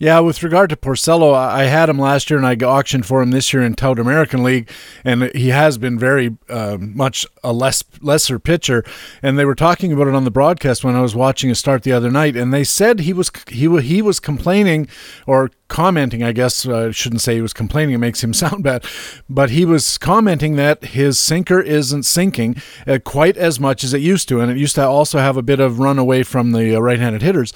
Yeah, 0.03 0.19
with 0.19 0.43
regard 0.43 0.69
to 0.69 0.75
Porcello, 0.75 1.33
I 1.33 1.63
had 1.63 1.87
him 1.87 1.97
last 1.97 2.29
year 2.29 2.37
and 2.37 2.45
I 2.45 2.55
auctioned 2.65 3.05
for 3.05 3.21
him 3.21 3.31
this 3.31 3.53
year 3.53 3.63
in 3.63 3.73
Tout 3.73 3.99
American 3.99 4.43
League, 4.43 4.69
and 5.05 5.31
he 5.33 5.47
has 5.47 5.77
been 5.77 5.97
very 5.97 6.35
uh, 6.49 6.75
much 6.77 7.25
a 7.41 7.53
less 7.53 7.85
lesser 8.01 8.37
pitcher. 8.37 8.83
And 9.21 9.39
they 9.39 9.45
were 9.45 9.55
talking 9.55 9.93
about 9.93 10.09
it 10.09 10.13
on 10.13 10.25
the 10.25 10.29
broadcast 10.29 10.83
when 10.83 10.97
I 10.97 10.99
was 10.99 11.15
watching 11.15 11.49
a 11.51 11.55
start 11.55 11.83
the 11.83 11.93
other 11.93 12.11
night, 12.11 12.35
and 12.35 12.53
they 12.53 12.65
said 12.65 12.99
he 12.99 13.13
was 13.13 13.31
he 13.47 13.79
he 13.79 14.01
was 14.01 14.19
complaining 14.19 14.89
or 15.25 15.51
commenting, 15.73 16.21
I 16.21 16.33
guess 16.33 16.67
uh, 16.67 16.89
I 16.89 16.91
shouldn't 16.91 17.21
say 17.21 17.33
he 17.33 17.41
was 17.41 17.51
complaining, 17.51 17.95
it 17.95 17.97
makes 17.97 18.23
him 18.23 18.31
sound 18.43 18.63
bad, 18.63 18.85
but 19.27 19.49
he 19.49 19.65
was 19.65 19.97
commenting 19.97 20.55
that 20.55 20.83
his 20.83 21.17
sinker 21.17 21.59
isn't 21.59 22.03
sinking 22.03 22.61
uh, 22.85 22.99
quite 23.03 23.37
as 23.37 23.59
much 23.59 23.83
as 23.83 23.91
it 23.91 23.99
used 23.99 24.29
to. 24.29 24.39
And 24.39 24.51
it 24.51 24.57
used 24.57 24.75
to 24.75 24.85
also 24.85 25.17
have 25.17 25.35
a 25.35 25.41
bit 25.41 25.59
of 25.59 25.79
run 25.79 25.97
away 25.97 26.21
from 26.21 26.51
the 26.51 26.75
uh, 26.75 26.79
right 26.79 26.99
handed 26.99 27.23
hitters. 27.23 27.53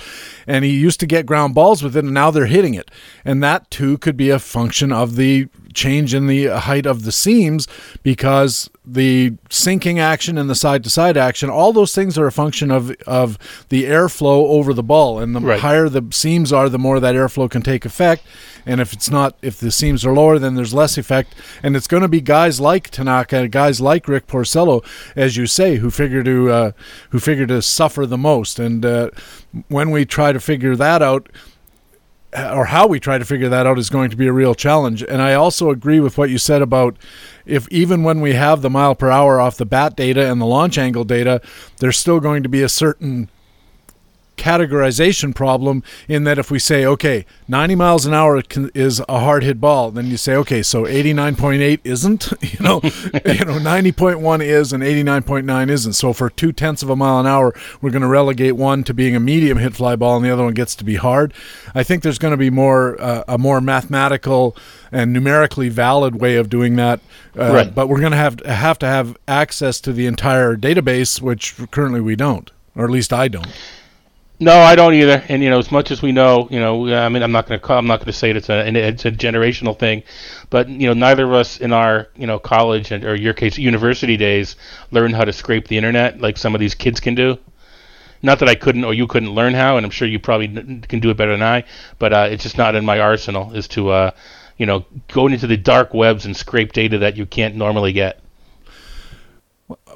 And 0.47 0.65
he 0.65 0.71
used 0.71 0.99
to 1.01 1.05
get 1.05 1.27
ground 1.27 1.53
balls 1.53 1.83
with 1.83 1.95
it, 1.95 2.05
and 2.05 2.13
now 2.13 2.31
they're 2.31 2.47
hitting 2.47 2.73
it. 2.73 2.89
And 3.23 3.43
that 3.43 3.69
too 3.69 3.99
could 3.99 4.17
be 4.17 4.31
a 4.31 4.39
function 4.39 4.91
of 4.91 5.15
the 5.15 5.47
change 5.77 6.13
in 6.13 6.25
the 6.27 6.47
height 6.47 6.85
of 6.85 7.03
the 7.03 7.11
seams 7.11 7.67
because 8.03 8.69
the 8.85 9.33
sinking 9.49 9.99
action 9.99 10.37
and 10.37 10.49
the 10.49 10.55
side 10.55 10.83
to 10.83 10.89
side 10.89 11.17
action, 11.17 11.49
all 11.49 11.71
those 11.71 11.93
things 11.93 12.17
are 12.17 12.25
a 12.27 12.31
function 12.31 12.71
of 12.71 12.91
of 13.05 13.37
the 13.69 13.83
airflow 13.83 14.47
over 14.57 14.73
the 14.73 14.83
ball. 14.83 15.19
And 15.19 15.35
the 15.35 15.39
Right. 15.41 15.59
higher 15.59 15.87
the 15.89 16.03
seams 16.11 16.51
are, 16.51 16.67
the 16.69 16.79
more 16.79 16.99
that 16.99 17.15
airflow 17.15 17.49
can 17.49 17.61
take 17.61 17.85
effect. 17.85 18.23
And 18.65 18.81
if 18.81 18.91
it's 18.91 19.09
not, 19.09 19.37
if 19.41 19.59
the 19.59 19.71
seams 19.71 20.05
are 20.05 20.13
lower, 20.13 20.39
then 20.39 20.55
there's 20.55 20.73
less 20.73 20.97
effect. 20.97 21.35
And 21.63 21.75
it's 21.77 21.87
going 21.87 22.01
to 22.03 22.09
be 22.09 22.21
guys 22.21 22.59
like 22.59 22.89
Tanaka, 22.89 23.47
guys 23.47 23.79
like 23.79 24.07
Rick 24.07 24.27
Porcello, 24.27 24.83
as 25.15 25.37
you 25.37 25.45
say, 25.47 25.77
who 25.77 25.89
figure 25.89 26.23
to 26.23 26.51
uh, 26.51 26.71
who 27.11 27.19
figure 27.19 27.47
to 27.47 27.61
suffer 27.61 28.05
the 28.05 28.17
most. 28.17 28.59
And 28.59 28.85
uh, 28.85 29.09
when 29.69 29.91
we 29.91 30.05
try 30.05 30.33
to 30.33 30.39
figure 30.39 30.75
that 30.75 31.01
out, 31.01 31.29
or 32.35 32.65
how 32.65 32.87
we 32.87 32.99
try 32.99 33.17
to 33.17 33.25
figure 33.25 33.49
that 33.49 33.65
out 33.65 33.79
is 33.79 33.89
going 33.89 34.09
to 34.09 34.17
be 34.17 34.27
a 34.27 34.33
real 34.33 34.53
challenge. 34.53 35.01
And 35.03 35.21
I 35.21 35.33
also 35.33 35.69
agree 35.69 35.99
with 35.99 36.17
what 36.17 36.29
you 36.29 36.37
said 36.37 36.61
about 36.61 36.97
if 37.45 37.67
even 37.69 38.03
when 38.03 38.21
we 38.21 38.33
have 38.33 38.61
the 38.61 38.69
mile 38.69 38.95
per 38.95 39.09
hour 39.09 39.39
off 39.39 39.57
the 39.57 39.65
bat 39.65 39.95
data 39.95 40.29
and 40.29 40.41
the 40.41 40.45
launch 40.45 40.77
angle 40.77 41.05
data, 41.05 41.41
there's 41.77 41.97
still 41.97 42.19
going 42.19 42.43
to 42.43 42.49
be 42.49 42.61
a 42.61 42.69
certain 42.69 43.29
categorization 44.37 45.33
problem 45.35 45.83
in 46.07 46.23
that 46.23 46.37
if 46.37 46.49
we 46.51 46.59
say 46.59 46.85
okay 46.85 47.25
90 47.47 47.75
miles 47.75 48.05
an 48.05 48.13
hour 48.13 48.41
can, 48.41 48.69
is 48.73 49.01
a 49.09 49.19
hard 49.19 49.43
hit 49.43 49.59
ball 49.59 49.91
then 49.91 50.05
you 50.07 50.15
say 50.17 50.35
okay 50.35 50.61
so 50.63 50.83
89.8 50.83 51.79
isn't 51.83 52.31
you 52.41 52.59
know 52.63 52.79
you 52.83 53.45
know 53.45 53.57
90.1 53.59 54.41
is 54.43 54.71
and 54.73 54.83
89.9 54.83 55.69
isn't. 55.69 55.93
So 55.93 56.13
for 56.13 56.29
two 56.29 56.51
tenths 56.51 56.83
of 56.83 56.89
a 56.89 56.95
mile 56.95 57.19
an 57.19 57.27
hour 57.27 57.53
we're 57.81 57.89
going 57.89 58.01
to 58.03 58.07
relegate 58.07 58.55
one 58.55 58.83
to 58.85 58.93
being 58.93 59.15
a 59.15 59.19
medium 59.19 59.57
hit 59.57 59.73
fly 59.73 59.95
ball 59.95 60.15
and 60.17 60.25
the 60.25 60.29
other 60.29 60.43
one 60.43 60.53
gets 60.53 60.75
to 60.75 60.83
be 60.83 60.95
hard. 60.95 61.33
I 61.73 61.83
think 61.83 62.03
there's 62.03 62.19
going 62.19 62.31
to 62.31 62.37
be 62.37 62.49
more 62.49 62.99
uh, 63.01 63.23
a 63.27 63.37
more 63.37 63.59
mathematical 63.59 64.55
and 64.91 65.11
numerically 65.11 65.69
valid 65.69 66.21
way 66.21 66.35
of 66.37 66.49
doing 66.49 66.75
that 66.77 66.99
uh, 67.37 67.51
Right. 67.53 67.75
but 67.75 67.87
we're 67.87 67.99
going 67.99 68.11
to 68.11 68.17
have 68.17 68.39
have 68.45 68.79
to 68.79 68.85
have 68.87 69.17
access 69.27 69.81
to 69.81 69.91
the 69.93 70.05
entire 70.05 70.55
database 70.55 71.21
which 71.21 71.55
currently 71.71 72.01
we 72.01 72.15
don't 72.15 72.51
or 72.75 72.85
at 72.85 72.91
least 72.91 73.11
i 73.11 73.27
don't 73.27 73.47
No, 74.39 74.59
I 74.59 74.75
don't 74.75 74.93
either. 74.93 75.23
And 75.29 75.41
you 75.41 75.49
know, 75.49 75.57
as 75.57 75.71
much 75.71 75.89
as 75.89 76.01
we 76.03 76.11
know, 76.11 76.47
you 76.51 76.59
know, 76.59 76.93
I 76.93 77.09
mean, 77.09 77.23
I'm 77.23 77.31
not 77.31 77.47
going 77.47 77.59
to 77.59 77.73
I'm 77.73 77.87
not 77.87 77.97
going 77.99 78.05
to 78.07 78.13
say 78.13 78.29
it's 78.31 78.49
a 78.49 78.67
it's 78.67 79.05
a 79.05 79.11
generational 79.11 79.77
thing, 79.77 80.03
but 80.51 80.69
you 80.69 80.87
know, 80.87 80.93
neither 80.93 81.25
of 81.25 81.33
us 81.33 81.57
in 81.59 81.73
our 81.73 82.09
you 82.15 82.27
know 82.27 82.37
college 82.37 82.91
and 82.91 83.03
or 83.03 83.15
your 83.15 83.33
case 83.33 83.57
university 83.57 84.15
days 84.15 84.55
learned 84.91 85.15
how 85.15 85.25
to 85.25 85.33
scrape 85.33 85.67
the 85.67 85.77
internet 85.77 86.21
like 86.21 86.37
some 86.37 86.53
of 86.53 86.59
these 86.59 86.75
kids 86.75 86.99
can 86.99 87.15
do. 87.15 87.39
Not 88.21 88.39
that 88.39 88.49
I 88.49 88.55
couldn't 88.55 88.83
or 88.83 88.93
you 88.93 89.07
couldn't 89.07 89.31
learn 89.31 89.55
how, 89.55 89.77
and 89.77 89.85
I'm 89.85 89.91
sure 89.91 90.07
you 90.07 90.19
probably 90.19 90.47
can 90.47 90.99
do 90.99 91.09
it 91.09 91.17
better 91.17 91.31
than 91.31 91.43
I, 91.43 91.63
but 91.97 92.13
uh, 92.13 92.27
it's 92.29 92.43
just 92.43 92.57
not 92.57 92.75
in 92.75 92.85
my 92.85 92.99
arsenal 92.99 93.53
is 93.53 93.67
to 93.69 93.89
uh, 93.89 94.11
you 94.57 94.67
know 94.67 94.85
go 95.07 95.27
into 95.27 95.47
the 95.47 95.57
dark 95.57 95.95
webs 95.95 96.25
and 96.25 96.37
scrape 96.37 96.73
data 96.73 96.99
that 96.99 97.17
you 97.17 97.25
can't 97.25 97.55
normally 97.55 97.91
get. 97.91 98.19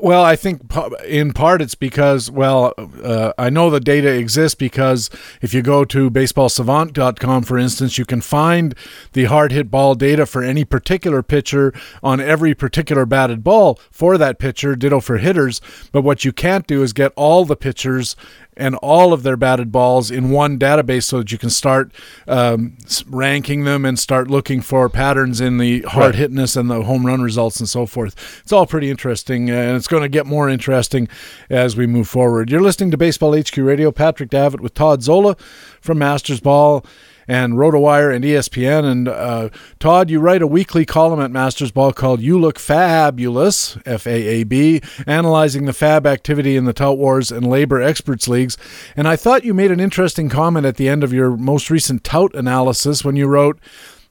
Well, 0.01 0.23
I 0.23 0.35
think 0.35 0.63
in 1.05 1.31
part 1.31 1.61
it's 1.61 1.75
because, 1.75 2.31
well, 2.31 2.73
uh, 3.03 3.33
I 3.37 3.51
know 3.51 3.69
the 3.69 3.79
data 3.79 4.11
exists 4.11 4.55
because 4.55 5.11
if 5.43 5.53
you 5.53 5.61
go 5.61 5.85
to 5.85 6.09
baseballsavant.com, 6.09 7.43
for 7.43 7.59
instance, 7.59 7.99
you 7.99 8.05
can 8.05 8.19
find 8.19 8.73
the 9.13 9.25
hard 9.25 9.51
hit 9.51 9.69
ball 9.69 9.93
data 9.93 10.25
for 10.25 10.41
any 10.41 10.65
particular 10.65 11.21
pitcher 11.21 11.71
on 12.01 12.19
every 12.19 12.55
particular 12.55 13.05
batted 13.05 13.43
ball 13.43 13.79
for 13.91 14.17
that 14.17 14.39
pitcher, 14.39 14.75
ditto 14.75 15.01
for 15.01 15.19
hitters. 15.19 15.61
But 15.91 16.01
what 16.01 16.25
you 16.25 16.33
can't 16.33 16.65
do 16.65 16.81
is 16.81 16.93
get 16.93 17.13
all 17.15 17.45
the 17.45 17.55
pitchers 17.55 18.15
and 18.57 18.75
all 18.75 19.13
of 19.13 19.23
their 19.23 19.37
batted 19.37 19.71
balls 19.71 20.11
in 20.11 20.29
one 20.29 20.59
database 20.59 21.03
so 21.03 21.19
that 21.19 21.31
you 21.31 21.37
can 21.37 21.49
start 21.49 21.91
um, 22.27 22.77
ranking 23.07 23.63
them 23.63 23.85
and 23.85 23.97
start 23.97 24.29
looking 24.29 24.61
for 24.61 24.89
patterns 24.89 25.39
in 25.39 25.57
the 25.57 25.81
hard 25.81 26.15
hitness 26.15 26.57
and 26.57 26.69
the 26.69 26.83
home 26.83 27.05
run 27.05 27.21
results 27.21 27.59
and 27.59 27.69
so 27.69 27.85
forth. 27.85 28.41
It's 28.43 28.51
all 28.51 28.65
pretty 28.65 28.89
interesting, 28.89 29.49
and 29.49 29.77
it's 29.77 29.87
going 29.91 30.01
to 30.03 30.09
get 30.09 30.25
more 30.25 30.49
interesting 30.49 31.07
as 31.49 31.77
we 31.77 31.85
move 31.85 32.07
forward. 32.07 32.49
You're 32.49 32.61
listening 32.61 32.89
to 32.91 32.97
Baseball 32.97 33.39
HQ 33.39 33.55
Radio. 33.57 33.91
Patrick 33.91 34.29
Davitt 34.29 34.61
with 34.61 34.73
Todd 34.73 35.03
Zola 35.03 35.35
from 35.81 35.99
MastersBall 35.99 36.83
and 37.27 37.53
RotoWire 37.53 38.13
and 38.13 38.25
ESPN. 38.25 38.83
And 38.83 39.07
uh, 39.07 39.49
Todd, 39.79 40.09
you 40.09 40.19
write 40.19 40.41
a 40.41 40.47
weekly 40.47 40.85
column 40.85 41.19
at 41.19 41.31
MastersBall 41.31 41.93
called 41.93 42.21
"You 42.21 42.39
Look 42.39 42.57
Fabulous" 42.57 43.77
(F 43.85 44.07
A 44.07 44.11
A 44.11 44.43
B), 44.43 44.81
analyzing 45.05 45.65
the 45.65 45.71
FAAB 45.71 46.05
activity 46.05 46.55
in 46.55 46.65
the 46.65 46.73
Tout 46.73 46.97
Wars 46.97 47.31
and 47.31 47.45
LABR 47.45 47.85
Experts 47.85 48.27
Leagues. 48.27 48.57
And 48.95 49.07
I 49.07 49.15
thought 49.15 49.45
you 49.45 49.53
made 49.53 49.71
an 49.71 49.79
interesting 49.79 50.29
comment 50.29 50.65
at 50.65 50.77
the 50.77 50.89
end 50.89 51.03
of 51.03 51.13
your 51.13 51.37
most 51.37 51.69
recent 51.69 52.03
tout 52.03 52.33
analysis 52.33 53.05
when 53.05 53.15
you 53.15 53.27
wrote. 53.27 53.59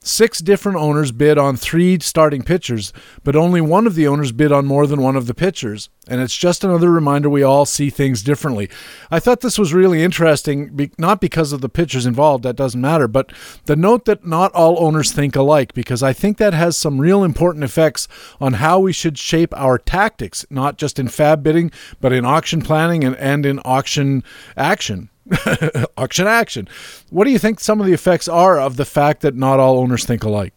Six 0.03 0.39
different 0.39 0.79
owners 0.79 1.11
bid 1.11 1.37
on 1.37 1.55
three 1.55 1.99
starting 1.99 2.41
pitchers, 2.41 2.91
but 3.23 3.35
only 3.35 3.61
one 3.61 3.85
of 3.85 3.93
the 3.93 4.07
owners 4.07 4.31
bid 4.31 4.51
on 4.51 4.65
more 4.65 4.87
than 4.87 4.99
one 4.99 5.15
of 5.15 5.27
the 5.27 5.35
pitchers. 5.35 5.89
And 6.07 6.19
it's 6.19 6.35
just 6.35 6.63
another 6.63 6.89
reminder 6.89 7.29
we 7.29 7.43
all 7.43 7.67
see 7.67 7.91
things 7.91 8.23
differently. 8.23 8.67
I 9.11 9.19
thought 9.19 9.41
this 9.41 9.59
was 9.59 9.75
really 9.75 10.01
interesting, 10.01 10.89
not 10.97 11.21
because 11.21 11.53
of 11.53 11.61
the 11.61 11.69
pitchers 11.69 12.07
involved, 12.07 12.43
that 12.45 12.55
doesn't 12.55 12.81
matter, 12.81 13.07
but 13.07 13.31
the 13.67 13.75
note 13.75 14.05
that 14.05 14.25
not 14.25 14.51
all 14.53 14.83
owners 14.83 15.11
think 15.11 15.35
alike, 15.35 15.75
because 15.75 16.01
I 16.01 16.13
think 16.13 16.39
that 16.39 16.55
has 16.55 16.75
some 16.75 16.99
real 16.99 17.23
important 17.23 17.63
effects 17.63 18.07
on 18.39 18.53
how 18.53 18.79
we 18.79 18.93
should 18.93 19.19
shape 19.19 19.53
our 19.55 19.77
tactics, 19.77 20.47
not 20.49 20.79
just 20.79 20.97
in 20.97 21.09
FAAB 21.09 21.43
bidding, 21.43 21.71
but 21.99 22.11
in 22.11 22.25
auction 22.25 22.63
planning 22.63 23.03
and, 23.03 23.15
and 23.17 23.45
in 23.45 23.59
auction 23.63 24.23
action. 24.57 25.11
auction 25.97 26.27
action. 26.27 26.67
What 27.09 27.25
do 27.25 27.31
you 27.31 27.39
think 27.39 27.59
some 27.59 27.79
of 27.79 27.87
the 27.87 27.93
effects 27.93 28.27
are 28.27 28.59
of 28.59 28.77
the 28.77 28.85
fact 28.85 29.21
that 29.21 29.35
not 29.35 29.59
all 29.59 29.77
owners 29.77 30.05
think 30.05 30.23
alike? 30.23 30.53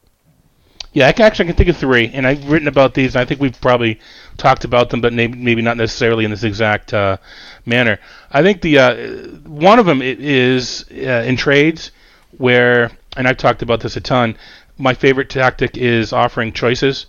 Yeah, 0.94 1.08
I 1.08 1.12
can 1.12 1.26
actually 1.26 1.46
I 1.46 1.48
can 1.48 1.56
think 1.56 1.70
of 1.70 1.76
three, 1.76 2.08
and 2.14 2.24
I've 2.24 2.48
written 2.48 2.68
about 2.68 2.94
these. 2.94 3.16
And 3.16 3.22
I 3.22 3.24
think 3.24 3.40
we've 3.40 3.60
probably 3.60 3.98
talked 4.36 4.64
about 4.64 4.90
them, 4.90 5.00
but 5.00 5.12
maybe, 5.12 5.60
not 5.60 5.76
necessarily 5.76 6.24
in 6.24 6.30
this 6.30 6.44
exact 6.44 6.94
uh, 6.94 7.16
manner. 7.66 7.98
I 8.30 8.42
think 8.42 8.62
the 8.62 8.78
uh, 8.78 8.96
one 9.48 9.80
of 9.80 9.86
them 9.86 10.00
is 10.02 10.84
uh, 10.92 11.24
in 11.26 11.36
trades 11.36 11.90
where, 12.38 12.92
and 13.16 13.26
I've 13.26 13.36
talked 13.36 13.62
about 13.62 13.80
this 13.80 13.96
a 13.96 14.00
ton. 14.00 14.36
My 14.78 14.94
favorite 14.94 15.30
tactic 15.30 15.76
is 15.76 16.12
offering 16.12 16.52
choices, 16.52 17.06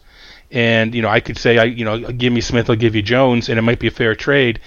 and 0.51 0.95
you 0.95 1.03
know 1.03 1.09
I 1.09 1.19
could 1.19 1.37
say 1.37 1.59
I 1.59 1.65
you 1.65 1.85
know 1.85 2.11
give 2.11 2.33
me 2.33 2.41
Smith, 2.41 2.71
I'll 2.71 2.75
give 2.75 2.95
you 2.95 3.03
Jones, 3.03 3.49
and 3.49 3.59
it 3.59 3.61
might 3.61 3.79
be 3.79 3.87
a 3.87 3.91
fair 3.91 4.15
trade, 4.15 4.59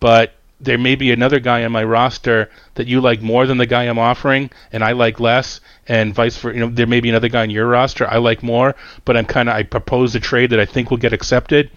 but 0.00 0.32
there 0.62 0.78
may 0.78 0.94
be 0.94 1.10
another 1.10 1.40
guy 1.40 1.64
on 1.64 1.72
my 1.72 1.82
roster 1.82 2.48
that 2.74 2.86
you 2.86 3.00
like 3.00 3.20
more 3.20 3.46
than 3.46 3.58
the 3.58 3.66
guy 3.66 3.82
I'm 3.82 3.98
offering, 3.98 4.50
and 4.72 4.84
I 4.84 4.92
like 4.92 5.18
less, 5.18 5.60
and 5.88 6.14
vice 6.14 6.36
versa. 6.38 6.54
You 6.54 6.60
know, 6.60 6.72
there 6.72 6.86
may 6.86 7.00
be 7.00 7.08
another 7.08 7.28
guy 7.28 7.42
on 7.42 7.50
your 7.50 7.66
roster 7.66 8.08
I 8.08 8.18
like 8.18 8.42
more, 8.42 8.76
but 9.04 9.16
I'm 9.16 9.26
kind 9.26 9.48
of 9.48 9.56
I 9.56 9.64
propose 9.64 10.14
a 10.14 10.20
trade 10.20 10.50
that 10.50 10.60
I 10.60 10.64
think 10.64 10.90
will 10.90 10.98
get 10.98 11.12
accepted. 11.12 11.70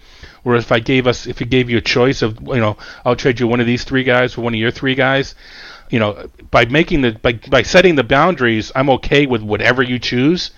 Whereas 0.44 0.64
if 0.64 0.72
I 0.72 0.78
gave 0.78 1.08
us, 1.08 1.26
if 1.26 1.40
he 1.40 1.44
gave 1.44 1.68
you 1.68 1.78
a 1.78 1.82
choice 1.82 2.22
of, 2.22 2.40
you 2.40 2.60
know, 2.60 2.76
I'll 3.04 3.16
trade 3.16 3.40
you 3.40 3.48
one 3.48 3.60
of 3.60 3.66
these 3.66 3.82
three 3.82 4.04
guys 4.04 4.34
for 4.34 4.42
one 4.42 4.54
of 4.54 4.60
your 4.60 4.70
three 4.70 4.94
guys, 4.94 5.34
you 5.90 5.98
know, 5.98 6.28
by 6.52 6.64
making 6.66 7.00
the 7.00 7.12
by 7.12 7.32
by 7.32 7.62
setting 7.62 7.96
the 7.96 8.04
boundaries, 8.04 8.70
I'm 8.76 8.90
okay 8.90 9.26
with 9.26 9.42
whatever 9.42 9.82
you 9.82 9.98
choose. 9.98 10.52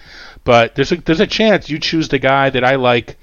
But 0.45 0.75
there's 0.75 0.93
a 0.93 0.97
there's 0.97 1.21
a 1.21 1.27
chance 1.27 1.71
you 1.71 1.79
choose 1.79 2.09
the 2.09 2.19
guy 2.19 2.51
that 2.51 2.65
I 2.65 2.77
like 2.77 3.17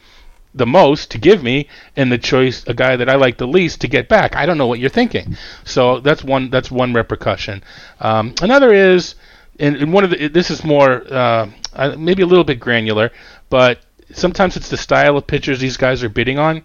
the 0.56 0.66
most 0.66 1.12
to 1.12 1.18
give 1.18 1.44
me 1.44 1.68
and 1.96 2.12
the 2.12 2.18
choice 2.18 2.64
a 2.66 2.74
guy 2.74 2.96
that 2.96 3.10
I 3.10 3.16
like 3.16 3.38
the 3.38 3.48
least 3.48 3.82
to 3.82 3.88
get 3.88 4.08
back. 4.08 4.36
I 4.36 4.46
don't 4.46 4.58
know 4.58 4.68
what 4.68 4.80
you're 4.80 4.90
thinking. 4.90 5.38
So 5.66 6.00
that's 6.00 6.24
one 6.24 6.50
that's 6.50 6.72
one 6.72 6.94
repercussion. 6.94 7.64
Um, 8.00 8.34
another 8.42 8.74
is 8.74 9.16
and, 9.60 9.76
and 9.76 9.94
one 9.94 10.04
of 10.04 10.10
the 10.10 10.30
this 10.30 10.50
is 10.50 10.64
more 10.64 11.04
uh, 11.12 11.50
maybe 11.98 12.24
a 12.24 12.28
little 12.28 12.44
bit 12.44 12.60
granular, 12.60 13.12
but 13.50 13.80
sometimes 14.14 14.56
it's 14.56 14.70
the 14.70 14.78
style 14.78 15.18
of 15.18 15.28
pitchers 15.28 15.60
these 15.60 15.78
guys 15.78 16.04
are 16.04 16.10
bidding 16.10 16.40
on 16.40 16.64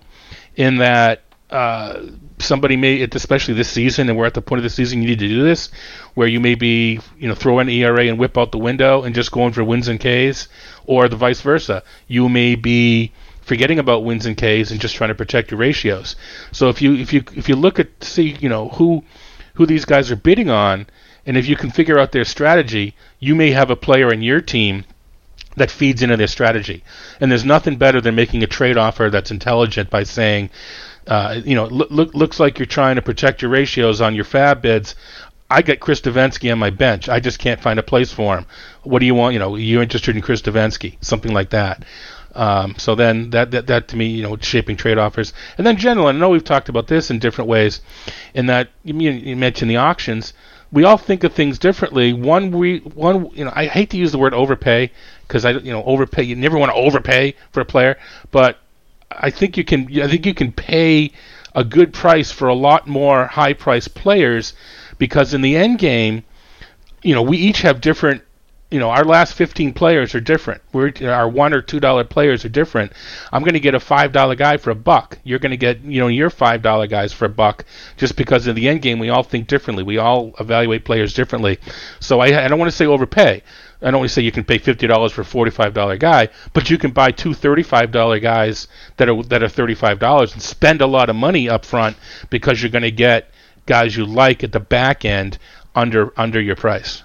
in 0.56 0.78
that 0.78 1.22
uh, 1.50 2.06
somebody 2.38 2.76
may, 2.76 3.02
especially 3.02 3.54
this 3.54 3.68
season, 3.68 4.08
and 4.08 4.16
we're 4.16 4.26
at 4.26 4.34
the 4.34 4.42
point 4.42 4.58
of 4.60 4.62
the 4.62 4.70
season 4.70 5.02
you 5.02 5.08
need 5.08 5.18
to 5.18 5.28
do 5.28 5.42
this, 5.42 5.70
where 6.14 6.28
you 6.28 6.38
may 6.38 6.54
be, 6.54 7.00
you 7.18 7.28
know, 7.28 7.34
throw 7.34 7.58
an 7.58 7.68
ERA 7.68 8.06
and 8.06 8.18
WHIP 8.18 8.38
out 8.38 8.52
the 8.52 8.58
window 8.58 9.02
and 9.02 9.14
just 9.14 9.32
going 9.32 9.52
for 9.52 9.64
wins 9.64 9.88
and 9.88 9.98
Ks, 9.98 10.48
or 10.86 11.08
the 11.08 11.16
vice 11.16 11.40
versa. 11.40 11.82
You 12.06 12.28
may 12.28 12.54
be 12.54 13.12
forgetting 13.42 13.78
about 13.78 14.04
wins 14.04 14.26
and 14.26 14.36
Ks 14.36 14.70
and 14.70 14.80
just 14.80 14.94
trying 14.94 15.08
to 15.08 15.14
protect 15.14 15.50
your 15.50 15.58
ratios. 15.58 16.16
So 16.52 16.68
if 16.68 16.80
you 16.82 16.94
if 16.94 17.12
you 17.12 17.22
if 17.34 17.48
you 17.48 17.56
look 17.56 17.78
at 17.78 17.88
see 18.02 18.36
you 18.40 18.48
know 18.48 18.68
who 18.68 19.04
who 19.54 19.66
these 19.66 19.84
guys 19.84 20.10
are 20.10 20.16
bidding 20.16 20.50
on, 20.50 20.86
and 21.26 21.36
if 21.36 21.48
you 21.48 21.56
can 21.56 21.70
figure 21.70 21.98
out 21.98 22.12
their 22.12 22.24
strategy, 22.24 22.94
you 23.18 23.34
may 23.34 23.50
have 23.50 23.70
a 23.70 23.76
player 23.76 24.12
in 24.12 24.22
your 24.22 24.40
team 24.40 24.84
that 25.56 25.70
feeds 25.70 26.02
into 26.02 26.16
their 26.16 26.26
strategy. 26.26 26.82
And 27.20 27.30
there's 27.30 27.44
nothing 27.44 27.76
better 27.76 28.00
than 28.00 28.14
making 28.14 28.42
a 28.42 28.46
trade 28.46 28.76
offer 28.76 29.10
that's 29.10 29.30
intelligent 29.30 29.90
by 29.90 30.04
saying, 30.04 30.50
uh, 31.06 31.40
you 31.44 31.54
know, 31.54 31.66
look, 31.66 31.90
look, 31.90 32.14
looks 32.14 32.38
like 32.38 32.58
you're 32.58 32.66
trying 32.66 32.96
to 32.96 33.02
protect 33.02 33.42
your 33.42 33.50
ratios 33.50 34.00
on 34.00 34.14
your 34.14 34.24
FAAB 34.24 34.62
bids. 34.62 34.94
I 35.50 35.62
got 35.62 35.80
Chris 35.80 36.00
Devenski 36.00 36.52
on 36.52 36.60
my 36.60 36.70
bench. 36.70 37.08
I 37.08 37.18
just 37.18 37.40
can't 37.40 37.60
find 37.60 37.78
a 37.78 37.82
place 37.82 38.12
for 38.12 38.38
him. 38.38 38.46
What 38.84 39.00
do 39.00 39.06
you 39.06 39.16
want? 39.16 39.32
You 39.32 39.40
know, 39.40 39.56
you're 39.56 39.82
interested 39.82 40.14
in 40.14 40.22
Chris 40.22 40.42
Devenski, 40.42 40.96
something 41.00 41.32
like 41.32 41.50
that. 41.50 41.84
Um, 42.34 42.74
so 42.78 42.94
then 42.94 43.30
that, 43.30 43.50
that 43.50 43.66
that 43.66 43.88
to 43.88 43.96
me, 43.96 44.06
you 44.06 44.22
know, 44.22 44.36
shaping 44.40 44.76
trade 44.76 44.98
offers, 44.98 45.32
and 45.58 45.66
then 45.66 45.76
general. 45.76 46.06
I 46.06 46.12
know 46.12 46.30
we've 46.30 46.44
talked 46.44 46.68
about 46.68 46.86
this 46.86 47.10
in 47.10 47.18
different 47.18 47.48
ways. 47.48 47.80
In 48.34 48.46
that 48.46 48.68
you, 48.84 48.94
you 48.94 49.36
mentioned 49.36 49.70
the 49.70 49.76
auctions, 49.76 50.32
we 50.72 50.84
all 50.84 50.96
think 50.96 51.24
of 51.24 51.32
things 51.32 51.58
differently. 51.58 52.12
One 52.12 52.50
we 52.50 52.78
one 52.78 53.30
you 53.34 53.44
know 53.44 53.52
I 53.54 53.66
hate 53.66 53.90
to 53.90 53.96
use 53.96 54.12
the 54.12 54.18
word 54.18 54.34
overpay 54.34 54.92
because 55.26 55.44
I 55.44 55.50
you 55.52 55.72
know 55.72 55.82
overpay. 55.84 56.22
You 56.22 56.36
never 56.36 56.58
want 56.58 56.70
to 56.70 56.76
overpay 56.76 57.34
for 57.52 57.60
a 57.60 57.64
player, 57.64 57.98
but 58.30 58.58
I 59.10 59.30
think 59.30 59.56
you 59.56 59.64
can. 59.64 59.88
I 60.00 60.06
think 60.06 60.26
you 60.26 60.34
can 60.34 60.52
pay 60.52 61.12
a 61.54 61.64
good 61.64 61.92
price 61.92 62.30
for 62.30 62.46
a 62.46 62.54
lot 62.54 62.86
more 62.86 63.26
high 63.26 63.54
priced 63.54 63.94
players 63.94 64.54
because 64.98 65.34
in 65.34 65.40
the 65.40 65.56
end 65.56 65.80
game, 65.80 66.22
you 67.02 67.14
know, 67.14 67.22
we 67.22 67.38
each 67.38 67.62
have 67.62 67.80
different 67.80 68.22
you 68.70 68.78
know, 68.78 68.90
our 68.90 69.04
last 69.04 69.34
15 69.34 69.72
players 69.72 70.14
are 70.14 70.20
different. 70.20 70.62
We're 70.72 70.92
our 71.02 71.28
one 71.28 71.52
or 71.52 71.60
two 71.60 71.80
dollar 71.80 72.04
players 72.04 72.44
are 72.44 72.48
different. 72.48 72.92
I'm 73.32 73.42
going 73.42 73.54
to 73.54 73.60
get 73.60 73.74
a 73.74 73.80
five 73.80 74.12
dollar 74.12 74.36
guy 74.36 74.58
for 74.58 74.70
a 74.70 74.76
buck. 74.76 75.18
You're 75.24 75.40
going 75.40 75.50
to 75.50 75.56
get, 75.56 75.80
you 75.80 76.00
know, 76.00 76.06
your 76.06 76.30
five 76.30 76.62
dollar 76.62 76.86
guys 76.86 77.12
for 77.12 77.24
a 77.24 77.28
buck, 77.28 77.64
just 77.96 78.16
because 78.16 78.46
in 78.46 78.54
the 78.54 78.68
end 78.68 78.82
game 78.82 79.00
we 79.00 79.08
all 79.08 79.24
think 79.24 79.48
differently. 79.48 79.82
We 79.82 79.98
all 79.98 80.34
evaluate 80.38 80.84
players 80.84 81.14
differently. 81.14 81.58
So 81.98 82.20
I, 82.20 82.44
I 82.44 82.48
don't 82.48 82.60
want 82.60 82.70
to 82.70 82.76
say 82.76 82.86
overpay. 82.86 83.42
I 83.82 83.90
don't 83.90 83.98
want 83.98 84.10
to 84.10 84.14
say 84.14 84.22
you 84.22 84.30
can 84.30 84.44
pay 84.44 84.58
fifty 84.58 84.86
dollars 84.86 85.10
for 85.10 85.22
a 85.22 85.24
forty-five 85.24 85.74
dollar 85.74 85.96
guy, 85.96 86.28
but 86.52 86.70
you 86.70 86.78
can 86.78 86.92
buy 86.92 87.10
two 87.10 87.34
thirty-five 87.34 87.90
dollar 87.90 88.20
guys 88.20 88.68
that 88.98 89.08
are 89.08 89.22
that 89.24 89.42
are 89.42 89.48
thirty-five 89.48 89.98
dollars 89.98 90.32
and 90.32 90.42
spend 90.42 90.80
a 90.80 90.86
lot 90.86 91.10
of 91.10 91.16
money 91.16 91.48
up 91.48 91.64
front 91.64 91.96
because 92.28 92.62
you're 92.62 92.70
going 92.70 92.82
to 92.82 92.90
get 92.92 93.30
guys 93.66 93.96
you 93.96 94.04
like 94.04 94.44
at 94.44 94.52
the 94.52 94.60
back 94.60 95.04
end 95.04 95.38
under 95.74 96.12
under 96.16 96.40
your 96.40 96.56
price. 96.56 97.02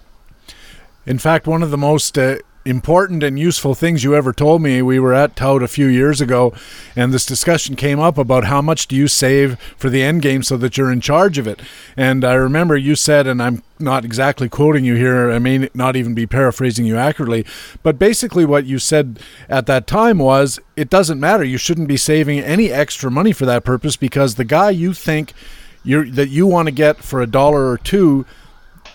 In 1.06 1.20
fact, 1.20 1.48
one 1.48 1.62
of 1.62 1.72
the 1.72 1.78
most 1.78 2.18
uh, 2.18 2.38
important 2.66 3.22
and 3.22 3.38
useful 3.38 3.76
things 3.76 4.04
you 4.04 4.16
ever 4.16 4.34
told 4.34 4.60
me, 4.60 4.82
we 4.82 5.00
were 5.00 5.14
at 5.14 5.36
Tout 5.36 5.62
a 5.62 5.68
few 5.68 5.86
years 5.86 6.20
ago, 6.20 6.52
and 6.96 7.14
this 7.14 7.26
discussion 7.26 7.76
came 7.76 8.00
up 8.00 8.18
about 8.18 8.46
how 8.46 8.60
much 8.60 8.88
do 8.88 8.96
you 8.96 9.08
save 9.08 9.60
for 9.78 9.90
the 9.92 10.02
end 10.02 10.24
game 10.24 10.42
so 10.42 10.58
that 10.58 10.76
you're 10.76 10.92
in 10.92 11.00
charge 11.00 11.38
of 11.38 11.46
it. 11.46 11.62
And 11.96 12.26
I 12.26 12.34
remember 12.34 12.76
you 12.76 12.96
said, 12.96 13.28
and 13.28 13.42
I'm 13.42 13.62
not 13.78 14.04
exactly 14.04 14.50
quoting 14.50 14.84
you 14.84 14.96
here, 14.96 15.30
I 15.30 15.38
may 15.38 15.70
not 15.76 15.96
even 15.96 16.16
be 16.16 16.26
paraphrasing 16.26 16.86
you 16.86 16.98
accurately, 16.98 17.46
but 17.84 18.00
basically 18.00 18.46
what 18.46 18.66
you 18.66 18.80
said 18.80 19.20
at 19.48 19.68
that 19.68 19.86
time 19.86 20.18
was 20.18 20.60
it 20.76 20.90
doesn't 20.90 21.20
matter. 21.20 21.44
You 21.44 21.60
shouldn't 21.60 21.88
be 21.88 21.98
saving 21.98 22.40
any 22.40 22.72
extra 22.72 23.12
money 23.12 23.32
for 23.32 23.46
that 23.46 23.64
purpose 23.64 23.96
because 23.96 24.36
the 24.36 24.44
guy 24.44 24.72
you 24.72 24.94
think 24.94 25.34
that 25.86 26.30
you 26.30 26.48
want 26.48 26.68
to 26.68 26.72
get 26.72 27.04
for 27.04 27.22
a 27.22 27.28
dollar 27.28 27.70
or 27.70 27.78
two 27.78 28.26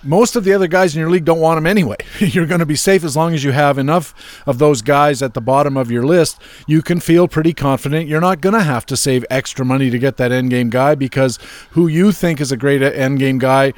most 0.03 0.36
of 0.36 0.44
the 0.44 0.53
other 0.53 0.66
guys 0.66 0.94
in 0.94 1.01
your 1.01 1.11
league 1.11 1.24
don't 1.24 1.40
want 1.40 1.59
him 1.59 1.66
anyway. 1.66 1.96
You're 2.18 2.46
going 2.46 2.61
to 2.61 2.66
be 2.66 2.76
safe 2.76 3.05
as 3.05 3.16
long 3.16 3.34
as 3.34 3.44
you 3.44 3.53
have 3.53 3.78
enough 3.78 4.42
of 4.46 4.59
those 4.59 4.82
guys 4.82 5.22
at 5.22 5.34
the 5.34 5.40
bottom 5.40 5.76
of 5.76 5.90
your 5.90 6.05
list. 6.05 6.40
You 6.66 6.82
can 6.82 7.01
feel 7.01 7.28
pretty 7.28 7.53
confident 7.53 8.09
you're 8.09 8.20
not 8.20 8.40
going 8.40 8.55
to 8.55 8.62
have 8.62 8.86
to 8.86 8.96
save 8.96 9.24
extra 9.30 9.64
money 9.64 9.90
to 9.90 9.98
get 9.98 10.16
that 10.16 10.32
end 10.32 10.51
game 10.51 10.70
guy 10.70 10.94
because 10.94 11.38
who 11.70 11.86
you 11.86 12.12
think 12.12 12.40
is 12.40 12.53
a 12.53 12.57
great 12.57 12.82
end 12.82 13.18
game 13.18 13.38
guy, 13.38 13.72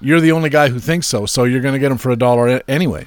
you're 0.00 0.20
the 0.20 0.32
only 0.32 0.50
guy 0.50 0.68
who 0.68 0.78
thinks 0.78 1.06
so. 1.06 1.26
So 1.26 1.44
you're 1.44 1.60
going 1.60 1.74
to 1.74 1.80
get 1.80 1.92
him 1.92 1.98
for 1.98 2.10
a 2.10 2.16
dollar 2.16 2.62
anyway. 2.68 3.06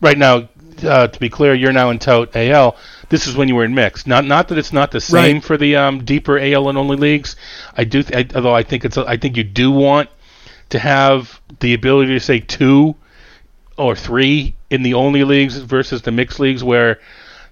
Right 0.00 0.18
now, 0.18 0.48
uh, 0.82 1.08
to 1.08 1.20
be 1.20 1.28
clear, 1.28 1.54
you're 1.54 1.72
now 1.72 1.90
in 1.90 1.98
tout 1.98 2.34
AL. 2.34 2.76
This 3.08 3.26
is 3.26 3.36
when 3.36 3.48
you 3.48 3.54
were 3.54 3.64
in 3.64 3.74
mixed. 3.74 4.06
Not 4.06 4.24
not 4.24 4.48
that 4.48 4.58
it's 4.58 4.72
not 4.72 4.90
the 4.90 5.00
same 5.00 5.36
right. 5.36 5.44
for 5.44 5.56
the 5.56 5.76
um, 5.76 6.04
deeper 6.04 6.38
AL 6.38 6.68
and 6.68 6.78
only 6.78 6.96
leagues. 6.96 7.36
I 7.76 7.84
do, 7.84 8.02
th- 8.02 8.32
I, 8.32 8.36
although 8.36 8.54
I 8.54 8.62
think 8.62 8.84
it's, 8.84 8.96
I 8.96 9.16
think 9.16 9.36
you 9.36 9.44
do 9.44 9.70
want 9.70 10.08
to 10.72 10.78
have 10.78 11.40
the 11.60 11.74
ability 11.74 12.12
to 12.14 12.20
say 12.20 12.40
two 12.40 12.94
or 13.76 13.94
three 13.94 14.56
in 14.70 14.82
the 14.82 14.94
only 14.94 15.22
leagues 15.22 15.58
versus 15.58 16.00
the 16.02 16.10
mixed 16.10 16.40
leagues 16.40 16.64
where 16.64 16.98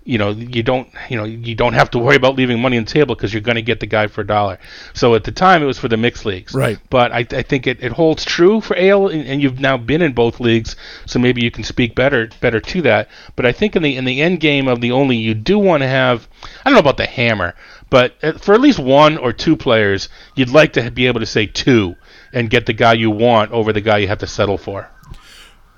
you 0.04 0.16
know 0.16 0.30
you 0.30 0.62
don't 0.62 0.88
you 1.10 1.18
know 1.18 1.24
you 1.24 1.54
don't 1.54 1.74
have 1.74 1.90
to 1.90 1.98
worry 1.98 2.16
about 2.16 2.34
leaving 2.34 2.58
money 2.58 2.78
on 2.78 2.84
the 2.84 2.90
table 2.90 3.14
because 3.14 3.34
you're 3.34 3.42
going 3.42 3.56
to 3.56 3.62
get 3.62 3.78
the 3.78 3.86
guy 3.86 4.06
for 4.06 4.22
a 4.22 4.26
dollar. 4.26 4.58
So 4.94 5.14
at 5.14 5.24
the 5.24 5.32
time 5.32 5.62
it 5.62 5.66
was 5.66 5.78
for 5.78 5.88
the 5.88 5.98
mixed 5.98 6.24
leagues, 6.24 6.54
right? 6.54 6.78
But 6.88 7.12
I, 7.12 7.26
I 7.30 7.42
think 7.42 7.66
it, 7.66 7.82
it 7.82 7.92
holds 7.92 8.24
true 8.24 8.62
for 8.62 8.74
AL, 8.74 9.08
and, 9.08 9.26
and 9.26 9.42
you've 9.42 9.60
now 9.60 9.76
been 9.76 10.00
in 10.00 10.14
both 10.14 10.40
leagues, 10.40 10.76
so 11.04 11.18
maybe 11.18 11.44
you 11.44 11.50
can 11.50 11.64
speak 11.64 11.94
better 11.94 12.30
better 12.40 12.60
to 12.60 12.82
that. 12.82 13.10
But 13.36 13.44
I 13.44 13.52
think 13.52 13.76
in 13.76 13.82
the 13.82 13.96
in 13.98 14.06
the 14.06 14.22
end 14.22 14.40
game 14.40 14.66
of 14.66 14.80
the 14.80 14.92
only, 14.92 15.18
you 15.18 15.34
do 15.34 15.58
want 15.58 15.82
to 15.82 15.88
have 15.88 16.26
I 16.64 16.70
don't 16.70 16.74
know 16.74 16.80
about 16.80 16.96
the 16.96 17.06
hammer, 17.06 17.54
but 17.90 18.14
uh, 18.22 18.32
for 18.32 18.54
at 18.54 18.62
least 18.62 18.78
one 18.78 19.18
or 19.18 19.34
two 19.34 19.56
players, 19.56 20.08
you'd 20.34 20.48
like 20.48 20.72
to 20.72 20.90
be 20.90 21.06
able 21.06 21.20
to 21.20 21.26
say 21.26 21.44
two 21.44 21.96
and 22.32 22.50
get 22.50 22.66
the 22.66 22.72
guy 22.72 22.92
you 22.92 23.10
want 23.10 23.50
over 23.52 23.72
the 23.72 23.80
guy 23.80 23.98
you 23.98 24.08
have 24.08 24.18
to 24.18 24.26
settle 24.26 24.58
for. 24.58 24.90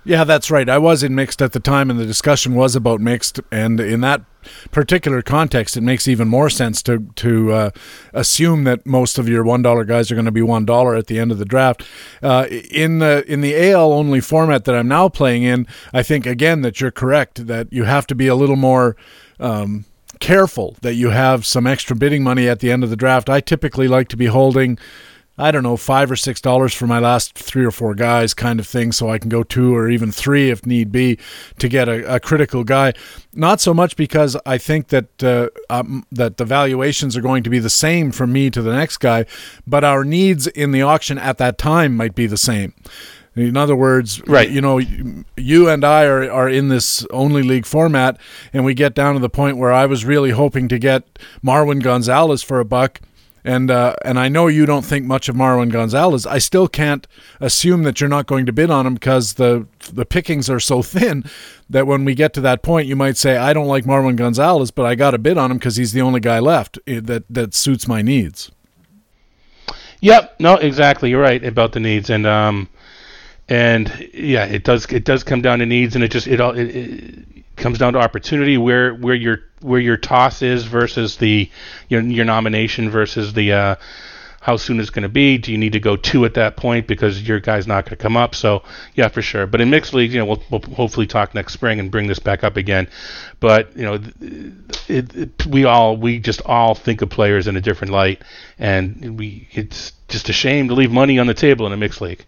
Yeah, 0.05 0.25
that's 0.25 0.51
right. 0.51 0.69
I 0.69 0.79
was 0.79 1.05
in 1.05 1.15
mixed 1.15 1.41
at 1.41 1.53
the 1.53 1.61
time, 1.61 1.89
and 1.89 1.99
the 1.99 2.07
discussion 2.07 2.57
was 2.57 2.75
about 2.75 3.01
mixed. 3.01 3.39
And 3.53 3.79
in 3.79 4.01
that 4.01 4.23
particular 4.73 5.23
context, 5.23 5.77
it 5.77 5.83
makes 5.83 6.09
even 6.09 6.27
more 6.27 6.51
sense 6.51 6.83
to 6.85 7.07
to 7.17 7.53
uh, 7.53 7.71
assume 8.13 8.65
that 8.65 8.85
most 8.85 9.17
of 9.17 9.29
your 9.29 9.45
one 9.45 9.63
dollar 9.63 9.85
guys 9.85 10.11
are 10.11 10.17
going 10.17 10.25
to 10.25 10.33
be 10.33 10.43
one 10.43 10.65
dollar 10.65 10.97
at 10.97 11.07
the 11.07 11.21
end 11.21 11.31
of 11.31 11.39
the 11.39 11.45
draft. 11.45 11.85
Uh, 12.21 12.47
in 12.51 12.99
the 12.99 13.25
in 13.33 13.43
the 13.43 13.71
AL 13.71 13.93
only 13.93 14.21
format 14.21 14.65
that 14.65 14.75
I'm 14.75 14.89
now 14.89 15.09
playing 15.09 15.45
in, 15.45 15.69
I 15.93 16.03
think 16.03 16.27
again 16.27 16.63
that 16.63 16.81
you're 16.81 16.91
correct 16.91 17.47
that 17.47 17.73
you 17.73 17.85
have 17.85 18.07
to 18.09 18.15
be 18.17 18.27
a 18.27 18.35
little 18.35 18.57
more. 18.57 18.97
Um, 19.39 19.87
careful 20.21 20.77
that 20.83 20.95
you 20.95 21.11
have 21.11 21.45
some 21.45 21.67
extra 21.67 21.97
bidding 21.97 22.23
money 22.23 22.49
at 22.49 22.61
the 22.61 22.71
end 22.71 22.85
of 22.85 22.91
the 22.91 22.97
draft. 22.97 23.29
I 23.29 23.41
typically 23.41 23.89
like 23.89 24.07
to 24.09 24.17
be 24.17 24.27
holding 24.27 24.79
I 25.39 25.51
don't 25.51 25.63
know, 25.63 25.79
five 25.79 26.11
or 26.11 26.17
six 26.17 26.41
dollars 26.41 26.75
for 26.75 26.87
my 26.87 26.99
last 26.99 27.35
three 27.39 27.65
or 27.65 27.71
four 27.71 27.95
guys, 27.95 28.35
kind 28.35 28.61
of 28.61 28.67
thing, 28.67 28.93
so 28.93 29.09
I 29.09 29.19
can 29.19 29.31
go 29.31 29.43
two 29.43 29.75
or 29.75 29.89
even 29.89 30.13
three 30.13 30.51
if 30.51 30.67
need 30.67 30.93
be 30.93 31.19
to 31.59 31.69
get 31.69 31.89
a, 31.89 32.17
a 32.17 32.21
critical 32.21 32.65
guy. 32.65 32.93
Not 33.33 33.61
so 33.61 33.73
much 33.73 33.97
because 33.97 34.37
I 34.45 34.59
think 34.59 34.89
that 34.89 35.25
uh, 35.25 35.49
um, 35.71 36.05
that 36.13 36.37
the 36.37 36.45
valuations 36.45 37.17
are 37.17 37.23
going 37.23 37.43
to 37.45 37.51
be 37.51 37.59
the 37.59 37.71
same 37.71 38.13
from 38.13 38.33
me 38.33 38.51
to 38.51 38.61
the 38.61 38.75
next 38.75 38.99
guy, 38.99 39.25
but 39.67 39.85
our 39.85 40.05
needs 40.05 40.47
in 40.49 40.73
the 40.73 40.83
auction 40.83 41.19
at 41.19 41.39
that 41.39 41.57
time 41.57 41.97
might 41.97 42.15
be 42.15 42.27
the 42.27 42.37
same. 42.37 42.75
In 43.35 43.57
other 43.57 43.75
words, 43.75 44.21
right. 44.29 44.51
you 44.51 44.61
know, 44.61 44.79
you 45.39 45.69
and 45.69 45.85
I 45.85 46.05
are, 46.05 46.31
are 46.31 46.51
in 46.51 46.69
this 46.69 47.07
only 47.11 47.43
league 47.43 47.65
format, 47.65 48.21
and 48.53 48.63
we 48.63 48.75
get 48.75 48.95
down 48.95 49.15
to 49.15 49.21
the 49.21 49.31
point 49.31 49.57
where 49.57 49.73
I 49.73 49.87
was 49.87 50.05
really 50.05 50.31
hoping 50.31 50.69
to 50.69 50.79
get 50.79 51.19
Marwin 51.43 51.83
Gonzalez 51.83 52.43
for 52.43 52.61
a 52.61 52.65
buck 52.67 53.01
and 53.45 53.71
uh, 53.71 53.95
and 54.05 54.19
I 54.19 54.29
know 54.29 54.47
you 54.47 54.67
don't 54.67 54.85
think 54.85 55.05
much 55.05 55.29
of 55.29 55.37
Marwin 55.37 55.71
Gonzalez. 55.71 56.27
I 56.27 56.39
still 56.39 56.69
can't 56.69 57.07
assume 57.41 57.83
that 57.83 58.01
you're 58.01 58.09
not 58.09 58.27
going 58.27 58.47
to 58.47 58.53
bid 58.53 58.71
on 58.71 58.87
him 58.87 58.95
because 58.95 59.35
the 59.35 59.67
the 59.93 60.07
pickings 60.07 60.49
are 60.49 60.61
so 60.61 60.83
thin 60.83 61.25
that 61.69 61.87
when 61.87 62.05
we 62.05 62.15
get 62.15 62.33
to 62.35 62.41
that 62.43 62.63
point, 62.63 62.87
you 62.87 62.97
might 62.97 63.17
say, 63.17 63.37
I 63.37 63.53
don't 63.53 63.67
like 63.67 63.85
Marwin 63.85 64.17
Gonzalez, 64.17 64.71
but 64.71 64.87
I 64.87 64.95
got 64.95 65.15
a 65.15 65.19
bid 65.19 65.39
on 65.39 65.51
him 65.51 65.59
because 65.59 65.77
he's 65.77 65.93
the 65.93 66.03
only 66.03 66.21
guy 66.21 66.39
left 66.39 66.79
eh, 66.87 67.01
that 67.03 67.25
that 67.29 67.55
suits 67.55 67.89
my 67.89 68.03
needs. 68.03 68.51
Yep. 70.01 70.41
No, 70.41 70.57
exactly. 70.57 71.11
You're 71.11 71.23
right 71.23 71.43
about 71.45 71.73
the 71.73 71.81
needs, 71.81 72.11
and 72.11 72.27
um, 72.27 72.69
and 73.49 74.09
yeah, 74.13 74.45
it 74.45 74.65
does 74.65 74.87
it 74.87 75.05
does 75.05 75.25
come 75.25 75.43
down 75.43 75.59
to 75.61 75.67
needs, 75.67 75.95
and 75.95 76.05
it 76.05 76.11
just 76.11 76.27
it 76.27 76.41
all 76.41 76.53
it, 76.53 76.65
it 76.65 77.25
comes 77.63 77.79
down 77.79 77.95
to 77.95 78.01
opportunity 78.01 78.59
where 78.59 78.93
where 78.95 79.15
your 79.15 79.41
where 79.61 79.81
your 79.81 79.97
toss 79.97 80.43
is 80.43 80.65
versus 80.65 81.17
the 81.17 81.49
your 81.89 82.03
your 82.03 82.25
nomination 82.25 82.91
versus 82.91 83.33
the 83.33 83.53
uh, 83.53 83.77
how 84.41 84.57
soon 84.57 84.81
it's 84.81 84.91
going 84.91 85.05
to 85.05 85.09
be. 85.09 85.39
Do 85.39 85.53
you 85.53 85.59
need 85.59 85.75
to 85.75 85.81
go 85.81 85.95
two 85.95 86.25
at 86.25 86.35
that 86.35 86.57
point 86.57 86.89
because 86.89 87.23
your 87.27 87.39
guy's 87.39 87.69
not 87.69 87.85
going 87.85 87.97
to 87.97 88.03
come 88.03 88.17
up? 88.17 88.35
So 88.35 88.65
yeah, 88.95 89.07
for 89.07 89.23
sure. 89.23 89.47
But 89.47 89.61
in 89.61 89.71
mixed 89.71 89.95
leagues, 89.95 90.13
you 90.13 90.19
know, 90.19 90.27
we'll, 90.27 90.43
we'll 90.51 90.75
hopefully 90.75 91.07
talk 91.07 91.33
next 91.35 91.53
spring 91.53 91.79
and 91.79 91.93
bring 91.93 92.09
this 92.09 92.19
back 92.19 92.43
up 92.43 92.57
again. 92.57 92.89
But 93.39 93.77
you 93.77 93.85
know, 93.85 94.01
it, 94.89 95.17
it, 95.17 95.47
we 95.47 95.65
all 95.65 95.97
we 95.97 96.19
just 96.19 96.43
all 96.45 96.75
think 96.75 97.01
of 97.01 97.11
players 97.11 97.47
in 97.47 97.57
a 97.57 97.61
different 97.61 97.93
light, 97.93 98.23
and 98.59 99.17
we 99.17 99.49
it's 99.53 99.93
just 100.09 100.29
a 100.29 100.33
shame 100.33 100.69
to 100.69 100.75
leave 100.75 100.91
money 100.91 101.21
on 101.21 101.29
the 101.29 101.35
table 101.35 101.67
in 101.67 101.73
a 101.73 101.77
mixed 101.77 102.01
league. 102.01 102.27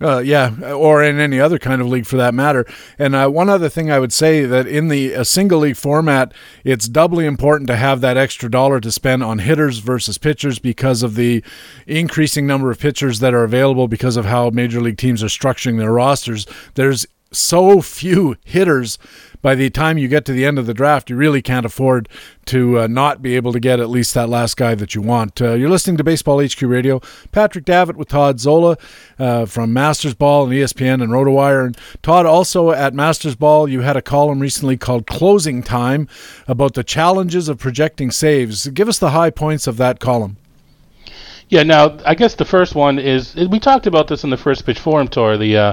Uh, 0.00 0.18
yeah, 0.18 0.54
or 0.72 1.02
in 1.02 1.18
any 1.18 1.40
other 1.40 1.58
kind 1.58 1.80
of 1.80 1.88
league 1.88 2.06
for 2.06 2.16
that 2.16 2.32
matter. 2.32 2.64
And 3.00 3.16
uh, 3.16 3.28
one 3.28 3.48
other 3.48 3.68
thing 3.68 3.90
I 3.90 3.98
would 3.98 4.12
say 4.12 4.44
that 4.44 4.68
in 4.68 4.86
the 4.88 5.24
single 5.24 5.58
league 5.58 5.76
format, 5.76 6.32
it's 6.62 6.86
doubly 6.86 7.26
important 7.26 7.66
to 7.66 7.76
have 7.76 8.00
that 8.00 8.16
extra 8.16 8.48
dollar 8.48 8.78
to 8.80 8.92
spend 8.92 9.24
on 9.24 9.40
hitters 9.40 9.78
versus 9.78 10.16
pitchers 10.16 10.60
because 10.60 11.02
of 11.02 11.16
the 11.16 11.42
increasing 11.86 12.46
number 12.46 12.70
of 12.70 12.78
pitchers 12.78 13.18
that 13.18 13.34
are 13.34 13.42
available 13.42 13.88
because 13.88 14.16
of 14.16 14.24
how 14.24 14.50
major 14.50 14.80
league 14.80 14.98
teams 14.98 15.20
are 15.22 15.26
structuring 15.26 15.78
their 15.78 15.92
rosters. 15.92 16.46
There's 16.74 17.04
so 17.30 17.80
few 17.80 18.36
hitters 18.44 18.98
by 19.40 19.54
the 19.54 19.70
time 19.70 19.98
you 19.98 20.08
get 20.08 20.24
to 20.24 20.32
the 20.32 20.44
end 20.44 20.58
of 20.58 20.66
the 20.66 20.74
draft, 20.74 21.10
you 21.10 21.16
really 21.16 21.40
can't 21.40 21.66
afford 21.66 22.08
to 22.46 22.80
uh, 22.80 22.86
not 22.86 23.22
be 23.22 23.36
able 23.36 23.52
to 23.52 23.60
get 23.60 23.78
at 23.78 23.88
least 23.88 24.14
that 24.14 24.28
last 24.28 24.56
guy 24.56 24.74
that 24.74 24.94
you 24.94 25.02
want. 25.02 25.40
Uh, 25.40 25.52
you're 25.52 25.68
listening 25.68 25.96
to 25.96 26.04
BaseballHQ 26.04 26.68
Radio. 26.68 27.00
Patrick 27.30 27.64
Davitt 27.64 27.96
with 27.96 28.08
Todd 28.08 28.40
Zola 28.40 28.76
uh, 29.18 29.46
from 29.46 29.72
MastersBall 29.72 30.44
and 30.44 30.52
ESPN 30.52 31.02
and 31.02 31.12
RotoWire. 31.12 31.66
And 31.66 31.78
Todd, 32.02 32.26
also 32.26 32.70
at 32.70 32.94
MastersBall, 32.94 33.70
you 33.70 33.82
had 33.82 33.96
a 33.96 34.02
column 34.02 34.40
recently 34.40 34.76
called 34.76 35.06
Closing 35.06 35.62
Time 35.62 36.08
about 36.48 36.74
the 36.74 36.84
challenges 36.84 37.48
of 37.48 37.58
projecting 37.58 38.10
saves. 38.10 38.66
Give 38.68 38.88
us 38.88 38.98
the 38.98 39.10
high 39.10 39.30
points 39.30 39.66
of 39.66 39.76
that 39.76 40.00
column. 40.00 40.36
Yeah, 41.50 41.62
now 41.62 41.96
I 42.04 42.14
guess 42.14 42.34
the 42.34 42.44
first 42.44 42.74
one 42.74 42.98
is 42.98 43.34
we 43.34 43.58
talked 43.58 43.86
about 43.86 44.08
this 44.08 44.22
in 44.22 44.28
the 44.28 44.36
first 44.36 44.66
pitch 44.66 44.78
forum 44.78 45.08
tour, 45.08 45.38
the 45.38 45.56
uh, 45.56 45.72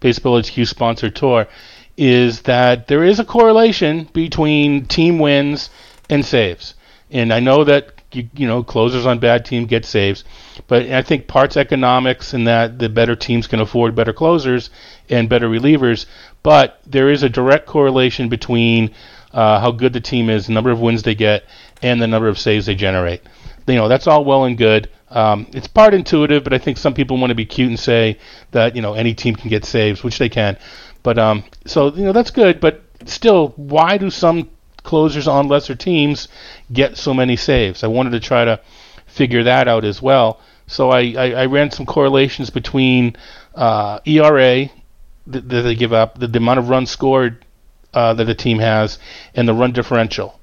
BaseballHQ 0.00 0.68
sponsored 0.68 1.16
tour, 1.16 1.48
is 1.96 2.42
that 2.42 2.86
there 2.86 3.02
is 3.02 3.18
a 3.18 3.24
correlation 3.24 4.08
between 4.12 4.86
team 4.86 5.18
wins 5.18 5.70
and 6.08 6.24
saves, 6.24 6.74
and 7.10 7.32
I 7.32 7.40
know 7.40 7.64
that 7.64 7.90
you, 8.12 8.28
you 8.36 8.46
know 8.46 8.62
closers 8.62 9.04
on 9.04 9.18
bad 9.18 9.44
teams 9.44 9.66
get 9.66 9.84
saves, 9.84 10.22
but 10.68 10.86
I 10.86 11.02
think 11.02 11.26
parts 11.26 11.56
economics 11.56 12.32
and 12.32 12.46
that 12.46 12.78
the 12.78 12.88
better 12.88 13.16
teams 13.16 13.48
can 13.48 13.58
afford 13.58 13.96
better 13.96 14.12
closers 14.12 14.70
and 15.10 15.28
better 15.28 15.48
relievers, 15.48 16.06
but 16.44 16.78
there 16.86 17.10
is 17.10 17.24
a 17.24 17.28
direct 17.28 17.66
correlation 17.66 18.28
between 18.28 18.92
uh, 19.32 19.58
how 19.58 19.72
good 19.72 19.92
the 19.92 20.00
team 20.00 20.30
is, 20.30 20.46
the 20.46 20.52
number 20.52 20.70
of 20.70 20.80
wins 20.80 21.02
they 21.02 21.16
get, 21.16 21.44
and 21.82 22.00
the 22.00 22.06
number 22.06 22.28
of 22.28 22.38
saves 22.38 22.66
they 22.66 22.76
generate. 22.76 23.22
You 23.66 23.74
know 23.74 23.88
that's 23.88 24.06
all 24.06 24.24
well 24.24 24.44
and 24.44 24.56
good 24.56 24.88
um, 25.08 25.46
it's 25.52 25.68
part 25.68 25.94
intuitive, 25.94 26.42
but 26.44 26.52
I 26.52 26.58
think 26.58 26.78
some 26.78 26.94
people 26.94 27.16
want 27.18 27.30
to 27.30 27.34
be 27.34 27.46
cute 27.46 27.68
and 27.68 27.78
say 27.78 28.18
that 28.50 28.74
you 28.74 28.82
know 28.82 28.94
any 28.94 29.14
team 29.14 29.34
can 29.34 29.50
get 29.50 29.64
saves, 29.64 30.02
which 30.02 30.18
they 30.18 30.28
can. 30.28 30.58
But 31.02 31.18
um, 31.18 31.44
so 31.64 31.94
you 31.94 32.04
know 32.04 32.12
that's 32.12 32.30
good, 32.30 32.60
but 32.60 32.82
still, 33.04 33.48
why 33.56 33.98
do 33.98 34.10
some 34.10 34.50
closers 34.82 35.28
on 35.28 35.48
lesser 35.48 35.74
teams 35.74 36.28
get 36.72 36.96
so 36.96 37.14
many 37.14 37.36
saves? 37.36 37.84
I 37.84 37.86
wanted 37.86 38.10
to 38.10 38.20
try 38.20 38.44
to 38.44 38.60
figure 39.06 39.44
that 39.44 39.68
out 39.68 39.84
as 39.84 40.02
well. 40.02 40.40
So 40.66 40.90
I, 40.90 41.14
I, 41.16 41.30
I 41.30 41.46
ran 41.46 41.70
some 41.70 41.86
correlations 41.86 42.50
between 42.50 43.16
uh, 43.54 44.00
ERA 44.04 44.68
that, 45.28 45.48
they 45.48 45.76
give 45.76 45.92
up, 45.92 46.18
the, 46.18 46.26
the 46.26 46.38
amount 46.38 46.58
of 46.58 46.68
runs 46.68 46.90
scored 46.90 47.44
uh, 47.94 48.14
that 48.14 48.24
the 48.24 48.34
team 48.34 48.58
has, 48.58 48.98
and 49.34 49.46
the 49.46 49.54
run 49.54 49.70
differential. 49.70 50.40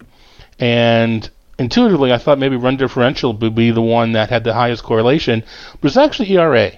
And 0.59 1.29
intuitively, 1.59 2.11
I 2.11 2.17
thought 2.17 2.39
maybe 2.39 2.55
run 2.55 2.77
differential 2.77 3.33
would 3.33 3.55
be 3.55 3.71
the 3.71 3.81
one 3.81 4.13
that 4.13 4.29
had 4.29 4.43
the 4.43 4.53
highest 4.53 4.83
correlation, 4.83 5.43
but 5.81 5.87
it's 5.87 5.97
actually 5.97 6.31
ERA. 6.31 6.71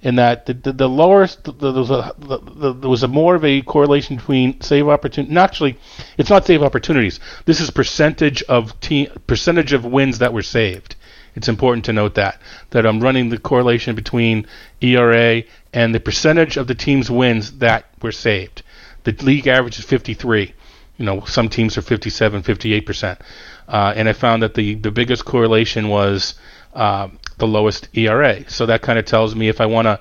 In 0.00 0.14
that 0.14 0.46
the, 0.46 0.54
the, 0.54 0.72
the 0.72 0.88
there, 0.88 0.88
was 0.88 1.36
the, 1.42 2.76
there 2.80 2.88
was 2.88 3.02
a 3.02 3.08
more 3.08 3.34
of 3.34 3.44
a 3.44 3.62
correlation 3.62 4.14
between 4.14 4.60
save 4.60 4.86
opportunity. 4.86 5.36
Actually, 5.36 5.76
it's 6.16 6.30
not 6.30 6.46
save 6.46 6.62
opportunities. 6.62 7.18
This 7.46 7.60
is 7.60 7.70
percentage 7.70 8.44
of 8.44 8.78
team, 8.78 9.08
percentage 9.26 9.72
of 9.72 9.84
wins 9.84 10.18
that 10.20 10.32
were 10.32 10.42
saved. 10.42 10.94
It's 11.34 11.48
important 11.48 11.84
to 11.86 11.92
note 11.92 12.14
that 12.14 12.40
that 12.70 12.86
I'm 12.86 13.00
running 13.00 13.28
the 13.28 13.38
correlation 13.38 13.96
between 13.96 14.46
ERA 14.80 15.42
and 15.72 15.92
the 15.92 16.00
percentage 16.00 16.56
of 16.56 16.68
the 16.68 16.76
team's 16.76 17.10
wins 17.10 17.58
that 17.58 17.86
were 18.00 18.12
saved. 18.12 18.62
The 19.02 19.12
league 19.12 19.48
average 19.48 19.80
is 19.80 19.84
53. 19.84 20.54
You 20.96 21.04
know, 21.04 21.24
some 21.24 21.48
teams 21.48 21.76
are 21.76 21.82
57, 21.82 22.42
58 22.42 22.86
percent. 22.86 23.20
Uh, 23.68 23.92
and 23.94 24.08
I 24.08 24.14
found 24.14 24.42
that 24.42 24.54
the, 24.54 24.74
the 24.74 24.90
biggest 24.90 25.24
correlation 25.26 25.88
was 25.88 26.34
uh, 26.74 27.08
the 27.36 27.46
lowest 27.46 27.88
ERA. 27.92 28.48
So 28.48 28.66
that 28.66 28.82
kind 28.82 28.98
of 28.98 29.04
tells 29.04 29.34
me 29.34 29.48
if 29.48 29.60
I 29.60 29.66
want 29.66 29.86
to, 29.86 30.00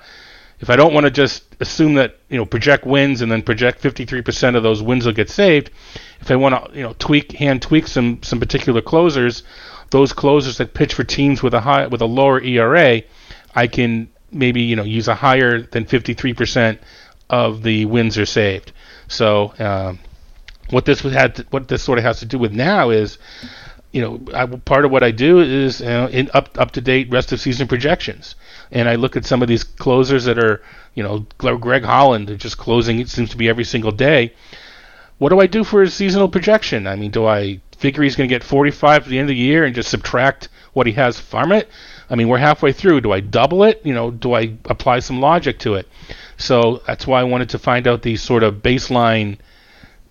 if 0.60 0.70
I 0.70 0.76
don't 0.76 0.94
want 0.94 1.06
to 1.06 1.12
just 1.12 1.44
assume 1.60 1.96
that 1.96 2.16
you 2.30 2.38
know 2.38 2.46
project 2.46 2.86
wins 2.86 3.22
and 3.22 3.32
then 3.32 3.42
project 3.42 3.82
53% 3.84 4.56
of 4.56 4.64
those 4.64 4.82
wins 4.82 5.06
will 5.06 5.14
get 5.14 5.30
saved, 5.30 5.70
if 6.22 6.32
I 6.32 6.36
want 6.36 6.72
to 6.72 6.78
you 6.78 6.84
know 6.84 6.96
tweak 6.98 7.34
hand 7.34 7.62
tweak 7.62 7.88
some 7.88 8.24
some 8.24 8.40
particular 8.40 8.82
closers, 8.82 9.44
those 9.92 10.14
closers 10.14 10.58
that 10.58 10.74
pitch 10.74 10.94
for 10.94 11.04
teams 11.04 11.44
with 11.44 11.54
a 11.54 11.60
high 11.60 11.88
with 11.88 12.02
a 12.02 12.06
lower 12.06 12.42
ERA, 12.42 13.02
I 13.54 13.68
can 13.68 14.10
maybe 14.32 14.62
you 14.62 14.76
know 14.76 14.84
use 14.84 15.08
a 15.08 15.16
higher 15.16 15.62
than 15.62 15.86
53% 15.86 16.80
of 17.30 17.64
the 17.64 17.86
wins 17.86 18.18
are 18.18 18.26
saved. 18.26 18.72
So 19.08 19.54
um, 19.60 20.00
what 20.70 20.86
this 20.86 21.02
had 21.02 21.36
to, 21.36 21.46
what 21.50 21.68
this 21.68 21.84
sort 21.84 21.98
of 21.98 22.04
has 22.04 22.20
to 22.20 22.26
do 22.26 22.38
with 22.38 22.52
now 22.52 22.90
is 22.90 23.18
you 23.92 24.02
know, 24.02 24.20
I, 24.34 24.46
part 24.46 24.86
of 24.86 24.92
what 24.92 25.02
I 25.02 25.12
do 25.12 25.40
is 25.40 25.80
you 25.80 25.88
know, 25.88 26.08
in 26.08 26.30
up 26.34 26.50
up 26.60 26.72
to 26.72 26.82
date 26.82 27.10
rest 27.10 27.32
of 27.32 27.40
season 27.40 27.68
projections, 27.68 28.36
and 28.72 28.90
I 28.90 28.96
look 28.96 29.16
at 29.16 29.26
some 29.26 29.42
of 29.42 29.48
these 29.48 29.64
closers 29.64 30.26
that 30.26 30.38
are, 30.38 30.62
you 30.94 31.04
know, 31.04 31.26
Greg 31.38 31.84
Holland, 31.84 32.38
just 32.40 32.58
closing. 32.58 33.00
It 33.00 33.10
seems 33.10 33.30
to 33.32 33.38
be 33.38 33.50
every 33.50 33.64
single 33.64 33.92
day. 33.92 34.34
What 35.20 35.30
do 35.30 35.40
I 35.40 35.48
do 35.48 35.64
for 35.64 35.82
a 35.82 35.90
seasonal 35.90 36.28
projection? 36.28 36.86
I 36.86 36.96
mean, 36.96 37.12
do 37.12 37.26
I 37.26 37.60
figure 37.78 38.04
he's 38.04 38.16
going 38.16 38.30
to 38.30 38.36
get 38.36 38.44
45 38.44 39.04
at 39.04 39.10
the 39.10 39.18
end 39.18 39.30
of 39.30 39.36
the 39.36 39.42
year 39.42 39.64
and 39.64 39.74
just 39.74 39.90
subtract 39.90 40.50
what 40.74 40.86
he 40.86 40.94
has 40.94 41.20
farm 41.20 41.52
it? 41.52 41.70
I 42.10 42.16
mean, 42.16 42.28
we're 42.28 42.38
halfway 42.38 42.74
through. 42.74 43.02
Do 43.02 43.12
I 43.12 43.20
double 43.22 43.64
it? 43.64 43.82
You 43.84 43.94
know, 43.94 44.12
do 44.12 44.34
I 44.34 44.54
apply 44.66 45.00
some 45.00 45.20
logic 45.20 45.60
to 45.60 45.74
it? 45.74 45.88
So 46.38 46.84
that's 46.86 47.08
why 47.08 47.22
I 47.22 47.24
wanted 47.24 47.50
to 47.50 47.60
find 47.60 47.88
out 47.88 48.04
these 48.04 48.22
sort 48.22 48.44
of 48.44 48.56
baseline 48.56 49.40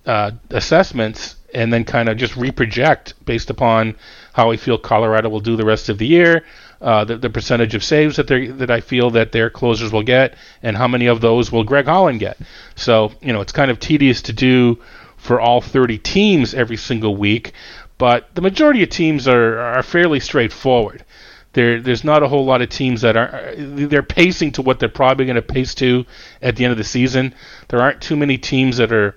uh, 0.07 0.31
assessments 0.51 1.37
and 1.53 1.73
then 1.73 1.85
kind 1.85 2.09
of 2.09 2.17
just 2.17 2.35
reproject 2.35 3.15
based 3.25 3.51
upon 3.51 3.97
how 4.33 4.51
I 4.51 4.57
feel 4.57 4.79
Colorado 4.79 5.29
will 5.29 5.41
do 5.41 5.57
the 5.57 5.65
rest 5.65 5.89
of 5.89 5.99
the 5.99 6.07
year, 6.07 6.45
uh, 6.81 7.05
the, 7.05 7.17
the 7.17 7.31
percentage 7.31 7.75
of 7.75 7.83
saves 7.83 8.17
that 8.17 8.27
they 8.27 8.49
that 8.49 8.71
I 8.71 8.81
feel 8.81 9.11
that 9.11 9.33
their 9.33 9.49
closers 9.51 9.93
will 9.93 10.03
get, 10.03 10.35
and 10.63 10.77
how 10.77 10.87
many 10.87 11.07
of 11.07 11.21
those 11.21 11.51
will 11.51 11.65
Greg 11.65 11.87
Holland 11.87 12.21
get. 12.21 12.39
So 12.75 13.13
you 13.23 13.33
know 13.33 13.41
it's 13.41 13.53
kind 13.53 13.71
of 13.71 13.81
tedious 13.81 14.23
to 14.23 14.33
do 14.33 14.79
for 15.17 15.41
all 15.41 15.61
30 15.61 15.99
teams 15.99 16.55
every 16.55 16.77
single 16.77 17.17
week, 17.17 17.53
but 17.99 18.35
the 18.35 18.43
majority 18.43 18.83
of 18.83 18.91
teams 18.91 19.27
are 19.27 19.59
are 19.59 19.83
fairly 19.83 20.21
straightforward. 20.21 21.05
There, 21.55 21.81
there's 21.81 22.05
not 22.05 22.23
a 22.23 22.29
whole 22.29 22.45
lot 22.45 22.61
of 22.61 22.69
teams 22.69 23.01
that 23.01 23.17
are 23.17 23.55
they're 23.57 24.03
pacing 24.03 24.53
to 24.53 24.63
what 24.63 24.79
they're 24.79 24.91
probably 24.91 25.25
going 25.25 25.37
to 25.37 25.43
pace 25.43 25.75
to 25.77 26.05
at 26.43 26.57
the 26.57 26.65
end 26.65 26.73
of 26.73 26.77
the 26.77 26.85
season. 26.85 27.35
There 27.69 27.81
aren't 27.81 28.03
too 28.03 28.17
many 28.17 28.37
teams 28.37 28.77
that 28.77 28.93
are 28.93 29.17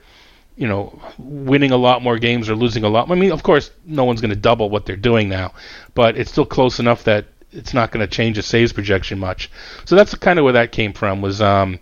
you 0.60 0.68
know, 0.68 1.00
winning 1.18 1.72
a 1.72 1.78
lot 1.78 2.04
more 2.04 2.20
games 2.20 2.50
or 2.50 2.56
losing 2.56 2.84
a 2.84 2.90
lot. 2.90 3.10
I 3.10 3.16
mean, 3.16 3.32
of 3.32 3.44
course, 3.44 3.72
no 3.86 4.04
one's 4.04 4.20
going 4.20 4.30
to 4.30 4.36
double 4.36 4.70
what 4.70 4.86
they're 4.86 4.98
doing 4.98 5.30
now, 5.30 5.54
but 5.96 6.18
it's 6.18 6.30
still 6.30 6.46
close 6.46 6.80
enough 6.80 7.06
that 7.06 7.28
it's 7.54 7.74
not 7.74 7.92
going 7.92 8.06
to 8.06 8.14
change 8.14 8.38
a 8.38 8.42
saves 8.42 8.74
projection 8.74 9.20
much. 9.20 9.50
So 9.86 9.96
that's 9.96 10.14
kind 10.16 10.38
of 10.38 10.44
where 10.44 10.54
that 10.54 10.74
came 10.74 10.92
from. 10.92 11.22
Was 11.22 11.42
um, 11.42 11.80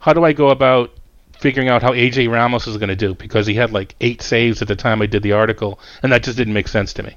how 0.00 0.12
do 0.12 0.24
I 0.24 0.32
go 0.32 0.50
about 0.50 0.90
figuring 1.38 1.68
out 1.68 1.82
how 1.82 1.92
AJ 1.92 2.28
Ramos 2.30 2.66
is 2.66 2.78
going 2.78 2.88
to 2.88 2.96
do 2.96 3.14
because 3.14 3.46
he 3.46 3.54
had 3.54 3.70
like 3.70 3.94
eight 4.00 4.22
saves 4.22 4.60
at 4.60 4.66
the 4.66 4.76
time 4.76 5.00
I 5.00 5.06
did 5.06 5.22
the 5.22 5.32
article, 5.32 5.78
and 6.02 6.10
that 6.10 6.24
just 6.24 6.36
didn't 6.36 6.54
make 6.54 6.66
sense 6.66 6.92
to 6.94 7.04
me. 7.04 7.16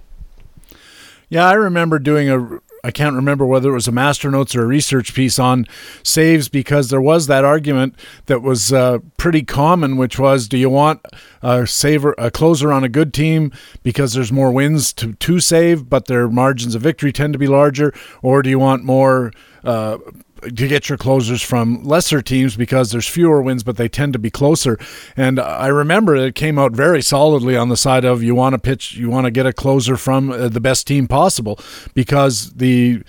Yeah, 1.27 1.47
I 1.47 1.53
remember 1.53 1.97
doing 1.97 2.29
a 2.29 2.61
I 2.85 2.91
can't 2.91 3.15
remember 3.15 3.45
whether 3.45 3.69
it 3.69 3.75
was 3.75 3.87
a 3.87 3.93
master 3.93 4.29
notes 4.29 4.53
or 4.55 4.63
a 4.63 4.67
research 4.67 5.13
piece 5.13 5.39
on 5.39 5.65
saves 6.03 6.49
because 6.49 6.89
there 6.89 6.99
was 6.99 7.27
that 7.27 7.45
argument 7.45 7.95
that 8.25 8.41
was 8.41 8.73
uh, 8.73 8.97
pretty 9.15 9.41
common, 9.41 9.95
which 9.95 10.19
was, 10.19 10.49
do 10.49 10.57
you 10.57 10.69
want 10.69 10.99
a 11.41 11.65
saver, 11.65 12.13
a 12.17 12.29
closer 12.29 12.73
on 12.73 12.83
a 12.83 12.89
good 12.89 13.13
team 13.13 13.53
because 13.83 14.11
there's 14.11 14.33
more 14.33 14.51
wins 14.51 14.91
to 14.93 15.13
to 15.13 15.39
save, 15.39 15.89
but 15.89 16.07
their 16.07 16.27
margins 16.27 16.75
of 16.75 16.81
victory 16.81 17.13
tend 17.13 17.31
to 17.31 17.39
be 17.39 17.47
larger, 17.47 17.93
or 18.21 18.41
do 18.41 18.49
you 18.49 18.59
want 18.59 18.83
more 18.83 19.31
uh, 19.63 19.97
to 20.43 20.67
get 20.67 20.89
your 20.89 20.97
closers 20.97 21.41
from 21.41 21.83
lesser 21.83 22.21
teams 22.21 22.55
because 22.55 22.91
there's 22.91 23.07
fewer 23.07 23.41
wins, 23.41 23.63
but 23.63 23.77
they 23.77 23.87
tend 23.87 24.13
to 24.13 24.19
be 24.19 24.29
closer. 24.29 24.77
And 25.15 25.39
I 25.39 25.67
remember 25.67 26.15
it 26.15 26.35
came 26.35 26.57
out 26.59 26.73
very 26.73 27.01
solidly 27.01 27.55
on 27.55 27.69
the 27.69 27.77
side 27.77 28.05
of 28.05 28.23
you 28.23 28.35
want 28.35 28.53
to 28.53 28.59
pitch, 28.59 28.95
you 28.95 29.09
want 29.09 29.25
to 29.25 29.31
get 29.31 29.45
a 29.45 29.53
closer 29.53 29.97
from 29.97 30.31
uh, 30.31 30.47
the 30.47 30.61
best 30.61 30.87
team 30.87 31.07
possible 31.07 31.59
because 31.93 32.53
the 32.53 33.03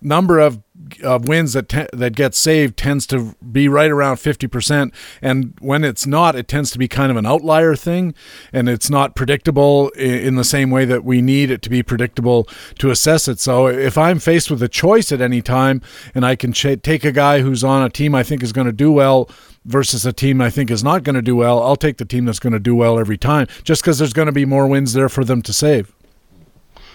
number 0.00 0.38
of 0.38 0.62
of 1.02 1.28
wins 1.28 1.52
that 1.52 1.68
te- 1.68 1.86
that 1.92 2.14
get 2.14 2.34
saved 2.34 2.76
tends 2.76 3.06
to 3.06 3.34
be 3.52 3.68
right 3.68 3.90
around 3.90 4.16
50% 4.16 4.92
and 5.22 5.54
when 5.60 5.84
it's 5.84 6.06
not 6.06 6.36
it 6.36 6.48
tends 6.48 6.70
to 6.70 6.78
be 6.78 6.88
kind 6.88 7.10
of 7.10 7.16
an 7.16 7.26
outlier 7.26 7.74
thing 7.76 8.14
and 8.52 8.68
it's 8.68 8.90
not 8.90 9.14
predictable 9.14 9.88
in, 9.90 10.36
the 10.38 10.44
same 10.44 10.70
way 10.70 10.84
that 10.84 11.04
we 11.04 11.20
need 11.20 11.50
it 11.50 11.62
to 11.62 11.70
be 11.70 11.82
predictable 11.82 12.44
to 12.78 12.90
assess 12.90 13.26
it 13.26 13.40
so 13.40 13.66
if 13.66 13.98
i'm 13.98 14.20
faced 14.20 14.50
with 14.50 14.62
a 14.62 14.68
choice 14.68 15.10
at 15.10 15.20
any 15.20 15.42
time 15.42 15.82
and 16.14 16.24
i 16.24 16.36
can 16.36 16.52
ch- 16.52 16.80
take 16.82 17.04
a 17.04 17.10
guy 17.10 17.40
who's 17.40 17.64
on 17.64 17.82
a 17.82 17.90
team 17.90 18.14
i 18.14 18.22
think 18.22 18.42
is 18.42 18.52
going 18.52 18.66
to 18.66 18.72
do 18.72 18.92
well 18.92 19.28
versus 19.68 20.06
a 20.06 20.12
team 20.12 20.40
I 20.40 20.50
think 20.50 20.70
is 20.70 20.82
not 20.82 21.04
going 21.04 21.14
to 21.14 21.22
do 21.22 21.36
well, 21.36 21.62
I'll 21.62 21.76
take 21.76 21.98
the 21.98 22.04
team 22.04 22.24
that's 22.24 22.38
going 22.38 22.54
to 22.54 22.58
do 22.58 22.74
well 22.74 22.98
every 22.98 23.18
time 23.18 23.46
just 23.62 23.82
because 23.82 23.98
there's 23.98 24.12
going 24.12 24.26
to 24.26 24.32
be 24.32 24.44
more 24.44 24.66
wins 24.66 24.94
there 24.94 25.08
for 25.08 25.24
them 25.24 25.42
to 25.42 25.52
save. 25.52 25.94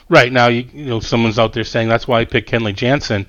Right 0.09 0.33
now, 0.33 0.47
you, 0.47 0.67
you 0.73 0.85
know, 0.85 0.99
someone's 0.99 1.39
out 1.39 1.53
there 1.53 1.63
saying 1.63 1.87
that's 1.87 2.07
why 2.07 2.19
I 2.19 2.25
picked 2.25 2.51
Kenley 2.51 2.75
Jansen. 2.75 3.27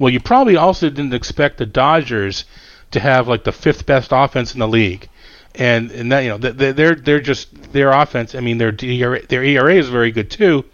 Well, 0.00 0.10
you 0.10 0.18
probably 0.18 0.56
also 0.56 0.88
didn't 0.88 1.12
expect 1.12 1.58
the 1.58 1.66
Dodgers 1.66 2.46
to 2.92 3.00
have 3.00 3.28
like 3.28 3.44
the 3.44 3.52
fifth 3.52 3.84
best 3.84 4.12
offense 4.12 4.54
in 4.54 4.60
the 4.60 4.66
league, 4.66 5.10
and 5.54 5.90
and 5.90 6.10
that 6.10 6.20
you 6.20 6.30
know 6.30 6.38
they're 6.38 6.94
they're 6.94 7.20
just 7.20 7.72
their 7.74 7.90
offense. 7.90 8.34
I 8.34 8.40
mean 8.40 8.56
their 8.56 8.72
their 8.72 9.44
ERA 9.44 9.74
is 9.74 9.90
very 9.90 10.10
good 10.10 10.30
too, 10.30 10.64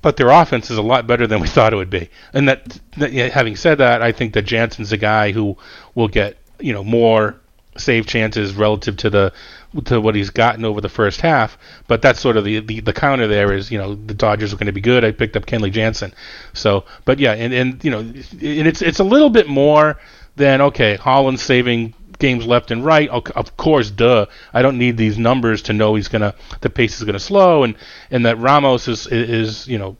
but 0.00 0.16
their 0.16 0.30
offense 0.30 0.70
is 0.70 0.78
a 0.78 0.82
lot 0.82 1.06
better 1.06 1.26
than 1.26 1.40
we 1.40 1.48
thought 1.54 1.74
it 1.74 1.76
would 1.76 1.90
be. 1.90 2.08
And 2.32 2.48
that, 2.48 2.78
that 2.96 3.12
having 3.12 3.56
said 3.56 3.76
that, 3.78 4.00
I 4.00 4.10
think 4.12 4.32
that 4.32 4.46
Jansen's 4.46 4.90
a 4.90 4.96
guy 4.96 5.32
who 5.32 5.58
will 5.94 6.08
get 6.08 6.38
you 6.58 6.72
know 6.72 6.82
more 6.82 7.36
save 7.76 8.06
chances 8.06 8.54
relative 8.54 8.96
to 8.96 9.10
the 9.10 9.34
to 9.82 10.00
what 10.00 10.14
he's 10.14 10.30
gotten 10.30 10.64
over 10.64 10.80
the 10.80 10.88
first 10.88 11.20
half. 11.20 11.58
But 11.86 12.02
that's 12.02 12.20
sort 12.20 12.36
of 12.36 12.44
the, 12.44 12.60
the, 12.60 12.80
the 12.80 12.92
counter 12.92 13.26
there 13.26 13.52
is, 13.52 13.70
you 13.70 13.78
know, 13.78 13.94
the 13.94 14.14
Dodgers 14.14 14.52
are 14.52 14.56
going 14.56 14.66
to 14.66 14.72
be 14.72 14.80
good. 14.80 15.04
I 15.04 15.12
picked 15.12 15.36
up 15.36 15.46
Kenley 15.46 15.72
Jansen. 15.72 16.14
So, 16.52 16.84
but 17.04 17.18
yeah, 17.18 17.32
and, 17.32 17.52
and 17.52 17.84
you 17.84 17.90
know, 17.90 18.00
and 18.00 18.22
it's 18.40 18.82
it's 18.82 19.00
a 19.00 19.04
little 19.04 19.30
bit 19.30 19.48
more 19.48 19.98
than 20.36 20.60
okay, 20.60 20.96
Holland 20.96 21.40
saving 21.40 21.94
games 22.18 22.46
left 22.46 22.70
and 22.70 22.84
right. 22.84 23.08
Of 23.08 23.56
course, 23.56 23.90
duh. 23.90 24.26
I 24.52 24.62
don't 24.62 24.78
need 24.78 24.96
these 24.96 25.18
numbers 25.18 25.62
to 25.62 25.72
know 25.72 25.94
he's 25.94 26.08
gonna 26.08 26.34
the 26.60 26.70
pace 26.70 26.98
is 26.98 27.04
gonna 27.04 27.18
slow 27.18 27.64
and 27.64 27.74
and 28.10 28.24
that 28.26 28.38
Ramos 28.38 28.88
is 28.88 29.06
is 29.06 29.66
you 29.68 29.78
know 29.78 29.96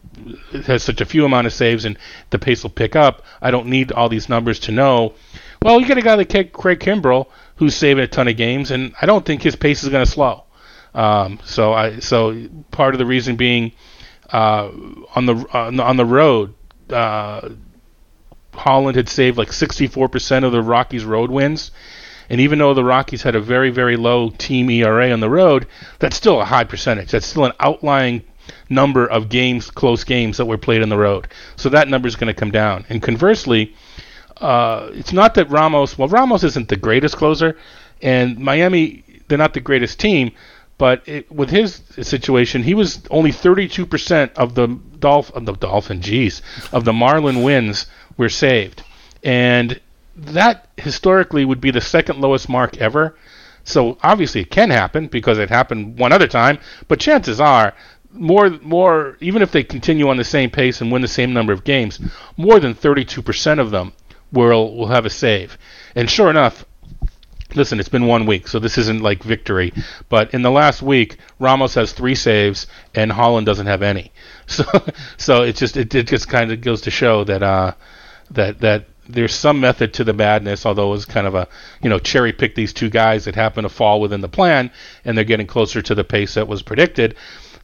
has 0.67 0.83
such 0.83 1.01
a 1.01 1.05
few 1.05 1.25
amount 1.25 1.47
of 1.47 1.53
saves 1.53 1.85
and 1.85 1.99
the 2.31 2.39
pace 2.39 2.63
will 2.63 2.71
pick 2.71 2.97
up. 2.97 3.23
I 3.41 3.51
don't 3.51 3.67
need 3.67 3.93
all 3.93 4.09
these 4.09 4.29
numbers 4.29 4.59
to 4.61 4.73
know. 4.73 5.15
Well, 5.65 5.81
you 5.81 5.87
get 5.87 5.97
a 5.97 6.03
guy 6.03 6.15
like 6.15 6.29
Craig 6.29 6.79
Kimbrel 6.79 7.27
who's 7.57 7.75
saving 7.75 8.05
a 8.05 8.07
ton 8.07 8.29
of 8.29 8.37
games, 8.37 8.71
and 8.71 8.93
I 9.01 9.07
don't 9.07 9.25
think 9.25 9.41
his 9.41 9.57
pace 9.57 9.83
is 9.83 9.89
going 9.89 10.05
to 10.05 10.11
slow. 10.11 10.45
Um, 10.95 11.41
so 11.43 11.73
I 11.73 12.01
so 12.01 12.49
part 12.71 12.95
of 12.95 12.99
the 12.99 13.07
reason 13.07 13.37
being 13.37 13.73
uh, 14.31 14.69
on 15.17 15.25
the 15.25 15.35
on 15.55 15.77
the, 15.77 15.83
on 15.83 15.97
the 15.97 16.05
road. 16.05 16.53
Uh, 16.91 17.49
Holland 18.53 18.97
had 18.97 19.09
saved 19.09 19.39
like 19.39 19.49
64% 19.49 20.45
of 20.45 20.53
the 20.53 20.63
Rockies' 20.63 21.05
road 21.07 21.31
wins. 21.31 21.71
And 22.29 22.43
even 22.43 22.59
though 22.59 22.75
the 22.75 22.85
Rockies 22.85 23.23
had 23.23 23.35
a 23.35 23.41
very, 23.41 23.71
very 23.71 23.97
low 23.97 24.31
team 24.31 24.71
ERA 24.71 25.11
on 25.11 25.21
the 25.21 25.31
road, 25.31 25.67
that's 25.99 26.15
still 26.15 26.41
a 26.41 26.45
high 26.45 26.65
percentage. 26.65 27.11
That's 27.11 27.27
still 27.27 27.47
an 27.47 27.53
outlying 27.59 28.23
number 28.69 29.07
of 29.07 29.29
games, 29.29 29.71
close 29.71 30.05
games 30.05 30.37
that 30.37 30.45
were 30.45 30.59
played 30.59 30.83
on 30.83 30.89
the 30.91 30.99
road. 30.99 31.29
So 31.57 31.71
that 31.71 31.89
number 31.89 32.07
is 32.07 32.17
going 32.17 32.33
to 32.33 32.39
come 32.39 32.51
down. 32.51 32.85
And 32.89 33.03
conversely, 33.03 33.75
uh, 34.39 34.91
it's 34.93 35.13
not 35.13 35.35
that 35.35 35.51
Ramos, 35.51 35.97
well, 35.99 36.09
Ramos 36.09 36.45
isn't 36.45 36.69
the 36.69 36.77
greatest 36.77 37.17
closer, 37.17 37.57
and 38.03 38.39
Miami, 38.39 39.05
they're 39.29 39.39
not 39.39 39.55
the 39.55 39.61
greatest 39.61 40.01
team, 40.01 40.33
but 40.77 41.07
it, 41.07 41.31
with 41.31 41.51
his 41.51 41.83
situation, 42.03 42.63
he 42.63 42.75
was 42.75 43.01
only 43.11 43.31
32% 43.31 44.33
of 44.35 44.55
the 44.55 44.67
Dolph, 44.99 45.33
of 45.33 45.47
the 45.47 45.53
Dolphin, 45.53 46.01
geez, 46.01 46.43
of 46.73 46.85
the 46.85 46.93
Marlin 46.93 47.43
wins 47.43 47.87
were 48.17 48.29
saved. 48.29 48.83
And 49.23 49.81
that 50.17 50.69
historically 50.77 51.45
would 51.45 51.61
be 51.61 51.71
the 51.71 51.81
second 51.81 52.21
lowest 52.21 52.49
mark 52.49 52.77
ever. 52.79 53.17
So 53.65 53.99
obviously 54.03 54.43
it 54.43 54.51
can 54.51 54.71
happen 54.71 55.07
because 55.07 55.39
it 55.39 55.49
happened 55.49 55.99
one 55.99 56.13
other 56.13 56.29
time, 56.29 56.59
but 56.89 57.01
chances 57.01 57.41
are 57.41 57.75
more 58.13 58.49
more 58.63 59.17
even 59.21 59.43
if 59.43 59.51
they 59.51 59.65
continue 59.65 60.09
on 60.09 60.17
the 60.17 60.25
same 60.25 60.49
pace 60.49 60.81
and 60.81 60.93
win 60.93 61.03
the 61.03 61.09
same 61.09 61.33
number 61.33 61.53
of 61.53 61.65
games, 61.65 61.99
more 62.37 62.61
than 62.61 62.75
32% 62.75 63.59
of 63.59 63.71
them 63.71 63.93
will 64.35 64.77
we'll 64.77 64.89
have 64.89 65.07
a 65.07 65.11
save. 65.11 65.57
And 65.95 66.11
sure 66.11 66.29
enough, 66.29 66.65
listen, 67.55 67.81
it's 67.81 67.89
been 67.89 68.07
one 68.07 68.27
week, 68.27 68.49
so 68.49 68.59
this 68.59 68.77
isn't 68.79 69.01
like 69.01 69.23
victory. 69.23 69.73
But 70.09 70.35
in 70.35 70.43
the 70.43 70.51
last 70.51 70.83
week, 70.83 71.17
Ramos 71.39 71.75
has 71.75 71.93
three 71.93 72.15
saves 72.15 72.67
and 72.95 73.13
Holland 73.13 73.47
doesn't 73.47 73.67
have 73.67 73.83
any. 73.83 74.13
So 74.47 74.65
so 75.17 75.43
it 75.43 75.57
just 75.57 75.75
it, 75.79 75.95
it 75.95 76.07
just 76.07 76.29
kind 76.29 76.53
of 76.53 76.61
goes 76.61 76.83
to 76.83 76.91
show 76.91 77.25
that 77.25 77.43
uh 77.43 77.73
that 78.33 78.61
that 78.61 78.85
there's 79.09 79.35
some 79.35 79.61
method 79.61 79.95
to 79.95 80.05
the 80.05 80.13
madness, 80.13 80.67
although 80.67 80.89
it 80.89 80.91
was 80.91 81.05
kind 81.07 81.27
of 81.27 81.35
a 81.35 81.49
you 81.83 81.89
know 81.89 81.99
cherry 81.99 82.33
pick 82.33 82.55
these 82.55 82.75
two 82.75 82.91
guys 82.91 83.25
that 83.25 83.35
happen 83.35 83.63
to 83.63 83.71
fall 83.71 84.03
within 84.03 84.21
the 84.21 84.29
plan, 84.29 84.71
and 85.05 85.17
they're 85.17 85.25
getting 85.25 85.47
closer 85.47 85.81
to 85.81 85.95
the 85.95 86.05
pace 86.05 86.35
that 86.35 86.49
was 86.49 86.63
predicted. 86.63 87.15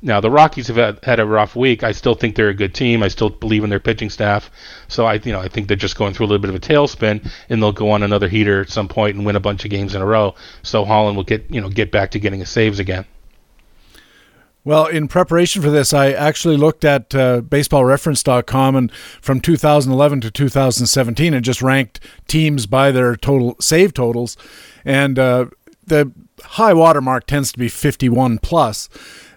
Now 0.03 0.21
the 0.21 0.31
Rockies 0.31 0.69
have 0.69 0.99
had, 1.03 1.21
a 1.21 1.27
rough 1.27 1.55
week. 1.55 1.83
I 1.83 1.93
still 1.93 2.15
think 2.15 2.35
they're 2.35 2.49
a 2.49 2.55
good 2.55 2.75
team. 2.75 3.03
I 3.03 3.09
still 3.09 3.29
believe 3.29 3.65
in 3.65 3.71
their 3.71 3.81
pitching 3.81 4.09
staff. 4.09 4.51
So 4.89 5.05
I 5.05 5.15
you 5.15 5.33
know 5.33 5.41
I 5.41 5.49
think 5.49 5.69
they're 5.69 5.77
just 5.77 5.97
going 5.97 6.15
through 6.15 6.27
a 6.27 6.29
little 6.29 6.41
bit 6.41 6.49
of 6.49 6.57
a 6.57 6.61
tailspin, 6.61 7.31
and 7.49 7.63
they'll 7.63 7.73
go 7.73 7.91
on 7.91 8.03
another 8.03 8.29
heater 8.29 8.63
at 8.63 8.71
some 8.71 8.89
point 8.89 9.17
and 9.17 9.27
win 9.27 9.37
a 9.37 9.41
bunch 9.41 9.65
of 9.65 9.71
games 9.71 9.95
in 9.95 10.01
a 10.01 10.07
row. 10.07 10.35
So 10.63 10.85
Holland 10.85 11.17
will 11.17 11.25
get 11.25 11.45
you 11.51 11.61
know 11.61 11.69
get 11.69 11.91
back 11.91 12.13
to 12.13 12.19
getting 12.19 12.41
his 12.41 12.51
saves 12.51 12.79
again. 12.79 13.05
Well, 14.63 14.87
in 14.87 15.09
preparation 15.09 15.63
for 15.63 15.71
this, 15.71 15.95
I 15.95 16.13
actually 16.13 16.59
looked 16.59 16.85
at 16.85 17.15
uh, 17.15 17.41
baseballreference.com 17.41 18.77
and 18.77 18.93
from 18.93 19.41
2011 19.41 20.21
to 20.21 20.31
2017 20.31 21.33
and 21.33 21.45
just 21.45 21.63
ranked 21.63 22.01
teams 22.29 22.67
by 22.67 22.91
their 22.91 23.17
total 23.17 23.57
save 23.59 23.95
totals. 23.95 24.37
And 24.85 25.19
uh, 25.19 25.47
the 25.87 26.13
high 26.43 26.75
water 26.75 27.01
mark 27.01 27.27
tends 27.27 27.53
to 27.53 27.59
be 27.59 27.69
51 27.69 28.39
plus. 28.39 28.91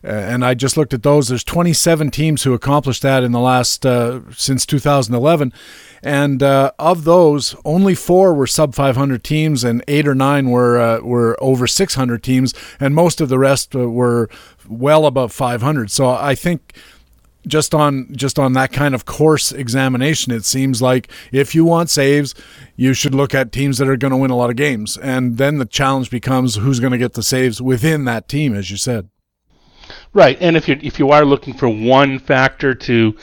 Uh, 0.04 0.08
and 0.08 0.44
I 0.44 0.54
just 0.54 0.76
looked 0.76 0.94
at 0.94 1.04
those. 1.04 1.30
There's 1.30 1.44
27 1.44 2.12
teams 2.12 2.44
who 2.44 2.54
accomplished 2.54 3.02
that 3.04 3.24
in 3.24 3.32
the 3.32 3.40
last 3.40 3.86
uh, 3.86 4.20
since 4.32 4.66
2011, 4.66 5.54
and 6.02 6.44
uh, 6.44 6.72
of 6.78 7.06
those, 7.06 7.56
only 7.64 7.96
four 7.96 8.34
were 8.34 8.48
sub 8.48 8.76
500 8.76 9.24
teams, 9.24 9.64
and 9.64 9.84
eight 9.88 10.08
or 10.08 10.16
nine 10.16 10.50
were 10.50 10.78
uh, 10.78 11.00
were 11.00 11.38
over 11.42 11.68
600 11.68 12.22
teams, 12.22 12.54
and 12.80 12.94
most 12.94 13.22
of 13.22 13.30
the 13.30 13.40
rest 13.40 13.76
uh, 13.76 13.90
were 13.90 14.30
well 14.68 15.06
above 15.06 15.32
500. 15.32 15.90
So 15.90 16.10
I 16.10 16.36
think 16.36 16.74
just 17.48 17.74
on 17.74 18.08
just 18.14 18.38
on 18.38 18.54
that 18.54 18.74
kind 18.74 18.94
of 18.94 19.06
coarse 19.06 19.54
examination, 19.54 20.34
it 20.34 20.44
seems 20.44 20.82
like 20.82 21.10
if 21.32 21.56
you 21.56 21.64
want 21.64 21.90
saves, 21.90 22.36
you 22.76 22.94
should 22.94 23.16
look 23.16 23.34
at 23.34 23.54
teams 23.54 23.78
that 23.78 23.88
are 23.88 23.98
going 23.98 24.12
to 24.12 24.18
win 24.18 24.32
a 24.32 24.36
lot 24.36 24.50
of 24.50 24.58
games, 24.58 24.98
and 24.98 25.38
then 25.38 25.60
the 25.60 25.66
challenge 25.66 26.10
becomes 26.10 26.56
who's 26.56 26.82
going 26.82 26.92
to 26.92 26.98
get 26.98 27.14
the 27.14 27.24
saves 27.24 27.62
within 27.62 28.04
that 28.06 28.28
team, 28.28 28.54
as 28.54 28.70
you 28.70 28.76
said. 28.76 29.10
Right, 30.16 30.38
and 30.40 30.56
if 30.56 30.68
you 30.68 30.78
if 30.82 31.00
you 31.00 31.10
are 31.10 31.26
looking 31.26 31.56
for 31.56 31.68
one 31.68 32.20
factor 32.20 32.76
to 32.76 33.16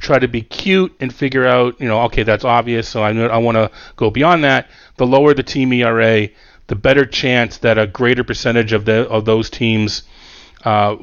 try 0.00 0.18
to 0.18 0.28
be 0.28 0.40
cute 0.40 0.96
and 0.98 1.14
figure 1.14 1.46
out, 1.46 1.78
you 1.78 1.86
know, 1.86 2.00
okay, 2.04 2.22
that's 2.22 2.44
obvious, 2.44 2.88
so 2.88 3.02
I 3.02 3.10
I 3.10 3.36
want 3.36 3.56
to 3.56 3.70
go 3.96 4.10
beyond 4.10 4.44
that. 4.44 4.70
The 4.96 5.06
lower 5.06 5.34
the 5.34 5.42
team 5.42 5.74
ERA, 5.74 6.28
the 6.68 6.74
better 6.74 7.04
chance 7.04 7.58
that 7.58 7.76
a 7.76 7.86
greater 7.86 8.24
percentage 8.24 8.72
of 8.72 8.86
the 8.86 9.06
of 9.10 9.26
those 9.26 9.50
teams 9.50 10.04
uh, 10.64 10.96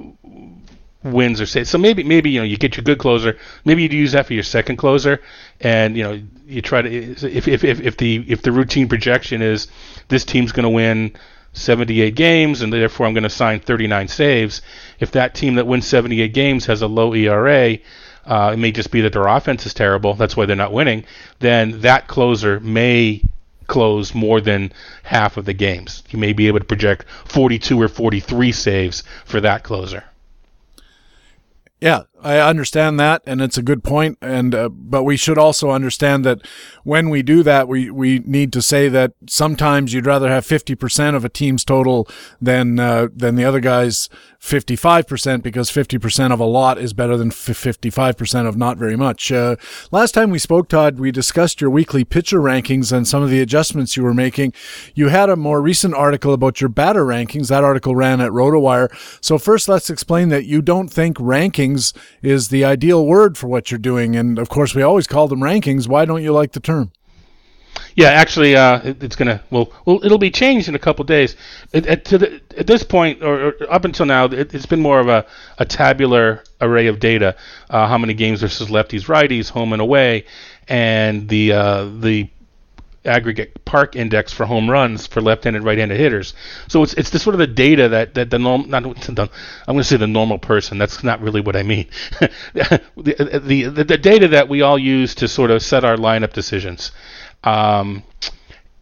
wins 1.03 1.39
or 1.39 1.45
saves. 1.45 1.69
So 1.69 1.77
maybe 1.77 2.03
maybe 2.03 2.31
you 2.31 2.39
know 2.39 2.45
you 2.45 2.57
get 2.57 2.75
your 2.75 2.83
good 2.83 2.97
closer. 2.97 3.37
Maybe 3.65 3.83
you 3.83 3.89
use 3.89 4.13
that 4.13 4.25
for 4.25 4.33
your 4.33 4.43
second 4.43 4.77
closer, 4.77 5.21
and 5.61 5.95
you 5.95 6.03
know 6.03 6.21
you 6.47 6.63
try 6.63 6.81
to 6.81 6.89
if 6.89 7.47
if 7.47 7.63
if, 7.63 7.81
if 7.81 7.97
the 7.97 8.25
if 8.27 8.41
the 8.41 8.51
routine 8.51 8.87
projection 8.87 9.43
is 9.43 9.67
this 10.07 10.25
team's 10.25 10.51
going 10.51 10.63
to 10.63 10.69
win 10.69 11.15
78 11.55 12.15
games, 12.15 12.61
and 12.61 12.71
therefore 12.71 13.07
I'm 13.07 13.13
going 13.13 13.23
to 13.23 13.29
sign 13.29 13.59
39 13.59 14.07
saves. 14.07 14.61
If 14.99 15.11
that 15.11 15.33
team 15.33 15.55
that 15.55 15.67
wins 15.67 15.87
78 15.87 16.33
games 16.33 16.65
has 16.65 16.81
a 16.81 16.87
low 16.87 17.13
ERA, 17.13 17.77
uh, 18.25 18.51
it 18.53 18.57
may 18.57 18.71
just 18.71 18.91
be 18.91 19.01
that 19.01 19.13
their 19.13 19.27
offense 19.27 19.65
is 19.65 19.73
terrible. 19.73 20.13
That's 20.13 20.35
why 20.35 20.45
they're 20.45 20.55
not 20.55 20.73
winning. 20.73 21.05
Then 21.39 21.81
that 21.81 22.07
closer 22.07 22.59
may 22.59 23.21
close 23.67 24.13
more 24.13 24.41
than 24.41 24.71
half 25.03 25.37
of 25.37 25.45
the 25.45 25.53
games. 25.53 26.03
You 26.09 26.19
may 26.19 26.33
be 26.33 26.47
able 26.47 26.59
to 26.59 26.65
project 26.65 27.05
42 27.25 27.81
or 27.81 27.87
43 27.87 28.51
saves 28.51 29.03
for 29.25 29.41
that 29.41 29.63
closer. 29.63 30.03
Yeah, 31.81 32.03
I 32.25 32.39
understand 32.39 32.99
that, 32.99 33.21
and 33.27 33.39
it's 33.39 33.57
a 33.57 33.61
good 33.61 33.83
point. 33.83 34.17
And 34.19 34.55
uh, 34.55 34.69
but 34.69 35.03
we 35.03 35.15
should 35.15 35.37
also 35.37 35.69
understand 35.69 36.25
that 36.25 36.41
when 36.83 37.11
we 37.11 37.21
do 37.21 37.43
that, 37.43 37.67
we 37.67 37.91
we 37.91 38.17
need 38.25 38.51
to 38.53 38.63
say 38.63 38.89
that 38.89 39.13
sometimes 39.29 39.93
you'd 39.93 40.07
rather 40.07 40.27
have 40.29 40.43
fifty 40.43 40.73
percent 40.73 41.15
of 41.15 41.23
a 41.23 41.29
team's 41.29 41.63
total 41.63 42.07
than 42.41 42.79
uh, 42.79 43.09
than 43.15 43.35
the 43.35 43.45
other 43.45 43.59
guy's 43.59 44.09
fifty 44.39 44.75
five 44.75 45.07
percent 45.07 45.43
because 45.43 45.69
fifty 45.69 45.99
percent 45.99 46.33
of 46.33 46.39
a 46.39 46.45
lot 46.45 46.79
is 46.79 46.93
better 46.93 47.15
than 47.15 47.29
fifty 47.29 47.91
five 47.91 48.17
percent 48.17 48.47
of 48.47 48.57
not 48.57 48.77
very 48.77 48.95
much. 48.95 49.31
Uh, 49.31 49.55
last 49.91 50.13
time 50.13 50.31
we 50.31 50.39
spoke, 50.39 50.67
Todd, 50.67 50.97
we 50.97 51.11
discussed 51.11 51.61
your 51.61 51.69
weekly 51.69 52.03
pitcher 52.03 52.39
rankings 52.39 52.91
and 52.91 53.07
some 53.07 53.21
of 53.21 53.29
the 53.29 53.39
adjustments 53.39 53.95
you 53.95 54.01
were 54.01 54.15
making. 54.15 54.51
You 54.95 55.09
had 55.09 55.29
a 55.29 55.35
more 55.35 55.61
recent 55.61 55.93
article 55.93 56.33
about 56.33 56.59
your 56.59 56.69
batter 56.69 57.05
rankings. 57.05 57.49
That 57.49 57.63
article 57.63 57.95
ran 57.95 58.19
at 58.19 58.31
RotoWire. 58.31 58.89
So 59.23 59.37
first, 59.37 59.69
let's 59.69 59.91
explain 59.91 60.29
that 60.29 60.45
you 60.45 60.63
don't 60.63 60.89
think 60.89 61.17
rankings 61.17 61.93
is 62.21 62.49
the 62.49 62.63
ideal 62.63 63.05
word 63.05 63.37
for 63.37 63.47
what 63.47 63.71
you're 63.71 63.77
doing. 63.77 64.15
And 64.15 64.39
of 64.39 64.49
course, 64.49 64.75
we 64.75 64.81
always 64.81 65.07
call 65.07 65.27
them 65.27 65.39
rankings. 65.39 65.87
Why 65.87 66.05
don't 66.05 66.23
you 66.23 66.33
like 66.33 66.53
the 66.53 66.59
term? 66.59 66.91
Yeah, 67.95 68.09
actually, 68.09 68.57
uh, 68.57 68.81
it, 68.83 69.03
it's 69.03 69.15
gonna 69.15 69.41
well, 69.51 69.71
well, 69.85 70.03
it'll 70.03 70.17
be 70.17 70.31
changed 70.31 70.67
in 70.67 70.75
a 70.75 70.79
couple 70.79 71.05
days. 71.05 71.35
At, 71.73 72.03
the, 72.05 72.41
at 72.57 72.67
this 72.67 72.83
point, 72.83 73.23
or, 73.23 73.47
or, 73.47 73.53
up 73.69 73.85
until 73.85 74.05
now, 74.05 74.25
it, 74.25 74.51
has 74.51 74.65
been 74.65 74.81
more 74.81 74.99
of 74.99 75.07
a, 75.07 75.25
a 75.59 75.65
tabular 75.65 76.43
array 76.59 76.87
of 76.87 76.99
data: 76.99 77.37
uh, 77.69 77.87
how 77.87 77.97
many 77.97 78.13
games 78.13 78.41
versus 78.41 78.67
lefties, 78.67 79.07
righties, 79.07 79.49
home 79.49 79.71
and 79.71 79.81
away, 79.81 80.25
and 80.67 81.29
the 81.29 81.53
uh, 81.53 81.85
the 81.85 82.29
aggregate 83.05 83.63
park 83.65 83.95
index 83.95 84.33
for 84.33 84.45
home 84.45 84.69
runs 84.69 85.07
for 85.07 85.21
left-handed, 85.21 85.63
right-handed 85.63 85.97
hitters. 85.97 86.33
So 86.67 86.83
it's 86.83 86.93
it's 86.95 87.09
the 87.09 87.19
sort 87.19 87.35
of 87.35 87.39
the 87.39 87.47
data 87.47 87.89
that 87.89 88.13
that 88.15 88.29
the 88.29 88.39
norm 88.39 88.69
not 88.69 88.85
I'm 88.85 88.95
going 88.95 89.77
to 89.77 89.83
say 89.83 89.97
the 89.97 90.07
normal 90.07 90.39
person. 90.39 90.77
That's 90.77 91.03
not 91.03 91.21
really 91.21 91.41
what 91.41 91.55
I 91.55 91.63
mean. 91.63 91.87
the, 92.53 92.81
the, 92.97 93.39
the 93.43 93.83
the 93.83 93.97
data 93.97 94.27
that 94.29 94.49
we 94.49 94.61
all 94.61 94.77
use 94.77 95.15
to 95.15 95.27
sort 95.27 95.51
of 95.51 95.61
set 95.61 95.83
our 95.83 95.97
lineup 95.97 96.33
decisions. 96.33 96.91
Um, 97.43 98.03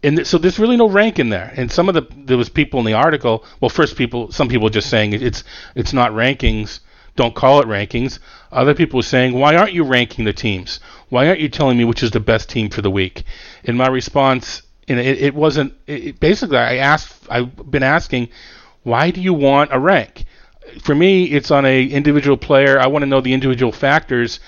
and 0.04 0.28
so 0.28 0.38
there's 0.38 0.60
really 0.60 0.76
no 0.78 0.90
rank 0.90 1.18
in 1.18 1.30
there. 1.30 1.54
And 1.56 1.72
some 1.72 1.88
of 1.88 1.96
the 1.96 2.06
there 2.26 2.38
was 2.38 2.50
people 2.50 2.80
in 2.80 2.86
the 2.86 2.94
article. 2.94 3.46
Well, 3.62 3.70
first 3.70 3.96
people, 3.96 4.32
some 4.32 4.50
people 4.50 4.70
just 4.70 4.90
saying 4.90 5.14
it's 5.14 5.44
it's 5.76 5.94
not 5.94 6.12
rankings. 6.12 6.80
Don't 7.16 7.36
call 7.36 7.60
it 7.60 7.68
rankings. 7.68 8.20
Other 8.52 8.74
people 8.74 8.98
were 8.98 9.04
saying, 9.04 9.34
why 9.34 9.56
aren't 9.56 9.74
you 9.74 9.84
ranking 9.84 10.26
the 10.26 10.34
teams? 10.34 10.80
Why 11.10 11.28
aren't 11.28 11.40
you 11.40 11.50
telling 11.50 11.78
me 11.78 11.86
which 11.86 12.04
is 12.04 12.12
the 12.12 12.20
best 12.20 12.50
team 12.50 12.70
for 12.70 12.82
the 12.82 12.90
week? 12.90 13.24
In 13.64 13.78
my 13.78 13.88
response, 13.88 14.64
and 14.88 15.00
it, 15.00 15.22
it 15.22 15.36
wasn't. 15.36 15.74
It, 15.88 16.20
basically, 16.20 16.58
I 16.58 16.78
asked. 16.78 17.14
I've 17.30 17.70
been 17.70 17.84
asking, 17.84 18.30
why 18.84 19.12
do 19.12 19.22
you 19.22 19.34
want 19.34 19.72
a 19.72 19.80
rank? 19.80 20.26
For 20.82 20.96
me, 20.96 21.26
it's 21.26 21.52
on 21.52 21.66
a 21.66 21.86
individual 21.86 22.38
player. 22.38 22.80
I 22.80 22.88
want 22.88 23.04
to 23.04 23.08
know 23.08 23.22
the 23.22 23.34
individual 23.34 23.72
factors 23.72 24.40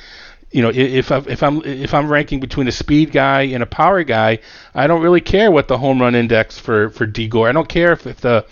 you 0.56 0.62
know, 0.62 0.72
if 0.74 1.12
I, 1.12 1.18
if 1.28 1.44
I'm 1.44 1.66
if 1.66 1.94
I'm 1.94 2.10
ranking 2.10 2.40
between 2.40 2.70
a 2.70 2.72
speed 2.72 3.12
guy 3.12 3.42
and 3.42 3.62
a 3.62 3.66
power 3.66 4.04
guy, 4.04 4.40
I 4.74 4.88
don't 4.88 5.02
really 5.02 5.20
care 5.20 5.52
what 5.52 5.68
the 5.68 5.78
home 5.78 6.00
run 6.00 6.16
index 6.16 6.58
for 6.58 6.92
for 6.92 7.06
Gore. 7.06 7.50
I 7.50 7.52
don't 7.52 7.68
care 7.68 7.92
if, 7.92 8.08
if 8.08 8.22
the 8.22 8.46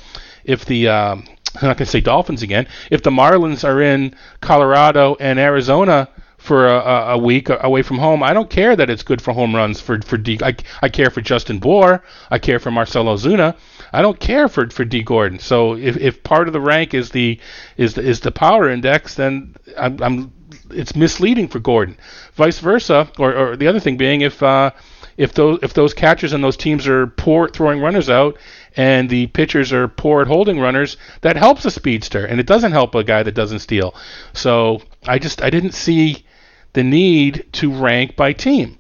if 0.44 0.66
the 0.66 0.90
um, 0.90 1.26
I'm 1.56 1.68
not 1.68 1.78
going 1.78 1.86
to 1.86 1.92
say 1.92 2.02
Dolphins 2.02 2.42
again. 2.42 2.68
If 2.90 3.04
the 3.04 3.12
Marlins 3.12 3.64
are 3.64 3.82
in 3.82 4.16
Colorado 4.42 5.16
and 5.20 5.40
Arizona 5.40 6.10
for 6.38 6.68
a, 6.68 7.14
a, 7.14 7.18
week 7.18 7.50
away 7.50 7.84
from 7.84 8.00
home, 8.00 8.24
I 8.24 8.34
don't 8.34 8.50
care 8.50 8.76
that 8.76 8.90
it's 8.90 9.04
good 9.04 9.22
for 9.22 9.34
home 9.34 9.56
runs 9.56 9.80
for 9.80 10.02
for 10.02 10.18
D. 10.18 10.40
I, 10.42 10.56
I 10.82 10.90
care 10.90 11.10
for 11.10 11.22
Justin 11.22 11.60
Bour. 11.60 12.04
I 12.32 12.40
care 12.40 12.60
for 12.60 12.72
Marcell 12.72 13.06
Ozuna. 13.06 13.56
I 13.94 14.02
don't 14.02 14.20
care 14.20 14.48
for 14.48 14.70
for 14.70 14.84
Dee 14.84 15.04
Gordon. 15.04 15.40
So 15.40 15.76
if, 15.76 15.96
if 15.98 16.24
part 16.24 16.48
of 16.48 16.54
the 16.54 16.60
rank 16.60 16.94
is 16.94 17.12
the 17.12 17.40
is 17.78 17.94
the 17.94 18.02
is 18.02 18.20
the 18.20 18.32
power 18.32 18.70
index, 18.70 19.16
then 19.16 19.56
I'm, 19.78 20.02
I'm 20.02 20.34
it's 20.72 20.96
misleading 20.96 21.48
for 21.48 21.60
Gordon. 21.60 21.98
Vice 22.34 22.60
versa, 22.60 23.10
or, 23.20 23.36
or 23.36 23.56
the 23.56 23.68
other 23.68 23.80
thing 23.80 23.98
being 23.98 24.22
if 24.22 24.42
uh, 24.42 24.72
if 25.18 25.34
those 25.34 25.60
if 25.62 25.74
those 25.74 25.94
catchers 25.94 26.34
and 26.34 26.44
those 26.44 26.58
teams 26.58 26.88
are 26.88 27.08
poor 27.08 27.48
throwing 27.48 27.80
runners 27.80 28.10
out 28.10 28.38
and 28.76 29.10
the 29.10 29.28
pitchers 29.28 29.72
are 29.72 29.88
poor 29.88 30.22
at 30.22 30.28
holding 30.28 30.60
runners, 30.60 30.98
that 31.22 31.36
helps 31.36 31.66
a 31.66 31.72
speedster, 31.72 32.26
and 32.26 32.40
it 32.40 32.48
doesn't 32.48 32.72
help 32.72 32.96
a 32.96 33.04
guy 33.04 33.24
that 33.24 33.36
doesn't 33.36 33.60
steal. 33.60 33.96
So 34.34 34.82
I 35.06 35.20
just 35.20 35.42
I 35.42 35.50
didn't 35.50 35.74
see 35.74 36.26
the 36.74 36.84
need 36.84 37.46
to 37.54 37.72
rank 37.72 38.16
by 38.16 38.34
team 38.34 38.78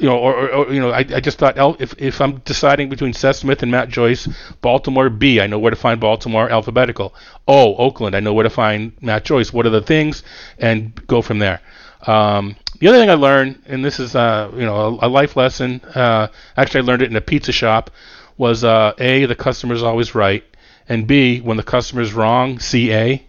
you 0.00 0.08
know, 0.08 0.16
or, 0.16 0.34
or, 0.34 0.48
or, 0.50 0.72
you 0.72 0.80
know, 0.80 0.90
I, 0.90 0.98
I 0.98 1.20
just 1.20 1.38
thought 1.38 1.56
if 1.80 1.94
if 1.98 2.20
I'm 2.20 2.38
deciding 2.38 2.88
between 2.88 3.12
Seth 3.12 3.36
Smith 3.36 3.62
and 3.62 3.70
Matt 3.70 3.88
Joyce, 3.88 4.28
Baltimore 4.60 5.10
B, 5.10 5.40
I 5.40 5.46
know 5.46 5.58
where 5.58 5.70
to 5.70 5.76
find 5.76 6.00
Baltimore 6.00 6.48
alphabetical. 6.50 7.14
O, 7.46 7.74
Oakland, 7.76 8.14
I 8.14 8.20
know 8.20 8.32
where 8.32 8.44
to 8.44 8.50
find 8.50 8.92
Matt 9.00 9.24
Joyce. 9.24 9.52
What 9.52 9.66
are 9.66 9.70
the 9.70 9.82
things, 9.82 10.22
and 10.58 10.94
go 11.06 11.22
from 11.22 11.38
there. 11.40 11.60
Um, 12.06 12.56
the 12.78 12.88
other 12.88 12.98
thing 12.98 13.10
I 13.10 13.14
learned, 13.14 13.62
and 13.66 13.84
this 13.84 13.98
is 13.98 14.14
uh, 14.14 14.50
you 14.54 14.64
know 14.64 14.98
a, 15.00 15.06
a 15.06 15.08
life 15.08 15.36
lesson. 15.36 15.80
Uh, 15.94 16.28
actually, 16.56 16.80
I 16.80 16.84
learned 16.84 17.02
it 17.02 17.10
in 17.10 17.16
a 17.16 17.20
pizza 17.20 17.52
shop. 17.52 17.90
Was 18.38 18.64
uh, 18.64 18.94
a 18.98 19.26
the 19.26 19.34
customer's 19.34 19.82
always 19.82 20.14
right, 20.14 20.44
and 20.88 21.06
B 21.06 21.40
when 21.40 21.56
the 21.56 21.62
customer's 21.62 22.14
wrong, 22.14 22.60
C 22.60 22.92
A. 22.92 23.22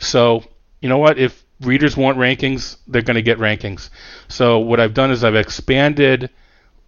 So 0.00 0.42
you 0.80 0.88
know 0.88 0.98
what 0.98 1.18
if 1.18 1.44
readers 1.60 1.96
want 1.96 2.18
rankings, 2.18 2.76
they're 2.86 3.02
going 3.02 3.16
to 3.16 3.22
get 3.22 3.38
rankings. 3.38 3.90
So 4.28 4.58
what 4.58 4.80
I've 4.80 4.94
done 4.94 5.10
is 5.10 5.22
I've 5.22 5.34
expanded 5.34 6.30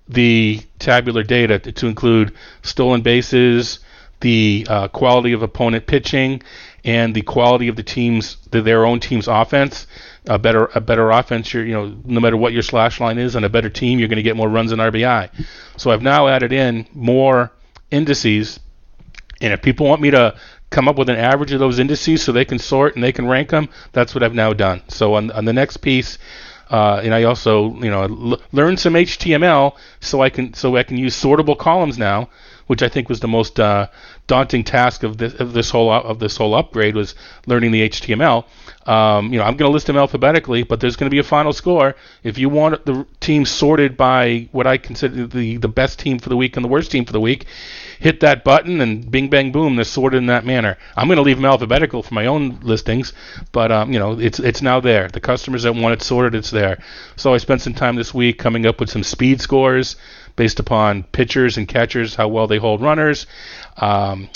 the 0.09 0.61
tabular 0.79 1.23
data 1.23 1.59
to, 1.59 1.73
to 1.73 1.87
include 1.87 2.33
stolen 2.63 3.03
bases, 3.03 3.81
the 4.21 4.67
uh, 4.69 4.89
quality 4.89 5.33
of 5.33 5.43
opponent 5.43 5.87
pitching, 5.87 6.43
and 6.85 7.15
the 7.15 7.23
quality 7.23 7.69
of 7.69 7.77
the 7.77 7.83
team's 7.83 8.37
the, 8.51 8.63
their 8.63 8.87
own 8.87 9.01
team's 9.01 9.29
offense. 9.29 9.87
A 10.27 10.39
better 10.39 10.67
a 10.75 10.81
better 10.81 11.11
offense, 11.11 11.53
you 11.55 11.73
know, 11.73 11.97
no 12.05 12.21
matter 12.21 12.37
what 12.37 12.53
your 12.53 12.63
slash 12.63 13.01
line 13.01 13.19
is, 13.19 13.37
on 13.37 13.45
a 13.45 13.49
better 13.49 13.71
team, 13.71 13.99
you're 13.99 14.09
going 14.09 14.17
to 14.17 14.23
get 14.23 14.37
more 14.37 14.49
runs 14.49 14.71
in 14.71 14.79
RBI. 14.79 15.31
So 15.79 15.91
I've 15.91 16.03
now 16.03 16.29
added 16.29 16.53
in 16.53 16.87
more 16.93 17.51
indices, 17.91 18.61
and 19.41 19.53
if 19.53 19.63
people 19.63 19.87
want 19.87 20.03
me 20.03 20.11
to 20.11 20.35
come 20.71 20.89
up 20.89 20.97
with 20.97 21.09
an 21.09 21.17
average 21.17 21.53
of 21.53 21.59
those 21.59 21.79
indices 21.79 22.23
so 22.23 22.33
they 22.33 22.45
can 22.45 22.59
sort 22.59 22.95
and 22.95 23.05
they 23.05 23.13
can 23.13 23.27
rank 23.27 23.51
them. 23.51 23.69
That's 23.93 24.15
what 24.15 24.23
I've 24.23 24.35
now 24.35 24.53
done. 24.53 24.83
So 24.89 25.15
on, 25.15 25.31
on 25.33 25.45
the 25.45 25.53
next 25.53 25.79
piece, 25.79 26.19
uh, 26.71 27.01
and 27.03 27.13
I 27.13 27.25
also 27.25 27.75
you 27.75 27.91
know 27.91 28.03
l- 28.03 28.41
learned 28.53 28.79
some 28.79 28.95
HTML 28.95 29.75
so 29.99 30.23
I 30.23 30.31
can 30.31 30.55
so 30.55 30.77
I 30.77 30.85
can 30.85 30.97
use 30.97 31.21
sortable 31.21 31.59
columns 31.59 31.99
now, 31.99 32.31
which 32.69 32.83
I 32.83 32.89
think 32.89 33.09
was 33.09 33.19
the 33.19 33.29
most 33.29 33.59
uh, 33.59 33.89
daunting 34.29 34.63
task 34.63 35.03
of 35.03 35.19
this 35.19 35.35
of 35.35 35.53
this 35.53 35.71
whole 35.71 35.91
of 35.91 36.21
this 36.21 36.37
whole 36.37 36.55
upgrade 36.55 36.95
was 36.95 37.17
learning 37.47 37.73
the 37.73 37.89
HTML. 37.89 38.45
Um, 38.87 39.31
you 39.31 39.39
know, 39.39 39.45
I'm 39.45 39.57
going 39.57 39.69
to 39.69 39.73
list 39.73 39.87
them 39.87 39.97
alphabetically, 39.97 40.63
but 40.63 40.81
there's 40.81 40.97
going 40.97 41.09
to 41.09 41.15
be 41.15 41.19
a 41.19 41.25
final 41.25 41.53
score. 41.53 41.95
If 42.23 42.39
you 42.39 42.49
want 42.49 42.87
the 42.87 43.07
team 43.21 43.45
sorted 43.45 43.97
by 43.97 44.49
what 44.53 44.67
I 44.67 44.79
consider 44.79 45.27
the 45.27 45.59
the 45.59 45.69
best 45.69 45.99
team 45.99 46.19
for 46.19 46.31
the 46.31 46.37
week 46.37 46.57
and 46.57 46.65
the 46.65 46.69
worst 46.69 46.91
team 46.91 47.05
for 47.05 47.13
the 47.13 47.21
week, 47.21 47.45
hit 47.99 48.21
that 48.21 48.43
button 48.43 48.81
and 48.81 49.11
bing 49.11 49.29
bang 49.29 49.53
boom, 49.53 49.77
they're 49.77 49.85
sorted 49.85 50.19
in 50.19 50.27
that 50.27 50.47
manner. 50.47 50.79
I'm 50.97 51.09
going 51.09 51.19
to 51.19 51.23
leave 51.23 51.37
them 51.37 51.45
alphabetical 51.45 52.03
for 52.03 52.15
my 52.15 52.25
own 52.25 52.59
listings, 52.63 53.13
but 53.53 53.71
um, 53.71 53.93
you 53.93 53.99
know 53.99 54.19
it's 54.19 54.39
it's 54.39 54.63
now 54.63 54.81
there. 54.81 55.09
The 55.09 55.21
customers 55.21 55.65
that 55.65 55.75
want 55.75 55.93
it 55.93 56.03
sorted, 56.03 56.35
it's 56.35 56.51
there. 56.51 56.83
So 57.17 57.35
I 57.35 57.37
spent 57.37 57.61
some 57.61 57.75
time 57.75 57.97
this 57.97 58.15
week 58.15 58.39
coming 58.39 58.65
up 58.65 58.81
with 58.81 58.91
some 58.91 59.03
speed 59.03 59.43
scores 59.43 59.97
based 60.37 60.59
upon 60.59 61.03
pitchers 61.03 61.59
and 61.59 61.69
catchers, 61.69 62.15
how 62.15 62.29
well 62.29 62.47
they 62.47 62.57
hold 62.57 62.81
runners. 62.81 63.27
Um, 63.77 64.31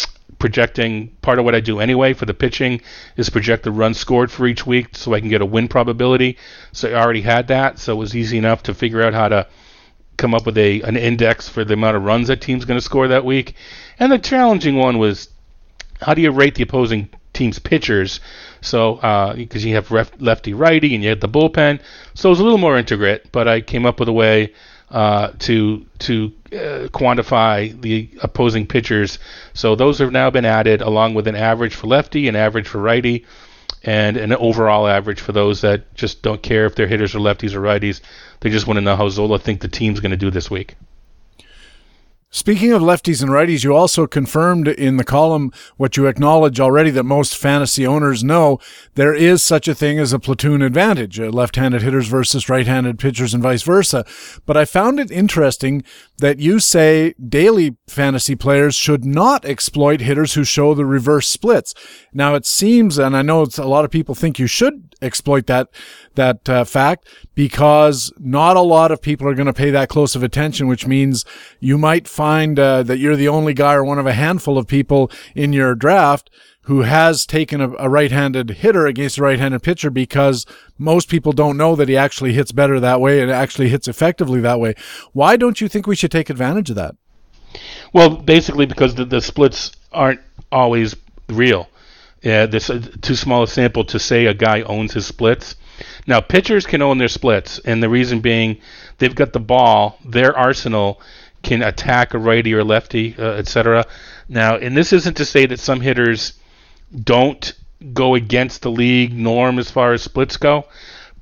projecting 0.45 1.09
part 1.23 1.39
of 1.39 1.45
what 1.47 1.55
I 1.55 1.61
do 1.61 1.81
anyway 1.81 2.12
for 2.12 2.27
the 2.27 2.35
pitching 2.35 2.83
is 3.16 3.31
project 3.31 3.62
the 3.62 3.73
runs 3.73 3.97
scored 3.97 4.31
for 4.31 4.47
each 4.47 4.66
week 4.66 4.89
so 4.93 5.15
I 5.15 5.21
can 5.21 5.31
get 5.31 5.41
a 5.41 5.47
win 5.47 5.69
probability. 5.69 6.37
So 6.71 6.91
I 6.91 7.03
already 7.03 7.23
had 7.23 7.49
that, 7.49 7.79
so 7.79 7.95
it 7.95 7.97
was 7.97 8.15
easy 8.15 8.37
enough 8.37 8.62
to 8.65 8.75
figure 8.75 9.01
out 9.01 9.15
how 9.15 9.29
to 9.29 9.47
come 10.19 10.35
up 10.35 10.45
with 10.45 10.59
a 10.59 10.83
an 10.83 10.99
index 10.99 11.49
for 11.49 11.65
the 11.65 11.73
amount 11.73 11.97
of 11.97 12.05
runs 12.05 12.29
that 12.29 12.43
team's 12.43 12.66
going 12.66 12.77
to 12.77 12.85
score 12.85 13.09
that 13.09 13.25
week. 13.25 13.55
And 13.99 14.12
the 14.12 14.19
challenging 14.19 14.77
one 14.77 14.99
was 14.99 15.31
how 16.03 16.12
do 16.12 16.21
you 16.21 16.31
rate 16.31 16.57
the 16.57 16.65
opposing 16.65 17.09
team's 17.33 17.59
pitchers? 17.59 18.21
So 18.61 18.97
because 19.35 19.65
uh, 19.65 19.69
you 19.69 19.75
have 19.77 19.91
ref, 19.91 20.11
lefty 20.19 20.53
righty 20.53 20.95
and 20.95 21.03
you 21.03 21.09
have 21.09 21.21
the 21.21 21.29
bullpen, 21.29 21.81
so 22.12 22.29
it 22.29 22.33
was 22.33 22.41
a 22.41 22.45
little 22.45 22.59
more 22.59 22.77
intricate. 22.77 23.33
But 23.33 23.49
I 23.49 23.62
came 23.62 23.87
up 23.87 23.99
with 23.99 24.11
a 24.11 24.12
way 24.12 24.53
uh, 24.91 25.29
to 25.39 25.87
to 26.01 26.33
uh, 26.55 26.89
quantify 26.89 27.81
the 27.81 28.09
opposing 28.22 28.66
pitchers. 28.66 29.18
So 29.52 29.74
those 29.74 29.98
have 29.98 30.12
now 30.12 30.31
been 30.31 30.44
added 30.44 30.81
along 30.81 31.14
with 31.14 31.26
an 31.26 31.36
average 31.36 31.74
for 31.74 31.86
lefty, 31.86 32.28
an 32.28 32.36
average 32.36 32.68
for 32.68 32.81
righty, 32.81 33.24
and 33.82 34.16
an 34.16 34.32
overall 34.32 34.86
average 34.86 35.20
for 35.20 35.32
those 35.32 35.60
that 35.60 35.94
just 35.94 36.22
don't 36.22 36.43
care 36.43 36.66
if 36.66 36.74
they're 36.74 36.86
hitters 36.86 37.14
or 37.14 37.18
lefties 37.18 37.55
or 37.55 37.60
righties. 37.60 38.01
They 38.40 38.51
just 38.51 38.66
want 38.66 38.78
to 38.78 38.82
know 38.82 38.97
how 38.97 39.09
Zola 39.09 39.39
think 39.39 39.60
the 39.60 39.68
team's 39.68 40.01
going 40.01 40.10
to 40.10 40.16
do 40.16 40.31
this 40.31 40.51
week. 40.51 40.74
Speaking 42.35 42.72
of 42.72 42.82
lefties 42.82 43.22
and 43.22 43.31
righties, 43.31 43.62
you 43.62 43.76
also 43.76 44.09
confirmed 44.09 44.66
in 44.66 44.97
the 44.97 45.05
column 45.05 45.52
what 45.76 45.97
you 45.97 46.09
acknowledge 46.09 46.59
already 46.59 46.90
that 46.90 47.05
most 47.05 47.36
fantasy 47.36 47.86
owners 47.86 48.24
know. 48.24 48.59
There 48.97 49.14
is 49.14 49.40
such 49.40 49.68
a 49.68 49.74
thing 49.74 50.01
as 50.01 50.12
a 50.12 50.18
platoon 50.18 50.60
advantage, 50.60 51.20
uh, 51.20 51.28
left-handed 51.31 51.82
hitters 51.82 52.09
versus 52.09 52.48
right-handed 52.48 52.98
pitchers 52.98 53.35
and 53.35 53.43
vice 53.43 53.62
versa. 53.62 54.05
But 54.47 54.56
I 54.56 54.64
found 54.64 54.98
it 54.98 55.12
interesting 55.12 55.85
that 56.19 56.39
you 56.39 56.61
say 56.61 57.15
daily 57.15 57.77
fantasy 57.89 58.36
players 58.36 58.74
should 58.74 59.05
not 59.05 59.45
exploit 59.45 60.01
hitters 60.01 60.35
who 60.35 60.45
show 60.45 60.74
the 60.74 60.86
reverse 60.86 61.28
splits. 61.28 61.74
Now 62.12 62.35
it 62.35 62.47
seems, 62.47 62.99
and 62.99 63.16
I 63.16 63.23
know 63.23 63.47
a 63.59 63.66
lot 63.66 63.85
of 63.85 63.91
people 63.91 64.15
think 64.15 64.39
you 64.39 64.47
should 64.47 64.95
exploit 65.03 65.47
that 65.47 65.69
that 66.15 66.49
uh, 66.49 66.65
fact 66.65 67.09
because 67.35 68.12
not 68.19 68.57
a 68.57 68.61
lot 68.61 68.93
of 68.93 69.03
people 69.03 69.28
are 69.28 69.35
going 69.35 69.47
to 69.47 69.53
pay 69.53 69.70
that 69.70 69.89
close 69.89 70.15
of 70.15 70.23
attention, 70.23 70.69
which 70.69 70.86
means 70.86 71.24
you 71.59 71.77
might 71.77 72.07
find 72.07 72.59
uh, 72.59 72.85
that 72.85 72.99
you're 72.99 73.16
the 73.16 73.28
only 73.28 73.53
guy 73.53 73.74
or 73.74 73.85
one 73.85 73.99
of 73.99 74.07
a 74.07 74.12
handful 74.12 74.57
of 74.57 74.69
people 74.69 75.11
in 75.35 75.53
your 75.53 75.74
draft 75.74 76.31
who 76.65 76.82
has 76.82 77.27
taken 77.27 77.61
a, 77.61 77.70
a 77.78 77.89
right-handed 77.89 78.51
hitter 78.51 78.86
against 78.86 79.19
a 79.19 79.23
right-handed 79.23 79.62
pitcher 79.62 79.91
because 79.91 80.47
most 80.78 81.09
people 81.09 81.32
don't 81.32 81.57
know 81.57 81.77
that 81.77 81.89
he 81.89 81.97
actually 81.97 82.32
hits 82.32 82.53
better 82.53 82.81
that 82.81 83.01
way 83.01 83.20
and 83.20 83.31
actually 83.31 83.69
hits 83.69 83.89
effectively 83.89 84.41
that 84.41 84.61
way. 84.61 84.74
Why 85.12 85.36
don't 85.36 85.61
you 85.61 85.69
think 85.69 85.86
we 85.86 85.97
should 85.97 86.11
take 86.11 86.31
advantage 86.31 86.70
of 86.70 86.77
that? 86.77 86.97
Well, 87.93 88.16
basically 88.16 88.66
because 88.66 88.95
the, 88.95 89.05
the 89.05 89.20
splits 89.20 89.73
aren't 89.93 90.20
always 90.51 90.97
real. 91.28 91.69
Yeah, 92.23 92.47
this 92.47 92.70
uh, 92.70 92.81
too 93.03 93.15
small 93.15 93.43
a 93.43 93.49
sample 93.49 93.85
to 93.85 93.99
say 93.99 94.24
a 94.27 94.35
guy 94.35 94.62
owns 94.62 94.95
his 94.95 95.07
splits. 95.07 95.57
Now, 96.07 96.20
pitchers 96.20 96.65
can 96.65 96.81
own 96.81 96.97
their 96.97 97.09
splits, 97.09 97.59
and 97.59 97.82
the 97.82 97.89
reason 97.89 98.20
being 98.20 98.59
they've 98.99 99.15
got 99.15 99.35
the 99.35 99.41
ball, 99.41 99.99
their 100.05 100.36
arsenal 100.36 101.01
can 101.43 101.62
attack 101.62 102.15
a 102.15 102.19
righty 102.19 102.55
or 102.55 102.65
lefty, 102.65 103.15
uh, 103.19 103.32
etc. 103.32 103.85
Now, 104.28 104.57
and 104.57 104.74
this 104.74 104.95
isn't 104.95 105.19
to 105.19 105.27
say 105.27 105.45
that 105.47 105.61
some 105.61 105.82
hitters 105.82 106.32
don't 107.03 107.53
go 107.93 108.15
against 108.15 108.62
the 108.62 108.71
league 108.71 109.12
norm 109.12 109.59
as 109.59 109.71
far 109.71 109.93
as 109.93 110.03
splits 110.03 110.37
go, 110.37 110.65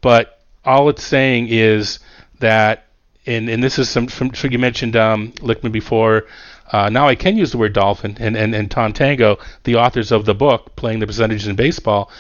but 0.01 0.41
all 0.65 0.89
it's 0.89 1.03
saying 1.03 1.49
is 1.49 1.99
that, 2.39 2.87
and, 3.27 3.49
and 3.49 3.63
this 3.63 3.79
is 3.79 3.89
some, 3.89 4.07
from, 4.07 4.35
so 4.35 4.49
you 4.49 4.59
mentioned 4.59 4.97
um, 4.97 5.33
Lichtman 5.33 5.73
before, 5.73 6.25
uh, 6.71 6.89
now 6.89 7.09
I 7.09 7.15
can 7.15 7.37
use 7.37 7.51
the 7.51 7.59
word 7.59 7.73
dolphin 7.73 8.17
and, 8.21 8.37
and, 8.37 8.55
and 8.55 8.71
Tom 8.71 8.93
Tango, 8.93 9.39
the 9.65 9.77
authors 9.77 10.11
of 10.13 10.25
the 10.25 10.35
book, 10.35 10.75
Playing 10.77 11.01
the 11.01 11.07
Percentages 11.07 11.47
in 11.47 11.57
Baseball, 11.57 12.11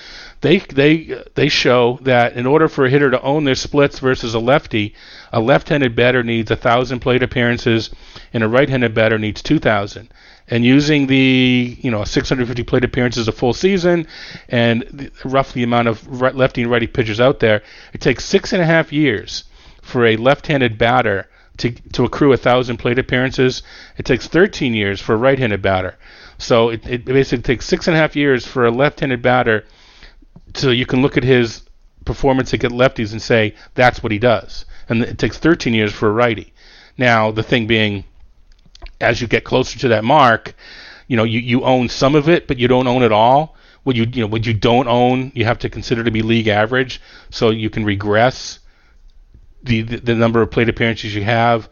they, 0.40 0.58
they, 0.58 1.22
they 1.34 1.48
show 1.48 1.98
that 2.02 2.34
in 2.34 2.46
order 2.46 2.68
for 2.68 2.84
a 2.84 2.90
hitter 2.90 3.10
to 3.10 3.22
own 3.22 3.44
their 3.44 3.54
splits 3.54 4.00
versus 4.00 4.34
a 4.34 4.40
lefty, 4.40 4.94
a 5.32 5.40
left-handed 5.40 5.94
batter 5.94 6.22
needs 6.22 6.50
1,000 6.50 7.00
plate 7.00 7.22
appearances 7.22 7.90
and 8.32 8.42
a 8.42 8.48
right-handed 8.48 8.92
batter 8.92 9.18
needs 9.18 9.40
2,000 9.40 10.12
and 10.52 10.66
using 10.66 11.06
the 11.06 11.78
you 11.80 11.90
know 11.90 12.04
650 12.04 12.62
plate 12.64 12.84
appearances 12.84 13.26
a 13.26 13.32
full 13.32 13.54
season 13.54 14.06
and 14.50 14.82
the, 14.92 15.10
roughly 15.24 15.60
the 15.60 15.64
amount 15.64 15.88
of 15.88 16.06
lefty 16.20 16.60
and 16.60 16.70
righty 16.70 16.86
pitchers 16.86 17.20
out 17.20 17.40
there, 17.40 17.62
it 17.94 18.02
takes 18.02 18.22
six 18.26 18.52
and 18.52 18.60
a 18.60 18.66
half 18.66 18.92
years 18.92 19.44
for 19.80 20.06
a 20.06 20.16
left-handed 20.16 20.76
batter 20.76 21.26
to, 21.56 21.70
to 21.92 22.04
accrue 22.04 22.34
a 22.34 22.36
thousand 22.36 22.76
plate 22.76 22.98
appearances. 22.98 23.62
It 23.96 24.04
takes 24.04 24.28
13 24.28 24.74
years 24.74 25.00
for 25.00 25.14
a 25.14 25.16
right-handed 25.16 25.62
batter. 25.62 25.96
So 26.36 26.68
it, 26.68 26.86
it 26.86 27.04
basically 27.06 27.42
takes 27.44 27.66
six 27.66 27.88
and 27.88 27.96
a 27.96 27.98
half 27.98 28.14
years 28.14 28.46
for 28.46 28.66
a 28.66 28.70
left-handed 28.70 29.22
batter 29.22 29.64
so 30.54 30.68
you 30.68 30.84
can 30.84 31.00
look 31.00 31.16
at 31.16 31.24
his 31.24 31.62
performance 32.04 32.52
against 32.52 32.76
lefties 32.76 33.12
and 33.12 33.22
say 33.22 33.54
that's 33.74 34.02
what 34.02 34.12
he 34.12 34.18
does. 34.18 34.66
And 34.86 35.02
it 35.02 35.16
takes 35.16 35.38
13 35.38 35.72
years 35.72 35.94
for 35.94 36.10
a 36.10 36.12
righty. 36.12 36.52
Now 36.98 37.30
the 37.30 37.42
thing 37.42 37.66
being, 37.66 38.04
as 39.02 39.20
you 39.20 39.26
get 39.26 39.44
closer 39.44 39.78
to 39.80 39.88
that 39.88 40.04
mark, 40.04 40.54
you 41.08 41.16
know 41.16 41.24
you, 41.24 41.40
you 41.40 41.64
own 41.64 41.88
some 41.88 42.14
of 42.14 42.28
it, 42.28 42.46
but 42.46 42.58
you 42.58 42.68
don't 42.68 42.86
own 42.86 43.02
it 43.02 43.12
all. 43.12 43.56
What 43.82 43.96
you 43.96 44.06
you 44.12 44.22
know 44.22 44.28
what 44.28 44.46
you 44.46 44.54
don't 44.54 44.88
own, 44.88 45.32
you 45.34 45.44
have 45.44 45.58
to 45.60 45.68
consider 45.68 46.04
to 46.04 46.10
be 46.10 46.22
league 46.22 46.48
average, 46.48 47.00
so 47.30 47.50
you 47.50 47.68
can 47.70 47.84
regress 47.84 48.60
the 49.62 49.82
the, 49.82 49.96
the 49.96 50.14
number 50.14 50.40
of 50.40 50.50
plate 50.50 50.68
appearances 50.68 51.14
you 51.14 51.24
have 51.24 51.68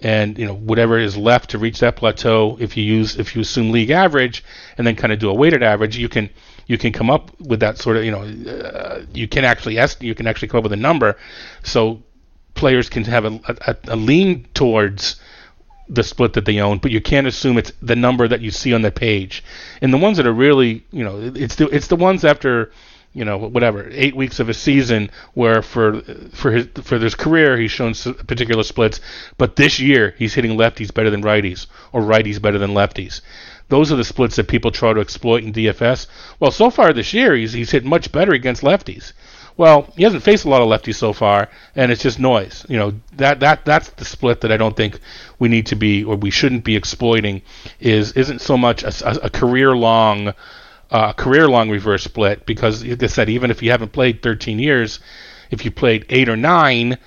and 0.00 0.38
you 0.38 0.46
know 0.46 0.54
whatever 0.54 0.98
is 0.98 1.16
left 1.16 1.50
to 1.50 1.58
reach 1.58 1.80
that 1.80 1.96
plateau 1.96 2.56
if 2.60 2.76
you 2.76 2.84
use 2.84 3.18
if 3.18 3.34
you 3.34 3.42
assume 3.42 3.70
league 3.70 3.90
average 3.90 4.44
and 4.76 4.86
then 4.86 4.96
kind 4.96 5.12
of 5.12 5.18
do 5.18 5.30
a 5.30 5.34
weighted 5.34 5.62
average 5.62 5.96
you 5.96 6.08
can 6.08 6.28
you 6.66 6.76
can 6.76 6.92
come 6.92 7.10
up 7.10 7.30
with 7.40 7.60
that 7.60 7.78
sort 7.78 7.96
of 7.96 8.04
you 8.04 8.10
know 8.10 8.22
uh, 8.50 9.04
you 9.12 9.28
can 9.28 9.44
actually 9.44 9.78
est- 9.78 10.02
you 10.02 10.14
can 10.14 10.26
actually 10.26 10.48
come 10.48 10.58
up 10.58 10.64
with 10.64 10.72
a 10.72 10.76
number 10.76 11.16
so 11.62 12.02
players 12.54 12.88
can 12.88 13.04
have 13.04 13.24
a, 13.24 13.40
a, 13.66 13.76
a 13.88 13.96
lean 13.96 14.46
towards 14.54 15.20
the 15.92 16.02
split 16.02 16.32
that 16.32 16.46
they 16.46 16.58
own, 16.60 16.78
but 16.78 16.90
you 16.90 17.00
can't 17.00 17.26
assume 17.26 17.58
it's 17.58 17.72
the 17.82 17.96
number 17.96 18.26
that 18.26 18.40
you 18.40 18.50
see 18.50 18.72
on 18.72 18.82
the 18.82 18.90
page. 18.90 19.44
And 19.82 19.92
the 19.92 19.98
ones 19.98 20.16
that 20.16 20.26
are 20.26 20.32
really, 20.32 20.84
you 20.90 21.04
know, 21.04 21.32
it's 21.34 21.56
the 21.56 21.68
it's 21.68 21.88
the 21.88 21.96
ones 21.96 22.24
after 22.24 22.70
you 23.12 23.26
know 23.26 23.36
whatever 23.36 23.88
eight 23.92 24.16
weeks 24.16 24.40
of 24.40 24.48
a 24.48 24.54
season 24.54 25.10
where 25.34 25.60
for 25.60 26.00
for 26.32 26.50
his 26.50 26.66
for 26.82 26.98
his 26.98 27.14
career 27.14 27.58
he's 27.58 27.70
shown 27.70 27.92
particular 28.26 28.62
splits, 28.62 29.00
but 29.36 29.56
this 29.56 29.78
year 29.78 30.14
he's 30.18 30.32
hitting 30.34 30.56
lefties 30.56 30.92
better 30.92 31.10
than 31.10 31.22
righties 31.22 31.66
or 31.92 32.00
righties 32.00 32.40
better 32.40 32.58
than 32.58 32.70
lefties. 32.70 33.20
Those 33.72 33.90
are 33.90 33.96
the 33.96 34.04
splits 34.04 34.36
that 34.36 34.48
people 34.48 34.70
try 34.70 34.92
to 34.92 35.00
exploit 35.00 35.44
in 35.44 35.52
DFS. 35.54 36.06
Well, 36.38 36.50
so 36.50 36.68
far 36.68 36.92
this 36.92 37.14
year 37.14 37.34
he's 37.34 37.54
he's 37.54 37.70
hit 37.70 37.86
much 37.86 38.12
better 38.12 38.32
against 38.32 38.60
lefties. 38.60 39.14
Well, 39.56 39.90
he 39.96 40.02
hasn't 40.02 40.22
faced 40.22 40.44
a 40.44 40.50
lot 40.50 40.60
of 40.60 40.68
lefties 40.68 40.96
so 40.96 41.14
far, 41.14 41.48
and 41.74 41.90
it's 41.90 42.02
just 42.02 42.18
noise. 42.18 42.66
You 42.68 42.76
know 42.76 42.92
that 43.16 43.40
that 43.40 43.64
that's 43.64 43.88
the 43.88 44.04
split 44.04 44.42
that 44.42 44.52
I 44.52 44.58
don't 44.58 44.76
think 44.76 45.00
we 45.38 45.48
need 45.48 45.64
to 45.68 45.74
be 45.74 46.04
or 46.04 46.16
we 46.16 46.28
shouldn't 46.28 46.64
be 46.64 46.76
exploiting. 46.76 47.40
Is 47.80 48.12
isn't 48.12 48.42
so 48.42 48.58
much 48.58 48.82
a, 48.82 49.24
a, 49.24 49.30
career 49.30 49.74
long 49.74 50.34
uh, 50.90 51.14
career 51.14 51.48
long 51.48 51.70
reverse 51.70 52.04
split 52.04 52.44
because, 52.44 52.84
like 52.84 53.02
I 53.02 53.06
said, 53.06 53.30
even 53.30 53.50
if 53.50 53.62
you 53.62 53.70
haven't 53.70 53.92
played 53.92 54.20
13 54.20 54.58
years, 54.58 55.00
if 55.50 55.64
you 55.64 55.70
played 55.70 56.04
eight 56.10 56.28
or 56.28 56.36
nine, 56.36 56.98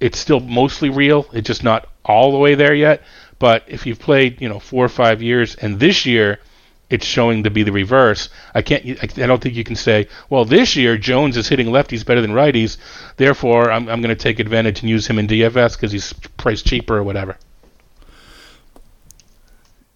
it's 0.00 0.18
still 0.18 0.40
mostly 0.40 0.90
real. 0.90 1.26
It's 1.32 1.46
just 1.46 1.62
not 1.62 1.86
all 2.04 2.32
the 2.32 2.38
way 2.38 2.56
there 2.56 2.74
yet. 2.74 3.02
But 3.38 3.64
if 3.66 3.86
you've 3.86 3.98
played, 3.98 4.40
you 4.40 4.48
know, 4.48 4.58
four 4.58 4.84
or 4.84 4.88
five 4.88 5.22
years, 5.22 5.54
and 5.56 5.78
this 5.78 6.06
year 6.06 6.40
it's 6.90 7.04
showing 7.04 7.44
to 7.44 7.50
be 7.50 7.62
the 7.62 7.72
reverse, 7.72 8.30
I 8.54 8.62
can't. 8.62 8.84
I 9.02 9.26
don't 9.26 9.42
think 9.42 9.54
you 9.54 9.64
can 9.64 9.76
say, 9.76 10.08
well, 10.30 10.44
this 10.44 10.74
year 10.74 10.96
Jones 10.96 11.36
is 11.36 11.48
hitting 11.48 11.68
lefties 11.68 12.04
better 12.04 12.20
than 12.20 12.32
righties, 12.32 12.78
therefore 13.16 13.70
I'm, 13.70 13.88
I'm 13.88 14.00
going 14.00 14.14
to 14.14 14.22
take 14.22 14.38
advantage 14.38 14.80
and 14.80 14.88
use 14.88 15.06
him 15.06 15.18
in 15.18 15.26
DFS 15.26 15.76
because 15.76 15.92
he's 15.92 16.12
priced 16.36 16.66
cheaper 16.66 16.96
or 16.96 17.02
whatever. 17.02 17.36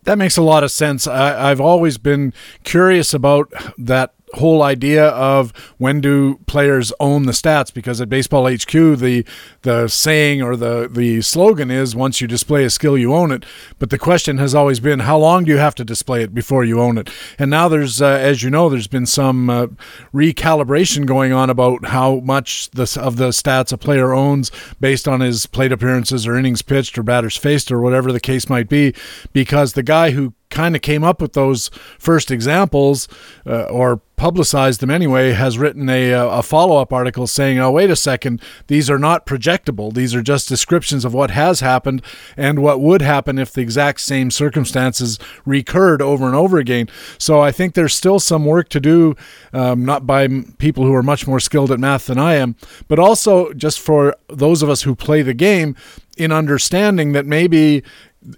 That 0.05 0.19
makes 0.19 0.37
a 0.37 0.43
lot 0.43 0.65
of 0.65 0.73
sense. 0.73 1.07
I, 1.07 1.49
have 1.49 1.61
always 1.61 1.97
been 1.97 2.35
curious 2.65 3.15
about 3.15 3.53
that 3.79 4.15
whole 4.35 4.63
idea 4.63 5.09
of 5.09 5.53
when 5.79 6.01
do 6.01 6.37
players 6.47 6.93
own 7.01 7.25
the 7.25 7.33
stats 7.33 7.73
because 7.73 8.01
at 8.01 8.09
baseball 8.09 8.45
hq 8.45 8.73
the 8.73 9.25
the 9.63 9.89
saying 9.89 10.43
or 10.43 10.57
the 10.57 10.89
the 10.91 11.21
slogan 11.21 11.71
is 11.71 11.95
once 11.95 12.21
you 12.21 12.27
display 12.27 12.65
a 12.65 12.71
skill 12.71 12.97
you 12.97 13.15
own 13.15 13.31
it. 13.31 13.45
But 13.79 13.91
the 13.91 13.99
question 13.99 14.39
has 14.39 14.55
always 14.55 14.81
been 14.81 15.01
how 15.01 15.19
long 15.19 15.45
do 15.45 15.51
you 15.51 15.59
have 15.59 15.75
to 15.77 15.85
display 15.85 16.23
it 16.23 16.35
before 16.35 16.65
you 16.65 16.81
own 16.81 16.99
it? 16.99 17.11
And 17.39 17.51
now 17.51 17.69
there's 17.69 18.01
uh, 18.01 18.07
as 18.07 18.43
you 18.43 18.51
know 18.51 18.69
there's 18.69 18.89
been 18.89 19.07
some 19.07 19.51
uh, 19.51 19.67
recalibration 20.13 21.07
going 21.07 21.33
on 21.33 21.51
about 21.51 21.87
how 21.87 22.17
much 22.21 22.71
the, 22.71 22.99
of 23.01 23.17
the 23.17 23.29
stats 23.29 23.73
a 23.73 23.79
player 23.79 24.13
owns 24.13 24.51
based 24.81 25.07
on 25.07 25.21
his 25.21 25.47
plate 25.47 25.73
appearances 25.73 26.27
or 26.27 26.37
innings 26.37 26.63
pitched 26.63 26.99
or 26.99 27.03
batters 27.03 27.37
faced 27.37 27.71
or 27.71 27.81
whatever 27.81 28.13
the 28.13 28.21
case 28.21 28.49
might 28.49 28.69
be 28.69 28.95
because 29.33 29.73
the 29.73 29.83
guy 29.83 30.11
who 30.11 30.35
kind 30.51 30.77
of 30.77 30.83
came 30.83 31.03
up 31.03 31.21
with 31.21 31.33
those 31.33 31.69
first 31.99 32.31
examples 32.31 33.09
uh, 33.47 33.65
or 33.65 34.01
publicized 34.23 34.79
them 34.79 34.89
anyway, 34.89 35.33
has 35.33 35.59
written 35.59 35.89
a, 35.89 36.15
uh, 36.15 36.39
a 36.39 36.43
follow 36.45 36.77
up 36.77 36.93
article 36.93 37.27
saying, 37.27 37.59
oh, 37.59 37.73
wait 37.73 37.91
a 37.91 37.97
second, 37.97 38.41
these 38.69 38.89
are 38.89 38.97
not 38.97 39.27
projectable. 39.27 39.93
These 39.93 40.15
are 40.15 40.23
just 40.23 40.49
descriptions 40.49 41.05
of 41.05 41.13
what 41.13 41.33
has 41.33 41.59
happened 41.59 42.03
and 42.37 42.63
what 42.63 42.81
would 42.81 43.03
happen 43.03 43.37
if 43.37 43.53
the 43.53 43.63
exact 43.63 44.01
same 44.01 44.31
circumstances 44.31 45.19
recurred 45.45 46.01
over 46.01 46.25
and 46.25 46.37
over 46.37 46.59
again. 46.59 46.89
So 47.19 47.41
I 47.41 47.51
think 47.51 47.75
there's 47.75 47.97
still 47.97 48.21
some 48.21 48.45
work 48.45 48.69
to 48.69 48.79
do, 48.79 49.17
um, 49.53 49.85
not 49.85 50.07
by 50.07 50.29
people 50.57 50.85
who 50.85 50.95
are 50.95 51.03
much 51.03 51.27
more 51.27 51.41
skilled 51.41 51.73
at 51.73 51.81
math 51.81 52.07
than 52.07 52.21
I 52.21 52.35
am, 52.35 52.55
but 52.87 53.01
also 53.01 53.53
just 53.55 53.81
for 53.81 54.15
those 54.29 54.63
of 54.63 54.71
us 54.71 54.83
who 54.83 54.95
play 54.95 55.23
the 55.23 55.35
game 55.35 55.75
in 56.17 56.31
understanding 56.31 57.11
that 57.11 57.27
maybe 57.27 57.83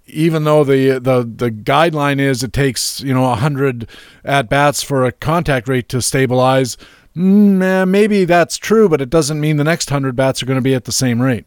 even 0.07 0.45
though 0.45 0.65
the 0.65 0.99
the 0.99 1.23
the 1.23 1.51
guideline 1.51 2.19
is 2.19 2.43
it 2.43 2.53
takes 2.53 3.01
you 3.01 3.13
know 3.13 3.23
100 3.23 3.89
at 4.25 4.49
bats 4.49 4.83
for 4.83 5.05
a 5.05 5.13
contact 5.13 5.69
rate 5.69 5.89
to 5.89 6.01
stabilize 6.01 6.77
mm, 7.17 7.89
maybe 7.89 8.25
that's 8.25 8.57
true 8.57 8.89
but 8.89 9.01
it 9.01 9.11
doesn't 9.11 9.41
mean 9.41 9.57
the 9.57 9.65
next 9.65 9.91
100 9.91 10.17
bats 10.17 10.43
are 10.43 10.47
going 10.47 10.59
to 10.59 10.63
be 10.63 10.75
at 10.75 10.85
the 10.85 10.93
same 10.93 11.21
rate. 11.21 11.47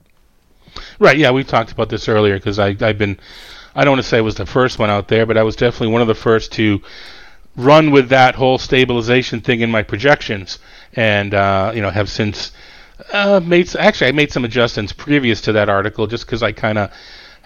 Right 1.00 1.18
yeah 1.18 1.32
we 1.32 1.44
talked 1.44 1.72
about 1.72 1.90
this 1.90 2.08
earlier 2.08 2.38
because 2.38 2.60
i've 2.60 2.98
been 2.98 3.20
i 3.76 3.84
don't 3.84 3.94
want 3.94 4.04
to 4.04 4.08
say 4.08 4.18
I 4.18 4.22
was 4.22 4.36
the 4.36 4.46
first 4.46 4.78
one 4.78 4.90
out 4.90 5.08
there 5.08 5.26
but 5.26 5.38
i 5.38 5.44
was 5.44 5.56
definitely 5.56 5.88
one 5.88 6.02
of 6.02 6.08
the 6.08 6.16
first 6.16 6.52
to 6.54 6.82
run 7.58 7.90
with 7.92 8.10
that 8.10 8.36
whole 8.36 8.60
stabilization 8.60 9.42
thing 9.42 9.62
in 9.62 9.72
my 9.72 9.84
projections. 9.84 10.60
And 10.94 11.34
uh, 11.34 11.72
you 11.76 11.82
know 11.82 11.90
have 11.90 12.10
since 12.10 12.52
uh, 13.12 13.42
made 13.44 13.76
actually 13.76 14.08
i 14.08 14.12
made 14.12 14.32
some 14.32 14.46
adjustments 14.46 14.94
previous 14.94 15.42
to 15.42 15.52
that 15.52 15.70
article 15.70 16.08
just 16.08 16.26
because 16.26 16.42
i 16.42 16.52
kind 16.52 16.78
of 16.78 16.92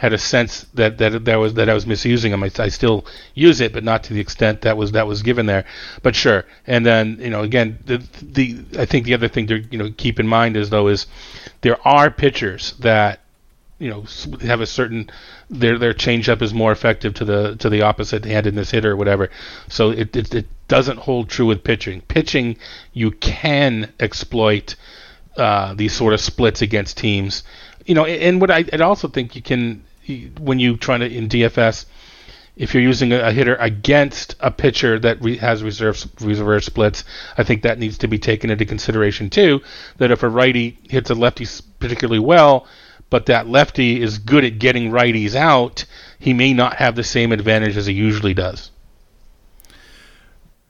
had 0.01 0.13
a 0.13 0.17
sense 0.17 0.65
that 0.73 0.97
that 0.97 1.25
that 1.25 1.35
was 1.35 1.53
that 1.53 1.69
I 1.69 1.75
was 1.75 1.85
misusing 1.85 2.31
them. 2.31 2.41
I, 2.43 2.49
I, 2.57 2.69
still 2.69 3.05
use 3.35 3.61
it, 3.61 3.71
but 3.71 3.83
not 3.83 4.03
to 4.05 4.15
the 4.15 4.19
extent 4.19 4.61
that 4.61 4.75
was 4.75 4.93
that 4.93 5.05
was 5.05 5.21
given 5.21 5.45
there. 5.45 5.63
But 6.01 6.15
sure. 6.15 6.43
And 6.65 6.83
then 6.83 7.19
you 7.19 7.29
know 7.29 7.43
again 7.43 7.77
the 7.85 7.99
the 8.19 8.65
I 8.79 8.85
think 8.85 9.05
the 9.05 9.13
other 9.13 9.27
thing 9.27 9.45
to 9.45 9.59
you 9.59 9.77
know 9.77 9.91
keep 9.95 10.19
in 10.19 10.27
mind 10.27 10.57
is 10.57 10.71
though 10.71 10.87
is 10.87 11.05
there 11.61 11.77
are 11.87 12.09
pitchers 12.09 12.73
that 12.79 13.19
you 13.77 13.91
know 13.91 14.05
have 14.41 14.59
a 14.59 14.65
certain 14.65 15.11
their 15.51 15.77
their 15.77 15.93
changeup 15.93 16.41
is 16.41 16.51
more 16.51 16.71
effective 16.71 17.13
to 17.13 17.23
the 17.23 17.55
to 17.57 17.69
the 17.69 17.83
opposite 17.83 18.25
handedness 18.25 18.71
hitter 18.71 18.93
or 18.93 18.95
whatever. 18.95 19.29
So 19.67 19.91
it, 19.91 20.15
it 20.15 20.33
it 20.33 20.47
doesn't 20.67 20.97
hold 20.97 21.29
true 21.29 21.45
with 21.45 21.63
pitching. 21.63 22.01
Pitching 22.01 22.57
you 22.91 23.11
can 23.11 23.93
exploit 23.99 24.75
uh, 25.37 25.75
these 25.75 25.93
sort 25.93 26.15
of 26.15 26.21
splits 26.21 26.63
against 26.63 26.97
teams 26.97 27.43
you 27.85 27.95
know, 27.95 28.05
and 28.05 28.39
what 28.39 28.51
I, 28.51 28.65
I 28.71 28.77
also 28.77 29.07
think 29.07 29.35
you 29.35 29.41
can 29.41 29.83
when 30.39 30.59
you 30.59 30.77
try 30.77 30.97
to 30.97 31.05
in 31.05 31.29
DFS, 31.29 31.85
if 32.55 32.73
you're 32.73 32.83
using 32.83 33.13
a, 33.13 33.31
hitter 33.31 33.55
against 33.55 34.35
a 34.39 34.51
pitcher 34.51 34.99
that 34.99 35.21
re, 35.21 35.37
has 35.37 35.63
reserve 35.63 36.05
reserve 36.19 36.63
splits, 36.63 37.03
I 37.37 37.43
think 37.43 37.61
that 37.63 37.79
needs 37.79 37.97
to 37.99 38.07
be 38.07 38.19
taken 38.19 38.49
into 38.49 38.65
consideration 38.65 39.29
too. 39.29 39.61
That 39.97 40.11
if 40.11 40.23
a 40.23 40.29
righty 40.29 40.77
hits 40.89 41.09
a 41.09 41.15
lefty 41.15 41.47
particularly 41.79 42.19
well, 42.19 42.67
but 43.09 43.25
that 43.27 43.47
lefty 43.47 44.01
is 44.01 44.17
good 44.17 44.43
at 44.45 44.59
getting 44.59 44.91
righties 44.91 45.35
out, 45.35 45.85
he 46.19 46.33
may 46.33 46.53
not 46.53 46.75
have 46.75 46.95
the 46.95 47.03
same 47.03 47.31
advantage 47.31 47.77
as 47.77 47.85
he 47.85 47.93
usually 47.93 48.33
does. 48.33 48.71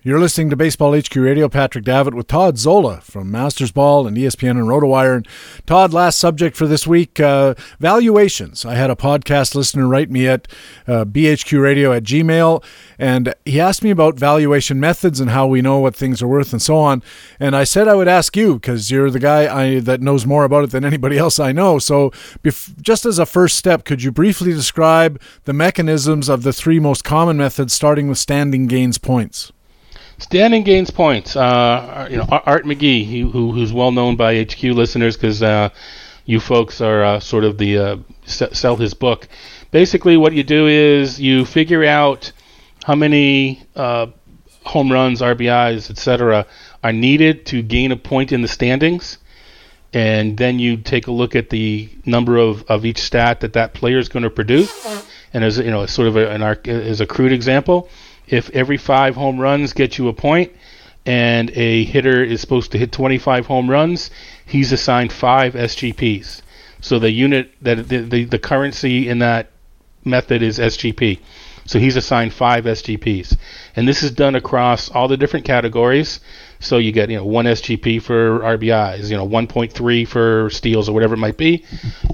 You're 0.04 0.20
listening 0.20 0.50
to 0.50 0.58
BaseballHQ 0.58 1.24
Radio. 1.24 1.48
Patrick 1.48 1.86
Davitt 1.86 2.16
with 2.16 2.26
Todd 2.26 2.58
Zola 2.58 3.02
from 3.02 3.32
MastersBall 3.32 4.08
and 4.08 4.18
ESPN 4.18 4.58
and 4.58 4.64
RotoWire. 4.64 5.18
And 5.18 5.28
Todd, 5.68 5.94
last 5.94 6.18
subject 6.18 6.58
for 6.58 6.66
this 6.66 6.88
week: 6.88 7.20
uh, 7.20 7.54
valuations. 7.80 8.66
I 8.66 8.74
had 8.74 8.90
a 8.90 8.96
podcast 8.96 9.54
listener 9.54 9.88
write 9.88 10.10
me 10.10 10.28
at 10.28 10.48
uh, 10.88 11.06
bhqradio 11.06 11.96
at 11.96 12.02
gmail, 12.02 12.64
and 12.98 13.36
he 13.46 13.60
asked 13.60 13.84
me 13.84 13.92
about 13.92 14.18
valuation 14.18 14.80
methods 14.80 15.20
and 15.20 15.30
how 15.30 15.46
we 15.46 15.62
know 15.62 15.78
what 15.78 15.96
things 15.96 16.24
are 16.24 16.28
worth 16.28 16.52
and 16.52 16.64
so 16.64 16.78
on. 16.78 17.04
And 17.40 17.56
I 17.56 17.64
said 17.64 17.88
I 17.88 17.94
would 17.94 18.08
ask 18.08 18.36
you 18.36 18.56
because 18.56 18.90
you're 18.90 19.12
the 19.12 19.20
guy 19.20 19.56
I, 19.56 19.80
that 19.82 20.02
knows 20.02 20.26
more 20.26 20.46
about 20.46 20.64
it 20.64 20.72
than 20.72 20.84
anybody 20.84 21.20
else 21.20 21.38
I 21.38 21.52
know. 21.52 21.78
So, 21.78 22.10
bef- 22.44 22.82
just 22.82 23.06
as 23.06 23.20
a 23.20 23.28
first 23.28 23.56
step, 23.56 23.86
could 23.86 24.02
you 24.02 24.12
briefly 24.12 24.52
describe 24.52 25.22
the 25.44 25.54
mechanisms 25.54 26.28
of 26.28 26.42
the 26.42 26.54
three 26.54 26.80
most 26.80 27.04
common 27.04 27.38
methods, 27.38 27.74
starting 27.74 28.08
with 28.08 28.18
standings 28.18 28.68
gain 28.68 28.94
points? 28.94 29.52
Standings 30.22 30.66
gain 30.66 30.86
points. 30.86 31.36
Uh, 31.36 32.08
you 32.10 32.18
know, 32.18 32.28
Art 32.30 32.64
McKee, 32.64 33.32
who, 33.32 33.52
who's 33.52 33.74
well 33.74 33.92
known 33.92 34.16
by 34.16 34.44
HQ 34.44 34.62
listeners 34.64 35.18
because 35.18 35.42
uh, 35.42 35.70
you 36.26 36.40
folks 36.40 36.80
are 36.80 37.04
uh, 37.04 37.20
sort 37.20 37.44
of 37.44 37.58
the 37.58 37.78
uh, 37.78 37.98
sell 38.26 38.76
his 38.76 38.94
book. 38.94 39.28
Basically, 39.72 40.18
what 40.18 40.34
you 40.34 40.44
do 40.44 40.68
is 40.68 41.20
you 41.20 41.44
figure 41.44 41.84
out 41.84 42.32
how 42.86 42.94
many 42.94 43.64
uh, 43.76 44.08
home 44.64 44.92
runs, 44.92 45.22
RBIs, 45.22 45.90
etc., 45.90 46.46
are 46.84 46.94
needed 46.94 47.48
to 47.48 47.64
gain 47.64 47.92
a 47.92 47.98
point 47.98 48.32
in 48.32 48.44
the 48.44 48.48
standings, 48.48 49.18
and 49.92 50.38
then 50.38 50.60
you 50.60 50.78
take 50.78 51.08
a 51.08 51.12
look 51.12 51.36
at 51.36 51.50
the 51.50 51.90
number 52.06 52.38
of, 52.38 52.64
of 52.70 52.86
each 52.86 53.00
stat 53.00 53.40
that 53.40 53.54
that 53.54 53.74
player 53.74 53.98
is 53.98 54.08
going 54.08 54.24
to 54.24 54.30
produce. 54.30 54.72
And 55.34 55.44
as 55.44 55.58
you 55.58 55.72
know, 55.72 55.86
sort 55.88 56.08
of 56.10 56.16
a, 56.16 56.30
an 56.30 56.44
as 56.44 57.02
a 57.02 57.08
crude 57.08 57.32
example, 57.32 57.90
if 58.32 58.50
every 58.52 58.78
five 58.78 59.16
home 59.16 59.40
runs 59.40 59.74
get 59.74 59.98
you 59.98 60.08
a 60.08 60.14
point, 60.14 60.52
and 61.06 61.52
a 61.52 61.84
hitter 61.84 62.24
is 62.24 62.42
supposed 62.42 62.72
to 62.72 62.78
hit 62.78 62.92
25 62.92 63.46
home 63.46 63.70
runs, 63.70 64.12
he's 64.46 64.72
assigned 64.72 65.12
five 65.12 65.54
SGPs. 65.54 66.42
So 66.80 67.00
the 67.00 67.12
unit 67.12 67.52
that 67.62 67.88
the, 67.88 68.00
the, 68.00 68.24
the 68.26 68.40
currency 68.40 69.10
in 69.10 69.20
that 69.20 69.52
method 70.04 70.42
is 70.42 70.58
SGP. 70.58 71.20
So 71.66 71.80
he's 71.80 71.96
assigned 71.96 72.34
five 72.34 72.66
SGPs, 72.66 73.38
and 73.76 73.88
this 73.88 74.02
is 74.02 74.12
done 74.12 74.36
across 74.36 74.90
all 74.90 75.08
the 75.08 75.16
different 75.16 75.46
categories. 75.46 76.20
So 76.60 76.78
you 76.78 76.92
get 76.92 77.10
you 77.10 77.18
know 77.18 77.26
one 77.26 77.46
SGP 77.46 78.02
for 78.02 78.40
RBIs, 78.40 79.10
you 79.10 79.16
know 79.16 79.28
1.3 79.28 80.08
for 80.08 80.50
steals 80.50 80.90
or 80.90 80.94
whatever 80.94 81.14
it 81.14 81.20
might 81.20 81.38
be. 81.38 81.64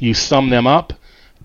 You 0.01 0.13
sum 0.13 0.49
them 0.49 0.67
up, 0.67 0.93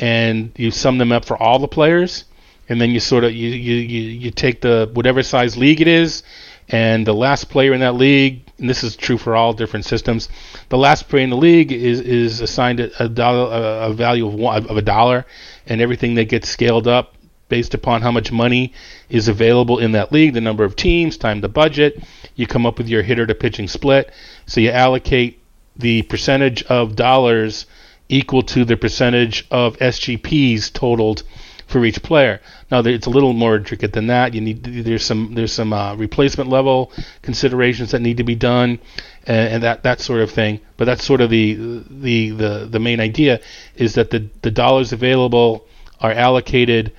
and 0.01 0.51
you 0.57 0.73
sum 0.73 0.99
them 0.99 1.13
up 1.13 1.25
for 1.25 1.41
all 1.41 1.61
the 1.61 1.69
players, 1.69 2.25
and 2.73 2.81
then 2.81 2.91
you 2.91 3.01
sort 3.01 3.23
of 3.23 3.33
you 3.33 3.51
you, 3.51 3.75
you, 3.75 4.01
you 4.25 4.31
take 4.31 4.63
the 4.63 4.91
whatever 4.95 5.23
size 5.23 5.59
league 5.59 5.83
it 5.83 5.87
is, 5.87 6.23
and 6.71 7.07
the 7.07 7.13
last 7.13 7.51
player 7.51 7.75
in 7.75 7.81
that 7.81 7.97
league, 7.97 8.51
and 8.59 8.69
this 8.69 8.83
is 8.83 8.97
true 8.97 9.19
for 9.19 9.37
all 9.37 9.53
different 9.53 9.85
systems, 9.85 10.31
the 10.71 10.79
last 10.79 11.09
player 11.11 11.23
in 11.23 11.29
the 11.29 11.37
league 11.37 11.71
is 11.71 12.01
is 12.01 12.41
assigned 12.41 12.81
a, 12.81 13.05
a 13.05 13.09
dollar 13.11 13.53
a, 13.53 13.91
a 13.91 13.93
value 13.93 14.27
of 14.27 14.33
one, 14.33 14.67
of 14.67 14.77
a 14.79 14.83
dollar, 14.83 15.27
and 15.67 15.83
everything 15.83 16.15
that 16.15 16.31
gets 16.31 16.49
scaled 16.49 16.89
up 16.89 17.15
based 17.51 17.75
upon 17.75 18.01
how 18.01 18.11
much 18.11 18.33
money 18.33 18.73
is 19.11 19.29
available 19.29 19.79
in 19.79 19.93
that 19.93 20.11
league, 20.11 20.33
the 20.33 20.41
number 20.41 20.65
of 20.65 20.75
teams, 20.75 21.19
time 21.19 21.43
the 21.43 21.49
budget. 21.51 22.03
You 22.35 22.47
come 22.47 22.65
up 22.65 22.79
with 22.79 22.89
your 22.89 23.03
hitter 23.03 23.27
to 23.27 23.35
pitching 23.35 23.69
split. 23.69 24.11
So 24.47 24.63
you 24.63 24.71
allocate 24.71 25.39
the 25.77 26.01
percentage 26.05 26.63
of 26.65 26.97
dollars 26.97 27.67
equal 28.09 28.43
to 28.43 28.65
the 28.65 28.79
percentage 28.79 29.47
of 29.51 29.77
SGPs 29.77 30.73
totaled 30.73 31.25
for 31.73 31.85
each 31.85 32.03
player. 32.03 32.41
Now 32.71 32.81
it's 32.81 33.07
a 33.07 33.11
little 33.11 33.33
more 33.33 33.57
intricate 33.57 33.93
than 33.93 34.07
that. 34.09 34.35
You 34.35 34.41
need 34.41 34.63
there's 34.63 35.05
some 35.05 35.35
there's 35.35 35.53
some 35.53 35.73
uh, 35.73 35.97
replacement 35.97 36.51
level 36.51 36.93
considerations 37.23 37.91
that 37.91 38.01
need 38.01 38.19
to 38.19 38.25
be 38.25 38.35
done, 38.35 38.79
and, 39.27 39.55
and, 39.55 39.63
that 39.63 39.83
that 39.83 40.01
sort 40.01 40.21
of 40.21 40.31
thing. 40.31 40.61
But 40.77 40.85
that's 40.85 41.05
sort 41.05 41.21
of 41.21 41.31
the 41.31 41.55
the 41.91 42.31
the, 42.31 42.69
the 42.71 42.79
main 42.79 43.01
idea 43.01 43.41
is 43.75 43.95
that 43.95 44.11
the 44.11 44.29
the 44.43 44.51
dollars 44.51 44.93
available 44.93 45.67
are 46.01 46.13
allocated 46.13 46.93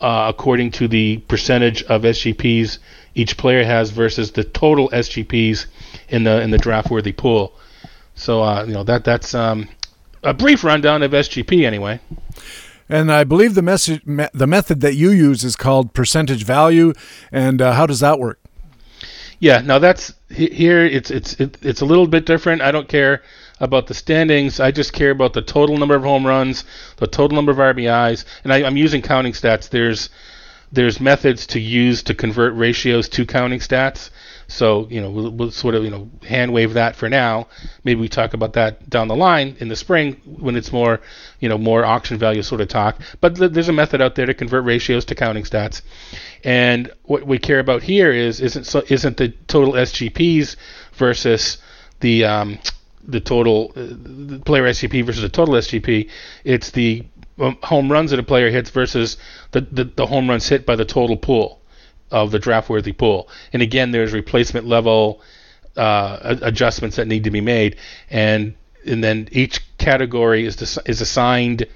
uh, 0.00 0.26
according 0.28 0.70
to 0.70 0.88
the 0.88 1.18
percentage 1.28 1.82
of 1.84 2.02
SGPs 2.02 2.78
each 3.14 3.36
player 3.36 3.64
has 3.64 3.90
versus 3.90 4.32
the 4.32 4.44
total 4.44 4.88
SGPs 4.90 5.66
in 6.08 6.24
the 6.24 6.40
in 6.40 6.50
the 6.50 6.58
draft 6.58 6.90
worthy 6.90 7.12
pool. 7.12 7.52
So 8.14 8.42
uh, 8.42 8.64
you 8.64 8.74
know 8.74 8.84
that 8.84 9.04
that's 9.04 9.34
um, 9.34 9.68
a 10.22 10.34
brief 10.34 10.62
rundown 10.62 11.02
of 11.02 11.10
SGP 11.12 11.66
anyway. 11.66 12.00
And 12.90 13.12
I 13.12 13.22
believe 13.22 13.54
the 13.54 13.62
message 13.62 14.04
me, 14.04 14.26
the 14.34 14.48
method 14.48 14.80
that 14.80 14.96
you 14.96 15.10
use 15.10 15.44
is 15.44 15.54
called 15.54 15.94
percentage 15.94 16.44
value. 16.44 16.92
And 17.30 17.62
uh, 17.62 17.72
how 17.72 17.86
does 17.86 18.00
that 18.00 18.18
work? 18.18 18.40
Yeah, 19.38 19.62
now 19.62 19.78
that's 19.78 20.12
here. 20.28 20.84
It's 20.84 21.10
it's 21.10 21.34
it's 21.38 21.80
a 21.80 21.86
little 21.86 22.06
bit 22.06 22.26
different. 22.26 22.60
I 22.60 22.72
don't 22.72 22.88
care 22.88 23.22
about 23.60 23.86
the 23.86 23.94
standings. 23.94 24.60
I 24.60 24.70
just 24.70 24.92
care 24.92 25.10
about 25.10 25.32
the 25.32 25.40
total 25.40 25.78
number 25.78 25.94
of 25.94 26.02
home 26.02 26.26
runs, 26.26 26.64
the 26.96 27.06
total 27.06 27.36
number 27.36 27.52
of 27.52 27.58
RBIs, 27.58 28.24
and 28.44 28.52
I, 28.52 28.62
am 28.62 28.76
using 28.76 29.00
counting 29.00 29.32
stats. 29.32 29.70
There's 29.70 30.10
there's 30.72 31.00
methods 31.00 31.46
to 31.48 31.60
use 31.60 32.02
to 32.02 32.14
convert 32.14 32.54
ratios 32.54 33.08
to 33.10 33.24
counting 33.24 33.60
stats. 33.60 34.10
So 34.50 34.88
you 34.90 35.00
know 35.00 35.10
we'll, 35.10 35.30
we'll, 35.30 35.50
sort 35.52 35.76
of 35.76 35.84
you 35.84 35.90
know 35.90 36.10
hand 36.26 36.52
wave 36.52 36.74
that 36.74 36.96
for 36.96 37.08
now. 37.08 37.46
Maybe 37.84 38.00
we 38.00 38.08
talk 38.08 38.34
about 38.34 38.54
that 38.54 38.90
down 38.90 39.06
the 39.06 39.14
line 39.14 39.56
in 39.60 39.68
the 39.68 39.76
spring 39.76 40.20
when 40.24 40.56
it's 40.56 40.72
more 40.72 41.00
you 41.38 41.48
know 41.48 41.56
more 41.56 41.84
auction 41.84 42.18
value 42.18 42.42
sort 42.42 42.60
of 42.60 42.68
talk. 42.68 43.00
But 43.20 43.36
th- 43.36 43.52
there's 43.52 43.68
a 43.68 43.72
method 43.72 44.00
out 44.00 44.16
there 44.16 44.26
to 44.26 44.34
convert 44.34 44.64
ratios 44.64 45.04
to 45.06 45.14
counting 45.14 45.44
stats. 45.44 45.82
And 46.42 46.90
what 47.04 47.26
we 47.26 47.38
care 47.38 47.60
about 47.60 47.84
here 47.84 48.10
is 48.10 48.40
isn't 48.40 48.64
so, 48.64 48.82
isn't 48.88 49.16
the 49.18 49.28
total 49.46 49.74
SGPs 49.74 50.56
versus 50.94 51.58
the 52.00 52.24
um, 52.24 52.58
the 53.06 53.20
total 53.20 53.72
uh, 53.76 53.86
the 53.88 54.40
player 54.44 54.64
SGP 54.64 55.04
versus 55.04 55.22
the 55.22 55.28
total 55.28 55.54
SGP. 55.54 56.10
It's 56.42 56.72
the 56.72 57.04
um, 57.38 57.56
home 57.62 57.90
runs 57.90 58.10
that 58.10 58.18
a 58.18 58.24
player 58.24 58.50
hits 58.50 58.70
versus 58.70 59.16
the, 59.52 59.60
the, 59.60 59.84
the 59.84 60.06
home 60.06 60.28
runs 60.28 60.48
hit 60.48 60.66
by 60.66 60.74
the 60.76 60.84
total 60.84 61.16
pool 61.16 61.59
of 62.10 62.30
the 62.30 62.38
draft 62.38 62.68
worthy 62.68 62.92
pool. 62.92 63.28
And 63.52 63.62
again, 63.62 63.90
there's 63.90 64.12
replacement 64.12 64.66
level 64.66 65.20
uh, 65.76 66.36
adjustments 66.42 66.96
that 66.96 67.06
need 67.06 67.24
to 67.24 67.30
be 67.30 67.40
made, 67.40 67.76
and 68.10 68.54
and 68.86 69.04
then 69.04 69.28
each 69.32 69.60
category 69.78 70.44
is 70.44 70.80
is 70.86 71.00
assigned 71.00 71.66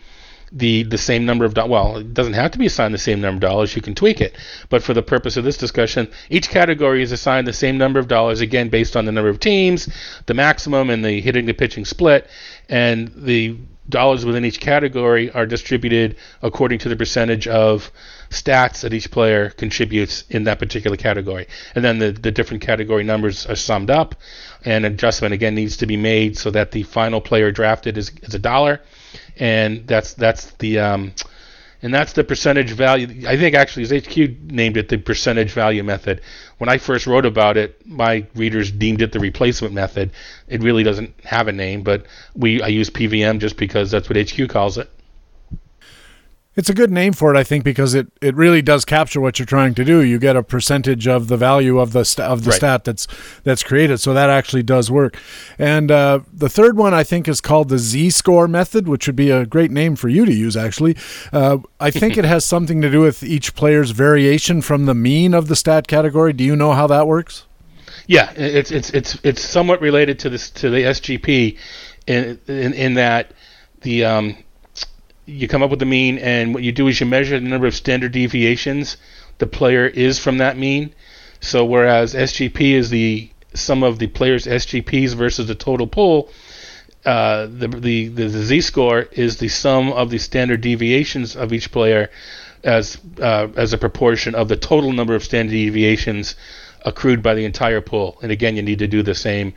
the 0.53 0.85
the 0.85 0.99
same 0.99 1.27
number 1.27 1.45
of 1.45 1.55
dollars. 1.55 1.71
Well, 1.71 1.97
it 1.99 2.15
doesn't 2.15 2.35
have 2.35 2.53
to 2.53 2.59
be 2.59 2.67
assigned 2.67 2.95
the 2.95 2.99
same 2.99 3.21
number 3.21 3.47
of 3.47 3.53
dollars. 3.53 3.75
You 3.75 3.83
can 3.83 3.95
tweak 3.95 4.21
it. 4.21 4.37
But 4.69 4.83
for 4.83 4.95
the 4.95 5.03
purpose 5.03 5.37
of 5.37 5.45
this 5.45 5.57
discussion, 5.57 6.09
each 6.31 6.49
category 6.49 7.03
is 7.03 7.13
assigned 7.13 7.47
the 7.47 7.53
same 7.53 7.79
number 7.79 7.99
of 7.99 8.09
dollars 8.09 8.41
again 8.41 8.69
based 8.69 8.97
on 8.97 9.05
the 9.05 9.13
number 9.13 9.31
of 9.31 9.41
teams, 9.41 9.89
the 10.27 10.35
maximum, 10.35 10.91
and 10.91 11.05
the 11.05 11.21
hitting 11.21 11.47
the 11.47 11.55
pitching 11.55 11.85
split, 11.85 12.29
and 12.69 13.13
the 13.17 13.57
dollars 13.89 14.25
within 14.25 14.45
each 14.45 14.61
category 14.61 15.31
are 15.31 15.47
distributed 15.47 16.17
according 16.43 16.79
to 16.79 16.89
the 16.89 16.97
percentage 16.97 17.47
of 17.47 17.91
stats 18.35 18.81
that 18.83 18.93
each 18.93 19.11
player 19.11 19.51
contributes 19.51 20.25
in 20.31 20.45
that 20.45 20.59
particular 20.59 20.97
category. 20.97 21.47
And 21.75 21.85
then 21.85 21.99
the, 21.99 22.13
the 22.13 22.31
different 22.31 22.63
category 22.63 23.05
numbers 23.05 23.47
are 23.47 23.57
summed 23.57 23.91
up, 23.91 24.15
and 24.65 24.85
adjustment 24.85 25.35
again 25.35 25.55
needs 25.55 25.77
to 25.79 25.87
be 25.87 25.97
made 25.97 26.37
so 26.37 26.51
that 26.51 26.73
the 26.73 26.83
final 26.83 27.21
player 27.21 27.51
drafted 27.51 27.97
is, 27.99 28.11
is 28.23 28.35
a 28.35 28.39
dollar 28.39 28.81
and 29.39 29.87
that's 29.87 30.15
that's 30.15 30.53
the 30.53 30.79
um, 30.79 31.13
and 31.83 31.93
that's 31.93 32.15
the 32.15 32.25
percentage 32.25 32.71
value. 32.73 33.29
I 33.29 33.37
think 33.37 33.55
actually, 33.55 33.83
as 33.83 33.91
HQ 34.07 34.17
named 34.51 34.77
it 34.77 34.89
the 34.89 34.97
percentage 34.97 35.53
value 35.53 35.83
method. 35.83 36.23
When 36.59 36.69
I 36.71 36.79
first 36.79 37.07
wrote 37.07 37.27
about 37.27 37.57
it, 37.57 37.85
my 37.87 38.27
readers 38.35 38.71
deemed 38.71 39.03
it 39.03 39.13
the 39.13 39.21
replacement 39.21 39.75
method. 39.75 40.13
It 40.49 40.63
really 40.63 40.83
doesn't 40.83 41.15
have 41.25 41.49
a 41.49 41.53
name, 41.53 41.83
but 41.83 42.07
we 42.35 42.63
I 42.63 42.69
use 42.69 42.91
PVM 42.91 43.39
just 43.41 43.57
because 43.57 43.91
that's 43.91 44.09
what 44.09 44.17
HQ 44.19 44.49
calls 44.49 44.79
it. 44.79 44.91
It's 46.57 46.71
a 46.71 46.75
good 46.75 46.93
name 46.93 47.13
for 47.13 47.35
it, 47.35 47.37
I 47.37 47.43
think, 47.43 47.65
because 47.65 47.95
it, 47.95 48.07
it 48.21 48.37
really 48.37 48.63
does 48.63 48.85
capture 48.85 49.21
what 49.21 49.39
you're 49.39 49.47
trying 49.47 49.75
to 49.75 49.85
do. 49.85 50.05
You 50.05 50.21
get 50.21 50.37
a 50.37 50.43
percentage 50.43 51.09
of 51.09 51.27
the 51.27 51.37
value 51.37 51.81
of 51.81 51.93
the 51.93 52.05
st- 52.05 52.29
of 52.29 52.45
the 52.45 52.51
right. 52.51 52.57
stat 52.57 52.85
that's 52.85 53.09
that's 53.43 53.65
created, 53.65 53.99
so 53.99 54.15
that 54.15 54.31
actually 54.31 54.63
does 54.63 54.91
work. 54.91 55.19
And 55.59 55.91
uh, 55.91 56.21
the 56.33 56.49
third 56.49 56.77
one 56.77 56.95
I 56.95 57.03
think 57.03 57.27
is 57.27 57.41
called 57.41 57.71
the 57.71 57.79
Z-score 57.79 58.47
method, 58.47 58.87
which 58.87 59.07
would 59.09 59.17
be 59.17 59.31
a 59.31 59.45
great 59.45 59.73
name 59.73 59.97
for 59.97 60.09
you 60.09 60.25
to 60.25 60.33
use. 60.33 60.57
Actually, 60.57 60.97
uh, 61.33 61.59
I 61.81 61.91
think 61.91 62.17
it 62.17 62.25
has 62.25 62.45
something 62.45 62.81
to 62.83 62.91
do 62.91 63.01
with 63.01 63.25
each 63.25 63.55
player's 63.57 63.91
variation 63.91 64.63
from 64.63 64.87
the 64.87 64.95
mean 64.95 65.35
of 65.35 65.49
the 65.49 65.57
stat 65.57 65.89
category. 65.89 66.33
Do 66.33 66.45
you 66.45 66.55
know 66.55 66.73
how 66.73 66.87
that 66.87 67.09
works? 67.09 67.47
Yeah, 68.07 68.33
it's 68.37 68.71
it's 68.71 68.91
it's 68.91 69.19
it's 69.25 69.43
somewhat 69.43 69.81
related 69.81 70.21
to 70.21 70.31
this 70.31 70.51
to 70.51 70.71
the 70.71 70.83
SGP, 70.83 71.59
in 72.07 72.39
in, 72.47 72.75
in 72.75 72.95
that 72.95 73.33
the 73.81 74.05
um, 74.05 74.37
you 75.27 75.49
come 75.49 75.63
up 75.63 75.71
with 75.71 75.79
the 75.79 75.87
mean, 75.87 76.19
and 76.19 76.55
what 76.55 76.63
you 76.63 76.73
do 76.73 76.89
is 76.89 77.01
you 77.01 77.07
measure 77.07 77.39
the 77.39 77.49
number 77.49 77.67
of 77.67 77.75
standard 77.75 78.13
deviations 78.13 78.97
the 79.39 79.47
player 79.47 79.87
is 79.87 80.19
from 80.19 80.39
that 80.39 80.57
mean. 80.57 80.95
So 81.41 81.65
whereas 81.65 82.15
SGP 82.15 82.73
is 82.73 82.91
the 82.91 83.31
sum 83.55 83.83
of 83.83 83.99
the 83.99 84.07
player's 84.07 84.47
SGPs 84.47 85.15
versus 85.15 85.47
the 85.47 85.55
total 85.55 85.87
pool, 85.87 86.31
uh, 87.05 87.47
the, 87.47 87.69
the, 87.69 88.09
the 88.09 88.29
Z 88.29 88.63
score 88.63 89.01
is 89.13 89.37
the 89.37 89.49
sum 89.49 89.93
of 89.93 90.11
the 90.11 90.19
standard 90.19 90.61
deviations 90.61 91.37
of 91.37 91.53
each 91.53 91.71
player 91.71 92.11
as 92.63 92.99
uh, 93.21 93.49
as 93.57 93.75
a 93.75 93.79
proportion 93.79 94.35
of 94.35 94.49
the 94.49 94.57
total 94.57 94.91
number 94.91 95.15
of 95.15 95.23
standard 95.23 95.53
deviations 95.53 96.35
accrued 96.85 97.23
by 97.23 97.35
the 97.35 97.45
entire 97.45 97.81
pool. 97.81 98.19
And 98.23 98.31
again, 98.31 98.57
you 98.57 98.63
need 98.63 98.79
to 98.81 98.87
do 98.87 99.03
the 99.03 99.15
same 99.15 99.55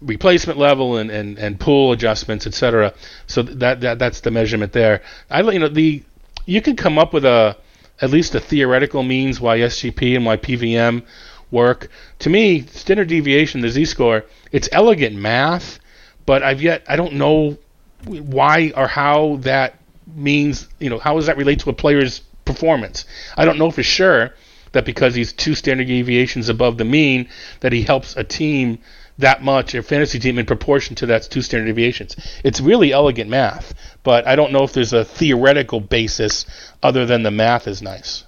replacement 0.00 0.58
level 0.58 0.96
and, 0.96 1.10
and, 1.10 1.38
and 1.38 1.58
pool 1.58 1.92
adjustments, 1.92 2.46
etc. 2.46 2.92
So 3.26 3.42
that, 3.42 3.80
that 3.80 3.98
that's 3.98 4.20
the 4.20 4.30
measurement 4.30 4.72
there. 4.72 5.02
I 5.30 5.40
you 5.40 5.58
know 5.58 5.68
the 5.68 6.02
you 6.46 6.60
can 6.60 6.76
come 6.76 6.98
up 6.98 7.12
with 7.12 7.24
a 7.24 7.56
at 8.00 8.10
least 8.10 8.34
a 8.34 8.40
theoretical 8.40 9.02
means 9.02 9.40
why 9.40 9.58
SGP 9.58 10.16
and 10.16 10.26
why 10.26 10.36
PVM 10.36 11.04
work. 11.50 11.88
To 12.20 12.30
me, 12.30 12.62
standard 12.66 13.08
deviation, 13.08 13.60
the 13.60 13.68
z-score, 13.68 14.24
it's 14.50 14.68
elegant 14.72 15.14
math, 15.14 15.78
but 16.26 16.42
I've 16.42 16.60
yet 16.60 16.84
I 16.88 16.96
don't 16.96 17.14
know 17.14 17.56
why 18.04 18.72
or 18.76 18.88
how 18.88 19.36
that 19.42 19.78
means. 20.14 20.68
You 20.80 20.90
know, 20.90 20.98
how 20.98 21.14
does 21.14 21.26
that 21.26 21.36
relate 21.36 21.60
to 21.60 21.70
a 21.70 21.74
player's 21.74 22.20
performance? 22.44 23.04
I 23.36 23.44
don't 23.44 23.58
know 23.58 23.70
for 23.70 23.82
sure 23.82 24.32
that 24.74 24.84
because 24.84 25.14
he's 25.14 25.32
two 25.32 25.54
standard 25.54 25.86
deviations 25.86 26.48
above 26.48 26.78
the 26.78 26.84
mean 26.84 27.28
that 27.60 27.72
he 27.72 27.82
helps 27.82 28.16
a 28.16 28.22
team 28.22 28.78
that 29.18 29.42
much, 29.42 29.74
a 29.74 29.82
fantasy 29.82 30.18
team, 30.18 30.38
in 30.38 30.46
proportion 30.46 30.96
to 30.96 31.06
that 31.06 31.22
two 31.22 31.42
standard 31.42 31.66
deviations. 31.66 32.16
It's 32.42 32.60
really 32.60 32.92
elegant 32.92 33.30
math, 33.30 33.74
but 34.02 34.26
I 34.26 34.36
don't 34.36 34.52
know 34.52 34.64
if 34.64 34.72
there's 34.72 34.92
a 34.92 35.04
theoretical 35.04 35.80
basis 35.80 36.46
other 36.82 37.06
than 37.06 37.22
the 37.22 37.30
math 37.30 37.66
is 37.68 37.80
nice. 37.80 38.24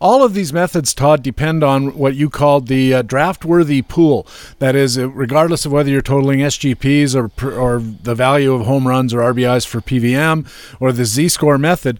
All 0.00 0.24
of 0.24 0.32
these 0.32 0.50
methods, 0.50 0.94
Todd, 0.94 1.22
depend 1.22 1.62
on 1.62 1.94
what 1.94 2.14
you 2.14 2.30
called 2.30 2.68
the 2.68 2.94
uh, 2.94 3.02
draft-worthy 3.02 3.82
pool. 3.82 4.26
That 4.58 4.74
is, 4.74 4.96
uh, 4.96 5.10
regardless 5.10 5.66
of 5.66 5.72
whether 5.72 5.90
you're 5.90 6.00
totaling 6.00 6.40
SGPs 6.40 7.14
or 7.14 7.30
or 7.46 7.80
the 7.80 8.14
value 8.14 8.54
of 8.54 8.64
home 8.64 8.88
runs 8.88 9.12
or 9.12 9.18
RBIs 9.18 9.66
for 9.66 9.82
PVM 9.82 10.50
or 10.80 10.92
the 10.92 11.04
Z-score 11.04 11.58
method, 11.58 11.98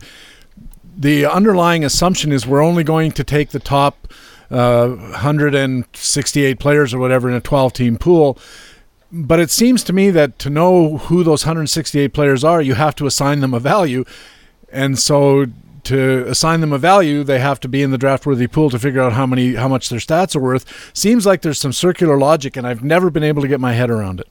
the 1.00 1.24
underlying 1.24 1.82
assumption 1.82 2.30
is 2.30 2.46
we're 2.46 2.62
only 2.62 2.84
going 2.84 3.10
to 3.12 3.24
take 3.24 3.50
the 3.50 3.58
top 3.58 4.06
uh, 4.50 4.88
168 4.88 6.60
players 6.60 6.92
or 6.92 6.98
whatever 6.98 7.28
in 7.30 7.34
a 7.34 7.40
12 7.40 7.72
team 7.72 7.96
pool. 7.96 8.38
But 9.10 9.40
it 9.40 9.50
seems 9.50 9.82
to 9.84 9.94
me 9.94 10.10
that 10.10 10.38
to 10.40 10.50
know 10.50 10.98
who 10.98 11.24
those 11.24 11.46
168 11.46 12.12
players 12.12 12.44
are, 12.44 12.60
you 12.60 12.74
have 12.74 12.94
to 12.96 13.06
assign 13.06 13.40
them 13.40 13.54
a 13.54 13.58
value. 13.58 14.04
And 14.70 14.98
so 14.98 15.46
to 15.84 16.26
assign 16.28 16.60
them 16.60 16.72
a 16.72 16.78
value, 16.78 17.24
they 17.24 17.38
have 17.38 17.60
to 17.60 17.68
be 17.68 17.82
in 17.82 17.92
the 17.92 17.98
draft 17.98 18.26
worthy 18.26 18.46
pool 18.46 18.68
to 18.68 18.78
figure 18.78 19.00
out 19.00 19.14
how 19.14 19.24
many 19.24 19.54
how 19.54 19.68
much 19.68 19.88
their 19.88 20.00
stats 20.00 20.36
are 20.36 20.40
worth. 20.40 20.92
Seems 20.94 21.24
like 21.24 21.40
there's 21.40 21.58
some 21.58 21.72
circular 21.72 22.18
logic 22.18 22.58
and 22.58 22.66
I've 22.66 22.84
never 22.84 23.08
been 23.08 23.24
able 23.24 23.40
to 23.40 23.48
get 23.48 23.58
my 23.58 23.72
head 23.72 23.88
around 23.88 24.20
it. 24.20 24.28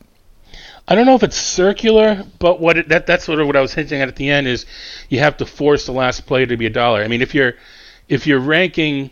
I 0.89 0.95
don't 0.95 1.05
know 1.05 1.13
if 1.13 1.21
it's 1.21 1.37
circular, 1.37 2.25
but 2.39 2.59
what 2.59 2.79
it, 2.79 2.89
that 2.89 3.05
that's 3.05 3.23
sort 3.23 3.39
of 3.39 3.45
what 3.45 3.55
I 3.55 3.61
was 3.61 3.75
hinting 3.75 4.01
at 4.01 4.07
at 4.07 4.15
the 4.15 4.31
end 4.31 4.47
is 4.47 4.65
you 5.07 5.19
have 5.19 5.37
to 5.37 5.45
force 5.45 5.85
the 5.85 5.91
last 5.91 6.25
player 6.25 6.47
to 6.47 6.57
be 6.57 6.65
a 6.65 6.71
dollar. 6.71 7.03
I 7.03 7.07
mean, 7.07 7.21
if 7.21 7.35
you're 7.35 7.53
if 8.07 8.25
you're 8.25 8.39
ranking, 8.39 9.11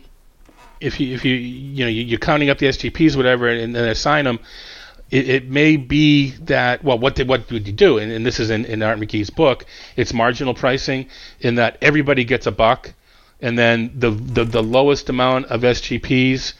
if 0.80 0.98
you 0.98 1.14
if 1.14 1.24
you 1.24 1.36
you 1.36 1.84
know 1.84 1.88
you're 1.88 2.18
counting 2.18 2.50
up 2.50 2.58
the 2.58 2.66
SGPs 2.66 3.16
whatever 3.16 3.46
and, 3.46 3.76
then 3.76 3.88
assign 3.88 4.24
them, 4.24 4.40
it, 5.12 5.30
it, 5.30 5.48
may 5.48 5.76
be 5.76 6.30
that 6.46 6.82
well 6.82 6.98
what 6.98 7.14
did 7.14 7.28
what 7.28 7.48
would 7.52 7.68
you 7.68 7.72
do? 7.72 7.98
And, 7.98 8.10
and 8.10 8.26
this 8.26 8.40
is 8.40 8.50
in, 8.50 8.64
in 8.64 8.82
Art 8.82 8.98
McKee's 8.98 9.30
book. 9.30 9.64
It's 9.94 10.12
marginal 10.12 10.54
pricing 10.54 11.06
in 11.38 11.54
that 11.54 11.78
everybody 11.80 12.24
gets 12.24 12.48
a 12.48 12.52
buck, 12.52 12.92
and 13.40 13.56
then 13.56 13.92
the 13.94 14.10
the, 14.10 14.44
the 14.44 14.64
lowest 14.64 15.10
amount 15.10 15.46
of 15.46 15.60
SGPs 15.60 16.54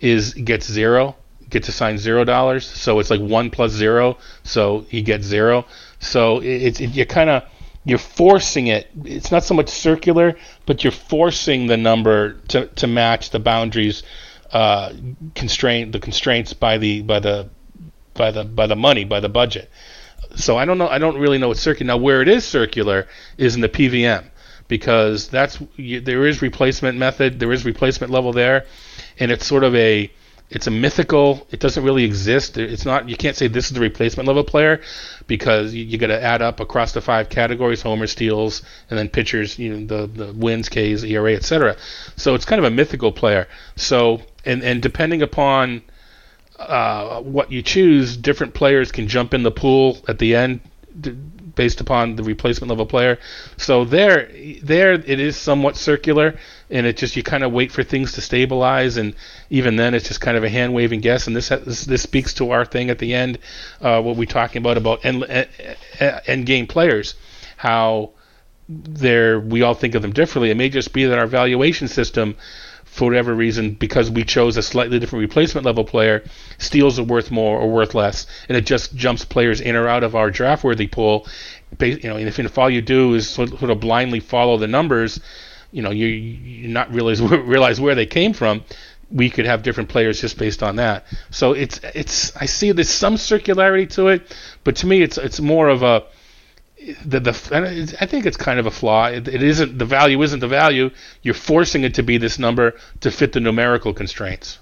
is 0.00 0.32
gets 0.32 0.66
zero 0.66 1.16
gets 1.52 1.68
assigned 1.68 2.00
zero 2.00 2.24
dollars. 2.24 2.66
So 2.66 2.98
it's 2.98 3.10
like 3.10 3.20
one 3.20 3.50
plus 3.50 3.70
zero, 3.70 4.18
so 4.42 4.84
he 4.88 5.02
gets 5.02 5.24
zero. 5.24 5.66
So 6.00 6.40
it's 6.40 6.80
it, 6.80 6.90
you 6.90 7.06
kind 7.06 7.30
of 7.30 7.44
you're 7.84 7.98
forcing 7.98 8.66
it. 8.68 8.88
It's 9.04 9.30
not 9.30 9.44
so 9.44 9.54
much 9.54 9.68
circular, 9.68 10.36
but 10.66 10.82
you're 10.82 10.92
forcing 10.92 11.66
the 11.66 11.76
number 11.76 12.34
to, 12.48 12.66
to 12.66 12.86
match 12.86 13.30
the 13.30 13.38
boundaries, 13.38 14.02
uh, 14.52 14.92
constraint 15.34 15.92
the 15.92 16.00
constraints 16.00 16.52
by 16.52 16.78
the 16.78 17.02
by 17.02 17.20
the 17.20 17.48
by 18.14 18.30
the 18.30 18.44
by 18.44 18.66
the 18.66 18.76
money 18.76 19.04
by 19.04 19.20
the 19.20 19.28
budget. 19.28 19.70
So 20.34 20.56
I 20.56 20.64
don't 20.64 20.78
know. 20.78 20.88
I 20.88 20.98
don't 20.98 21.18
really 21.18 21.38
know 21.38 21.48
what's 21.48 21.60
circular 21.60 21.92
now. 21.92 21.98
Where 21.98 22.22
it 22.22 22.28
is 22.28 22.44
circular 22.44 23.06
is 23.36 23.54
in 23.54 23.60
the 23.60 23.68
PVM 23.68 24.24
because 24.68 25.28
that's 25.28 25.58
there 25.78 26.26
is 26.26 26.40
replacement 26.40 26.96
method, 26.98 27.38
there 27.38 27.52
is 27.52 27.64
replacement 27.64 28.10
level 28.10 28.32
there, 28.32 28.64
and 29.18 29.30
it's 29.30 29.46
sort 29.46 29.64
of 29.64 29.74
a 29.74 30.10
it's 30.54 30.66
a 30.66 30.70
mythical. 30.70 31.46
It 31.50 31.60
doesn't 31.60 31.82
really 31.82 32.04
exist. 32.04 32.58
It's 32.58 32.84
not. 32.84 33.08
You 33.08 33.16
can't 33.16 33.36
say 33.36 33.48
this 33.48 33.66
is 33.66 33.72
the 33.72 33.80
replacement 33.80 34.26
level 34.26 34.44
player 34.44 34.80
because 35.26 35.72
you, 35.72 35.84
you 35.84 35.98
got 35.98 36.08
to 36.08 36.22
add 36.22 36.42
up 36.42 36.60
across 36.60 36.92
the 36.92 37.00
five 37.00 37.28
categories: 37.30 37.80
homer, 37.80 38.06
steals, 38.06 38.62
and 38.90 38.98
then 38.98 39.08
pitchers. 39.08 39.58
You 39.58 39.76
know 39.76 39.86
the 39.86 40.06
the 40.06 40.32
wins, 40.32 40.68
Ks, 40.68 41.04
ERA, 41.04 41.34
etc. 41.34 41.76
So 42.16 42.34
it's 42.34 42.44
kind 42.44 42.58
of 42.58 42.64
a 42.64 42.70
mythical 42.70 43.12
player. 43.12 43.48
So 43.76 44.20
and 44.44 44.62
and 44.62 44.82
depending 44.82 45.22
upon 45.22 45.82
uh, 46.58 47.22
what 47.22 47.50
you 47.50 47.62
choose, 47.62 48.16
different 48.16 48.52
players 48.52 48.92
can 48.92 49.08
jump 49.08 49.32
in 49.32 49.42
the 49.42 49.50
pool 49.50 49.98
at 50.06 50.18
the 50.18 50.36
end 50.36 50.60
based 51.54 51.80
upon 51.80 52.16
the 52.16 52.22
replacement 52.22 52.68
level 52.70 52.86
player. 52.86 53.18
So 53.56 53.84
there, 53.84 54.30
there 54.62 54.92
it 54.92 55.20
is 55.20 55.36
somewhat 55.36 55.76
circular, 55.76 56.38
and 56.70 56.86
it 56.86 56.96
just 56.96 57.16
you 57.16 57.22
kind 57.22 57.44
of 57.44 57.52
wait 57.52 57.72
for 57.72 57.82
things 57.82 58.12
to 58.12 58.20
stabilize, 58.20 58.96
and 58.96 59.14
even 59.50 59.76
then 59.76 59.94
it's 59.94 60.08
just 60.08 60.20
kind 60.20 60.36
of 60.36 60.44
a 60.44 60.48
hand 60.48 60.74
waving 60.74 61.00
guess. 61.00 61.26
And 61.26 61.36
this, 61.36 61.48
this 61.48 62.02
speaks 62.02 62.34
to 62.34 62.50
our 62.50 62.64
thing 62.64 62.90
at 62.90 62.98
the 62.98 63.14
end, 63.14 63.38
uh, 63.80 64.00
what 64.02 64.16
we're 64.16 64.26
talking 64.26 64.60
about 64.62 64.76
about 64.76 65.04
end, 65.04 65.24
end 66.00 66.46
game 66.46 66.66
players, 66.66 67.14
how 67.56 68.10
they're 68.68 69.40
we 69.40 69.62
all 69.62 69.74
think 69.74 69.94
of 69.94 70.02
them 70.02 70.12
differently. 70.12 70.50
It 70.50 70.56
may 70.56 70.68
just 70.68 70.92
be 70.92 71.04
that 71.04 71.18
our 71.18 71.26
valuation 71.26 71.88
system 71.88 72.36
for 72.92 73.06
whatever 73.06 73.34
reason, 73.34 73.72
because 73.72 74.10
we 74.10 74.22
chose 74.22 74.58
a 74.58 74.62
slightly 74.62 74.98
different 74.98 75.22
replacement 75.22 75.64
level 75.64 75.82
player, 75.82 76.22
steals 76.58 76.98
are 76.98 77.04
worth 77.04 77.30
more 77.30 77.58
or 77.58 77.70
worth 77.70 77.94
less, 77.94 78.26
and 78.50 78.56
it 78.56 78.66
just 78.66 78.94
jumps 78.94 79.24
players 79.24 79.62
in 79.62 79.76
or 79.76 79.88
out 79.88 80.04
of 80.04 80.14
our 80.14 80.30
draft 80.30 80.62
worthy 80.62 80.86
pool. 80.86 81.26
You 81.80 81.96
know, 82.02 82.16
and 82.16 82.28
if, 82.28 82.38
if 82.38 82.58
all 82.58 82.68
you 82.68 82.82
do 82.82 83.14
is 83.14 83.30
sort 83.30 83.62
of 83.62 83.80
blindly 83.80 84.20
follow 84.20 84.58
the 84.58 84.66
numbers, 84.66 85.20
you 85.70 85.80
know, 85.80 85.90
you 85.90 86.06
you 86.06 86.68
not 86.68 86.92
realize 86.92 87.22
realize 87.22 87.80
where 87.80 87.94
they 87.94 88.04
came 88.04 88.34
from. 88.34 88.62
We 89.10 89.30
could 89.30 89.46
have 89.46 89.62
different 89.62 89.88
players 89.88 90.20
just 90.20 90.36
based 90.36 90.62
on 90.62 90.76
that. 90.76 91.06
So 91.30 91.54
it's 91.54 91.80
it's 91.94 92.36
I 92.36 92.44
see 92.44 92.72
there's 92.72 92.90
some 92.90 93.14
circularity 93.14 93.88
to 93.94 94.08
it, 94.08 94.36
but 94.64 94.76
to 94.76 94.86
me 94.86 95.00
it's 95.00 95.16
it's 95.16 95.40
more 95.40 95.70
of 95.70 95.82
a 95.82 96.04
the, 97.04 97.20
the 97.20 97.96
I 98.00 98.06
think 98.06 98.26
it's 98.26 98.36
kind 98.36 98.58
of 98.58 98.66
a 98.66 98.70
flaw. 98.70 99.06
It, 99.06 99.28
it 99.28 99.42
isn't 99.42 99.78
the 99.78 99.84
value 99.84 100.22
isn't 100.22 100.40
the 100.40 100.48
value. 100.48 100.90
You're 101.22 101.34
forcing 101.34 101.84
it 101.84 101.94
to 101.94 102.02
be 102.02 102.18
this 102.18 102.38
number 102.38 102.74
to 103.00 103.10
fit 103.10 103.32
the 103.32 103.40
numerical 103.40 103.92
constraints. 103.92 104.58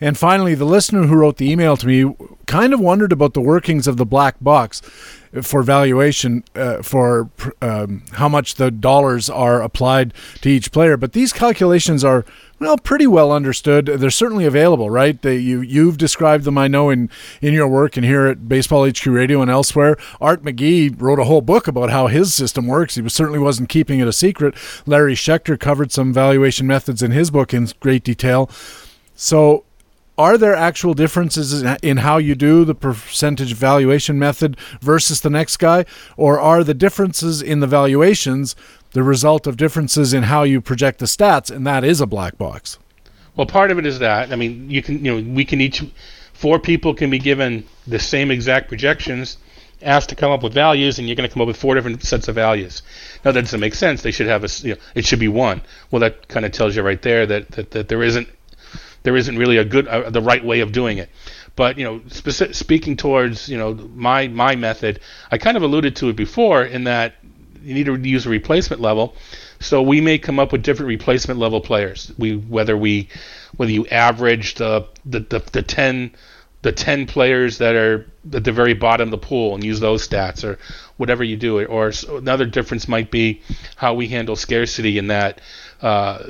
And 0.00 0.18
finally, 0.18 0.54
the 0.54 0.64
listener 0.64 1.06
who 1.06 1.14
wrote 1.14 1.36
the 1.36 1.50
email 1.50 1.76
to 1.76 1.86
me 1.86 2.14
kind 2.46 2.74
of 2.74 2.80
wondered 2.80 3.12
about 3.12 3.32
the 3.32 3.40
workings 3.40 3.86
of 3.86 3.96
the 3.96 4.04
black 4.04 4.36
box 4.40 4.80
for 5.42 5.62
valuation 5.62 6.44
uh, 6.54 6.82
for 6.82 7.30
um, 7.62 8.02
how 8.12 8.28
much 8.28 8.56
the 8.56 8.70
dollars 8.70 9.30
are 9.30 9.62
applied 9.62 10.12
to 10.42 10.48
each 10.50 10.72
player. 10.72 10.96
But 10.96 11.12
these 11.12 11.32
calculations 11.32 12.04
are 12.04 12.24
well, 12.60 12.78
pretty 12.78 13.06
well 13.06 13.32
understood. 13.32 13.86
They're 13.86 14.10
certainly 14.10 14.44
available, 14.44 14.88
right? 14.88 15.20
They, 15.20 15.36
you 15.36 15.60
you've 15.60 15.98
described 15.98 16.44
them, 16.44 16.56
I 16.56 16.68
know, 16.68 16.90
in 16.90 17.10
in 17.42 17.52
your 17.52 17.68
work 17.68 17.96
and 17.96 18.06
here 18.06 18.26
at 18.26 18.48
Baseball 18.48 18.88
HQ 18.88 19.06
Radio 19.06 19.42
and 19.42 19.50
elsewhere. 19.50 19.96
Art 20.20 20.42
McKee 20.42 20.94
wrote 21.00 21.18
a 21.18 21.24
whole 21.24 21.40
book 21.40 21.66
about 21.66 21.90
how 21.90 22.06
his 22.06 22.32
system 22.32 22.66
works. 22.66 22.94
He 22.94 23.02
was, 23.02 23.14
certainly 23.14 23.38
wasn't 23.38 23.68
keeping 23.68 23.98
it 24.00 24.08
a 24.08 24.12
secret. 24.12 24.54
Larry 24.86 25.14
Schechter 25.14 25.58
covered 25.58 25.92
some 25.92 26.12
valuation 26.12 26.66
methods 26.66 27.02
in 27.02 27.10
his 27.10 27.30
book 27.30 27.52
in 27.52 27.68
great 27.80 28.04
detail. 28.04 28.50
So 29.16 29.64
are 30.16 30.38
there 30.38 30.54
actual 30.54 30.94
differences 30.94 31.62
in 31.82 31.96
how 31.98 32.18
you 32.18 32.36
do 32.36 32.64
the 32.64 32.74
percentage 32.74 33.54
valuation 33.54 34.16
method 34.16 34.56
versus 34.80 35.20
the 35.20 35.30
next 35.30 35.56
guy 35.56 35.84
or 36.16 36.38
are 36.38 36.62
the 36.62 36.74
differences 36.74 37.42
in 37.42 37.58
the 37.58 37.66
valuations 37.66 38.54
the 38.94 39.02
result 39.02 39.46
of 39.46 39.56
differences 39.56 40.14
in 40.14 40.22
how 40.22 40.44
you 40.44 40.60
project 40.60 41.00
the 41.00 41.06
stats, 41.06 41.54
and 41.54 41.66
that 41.66 41.84
is 41.84 42.00
a 42.00 42.06
black 42.06 42.38
box. 42.38 42.78
Well, 43.36 43.46
part 43.46 43.70
of 43.72 43.78
it 43.78 43.86
is 43.86 43.98
that. 43.98 44.32
I 44.32 44.36
mean, 44.36 44.70
you 44.70 44.82
can, 44.82 45.04
you 45.04 45.20
know, 45.20 45.34
we 45.34 45.44
can 45.44 45.60
each, 45.60 45.82
four 46.32 46.60
people 46.60 46.94
can 46.94 47.10
be 47.10 47.18
given 47.18 47.64
the 47.88 47.98
same 47.98 48.30
exact 48.30 48.68
projections, 48.68 49.36
asked 49.82 50.10
to 50.10 50.14
come 50.14 50.30
up 50.30 50.44
with 50.44 50.54
values, 50.54 50.98
and 50.98 51.08
you're 51.08 51.16
going 51.16 51.28
to 51.28 51.32
come 51.32 51.42
up 51.42 51.48
with 51.48 51.56
four 51.56 51.74
different 51.74 52.04
sets 52.04 52.28
of 52.28 52.36
values. 52.36 52.82
Now, 53.24 53.32
that 53.32 53.42
doesn't 53.42 53.58
make 53.58 53.74
sense. 53.74 54.02
They 54.02 54.12
should 54.12 54.28
have 54.28 54.44
a, 54.44 54.48
you 54.62 54.74
know, 54.74 54.80
it 54.94 55.04
should 55.04 55.18
be 55.18 55.28
one. 55.28 55.60
Well, 55.90 55.98
that 56.00 56.28
kind 56.28 56.46
of 56.46 56.52
tells 56.52 56.76
you 56.76 56.82
right 56.82 57.02
there 57.02 57.26
that, 57.26 57.50
that, 57.50 57.72
that 57.72 57.88
there 57.88 58.02
isn't, 58.04 58.28
there 59.02 59.16
isn't 59.16 59.36
really 59.36 59.56
a 59.56 59.64
good, 59.64 59.88
uh, 59.88 60.08
the 60.08 60.22
right 60.22 60.44
way 60.44 60.60
of 60.60 60.70
doing 60.70 60.98
it. 60.98 61.10
But 61.56 61.78
you 61.78 61.84
know, 61.84 62.00
speaking 62.08 62.96
towards 62.96 63.48
you 63.48 63.56
know 63.56 63.74
my 63.94 64.26
my 64.26 64.56
method, 64.56 64.98
I 65.30 65.38
kind 65.38 65.56
of 65.56 65.62
alluded 65.62 65.94
to 65.96 66.08
it 66.08 66.16
before 66.16 66.64
in 66.64 66.84
that 66.84 67.14
you 67.64 67.74
need 67.74 67.86
to 67.86 67.96
use 67.96 68.26
a 68.26 68.30
replacement 68.30 68.80
level. 68.80 69.14
So 69.60 69.82
we 69.82 70.00
may 70.00 70.18
come 70.18 70.38
up 70.38 70.52
with 70.52 70.62
different 70.62 70.88
replacement 70.88 71.40
level 71.40 71.60
players. 71.60 72.12
We 72.18 72.36
whether 72.36 72.76
we 72.76 73.08
whether 73.56 73.72
you 73.72 73.86
average 73.86 74.54
the 74.54 74.86
the, 75.04 75.20
the, 75.20 75.38
the 75.52 75.62
ten 75.62 76.14
the 76.62 76.72
10 76.72 77.06
players 77.06 77.58
that 77.58 77.74
are 77.74 78.10
at 78.32 78.42
the 78.42 78.50
very 78.50 78.72
bottom 78.72 79.08
of 79.08 79.10
the 79.10 79.18
pool 79.18 79.54
and 79.54 79.62
use 79.62 79.80
those 79.80 80.08
stats 80.08 80.42
or 80.42 80.58
whatever 80.96 81.22
you 81.22 81.36
do 81.36 81.62
or 81.62 81.92
another 82.08 82.46
difference 82.46 82.88
might 82.88 83.10
be 83.10 83.42
how 83.76 83.92
we 83.92 84.08
handle 84.08 84.34
scarcity 84.34 84.96
in 84.96 85.08
that 85.08 85.42
uh, 85.82 86.24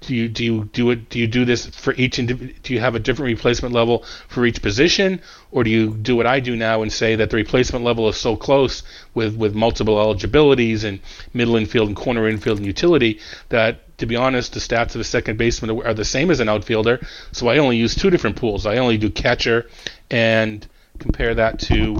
do 0.00 0.14
you 0.14 0.28
do 0.28 0.44
you 0.44 0.64
do 0.72 0.90
it 0.90 1.10
do 1.10 1.18
you 1.18 1.26
do 1.26 1.44
this 1.44 1.66
for 1.66 1.92
each 1.94 2.16
indiv- 2.16 2.54
do 2.62 2.72
you 2.72 2.80
have 2.80 2.94
a 2.94 2.98
different 2.98 3.26
replacement 3.26 3.74
level 3.74 4.04
for 4.28 4.46
each 4.46 4.62
position? 4.62 5.20
Or 5.52 5.62
do 5.62 5.70
you 5.70 5.94
do 5.94 6.16
what 6.16 6.26
I 6.26 6.40
do 6.40 6.56
now 6.56 6.82
and 6.82 6.92
say 6.92 7.16
that 7.16 7.30
the 7.30 7.36
replacement 7.36 7.84
level 7.84 8.08
is 8.08 8.16
so 8.16 8.34
close 8.36 8.82
with 9.14 9.36
with 9.36 9.54
multiple 9.54 10.00
eligibilities 10.00 10.84
and 10.84 11.00
middle 11.34 11.56
infield 11.56 11.88
and 11.88 11.96
corner 11.96 12.28
infield 12.28 12.58
and 12.58 12.66
utility 12.66 13.20
that 13.50 13.98
to 13.98 14.06
be 14.06 14.16
honest 14.16 14.54
the 14.54 14.60
stats 14.60 14.94
of 14.94 15.00
a 15.02 15.04
second 15.04 15.36
baseman 15.36 15.82
are 15.82 15.94
the 15.94 16.04
same 16.04 16.30
as 16.30 16.40
an 16.40 16.48
outfielder. 16.48 16.98
So 17.32 17.48
I 17.48 17.58
only 17.58 17.76
use 17.76 17.94
two 17.94 18.08
different 18.10 18.36
pools. 18.36 18.64
I 18.64 18.78
only 18.78 18.96
do 18.96 19.10
catcher 19.10 19.68
and 20.10 20.66
compare 20.98 21.34
that 21.34 21.58
to 21.60 21.96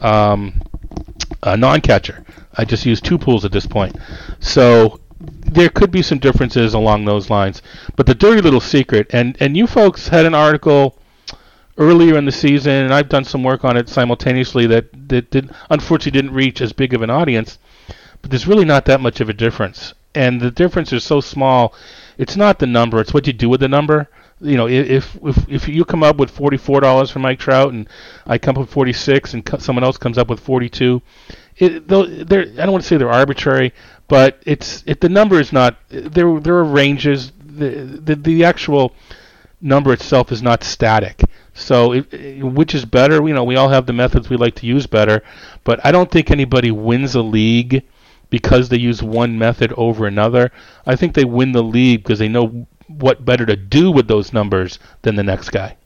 um, 0.00 0.60
a 1.42 1.56
non-catcher. 1.56 2.24
I 2.56 2.64
just 2.64 2.86
use 2.86 3.00
two 3.00 3.18
pools 3.18 3.44
at 3.44 3.52
this 3.52 3.66
point. 3.66 3.96
So 4.40 5.00
there 5.26 5.68
could 5.68 5.90
be 5.90 6.02
some 6.02 6.18
differences 6.18 6.74
along 6.74 7.04
those 7.04 7.30
lines. 7.30 7.62
But 7.96 8.06
the 8.06 8.14
dirty 8.14 8.40
little 8.40 8.60
secret, 8.60 9.06
and 9.10 9.36
and 9.40 9.56
you 9.56 9.66
folks 9.66 10.08
had 10.08 10.26
an 10.26 10.34
article 10.34 10.98
earlier 11.76 12.16
in 12.16 12.24
the 12.24 12.32
season, 12.32 12.72
and 12.72 12.94
I've 12.94 13.08
done 13.08 13.24
some 13.24 13.42
work 13.42 13.64
on 13.64 13.76
it 13.76 13.88
simultaneously 13.88 14.66
that 14.66 15.08
that 15.08 15.30
did 15.30 15.50
unfortunately 15.70 16.20
didn't 16.20 16.34
reach 16.34 16.60
as 16.60 16.72
big 16.72 16.94
of 16.94 17.02
an 17.02 17.10
audience. 17.10 17.58
But 18.22 18.30
there's 18.30 18.46
really 18.46 18.64
not 18.64 18.86
that 18.86 19.00
much 19.00 19.20
of 19.20 19.28
a 19.28 19.34
difference, 19.34 19.94
and 20.14 20.40
the 20.40 20.50
difference 20.50 20.92
is 20.92 21.04
so 21.04 21.20
small. 21.20 21.74
It's 22.16 22.36
not 22.36 22.58
the 22.58 22.66
number; 22.66 23.00
it's 23.00 23.12
what 23.12 23.26
you 23.26 23.32
do 23.32 23.48
with 23.48 23.60
the 23.60 23.68
number. 23.68 24.08
You 24.40 24.56
know, 24.56 24.68
if 24.68 25.16
if 25.22 25.48
if 25.48 25.68
you 25.68 25.84
come 25.84 26.02
up 26.02 26.16
with 26.16 26.30
forty-four 26.30 26.80
dollars 26.80 27.10
for 27.10 27.18
Mike 27.18 27.38
Trout, 27.38 27.72
and 27.72 27.88
I 28.26 28.38
come 28.38 28.56
up 28.56 28.62
with 28.62 28.70
forty-six, 28.70 29.34
and 29.34 29.48
someone 29.58 29.84
else 29.84 29.96
comes 29.98 30.18
up 30.18 30.28
with 30.28 30.40
forty-two, 30.40 31.02
it, 31.56 31.88
they're 31.88 32.42
I 32.42 32.64
don't 32.64 32.72
want 32.72 32.82
to 32.82 32.88
say 32.88 32.96
they're 32.96 33.10
arbitrary, 33.10 33.72
but 34.08 34.42
it's 34.44 34.82
it 34.86 35.00
the 35.00 35.08
number 35.08 35.40
is 35.40 35.52
not 35.52 35.78
there. 35.88 36.40
There 36.40 36.56
are 36.56 36.64
ranges. 36.64 37.32
the, 37.44 38.00
the 38.04 38.16
the 38.16 38.44
actual 38.44 38.92
number 39.60 39.92
itself 39.92 40.32
is 40.32 40.42
not 40.42 40.62
static. 40.64 41.22
So, 41.54 41.92
it, 41.92 42.12
it, 42.12 42.42
which 42.42 42.74
is 42.74 42.84
better? 42.84 43.26
You 43.26 43.34
know, 43.34 43.44
we 43.44 43.56
all 43.56 43.68
have 43.68 43.86
the 43.86 43.92
methods 43.92 44.28
we 44.28 44.36
like 44.36 44.56
to 44.56 44.66
use 44.66 44.86
better, 44.86 45.22
but 45.62 45.80
I 45.84 45.92
don't 45.92 46.10
think 46.10 46.30
anybody 46.30 46.70
wins 46.70 47.14
a 47.14 47.22
league 47.22 47.84
because 48.30 48.68
they 48.68 48.76
use 48.78 49.02
one 49.02 49.38
method 49.38 49.72
over 49.76 50.06
another. 50.06 50.50
I 50.86 50.96
think 50.96 51.14
they 51.14 51.24
win 51.24 51.52
the 51.52 51.62
league 51.62 52.02
because 52.02 52.18
they 52.18 52.28
know 52.28 52.66
what 52.88 53.24
better 53.24 53.46
to 53.46 53.56
do 53.56 53.90
with 53.92 54.08
those 54.08 54.32
numbers 54.32 54.78
than 55.02 55.14
the 55.14 55.22
next 55.22 55.50
guy. 55.50 55.76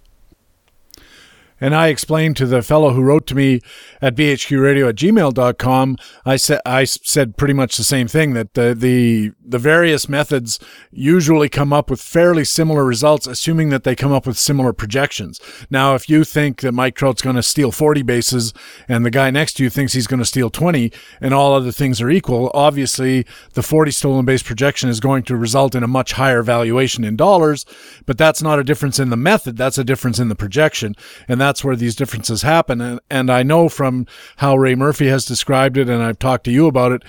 And 1.61 1.75
I 1.75 1.89
explained 1.89 2.37
to 2.37 2.47
the 2.47 2.63
fellow 2.63 2.91
who 2.91 3.03
wrote 3.03 3.27
to 3.29 3.35
me 3.35 3.61
at 4.01 4.15
bhqradio 4.15 4.89
at 4.89 4.95
gmail.com, 4.95 5.97
I 6.25 6.37
said, 6.37 6.61
I 6.65 6.85
said 6.85 7.37
pretty 7.37 7.55
much 7.55 7.77
the 7.77 7.85
same 7.85 8.09
thing 8.09 8.35
that 8.35 8.55
the, 8.55 8.75
the, 8.75 9.33
the 9.45 9.59
various 9.59 10.09
methods 10.09 10.59
usually 10.91 11.49
come 11.49 11.73
up 11.73 11.91
with 11.91 12.01
fairly 12.01 12.45
similar 12.45 12.85
results, 12.85 13.27
assuming 13.27 13.71
that 13.71 13.85
they 13.85 13.97
come 13.97 14.13
up 14.13 14.27
with 14.27 14.39
similar 14.39 14.73
projections. 14.73 15.41
Now, 15.71 15.95
if 15.95 16.09
you 16.09 16.25
think 16.25 16.61
that 16.61 16.73
Mike 16.73 16.95
Trout's 16.95 17.23
going 17.23 17.37
to 17.37 17.43
steal 17.43 17.73
40 17.73 18.03
bases 18.03 18.53
and 18.89 19.05
the 19.05 19.11
guy 19.11 19.31
next 19.31 19.55
to 19.55 19.65
you 19.65 19.71
thinks 19.71 19.93
he's 19.93 20.07
going 20.07 20.21
to 20.21 20.27
steal 20.27 20.51
20 20.51 20.93
and 21.21 21.35
all 21.35 21.55
other 21.55 21.73
things 21.73 22.01
are 22.01 22.11
equal, 22.11 22.51
obviously 22.55 23.27
the 23.55 23.63
40 23.63 23.91
stolen 23.91 24.25
base 24.25 24.43
projection 24.43 24.89
is 24.89 25.01
going 25.01 25.23
to 25.25 25.37
result 25.37 25.75
in 25.75 25.83
a 25.83 25.89
much 25.89 26.13
higher 26.13 26.43
valuation 26.43 27.05
in 27.05 27.17
dollars, 27.17 27.65
but 28.07 28.19
that's 28.19 28.43
not 28.43 28.59
a 28.59 28.65
difference 28.65 28.99
in 28.99 29.11
the 29.11 29.17
method. 29.17 29.57
That's 29.57 29.79
a 29.79 29.85
difference 29.85 30.19
in 30.19 30.29
the 30.29 30.35
projection. 30.35 30.95
And 31.27 31.41
that's 31.49 31.65
where 31.65 31.77
these 31.77 31.97
differences 31.97 32.43
happen. 32.43 32.83
And, 32.83 33.01
and 33.09 33.31
I 33.31 33.43
know 33.43 33.71
from 33.71 34.07
how 34.37 34.55
Ray 34.55 34.75
Murphy 34.75 35.07
has 35.09 35.25
described 35.25 35.79
it, 35.79 35.89
and 35.89 36.03
I've 36.03 36.19
talked 36.19 36.45
to 36.45 36.51
you 36.51 36.67
about 36.67 36.93
it, 36.93 37.03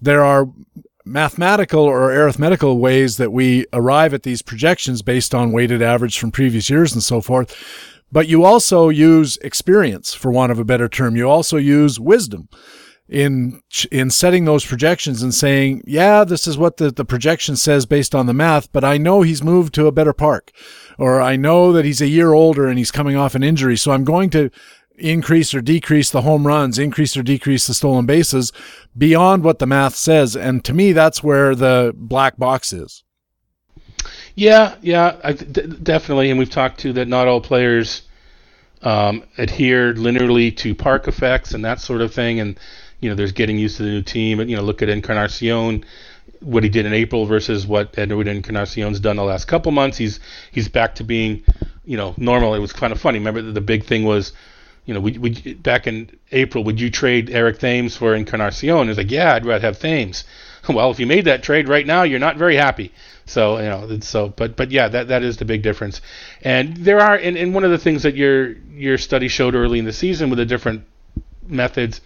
there 0.00 0.24
are 0.24 0.48
mathematical 1.04 1.80
or 1.80 2.10
arithmetical 2.10 2.78
ways 2.78 3.18
that 3.18 3.30
we 3.30 3.66
arrive 3.74 4.14
at 4.14 4.22
these 4.22 4.40
projections 4.40 5.02
based 5.02 5.34
on 5.34 5.52
weighted 5.52 5.82
average 5.82 6.18
from 6.18 6.32
previous 6.32 6.70
years 6.70 6.94
and 6.94 7.02
so 7.02 7.20
forth. 7.20 7.54
But 8.10 8.26
you 8.26 8.42
also 8.42 8.88
use 8.88 9.36
experience, 9.38 10.14
for 10.14 10.30
want 10.30 10.50
of 10.50 10.58
a 10.58 10.64
better 10.64 10.88
term. 10.88 11.14
You 11.14 11.28
also 11.28 11.58
use 11.58 12.00
wisdom 12.00 12.48
in 13.06 13.60
in 13.92 14.08
setting 14.08 14.46
those 14.46 14.64
projections 14.64 15.22
and 15.22 15.34
saying, 15.34 15.82
yeah, 15.86 16.24
this 16.24 16.46
is 16.46 16.56
what 16.56 16.78
the, 16.78 16.90
the 16.90 17.04
projection 17.04 17.54
says 17.54 17.84
based 17.84 18.14
on 18.14 18.24
the 18.24 18.32
math, 18.32 18.72
but 18.72 18.82
I 18.82 18.96
know 18.96 19.20
he's 19.20 19.42
moved 19.42 19.74
to 19.74 19.86
a 19.86 19.92
better 19.92 20.14
park 20.14 20.52
or 20.98 21.20
I 21.20 21.36
know 21.36 21.72
that 21.72 21.84
he's 21.84 22.00
a 22.00 22.08
year 22.08 22.32
older 22.32 22.66
and 22.66 22.78
he's 22.78 22.90
coming 22.90 23.16
off 23.16 23.34
an 23.34 23.42
injury. 23.42 23.76
So 23.76 23.92
I'm 23.92 24.04
going 24.04 24.30
to 24.30 24.50
increase 24.96 25.54
or 25.54 25.60
decrease 25.60 26.10
the 26.10 26.22
home 26.22 26.46
runs, 26.46 26.78
increase 26.78 27.16
or 27.16 27.22
decrease 27.22 27.66
the 27.66 27.74
stolen 27.74 28.06
bases 28.06 28.52
beyond 28.96 29.42
what 29.42 29.58
the 29.58 29.66
math 29.66 29.96
says. 29.96 30.36
And 30.36 30.64
to 30.64 30.72
me, 30.72 30.92
that's 30.92 31.22
where 31.22 31.54
the 31.54 31.92
black 31.96 32.36
box 32.36 32.72
is. 32.72 33.02
Yeah, 34.36 34.76
yeah, 34.82 35.16
I, 35.22 35.32
d- 35.32 35.66
definitely. 35.82 36.30
And 36.30 36.38
we've 36.38 36.50
talked 36.50 36.80
to 36.80 36.92
that 36.94 37.08
not 37.08 37.28
all 37.28 37.40
players 37.40 38.02
um, 38.82 39.24
adhere 39.38 39.94
linearly 39.94 40.56
to 40.58 40.74
park 40.74 41.08
effects 41.08 41.54
and 41.54 41.64
that 41.64 41.80
sort 41.80 42.00
of 42.00 42.12
thing. 42.12 42.40
And, 42.40 42.58
you 43.00 43.08
know, 43.08 43.14
there's 43.14 43.32
getting 43.32 43.58
used 43.58 43.76
to 43.78 43.82
the 43.82 43.90
new 43.90 44.02
team. 44.02 44.40
And, 44.40 44.50
you 44.50 44.56
know, 44.56 44.62
look 44.62 44.82
at 44.82 44.88
Encarnacion 44.88 45.84
what 46.44 46.62
he 46.62 46.68
did 46.68 46.86
in 46.86 46.92
April 46.92 47.26
versus 47.26 47.66
what 47.66 47.96
Edwin 47.98 48.28
Encarnacion's 48.28 49.00
done 49.00 49.16
the 49.16 49.24
last 49.24 49.46
couple 49.46 49.72
months. 49.72 49.96
He's 49.96 50.20
he's 50.52 50.68
back 50.68 50.94
to 50.96 51.04
being, 51.04 51.42
you 51.84 51.96
know, 51.96 52.14
normal. 52.16 52.54
It 52.54 52.60
was 52.60 52.72
kind 52.72 52.92
of 52.92 53.00
funny. 53.00 53.18
Remember 53.18 53.42
the 53.42 53.60
big 53.60 53.84
thing 53.84 54.04
was, 54.04 54.32
you 54.84 54.94
know, 54.94 55.00
would, 55.00 55.18
would 55.18 55.62
back 55.62 55.86
in 55.86 56.10
April, 56.32 56.62
would 56.64 56.80
you 56.80 56.90
trade 56.90 57.30
Eric 57.30 57.58
Thames 57.58 57.96
for 57.96 58.14
Encarnacion? 58.14 58.88
He's 58.88 58.98
like, 58.98 59.10
yeah, 59.10 59.34
I'd 59.34 59.46
rather 59.46 59.66
have 59.66 59.78
Thames. 59.78 60.24
Well, 60.66 60.90
if 60.90 60.98
you 60.98 61.06
made 61.06 61.26
that 61.26 61.42
trade 61.42 61.68
right 61.68 61.86
now, 61.86 62.04
you're 62.04 62.18
not 62.18 62.38
very 62.38 62.56
happy. 62.56 62.90
So 63.26 63.58
you 63.58 63.64
know, 63.64 63.98
so 64.00 64.28
but 64.28 64.56
but 64.56 64.70
yeah, 64.70 64.88
that 64.88 65.08
that 65.08 65.22
is 65.22 65.36
the 65.36 65.44
big 65.44 65.60
difference. 65.60 66.00
And 66.40 66.74
there 66.78 67.00
are, 67.00 67.16
and, 67.16 67.36
and 67.36 67.54
one 67.54 67.64
of 67.64 67.70
the 67.70 67.76
things 67.76 68.02
that 68.04 68.14
your 68.14 68.52
your 68.72 68.96
study 68.96 69.28
showed 69.28 69.54
early 69.54 69.78
in 69.78 69.84
the 69.84 69.92
season 69.92 70.30
with 70.30 70.38
the 70.38 70.46
different 70.46 70.84
methods, 71.46 72.00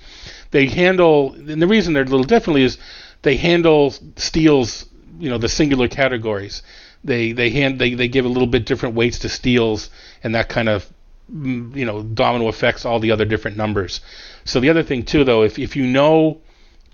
they 0.51 0.67
handle, 0.67 1.35
and 1.35 1.63
the 1.63 1.67
reason 1.67 1.93
they're 1.93 2.03
a 2.03 2.07
little 2.07 2.25
differently 2.25 2.63
is 2.63 2.79
they 3.23 3.37
handle 3.37 3.95
steals, 4.17 4.87
you 5.19 5.31
know, 5.31 5.39
the 5.39 5.49
singular 5.49 5.89
categories. 5.89 6.63
They 7.05 7.33
they 7.33 7.51
hand 7.51 7.79
they, 7.79 7.95
they 7.95 8.09
give 8.09 8.25
a 8.25 8.29
little 8.29 8.47
bit 8.49 8.67
different 8.67 8.95
weights 8.95 9.21
to 9.21 9.29
steals, 9.29 9.91
and 10.23 10.35
that 10.35 10.49
kind 10.49 10.69
of 10.69 10.91
mm, 11.33 11.75
you 11.77 11.85
know 11.85 12.03
domino 12.03 12.49
affects 12.49 12.85
all 12.85 13.01
the 13.01 13.13
other 13.13 13.25
different 13.25 13.57
numbers. 13.57 14.01
So 14.45 14.61
the 14.61 14.71
other 14.71 14.83
thing 14.83 15.05
too, 15.05 15.25
though, 15.25 15.43
if 15.43 15.59
if 15.59 15.77
you 15.77 15.87
know 15.87 16.41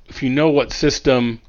if 0.07 0.23
you 0.23 0.31
know 0.31 0.51
what 0.51 0.73
system 0.73 1.41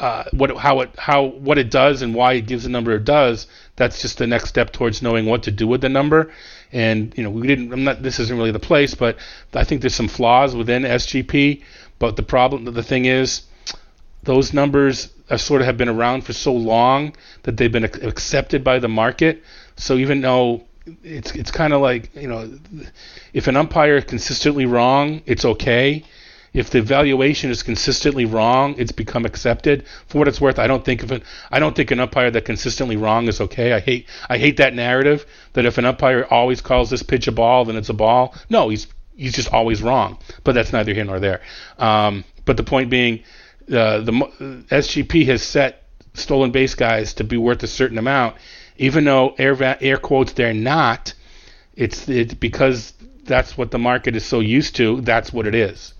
uh, 0.00 0.24
what 0.32 0.56
how 0.56 0.80
it 0.80 0.90
how 0.98 1.22
what 1.22 1.56
it 1.56 1.70
does 1.70 2.02
and 2.02 2.14
why 2.14 2.32
it 2.34 2.46
gives 2.46 2.64
the 2.64 2.68
number 2.68 2.92
it 2.92 3.04
does, 3.04 3.46
that's 3.76 4.02
just 4.02 4.18
the 4.18 4.26
next 4.26 4.48
step 4.48 4.72
towards 4.72 5.02
knowing 5.02 5.26
what 5.26 5.44
to 5.44 5.50
do 5.50 5.66
with 5.66 5.80
the 5.80 5.88
number. 5.88 6.32
And 6.72 7.14
you 7.16 7.22
know, 7.22 7.30
we 7.30 7.46
didn't. 7.46 7.72
I'm 7.72 7.84
not. 7.84 8.02
This 8.02 8.18
isn't 8.18 8.36
really 8.36 8.50
the 8.50 8.58
place, 8.58 8.94
but 8.94 9.16
I 9.52 9.62
think 9.62 9.80
there's 9.80 9.94
some 9.94 10.08
flaws 10.08 10.56
within 10.56 10.82
SGP. 10.82 11.62
But 12.00 12.16
the 12.16 12.24
problem, 12.24 12.64
the 12.64 12.82
thing 12.82 13.04
is, 13.04 13.42
those 14.24 14.52
numbers 14.52 15.12
are 15.30 15.38
sort 15.38 15.60
of 15.60 15.66
have 15.66 15.76
been 15.76 15.88
around 15.88 16.22
for 16.22 16.32
so 16.32 16.52
long 16.52 17.14
that 17.42 17.56
they've 17.56 17.72
been 17.72 17.84
accepted 17.84 18.64
by 18.64 18.78
the 18.78 18.88
market. 18.88 19.42
So 19.76 19.96
even 19.96 20.20
though 20.20 20.64
it's 21.02 21.32
it's 21.32 21.50
kind 21.50 21.72
of 21.72 21.80
like 21.80 22.14
you 22.14 22.28
know, 22.28 22.58
if 23.32 23.46
an 23.48 23.56
umpire 23.56 23.96
is 23.96 24.04
consistently 24.04 24.66
wrong, 24.66 25.22
it's 25.26 25.44
okay. 25.44 26.04
If 26.52 26.70
the 26.70 26.82
valuation 26.82 27.50
is 27.50 27.64
consistently 27.64 28.26
wrong, 28.26 28.76
it's 28.78 28.92
become 28.92 29.24
accepted. 29.24 29.84
For 30.06 30.18
what 30.18 30.28
it's 30.28 30.40
worth, 30.40 30.60
I 30.60 30.68
don't 30.68 30.84
think 30.84 31.02
of 31.02 31.10
it. 31.10 31.24
I 31.50 31.58
don't 31.58 31.74
think 31.74 31.90
an 31.90 31.98
umpire 31.98 32.30
that 32.30 32.44
consistently 32.44 32.96
wrong 32.96 33.26
is 33.26 33.40
okay. 33.40 33.72
I 33.72 33.80
hate 33.80 34.06
I 34.28 34.38
hate 34.38 34.58
that 34.58 34.74
narrative 34.74 35.26
that 35.54 35.66
if 35.66 35.78
an 35.78 35.84
umpire 35.84 36.26
always 36.30 36.60
calls 36.60 36.90
this 36.90 37.02
pitch 37.02 37.26
a 37.26 37.32
ball, 37.32 37.64
then 37.64 37.76
it's 37.76 37.88
a 37.88 37.94
ball. 37.94 38.34
No, 38.48 38.68
he's 38.68 38.86
he's 39.16 39.32
just 39.32 39.52
always 39.52 39.82
wrong. 39.82 40.18
But 40.44 40.54
that's 40.54 40.72
neither 40.72 40.94
here 40.94 41.04
nor 41.04 41.18
there. 41.18 41.40
Um, 41.78 42.24
but 42.44 42.56
the 42.56 42.62
point 42.62 42.88
being 42.90 43.24
uh, 43.70 44.00
the 44.00 44.12
SGP 44.70 45.26
has 45.26 45.42
set 45.42 45.84
stolen 46.14 46.50
base 46.50 46.74
guys 46.74 47.14
to 47.14 47.24
be 47.24 47.36
worth 47.36 47.62
a 47.62 47.66
certain 47.66 47.98
amount, 47.98 48.36
even 48.76 49.04
though 49.04 49.34
air 49.38 49.56
air 49.82 49.96
quotes 49.96 50.32
they're 50.32 50.54
not. 50.54 51.14
It's 51.74 52.08
it 52.08 52.38
because 52.38 52.92
that's 53.24 53.56
what 53.58 53.70
the 53.70 53.78
market 53.78 54.16
is 54.16 54.24
so 54.24 54.40
used 54.40 54.76
to. 54.76 55.00
That's 55.00 55.32
what 55.32 55.46
it 55.46 55.54
is. 55.54 55.94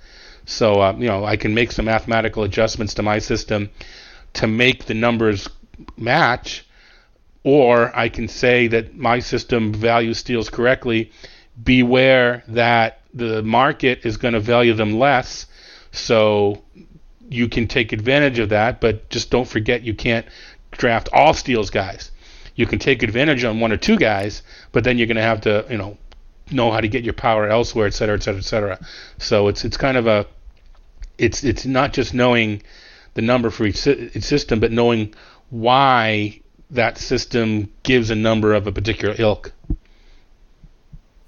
So 0.46 0.80
uh, 0.80 0.94
you 0.98 1.08
know 1.08 1.24
I 1.24 1.36
can 1.36 1.54
make 1.54 1.72
some 1.72 1.86
mathematical 1.86 2.42
adjustments 2.42 2.94
to 2.94 3.02
my 3.02 3.18
system 3.18 3.70
to 4.34 4.46
make 4.46 4.84
the 4.84 4.94
numbers 4.94 5.48
match, 5.96 6.66
or 7.42 7.96
I 7.96 8.08
can 8.08 8.28
say 8.28 8.68
that 8.68 8.96
my 8.96 9.20
system 9.20 9.72
values 9.72 10.18
steals 10.18 10.50
correctly. 10.50 11.12
Beware 11.62 12.42
that 12.48 13.00
the 13.14 13.42
market 13.42 14.04
is 14.04 14.16
going 14.16 14.34
to 14.34 14.40
value 14.40 14.74
them 14.74 14.98
less. 14.98 15.46
So 15.92 16.63
you 17.28 17.48
can 17.48 17.66
take 17.66 17.92
advantage 17.92 18.38
of 18.38 18.50
that, 18.50 18.80
but 18.80 19.08
just 19.10 19.30
don't 19.30 19.48
forget 19.48 19.82
you 19.82 19.94
can't 19.94 20.26
draft 20.70 21.08
all 21.12 21.34
steals 21.34 21.70
guys. 21.70 22.10
You 22.54 22.66
can 22.66 22.78
take 22.78 23.02
advantage 23.02 23.44
on 23.44 23.60
one 23.60 23.72
or 23.72 23.76
two 23.76 23.96
guys, 23.96 24.42
but 24.72 24.84
then 24.84 24.98
you're 24.98 25.06
going 25.06 25.16
to 25.16 25.22
have 25.22 25.40
to, 25.42 25.66
you 25.68 25.76
know, 25.76 25.98
know 26.50 26.70
how 26.70 26.80
to 26.80 26.88
get 26.88 27.04
your 27.04 27.14
power 27.14 27.48
elsewhere, 27.48 27.86
et 27.86 27.94
cetera, 27.94 28.16
et 28.16 28.22
cetera, 28.22 28.40
et 28.40 28.44
cetera. 28.44 28.86
So 29.18 29.48
it's 29.48 29.64
it's 29.64 29.76
kind 29.76 29.96
of 29.96 30.06
a, 30.06 30.26
it's 31.18 31.42
it's 31.42 31.64
not 31.64 31.92
just 31.92 32.14
knowing 32.14 32.62
the 33.14 33.22
number 33.22 33.50
for 33.50 33.64
each, 33.64 33.86
each 33.86 34.22
system, 34.22 34.60
but 34.60 34.70
knowing 34.70 35.14
why 35.50 36.40
that 36.70 36.98
system 36.98 37.72
gives 37.82 38.10
a 38.10 38.14
number 38.14 38.54
of 38.54 38.66
a 38.66 38.72
particular 38.72 39.14
ilk. 39.18 39.52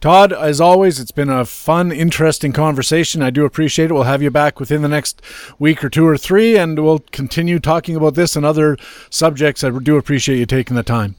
Todd, 0.01 0.33
as 0.33 0.61
always, 0.61 1.01
it's 1.01 1.11
been 1.11 1.31
a 1.31 1.47
fun, 1.47 1.91
interesting 1.91 2.53
conversation. 2.53 3.23
I 3.23 3.31
do 3.31 3.45
appreciate 3.47 3.91
it. 3.91 3.95
We'll 3.95 4.03
have 4.03 4.23
you 4.23 4.31
back 4.31 4.61
within 4.61 4.83
the 4.83 4.89
next 4.89 5.23
week 5.59 5.83
or 5.83 5.89
two 5.89 6.07
or 6.07 6.19
three, 6.19 6.57
and 6.57 6.79
we'll 6.79 6.99
continue 7.13 7.59
talking 7.59 7.97
about 7.97 8.15
this 8.15 8.37
and 8.37 8.45
other 8.45 8.77
subjects. 9.09 9.65
I 9.65 9.71
do 9.71 9.97
appreciate 9.97 10.39
you 10.39 10.47
taking 10.47 10.77
the 10.77 10.83
time. 10.83 11.17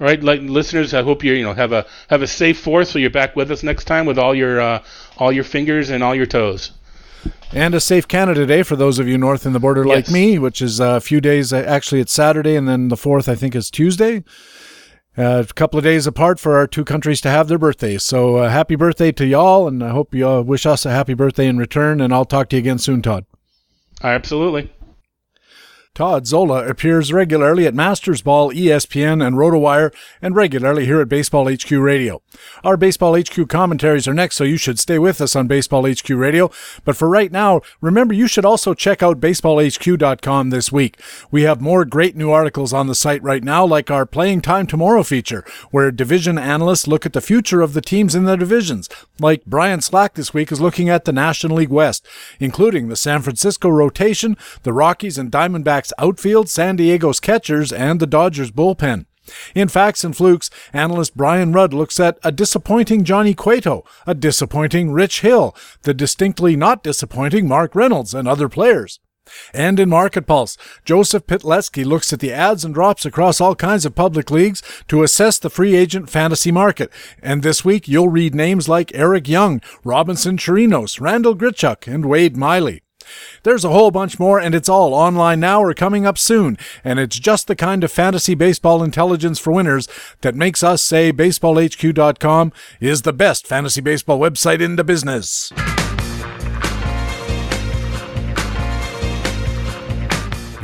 All 0.00 0.06
right, 0.06 0.22
like 0.22 0.40
listeners, 0.42 0.92
I 0.92 1.02
hope 1.02 1.24
you 1.24 1.32
you 1.32 1.44
know 1.44 1.54
have 1.54 1.72
a 1.72 1.86
have 2.10 2.20
a 2.20 2.26
safe 2.26 2.58
fourth, 2.58 2.88
so 2.88 2.98
you're 2.98 3.10
back 3.10 3.36
with 3.36 3.50
us 3.50 3.62
next 3.62 3.84
time 3.84 4.06
with 4.06 4.18
all 4.18 4.34
your 4.34 4.60
uh, 4.60 4.82
all 5.18 5.32
your 5.32 5.44
fingers 5.44 5.88
and 5.88 6.02
all 6.02 6.14
your 6.14 6.26
toes. 6.26 6.72
And 7.52 7.74
a 7.74 7.80
safe 7.80 8.08
Canada 8.08 8.44
Day 8.44 8.64
for 8.64 8.74
those 8.76 8.98
of 8.98 9.06
you 9.06 9.16
north 9.16 9.46
in 9.46 9.52
the 9.52 9.60
border 9.60 9.84
like 9.84 10.06
yes. 10.06 10.12
me, 10.12 10.38
which 10.38 10.60
is 10.60 10.80
a 10.80 11.00
few 11.00 11.20
days. 11.20 11.52
Actually, 11.52 12.00
it's 12.00 12.12
Saturday, 12.12 12.56
and 12.56 12.68
then 12.68 12.88
the 12.88 12.96
fourth, 12.96 13.28
I 13.28 13.36
think, 13.36 13.54
is 13.54 13.70
Tuesday. 13.70 14.24
Uh, 15.16 15.44
a 15.48 15.54
couple 15.54 15.78
of 15.78 15.84
days 15.84 16.06
apart 16.08 16.40
for 16.40 16.56
our 16.56 16.66
two 16.66 16.84
countries 16.84 17.20
to 17.20 17.30
have 17.30 17.46
their 17.46 17.58
birthdays. 17.58 18.02
So 18.02 18.38
uh, 18.38 18.48
happy 18.48 18.74
birthday 18.74 19.12
to 19.12 19.24
y'all, 19.24 19.68
and 19.68 19.82
I 19.82 19.90
hope 19.90 20.12
you 20.12 20.42
wish 20.42 20.66
us 20.66 20.84
a 20.84 20.90
happy 20.90 21.14
birthday 21.14 21.46
in 21.46 21.56
return. 21.56 22.00
And 22.00 22.12
I'll 22.12 22.24
talk 22.24 22.48
to 22.48 22.56
you 22.56 22.60
again 22.60 22.78
soon, 22.78 23.00
Todd. 23.00 23.24
Absolutely. 24.02 24.72
Todd 25.94 26.26
Zola 26.26 26.66
appears 26.66 27.12
regularly 27.12 27.68
at 27.68 27.74
MastersBall, 27.74 28.52
ESPN, 28.52 29.24
and 29.24 29.36
RotoWire, 29.36 29.94
and 30.20 30.34
regularly 30.34 30.86
here 30.86 31.00
at 31.00 31.08
Baseball 31.08 31.48
HQ 31.48 31.70
Radio. 31.70 32.20
Our 32.64 32.76
Baseball 32.76 33.16
HQ 33.16 33.48
commentaries 33.48 34.08
are 34.08 34.14
next, 34.14 34.34
so 34.34 34.42
you 34.42 34.56
should 34.56 34.80
stay 34.80 34.98
with 34.98 35.20
us 35.20 35.36
on 35.36 35.46
Baseball 35.46 35.88
HQ 35.88 36.10
Radio. 36.10 36.50
But 36.84 36.96
for 36.96 37.08
right 37.08 37.30
now, 37.30 37.60
remember 37.80 38.12
you 38.12 38.26
should 38.26 38.44
also 38.44 38.74
check 38.74 39.04
out 39.04 39.20
baseballhq.com 39.20 40.50
this 40.50 40.72
week. 40.72 41.00
We 41.30 41.42
have 41.42 41.60
more 41.60 41.84
great 41.84 42.16
new 42.16 42.32
articles 42.32 42.72
on 42.72 42.88
the 42.88 42.96
site 42.96 43.22
right 43.22 43.44
now, 43.44 43.64
like 43.64 43.88
our 43.88 44.04
Playing 44.04 44.40
Time 44.40 44.66
Tomorrow 44.66 45.04
feature, 45.04 45.44
where 45.70 45.92
division 45.92 46.38
analysts 46.38 46.88
look 46.88 47.06
at 47.06 47.12
the 47.12 47.20
future 47.20 47.60
of 47.60 47.72
the 47.72 47.80
teams 47.80 48.16
in 48.16 48.24
their 48.24 48.36
divisions. 48.36 48.88
Like 49.20 49.44
Brian 49.46 49.80
Slack 49.80 50.14
this 50.14 50.34
week 50.34 50.50
is 50.50 50.60
looking 50.60 50.88
at 50.88 51.04
the 51.04 51.12
National 51.12 51.58
League 51.58 51.68
West, 51.68 52.04
including 52.40 52.88
the 52.88 52.96
San 52.96 53.22
Francisco 53.22 53.68
rotation, 53.68 54.36
the 54.64 54.72
Rockies 54.72 55.18
and 55.18 55.30
Diamondbacks 55.30 55.83
outfield, 55.98 56.48
San 56.48 56.76
Diego's 56.76 57.20
catchers, 57.20 57.72
and 57.72 58.00
the 58.00 58.06
Dodgers 58.06 58.50
bullpen. 58.50 59.06
In 59.54 59.68
Facts 59.68 60.04
and 60.04 60.16
Flukes, 60.16 60.50
analyst 60.72 61.16
Brian 61.16 61.52
Rudd 61.52 61.72
looks 61.72 61.98
at 61.98 62.18
a 62.22 62.30
disappointing 62.30 63.04
Johnny 63.04 63.34
Cueto, 63.34 63.84
a 64.06 64.14
disappointing 64.14 64.92
Rich 64.92 65.20
Hill, 65.20 65.56
the 65.82 65.94
distinctly 65.94 66.56
not 66.56 66.82
disappointing 66.82 67.48
Mark 67.48 67.74
Reynolds, 67.74 68.12
and 68.12 68.28
other 68.28 68.48
players. 68.48 69.00
And 69.54 69.80
in 69.80 69.88
Market 69.88 70.26
Pulse, 70.26 70.58
Joseph 70.84 71.26
Pitleski 71.26 71.84
looks 71.84 72.12
at 72.12 72.20
the 72.20 72.32
ads 72.32 72.64
and 72.64 72.74
drops 72.74 73.06
across 73.06 73.40
all 73.40 73.54
kinds 73.54 73.86
of 73.86 73.94
public 73.94 74.30
leagues 74.30 74.62
to 74.88 75.02
assess 75.02 75.38
the 75.38 75.48
free 75.48 75.74
agent 75.74 76.10
fantasy 76.10 76.52
market. 76.52 76.90
And 77.22 77.42
this 77.42 77.64
week, 77.64 77.88
you'll 77.88 78.10
read 78.10 78.34
names 78.34 78.68
like 78.68 78.94
Eric 78.94 79.26
Young, 79.26 79.62
Robinson 79.82 80.36
Chirinos, 80.36 81.00
Randall 81.00 81.34
Grichuk, 81.34 81.92
and 81.92 82.04
Wade 82.04 82.36
Miley. 82.36 82.82
There's 83.42 83.64
a 83.64 83.70
whole 83.70 83.90
bunch 83.90 84.18
more, 84.18 84.40
and 84.40 84.54
it's 84.54 84.68
all 84.68 84.94
online 84.94 85.40
now 85.40 85.62
or 85.62 85.74
coming 85.74 86.06
up 86.06 86.18
soon. 86.18 86.58
And 86.82 86.98
it's 86.98 87.18
just 87.18 87.46
the 87.46 87.56
kind 87.56 87.84
of 87.84 87.92
fantasy 87.92 88.34
baseball 88.34 88.82
intelligence 88.82 89.38
for 89.38 89.52
winners 89.52 89.88
that 90.22 90.34
makes 90.34 90.62
us 90.62 90.82
say 90.82 91.12
baseballhq.com 91.12 92.52
is 92.80 93.02
the 93.02 93.12
best 93.12 93.46
fantasy 93.46 93.80
baseball 93.80 94.18
website 94.18 94.60
in 94.60 94.76
the 94.76 94.84
business. 94.84 95.52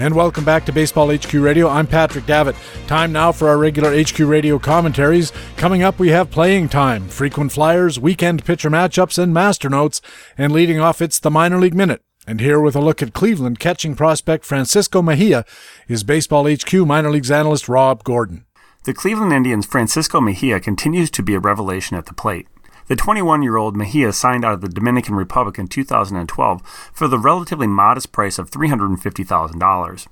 And 0.01 0.15
welcome 0.15 0.47
back 0.47 0.65
to 0.65 0.73
Baseball 0.73 1.15
HQ 1.15 1.31
Radio. 1.35 1.69
I'm 1.69 1.87
Patrick 1.87 2.25
Davitt. 2.25 2.57
Time 2.87 3.13
now 3.13 3.33
for 3.33 3.51
our 3.51 3.59
regular 3.59 3.93
HQ 3.95 4.19
Radio 4.21 4.59
commentaries. 4.59 5.31
Coming 5.59 5.83
up, 5.83 5.99
we 5.99 6.09
have 6.09 6.31
playing 6.31 6.71
time, 6.71 7.07
frequent 7.07 7.53
flyers, 7.53 8.01
weekend 8.01 8.43
pitcher 8.47 8.71
matchups, 8.71 9.19
and 9.23 9.35
master 9.35 9.69
notes. 9.69 10.01
And 10.39 10.55
leading 10.55 10.81
off, 10.81 11.03
it's 11.03 11.19
the 11.19 11.31
minor 11.31 11.61
league 11.61 11.75
minute. 11.75 12.01
And 12.27 12.41
here 12.41 12.61
with 12.61 12.77
a 12.77 12.81
look 12.81 13.03
at 13.03 13.15
Cleveland 13.15 13.59
catching 13.59 13.97
prospect 13.97 14.45
Francisco 14.45 15.01
Mejia 15.01 15.45
is 15.89 16.05
Baseball 16.05 16.47
HQ 16.47 16.73
minor 16.73 17.11
leagues 17.11 17.31
analyst 17.31 17.69
Rob 17.69 18.05
Gordon. 18.05 18.45
The 18.85 18.93
Cleveland 18.93 19.33
Indians' 19.33 19.67
Francisco 19.67 20.21
Mejia 20.21 20.61
continues 20.61 21.11
to 21.13 21.23
be 21.23 21.35
a 21.35 21.41
revelation 21.41 21.97
at 21.97 22.07
the 22.07 22.15
plate. 22.15 22.47
The 22.89 22.97
21 22.97 23.43
year 23.43 23.57
old 23.57 23.75
Mejia 23.75 24.13
signed 24.13 24.45
out 24.45 24.55
of 24.55 24.61
the 24.61 24.69
Dominican 24.69 25.15
Republic 25.15 25.59
in 25.59 25.67
2012 25.67 26.63
for 26.93 27.09
the 27.09 27.19
relatively 27.19 27.67
modest 27.67 28.13
price 28.13 28.39
of 28.39 28.51
$350,000. 28.51 30.07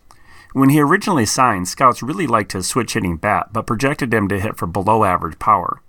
When 0.54 0.70
he 0.70 0.80
originally 0.80 1.26
signed, 1.26 1.68
scouts 1.68 2.02
really 2.02 2.26
liked 2.26 2.52
his 2.52 2.66
switch 2.66 2.94
hitting 2.94 3.18
bat, 3.18 3.48
but 3.52 3.66
projected 3.66 4.14
him 4.14 4.28
to 4.28 4.40
hit 4.40 4.56
for 4.56 4.66
below 4.66 5.04
average 5.04 5.38
power. 5.38 5.82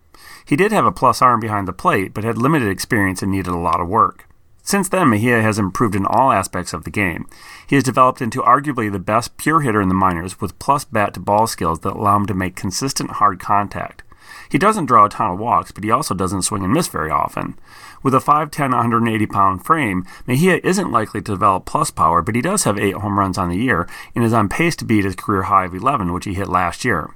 He 0.46 0.58
did 0.58 0.74
have 0.74 0.86
a 0.86 0.91
plus 0.91 1.22
arm 1.22 1.40
behind 1.40 1.68
the 1.68 1.74
plate, 1.74 2.14
but 2.14 2.26
had 2.26 2.38
limited 2.38 2.68
experience 2.68 3.22
and 3.22 3.32
needed 3.32 3.54
a 3.54 3.58
lot 3.58 3.80
of 3.80 3.88
work. 3.88 4.29
Since 4.70 4.90
then, 4.90 5.10
Mejia 5.10 5.41
has 5.41 5.58
improved 5.58 5.96
in 5.96 6.06
all 6.06 6.32
aspects 6.32 6.74
of 6.74 6.84
the 6.84 6.91
game. 6.91 7.28
He 7.66 7.74
has 7.74 7.84
developed 7.84 8.22
into 8.22 8.44
arguably 8.44 8.91
the 8.91 9.00
best 9.00 9.36
pure 9.36 9.62
hitter 9.62 9.82
in 9.82 9.88
the 9.88 9.96
minors 9.96 10.40
with 10.40 10.60
plus 10.60 10.86
bat 10.86 11.16
to 11.16 11.20
ball 11.20 11.48
skills 11.48 11.80
that 11.80 11.94
allow 11.94 12.18
him 12.18 12.28
to 12.28 12.36
make 12.36 12.56
consistent 12.56 13.14
hard 13.14 13.40
contact. 13.40 14.04
He 14.48 14.60
doesn't 14.60 14.86
draw 14.86 15.06
a 15.06 15.10
ton 15.10 15.32
of 15.32 15.40
walks, 15.40 15.72
but 15.72 15.84
he 15.84 15.90
also 15.90 16.14
doesn't 16.14 16.44
swing 16.44 16.64
and 16.64 16.72
miss 16.72 16.88
very 16.88 17.10
often. 17.10 17.58
With 18.04 18.14
a 18.14 18.20
5'10, 18.20 18.70
180 18.70 19.26
pound 19.26 19.66
frame, 19.66 20.06
Mejia 20.28 20.60
isn't 20.64 20.91
likely 20.91 21.22
to 21.22 21.32
develop 21.32 21.66
plus 21.66 21.90
power, 21.90 22.22
but 22.22 22.36
he 22.36 22.41
does 22.44 22.66
have 22.66 22.78
8 22.78 22.91
home 22.91 23.18
runs 23.18 23.40
on 23.40 23.50
the 23.50 23.58
year 23.58 23.90
and 24.14 24.24
is 24.24 24.34
on 24.34 24.50
pace 24.50 24.76
to 24.76 24.86
beat 24.86 25.04
his 25.04 25.16
career 25.16 25.44
high 25.50 25.66
of 25.66 25.74
11, 25.74 26.14
which 26.14 26.26
he 26.26 26.36
hit 26.36 26.48
last 26.48 26.86
year. 26.86 27.16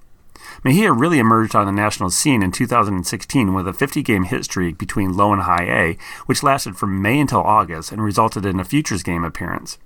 Mejia 0.63 0.93
really 0.93 1.19
emerged 1.19 1.55
on 1.55 1.65
the 1.65 1.73
national 1.73 2.09
scene 2.09 2.41
in 2.41 2.49
2016 2.51 3.53
with 3.53 3.67
a 3.67 3.73
50 3.73 4.01
game 4.01 4.23
hit 4.23 4.45
streak 4.45 4.77
between 4.77 5.17
low 5.17 5.33
and 5.33 5.41
high 5.41 5.65
A, 5.65 5.97
which 6.25 6.41
lasted 6.41 6.77
from 6.77 7.01
May 7.01 7.19
until 7.19 7.41
August 7.41 7.91
and 7.91 8.01
resulted 8.01 8.45
in 8.45 8.61
a 8.61 8.63
Futures 8.63 9.03
game 9.03 9.25
appearance. 9.25 9.77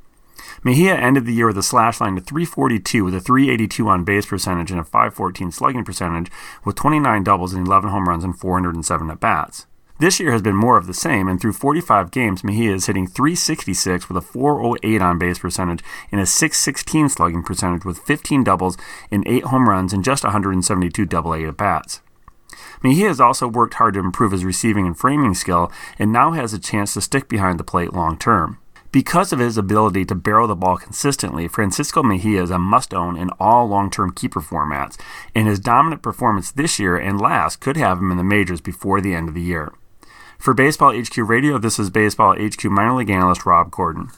Mejia 0.63 0.95
ended 0.95 1.25
the 1.25 1.33
year 1.33 1.47
with 1.47 1.57
a 1.57 1.63
slash 1.63 1.99
line 1.99 2.15
to 2.15 2.21
342 2.21 3.03
with 3.03 3.15
a 3.15 3.19
382 3.19 3.87
on 3.87 4.03
base 4.03 4.27
percentage 4.27 4.69
and 4.69 4.79
a 4.79 4.83
514 4.83 5.51
slugging 5.51 5.83
percentage 5.83 6.31
with 6.63 6.75
29 6.75 7.23
doubles 7.23 7.53
and 7.53 7.65
11 7.65 7.89
home 7.89 8.07
runs 8.07 8.23
and 8.23 8.39
407 8.39 9.09
at 9.09 9.19
bats. 9.19 9.65
This 9.99 10.19
year 10.19 10.31
has 10.31 10.43
been 10.43 10.55
more 10.55 10.77
of 10.77 10.85
the 10.85 10.93
same, 10.93 11.27
and 11.27 11.41
through 11.41 11.53
45 11.53 12.11
games, 12.11 12.43
Mejia 12.43 12.75
is 12.75 12.85
hitting 12.85 13.07
366 13.07 14.07
with 14.07 14.17
a 14.17 14.21
408 14.21 15.01
on 15.01 15.17
base 15.17 15.39
percentage 15.39 15.83
and 16.11 16.21
a 16.21 16.25
616 16.27 17.09
slugging 17.09 17.41
percentage 17.41 17.83
with 17.83 17.97
15 17.97 18.43
doubles 18.43 18.77
and 19.09 19.27
8 19.27 19.45
home 19.45 19.67
runs 19.67 19.93
and 19.93 20.03
just 20.03 20.23
172 20.23 21.03
double 21.07 21.33
A 21.33 21.45
at 21.45 21.57
bats. 21.57 22.01
Mejia 22.83 23.07
has 23.07 23.19
also 23.19 23.47
worked 23.47 23.75
hard 23.75 23.95
to 23.95 23.99
improve 23.99 24.33
his 24.33 24.45
receiving 24.45 24.85
and 24.85 24.95
framing 24.95 25.33
skill 25.33 25.71
and 25.97 26.13
now 26.13 26.31
has 26.31 26.53
a 26.53 26.59
chance 26.59 26.93
to 26.93 27.01
stick 27.01 27.27
behind 27.27 27.59
the 27.59 27.63
plate 27.63 27.91
long 27.91 28.19
term. 28.19 28.59
Because 28.91 29.33
of 29.33 29.39
his 29.39 29.57
ability 29.57 30.05
to 30.05 30.15
barrel 30.15 30.47
the 30.47 30.55
ball 30.55 30.77
consistently, 30.77 31.47
Francisco 31.47 32.03
Mejia 32.03 32.43
is 32.43 32.51
a 32.51 32.59
must 32.59 32.93
own 32.93 33.17
in 33.17 33.31
all 33.39 33.67
long 33.67 33.89
term 33.89 34.13
keeper 34.13 34.41
formats, 34.41 34.95
and 35.33 35.47
his 35.47 35.59
dominant 35.59 36.03
performance 36.03 36.51
this 36.51 36.77
year 36.77 36.97
and 36.97 37.19
last 37.19 37.59
could 37.61 37.77
have 37.77 37.97
him 37.97 38.11
in 38.11 38.17
the 38.17 38.23
majors 38.23 38.61
before 38.61 39.01
the 39.01 39.15
end 39.15 39.27
of 39.27 39.33
the 39.33 39.41
year. 39.41 39.73
For 40.37 40.53
Baseball 40.53 40.93
HQ 40.97 41.17
Radio, 41.17 41.57
this 41.57 41.79
is 41.79 41.89
Baseball 41.89 42.35
HQ 42.39 42.63
minor 42.65 42.93
league 42.93 43.09
analyst 43.09 43.45
Rob 43.45 43.71
Gordon. 43.71 44.09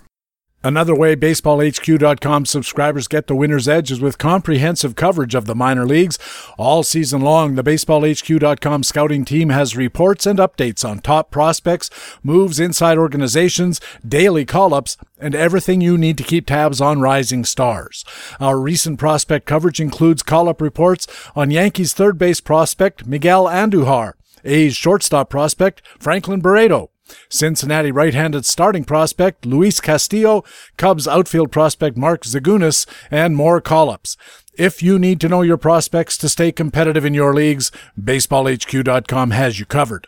Another 0.61 0.93
way 0.93 1.15
BaseballHQ.com 1.15 2.45
subscribers 2.45 3.07
get 3.07 3.27
the 3.27 3.35
winner's 3.35 3.69
edge 3.69 3.91
is 3.91 4.01
with 4.01 4.17
comprehensive 4.17 4.93
coverage 4.93 5.33
of 5.33 5.45
the 5.45 5.55
minor 5.55 5.85
leagues. 5.85 6.19
All 6.57 6.83
season 6.83 7.21
long, 7.21 7.55
the 7.55 7.63
BaseballHQ.com 7.63 8.83
scouting 8.83 9.23
team 9.23 9.49
has 9.49 9.77
reports 9.77 10.25
and 10.25 10.37
updates 10.37 10.83
on 10.83 10.99
top 10.99 11.31
prospects, 11.31 11.89
moves 12.23 12.59
inside 12.59 12.97
organizations, 12.97 13.79
daily 14.05 14.43
call 14.43 14.73
ups, 14.73 14.97
and 15.17 15.33
everything 15.33 15.79
you 15.79 15.97
need 15.97 16.17
to 16.17 16.25
keep 16.25 16.47
tabs 16.47 16.81
on 16.81 16.99
rising 16.99 17.45
stars. 17.45 18.03
Our 18.41 18.59
recent 18.59 18.99
prospect 18.99 19.45
coverage 19.45 19.79
includes 19.79 20.23
call 20.23 20.49
up 20.49 20.59
reports 20.59 21.07
on 21.37 21.51
Yankees 21.51 21.93
third 21.93 22.17
base 22.17 22.41
prospect 22.41 23.07
Miguel 23.07 23.45
Andujar, 23.45 24.13
A's 24.43 24.75
shortstop 24.75 25.29
prospect 25.29 25.81
Franklin 25.99 26.41
Barreto, 26.41 26.91
Cincinnati 27.29 27.91
right-handed 27.91 28.45
starting 28.45 28.83
prospect 28.83 29.45
Luis 29.45 29.79
Castillo, 29.79 30.43
Cubs 30.77 31.07
outfield 31.07 31.51
prospect 31.51 31.97
Mark 31.97 32.23
Zagunis, 32.23 32.85
and 33.09 33.35
more 33.35 33.61
call-ups. 33.61 34.17
If 34.57 34.83
you 34.83 34.99
need 34.99 35.21
to 35.21 35.29
know 35.29 35.41
your 35.41 35.57
prospects 35.57 36.17
to 36.17 36.29
stay 36.29 36.51
competitive 36.51 37.05
in 37.05 37.13
your 37.13 37.33
leagues, 37.33 37.71
baseballhq.com 37.99 39.31
has 39.31 39.59
you 39.59 39.65
covered. 39.65 40.07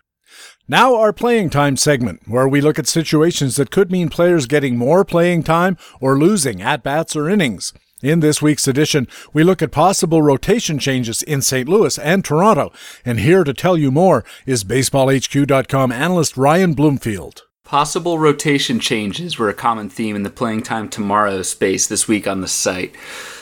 Now 0.68 0.96
our 0.96 1.12
playing 1.12 1.50
time 1.50 1.76
segment, 1.78 2.22
where 2.28 2.48
we 2.48 2.62
look 2.62 2.80
at 2.80 2.88
situations 2.88 3.56
that 3.56 3.72
could 3.72 3.92
mean 3.92 4.10
players 4.10 4.46
getting 4.46 4.78
more 4.78 5.04
playing 5.04 5.44
time 5.44 5.78
or 6.00 6.18
losing 6.18 6.62
at 6.62 6.84
bats 6.84 7.16
or 7.16 7.30
innings. 7.30 7.74
In 8.02 8.20
this 8.20 8.42
week's 8.42 8.68
edition, 8.68 9.08
we 9.32 9.44
look 9.44 9.62
at 9.62 9.72
possible 9.72 10.24
rotation 10.24 10.80
changes 10.80 11.22
in 11.22 11.44
St. 11.44 11.70
Louis 11.70 12.00
and 12.00 12.26
Toronto. 12.26 12.72
And 13.06 13.20
here 13.20 13.44
to 13.44 13.54
tell 13.54 13.78
you 13.78 13.92
more 13.92 14.26
is 14.48 14.64
BaseballHQ.com 14.64 15.92
analyst 15.92 16.36
Ryan 16.36 16.74
Bloomfield. 16.74 17.44
Possible 17.64 18.18
rotation 18.18 18.80
changes 18.80 19.38
were 19.38 19.50
a 19.50 19.54
common 19.54 19.88
theme 19.88 20.16
in 20.16 20.24
the 20.24 20.32
playing 20.32 20.64
time 20.64 20.90
tomorrow 20.90 21.44
space 21.44 21.88
this 21.88 22.08
week 22.08 22.28
on 22.28 22.42
the 22.42 22.48
site. 22.48 22.96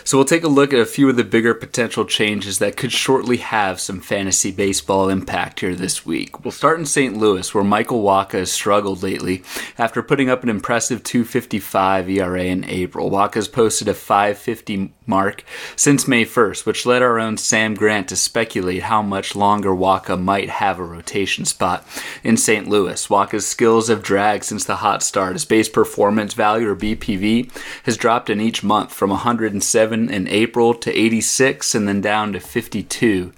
So 0.09 0.17
we'll 0.17 0.25
take 0.25 0.43
a 0.43 0.47
look 0.47 0.73
at 0.73 0.79
a 0.79 0.87
few 0.87 1.07
of 1.07 1.17
the 1.17 1.23
bigger 1.23 1.53
potential 1.53 2.03
changes 2.03 2.57
that 2.57 2.75
could 2.75 2.91
shortly 2.91 3.37
have 3.37 3.79
some 3.79 4.01
fantasy 4.01 4.49
baseball 4.49 5.07
impact 5.07 5.59
here 5.59 5.75
this 5.75 6.03
week. 6.03 6.43
We'll 6.43 6.51
start 6.51 6.79
in 6.79 6.87
St. 6.87 7.15
Louis, 7.15 7.53
where 7.53 7.63
Michael 7.63 8.01
Wacha 8.01 8.39
has 8.39 8.51
struggled 8.51 9.03
lately 9.03 9.43
after 9.77 10.01
putting 10.01 10.27
up 10.27 10.41
an 10.41 10.49
impressive 10.49 11.03
255 11.03 12.09
ERA 12.09 12.43
in 12.43 12.63
April. 12.63 13.11
Wacha's 13.11 13.47
posted 13.47 13.87
a 13.87 13.93
550 13.93 14.93
mark 15.05 15.43
since 15.75 16.07
May 16.07 16.25
1st, 16.25 16.65
which 16.65 16.87
led 16.87 17.03
our 17.03 17.19
own 17.19 17.37
Sam 17.37 17.75
Grant 17.75 18.07
to 18.09 18.15
speculate 18.15 18.83
how 18.83 19.03
much 19.03 19.35
longer 19.35 19.69
Wacha 19.69 20.19
might 20.19 20.49
have 20.49 20.79
a 20.79 20.83
rotation 20.83 21.45
spot 21.45 21.85
in 22.23 22.35
St. 22.35 22.67
Louis. 22.67 23.05
Wacha's 23.07 23.45
skills 23.45 23.89
have 23.89 24.01
dragged 24.01 24.45
since 24.45 24.65
the 24.65 24.77
hot 24.77 25.03
start. 25.03 25.33
His 25.33 25.45
base 25.45 25.69
performance 25.69 26.33
value, 26.33 26.69
or 26.69 26.75
BPV, 26.75 27.51
has 27.83 27.95
dropped 27.95 28.31
in 28.31 28.41
each 28.41 28.63
month 28.63 28.91
from 28.91 29.11
107 29.11 29.98
in 30.07 30.27
April 30.27 30.75
to 30.75 30.95
86 30.95 31.73
and 31.73 31.87
then 31.87 31.99
down 31.99 32.33
to 32.33 32.39
52 32.39 33.33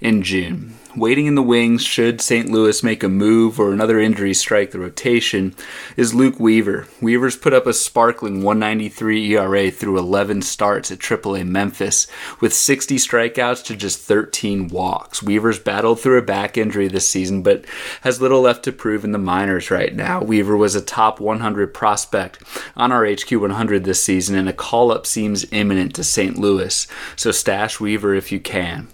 in 0.00 0.22
June. 0.22 0.79
Waiting 0.96 1.26
in 1.26 1.36
the 1.36 1.42
wings 1.42 1.84
should 1.84 2.20
St. 2.20 2.50
Louis 2.50 2.82
make 2.82 3.04
a 3.04 3.08
move 3.08 3.60
or 3.60 3.72
another 3.72 4.00
injury 4.00 4.34
strike 4.34 4.72
the 4.72 4.80
rotation 4.80 5.54
is 5.96 6.14
Luke 6.14 6.40
Weaver. 6.40 6.88
Weaver's 7.00 7.36
put 7.36 7.52
up 7.52 7.68
a 7.68 7.72
sparkling 7.72 8.42
193 8.42 9.36
ERA 9.36 9.70
through 9.70 9.98
11 9.98 10.42
starts 10.42 10.90
at 10.90 10.98
AAA 10.98 11.46
Memphis 11.46 12.08
with 12.40 12.52
60 12.52 12.96
strikeouts 12.96 13.64
to 13.66 13.76
just 13.76 14.00
13 14.00 14.66
walks. 14.66 15.22
Weaver's 15.22 15.60
battled 15.60 16.00
through 16.00 16.18
a 16.18 16.22
back 16.22 16.58
injury 16.58 16.88
this 16.88 17.08
season 17.08 17.42
but 17.42 17.64
has 18.00 18.20
little 18.20 18.40
left 18.40 18.64
to 18.64 18.72
prove 18.72 19.04
in 19.04 19.12
the 19.12 19.18
minors 19.18 19.70
right 19.70 19.94
now. 19.94 20.20
Weaver 20.20 20.56
was 20.56 20.74
a 20.74 20.82
top 20.82 21.20
100 21.20 21.72
prospect 21.72 22.42
on 22.76 22.90
our 22.90 23.06
HQ 23.06 23.30
100 23.30 23.84
this 23.84 24.02
season 24.02 24.34
and 24.34 24.48
a 24.48 24.52
call 24.52 24.90
up 24.90 25.06
seems 25.06 25.46
imminent 25.52 25.94
to 25.94 26.02
St. 26.02 26.36
Louis. 26.36 26.88
So 27.14 27.30
stash 27.30 27.78
Weaver 27.78 28.16
if 28.16 28.32
you 28.32 28.40
can. 28.40 28.88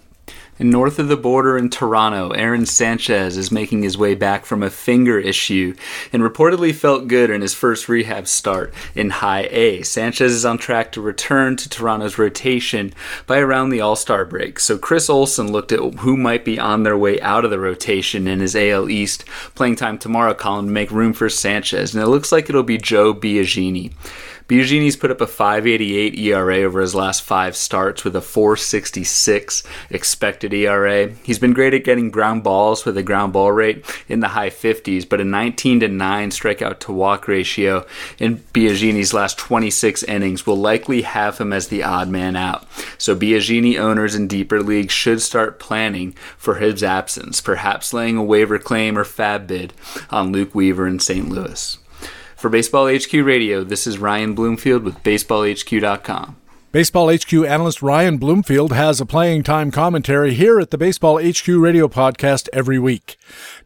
And 0.59 0.71
north 0.71 0.99
of 0.99 1.07
the 1.07 1.17
border 1.17 1.57
in 1.57 1.69
Toronto, 1.69 2.31
Aaron 2.31 2.65
Sanchez 2.65 3.37
is 3.37 3.51
making 3.51 3.83
his 3.83 3.97
way 3.97 4.15
back 4.15 4.45
from 4.45 4.63
a 4.63 4.69
finger 4.69 5.19
issue 5.19 5.75
and 6.11 6.23
reportedly 6.23 6.73
felt 6.73 7.07
good 7.07 7.29
in 7.29 7.41
his 7.41 7.53
first 7.53 7.87
rehab 7.87 8.27
start 8.27 8.73
in 8.95 9.09
High 9.11 9.47
A. 9.51 9.83
Sanchez 9.83 10.33
is 10.33 10.45
on 10.45 10.57
track 10.57 10.91
to 10.93 11.01
return 11.01 11.55
to 11.57 11.69
Toronto's 11.69 12.17
rotation 12.17 12.93
by 13.25 13.39
around 13.39 13.69
the 13.69 13.81
All 13.81 13.95
Star 13.95 14.25
break. 14.25 14.59
So 14.59 14.77
Chris 14.77 15.09
Olson 15.09 15.51
looked 15.51 15.71
at 15.71 15.79
who 15.79 16.17
might 16.17 16.43
be 16.43 16.59
on 16.59 16.83
their 16.83 16.97
way 16.97 17.21
out 17.21 17.45
of 17.45 17.51
the 17.51 17.59
rotation 17.59 18.27
in 18.27 18.39
his 18.39 18.55
AL 18.55 18.89
East 18.89 19.25
playing 19.55 19.75
time 19.75 19.97
tomorrow 19.97 20.33
column 20.33 20.67
to 20.67 20.71
make 20.71 20.91
room 20.91 21.13
for 21.13 21.29
Sanchez, 21.29 21.93
and 21.93 22.03
it 22.03 22.07
looks 22.07 22.31
like 22.31 22.49
it'll 22.49 22.63
be 22.63 22.77
Joe 22.77 23.13
Biagini. 23.13 23.93
Biagini's 24.47 24.95
put 24.95 25.11
up 25.11 25.19
a 25.19 25.27
588 25.27 26.17
ERA 26.17 26.59
over 26.59 26.79
his 26.79 26.95
last 26.95 27.21
five 27.21 27.55
starts 27.55 28.05
with 28.05 28.15
a 28.15 28.21
466 28.21 29.63
expected 29.89 30.53
ERA. 30.53 31.09
He's 31.23 31.39
been 31.39 31.51
great 31.51 31.73
at 31.73 31.83
getting 31.83 32.09
ground 32.09 32.43
balls 32.43 32.85
with 32.85 32.97
a 32.97 33.03
ground 33.03 33.33
ball 33.33 33.51
rate 33.51 33.85
in 34.07 34.21
the 34.21 34.29
high 34.29 34.49
50s, 34.49 35.07
but 35.07 35.19
a 35.19 35.25
19 35.25 35.81
to 35.81 35.89
9 35.89 36.29
strikeout 36.29 36.79
to 36.79 36.93
walk 36.93 37.27
ratio 37.27 37.85
in 38.19 38.37
Biagini's 38.53 39.13
last 39.13 39.37
26 39.37 40.03
innings 40.03 40.45
will 40.45 40.55
likely 40.55 41.01
have 41.01 41.39
him 41.39 41.51
as 41.51 41.67
the 41.67 41.83
odd 41.83 42.07
man 42.07 42.37
out. 42.37 42.65
So 42.97 43.17
Biagini 43.17 43.77
owners 43.77 44.15
in 44.15 44.27
deeper 44.27 44.61
leagues 44.61 44.93
should 44.93 45.21
start 45.21 45.59
planning 45.59 46.13
for 46.37 46.55
his 46.55 46.83
absence, 46.83 47.41
perhaps 47.41 47.91
laying 47.91 48.15
a 48.15 48.23
waiver 48.23 48.59
claim 48.59 48.97
or 48.97 49.03
FAAB 49.03 49.47
bid 49.47 49.73
on 50.09 50.31
Luke 50.31 50.55
Weaver 50.55 50.87
in 50.87 50.99
St. 50.99 51.27
Louis. 51.27 51.77
For 52.37 52.49
Baseball 52.51 52.87
HQ 52.87 53.13
Radio, 53.13 53.63
this 53.63 53.87
is 53.87 53.97
Ryan 53.97 54.35
Bloomfield 54.35 54.83
with 54.83 55.01
BaseballHQ.com. 55.01 56.35
Baseball 56.71 57.11
HQ 57.11 57.33
analyst 57.33 57.81
Ryan 57.81 58.19
Bloomfield 58.19 58.73
has 58.73 59.01
a 59.01 59.07
playing 59.07 59.41
time 59.41 59.71
commentary 59.71 60.35
here 60.35 60.59
at 60.59 60.69
the 60.69 60.77
Baseball 60.77 61.17
HQ 61.17 61.47
radio 61.47 61.87
podcast 61.87 62.47
every 62.53 62.77
week. 62.77 63.17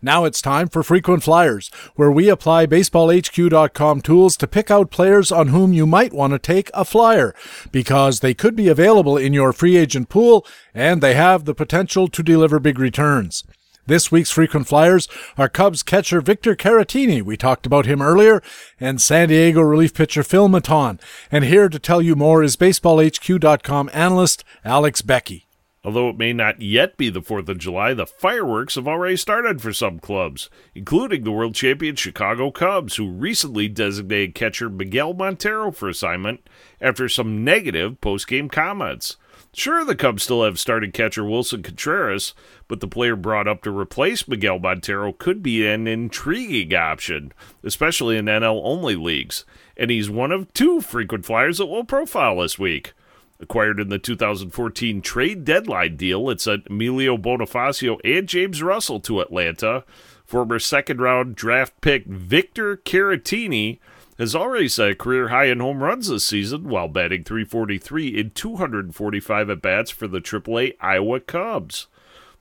Now 0.02 0.24
it's 0.24 0.42
time 0.42 0.70
for 0.70 0.84
Frequent 0.84 1.22
Flyers, 1.22 1.70
where 1.98 2.10
we 2.10 2.30
apply 2.30 2.66
BaseballHQ.com 2.68 4.00
tools 4.00 4.38
to 4.38 4.48
pick 4.48 4.72
out 4.72 4.90
players 4.90 5.34
on 5.34 5.50
whom 5.50 5.74
you 5.74 5.86
might 5.86 6.14
want 6.14 6.32
to 6.32 6.40
take 6.40 6.72
a 6.74 6.86
flyer, 6.86 7.36
because 7.74 8.22
they 8.22 8.34
could 8.34 8.56
be 8.56 8.70
available 8.70 9.18
in 9.18 9.34
your 9.34 9.52
free 9.52 9.76
agent 9.76 10.08
pool 10.08 10.48
and 10.74 11.02
they 11.02 11.14
have 11.14 11.44
the 11.44 11.54
potential 11.54 12.08
to 12.08 12.24
deliver 12.24 12.58
big 12.58 12.80
returns. 12.80 13.44
This 13.88 14.12
week's 14.12 14.32
frequent 14.32 14.68
flyers 14.68 15.08
are 15.38 15.50
Cubs 15.50 15.82
catcher 15.82 16.22
Victor 16.22 16.56
Caratini. 16.56 17.24
We 17.24 17.36
talked 17.36 17.66
about 17.66 17.88
him 17.88 18.02
earlier, 18.02 18.42
and 18.80 19.02
San 19.02 19.30
Diego 19.30 19.62
relief 19.62 19.94
pitcher 19.94 20.24
Phil 20.24 20.48
Maton. 20.48 21.00
And 21.32 21.44
here 21.44 21.68
to 21.68 21.80
tell 21.80 22.02
you 22.02 22.16
more 22.16 22.44
is 22.44 22.56
BaseballHQ.com 22.56 23.90
analyst 23.92 24.44
Alex 24.64 25.02
Beckey. 25.02 25.48
Although 25.84 26.10
it 26.10 26.18
may 26.18 26.32
not 26.32 26.62
yet 26.62 26.96
be 26.96 27.10
the 27.10 27.24
4th 27.24 27.50
of 27.50 27.58
July, 27.58 27.96
the 27.96 28.06
fireworks 28.06 28.76
have 28.76 28.88
already 28.88 29.18
started 29.18 29.64
for 29.64 29.74
some 29.74 29.98
clubs, 29.98 30.48
including 30.76 31.24
the 31.24 31.32
world 31.32 31.56
champion 31.56 31.96
Chicago 31.96 32.52
Cubs, 32.52 32.98
who 32.98 33.10
recently 33.10 33.68
designated 33.68 34.36
catcher 34.36 34.70
Miguel 34.70 35.16
Montero 35.16 35.72
for 35.72 35.90
assignment 35.90 36.48
after 36.80 37.10
some 37.10 37.44
negative 37.44 38.00
post-game 38.00 38.48
comments. 38.48 39.18
Sure, 39.54 39.84
the 39.84 39.96
Cubs 39.96 40.24
still 40.24 40.44
have 40.46 40.58
starting 40.58 40.94
catcher 40.94 41.24
Willson 41.24 41.62
Contreras, 41.62 42.34
but 42.70 42.80
the 42.80 42.88
player 42.88 43.18
brought 43.18 43.50
up 43.50 43.64
to 43.64 43.78
replace 43.78 44.26
Miguel 44.26 44.60
Montero 44.60 45.12
could 45.12 45.44
be 45.44 45.68
an 45.68 45.88
intriguing 45.88 46.74
option, 46.74 47.34
especially 47.62 48.16
in 48.16 48.26
NL 48.26 48.62
only 48.64 48.96
leagues. 48.96 49.44
And 49.76 49.92
he's 49.92 50.10
one 50.10 50.32
of 50.32 50.54
two 50.54 50.80
frequent 50.80 51.26
flyers 51.26 51.58
that 51.58 51.66
will 51.66 51.84
profile 51.84 52.40
this 52.40 52.58
week. 52.58 52.94
Acquired 53.42 53.80
in 53.82 53.90
the 53.90 54.00
2014 54.00 55.02
trade 55.02 55.44
deadline 55.44 55.98
deal, 55.98 56.30
it 56.30 56.40
sent 56.40 56.68
Emilio 56.68 57.18
Bonifacio 57.18 58.00
and 58.06 58.30
James 58.30 58.64
Russell 58.64 59.02
to 59.02 59.20
Atlanta. 59.20 59.84
Former 60.24 60.60
second 60.60 61.02
round 61.02 61.36
draft 61.36 61.74
pick 61.82 62.06
Victor 62.06 62.78
Caratini 62.78 63.80
has 64.18 64.36
already 64.36 64.68
set 64.68 64.92
a 64.92 64.96
career 64.96 65.30
high 65.30 65.46
in 65.46 65.60
home 65.60 65.82
runs 65.82 66.08
this 66.08 66.26
season 66.26 66.70
while 66.70 66.88
batting 66.88 67.24
343 67.24 68.08
in 68.08 68.32
245 68.32 69.50
at 69.50 69.62
bats 69.62 69.92
for 69.92 70.08
the 70.08 70.22
AAA 70.22 70.76
Iowa 70.80 71.20
Cubs. 71.20 71.88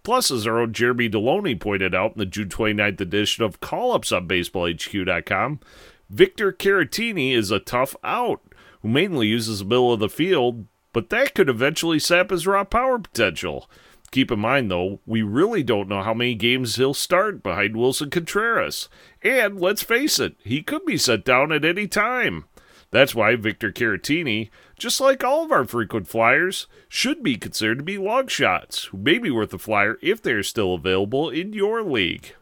Plus, 0.03 0.31
as 0.31 0.47
our 0.47 0.61
own 0.61 0.73
Jeremy 0.73 1.11
Deloney 1.11 1.59
pointed 1.59 1.95
out 1.95 2.13
in 2.13 2.19
the 2.19 2.27
June 2.27 2.49
29th 2.49 3.01
edition 3.01 3.45
of 3.45 3.61
Call 3.61 3.93
Ups 3.93 4.13
on 4.13 4.27
BaseballHQ.com, 4.27 5.61
Victor 6.09 6.53
Caratini 6.53 7.33
is 7.33 7.51
a 7.51 7.59
tough 7.61 7.95
out 8.03 8.41
who 8.83 8.89
mainly 8.89 9.27
uses 9.27 9.59
the 9.59 9.65
middle 9.67 9.93
of 9.93 10.01
the 10.01 10.09
field, 10.09 10.67
but 10.93 11.11
that 11.11 11.35
could 11.35 11.49
eventually 11.49 11.99
sap 11.99 12.31
his 12.31 12.47
raw 12.47 12.65
power 12.65 12.99
potential. 12.99 13.69
Keep 14.11 14.33
in 14.33 14.41
mind, 14.41 14.71
though, 14.71 14.99
we 15.07 15.23
really 15.23 15.63
don't 15.63 15.89
know 15.89 16.03
how 16.03 16.15
many 16.15 16.35
games 16.35 16.75
he'll 16.77 16.95
start 16.95 17.43
behind 17.43 17.77
Willson 17.77 18.11
Contreras. 18.11 18.89
And 19.23 19.61
let's 19.61 19.83
face 19.83 20.19
it, 20.19 20.35
he 20.43 20.63
could 20.63 20.85
be 20.85 20.97
set 20.97 21.25
down 21.25 21.53
at 21.53 21.65
any 21.65 21.87
time. 21.87 22.45
That's 22.91 23.15
why 23.15 23.37
Victor 23.37 23.71
Caratini, 23.71 24.51
just 24.77 25.01
like 25.01 25.23
all 25.23 25.45
of 25.45 25.53
our 25.53 25.65
frequent 25.65 26.09
flyers, 26.09 26.67
should 26.89 27.23
be 27.23 27.37
considered 27.37 27.79
to 27.79 27.85
be 27.85 27.99
long 27.99 28.27
shots, 28.27 28.87
who 28.87 28.99
may 28.99 29.19
be 29.19 29.31
worth 29.31 29.55
a 29.55 29.59
flyer 29.59 29.97
if 30.03 30.21
they're 30.21 30.43
still 30.43 30.75
available 30.75 31.31
in 31.31 31.53
your 31.53 31.85
league. 31.85 32.35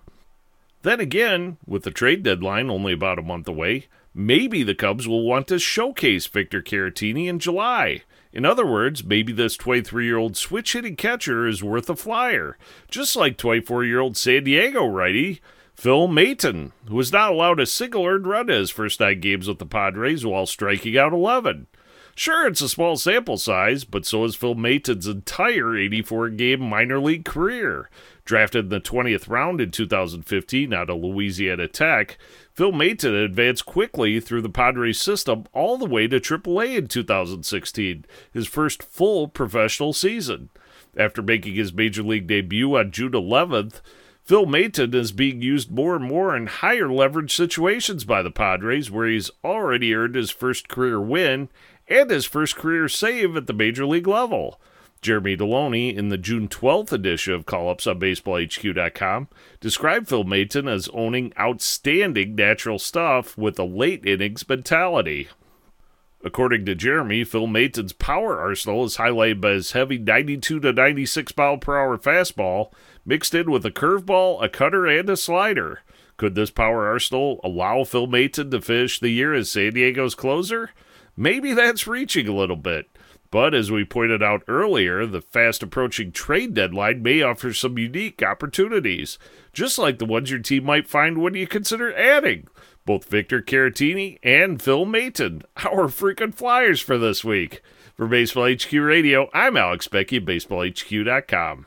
Then 0.83 1.01
again, 1.01 1.59
with 1.67 1.83
the 1.83 1.91
trade 1.91 2.23
deadline 2.23 2.71
only 2.71 2.95
about 2.95 3.19
a 3.19 3.23
month 3.23 3.47
away, 3.47 3.89
maybe 4.15 4.63
the 4.63 4.75
Cubs 4.75 5.07
will 5.07 5.25
want 5.25 5.49
to 5.49 5.59
showcase 5.59 6.27
Victor 6.27 6.63
Caratini 6.63 7.27
in 7.27 7.39
July. 7.39 8.05
In 8.33 8.45
other 8.45 8.67
words, 8.67 9.05
maybe 9.05 9.33
this 9.33 9.57
23 9.57 10.05
year 10.05 10.19
old 10.19 10.37
switch 10.37 10.75
hitting 10.75 10.97
catcher 10.97 11.47
is 11.47 11.63
worth 11.63 11.89
a 11.89 11.97
flyer, 11.97 12.59
just 12.91 13.17
like 13.17 13.37
24 13.37 13.85
year 13.85 14.01
old 14.01 14.17
San 14.17 14.45
Diego 14.45 14.87
righty 14.87 15.41
Phil 15.75 16.09
Maton, 16.09 16.73
who 16.89 16.97
was 16.97 17.13
not 17.13 17.31
allowed 17.31 17.61
a 17.61 17.67
single 17.67 18.05
earned 18.05 18.27
run 18.27 18.51
in 18.51 18.57
his 18.57 18.71
first 18.71 18.99
nine 18.99 19.21
games 19.21 19.47
with 19.47 19.61
the 19.61 19.67
Padres 19.67 20.27
while 20.27 20.45
striking 20.45 20.99
out 20.99 21.13
11. 21.13 21.69
Sure, 22.17 22.49
it's 22.49 22.61
a 22.61 22.69
small 22.69 22.97
sample 22.97 23.37
size, 23.37 23.85
but 23.85 24.05
so 24.05 24.25
is 24.25 24.35
Phil 24.35 24.57
Maton's 24.57 25.07
entire 25.07 25.77
84 25.77 26.31
game 26.31 26.61
minor 26.61 26.99
league 26.99 27.25
career. 27.25 27.89
Drafted 28.29 28.67
in 28.67 28.69
the 28.69 28.79
20th 28.79 29.31
round 29.31 29.59
in 29.59 29.71
2015 29.71 30.75
out 30.75 30.91
of 30.91 30.99
Louisiana 30.99 31.67
Tech, 31.67 32.19
Phil 32.53 32.73
Maton 32.73 33.25
advanced 33.25 33.65
quickly 33.65 34.21
through 34.21 34.43
the 34.43 34.51
Padres 34.51 35.01
system 35.01 35.47
all 35.55 35.79
the 35.79 35.87
way 35.87 36.07
to 36.07 36.21
AAA 36.21 36.77
in 36.77 36.89
2016, 36.89 38.05
his 38.31 38.47
first 38.47 38.83
full 38.83 39.29
professional 39.29 39.95
season. 39.95 40.51
After 40.95 41.23
making 41.23 41.55
his 41.55 41.73
major 41.73 42.03
league 42.03 42.27
debut 42.27 42.77
on 42.77 42.91
June 42.91 43.13
11th, 43.13 43.81
Phil 44.25 44.45
Maton 44.45 44.95
is 44.95 45.11
being 45.11 45.41
used 45.41 45.71
more 45.71 45.97
and 45.97 46.05
more 46.05 46.37
in 46.37 46.49
higher 46.49 46.93
leverage 46.93 47.35
situations 47.35 48.05
by 48.05 48.21
the 48.21 48.31
Padres, 48.31 48.91
where 48.91 49.09
he's 49.09 49.31
already 49.43 49.95
earned 49.95 50.17
his 50.17 50.31
first 50.31 50.69
career 50.69 51.01
win 51.01 51.49
and 51.89 52.11
his 52.11 52.27
first 52.27 52.57
career 52.57 52.91
save 52.91 53.39
at 53.39 53.47
the 53.47 53.55
major 53.55 53.87
league 53.87 54.07
level. 54.07 54.61
Jeremy 55.01 55.37
Deloney, 55.37 55.97
in 55.97 56.09
the 56.09 56.19
June 56.19 56.49
12th 56.49 56.93
edition 56.93 57.35
of 57.35 57.47
Call 57.47 57.71
Ups 57.71 57.87
on 57.87 58.01
BaseballHQ.com, 58.01 59.29
described 59.61 60.09
Phil 60.09 60.25
Maton 60.25 60.69
as 60.69 60.89
owning 60.93 61.33
outstanding 61.39 62.35
natural 62.35 62.79
stuff 62.79 63.37
with 63.39 63.59
a 63.59 63.65
late 63.65 64.05
innings 64.05 64.49
mentality. 64.49 65.29
According 66.25 66.67
to 66.67 66.75
Jeremy, 66.75 67.23
Phil 67.23 67.47
Maton's 67.47 67.93
power 67.93 68.41
arsenal 68.41 68.85
is 68.85 68.97
highlighted 68.97 69.41
by 69.41 69.53
his 69.53 69.73
heavy 69.73 69.99
92 69.99 70.61
to 70.61 70.73
96 70.73 71.37
mile 71.37 71.59
per 71.59 71.79
hour 71.79 71.97
fastball, 71.97 72.73
mixed 73.07 73.35
in 73.35 73.51
with 73.51 73.65
a 73.65 73.71
curveball, 73.71 74.43
a 74.43 74.49
cutter, 74.49 74.85
and 74.87 75.09
a 75.09 75.17
slider. 75.17 75.83
Could 76.17 76.35
this 76.35 76.51
power 76.51 76.87
arsenal 76.89 77.41
allow 77.45 77.85
Phil 77.85 78.09
Maton 78.09 78.51
to 78.51 78.61
finish 78.61 78.99
the 78.99 79.11
year 79.11 79.33
as 79.33 79.49
San 79.49 79.75
Diego's 79.75 80.17
closer? 80.17 80.71
Maybe 81.17 81.53
that's 81.53 81.87
reaching 81.87 82.27
a 82.27 82.35
little 82.35 82.57
bit. 82.57 82.89
But 83.31 83.55
as 83.55 83.71
we 83.71 83.85
pointed 83.85 84.23
out 84.23 84.43
earlier, 84.49 85.05
the 85.05 85.21
fast 85.21 85.63
approaching 85.63 86.13
trade 86.13 86.55
deadline 86.55 87.03
may 87.03 87.21
offer 87.21 87.53
some 87.53 87.79
unique 87.79 88.23
opportunities, 88.23 89.19
just 89.53 89.79
like 89.79 89.99
the 89.99 90.07
ones 90.07 90.31
your 90.31 90.41
team 90.41 90.65
might 90.65 90.89
find 90.89 91.19
when 91.19 91.35
you 91.35 91.47
consider 91.47 91.95
adding 91.95 92.49
both 92.89 93.05
Victor 93.05 93.43
Caratini 93.43 94.19
and 94.23 94.63
Phil 94.63 94.87
Maton, 94.87 95.43
our 95.59 95.89
freaking 95.89 96.35
flyers 96.35 96.81
for 96.81 96.97
this 96.97 97.23
week. 97.23 97.61
For 97.95 98.07
Baseball 98.07 98.51
HQ 98.51 98.73
Radio, 98.73 99.29
I'm 99.35 99.59
Alex 99.59 99.89
Beckey, 99.89 100.19
BaseballHQ.com. 100.21 101.67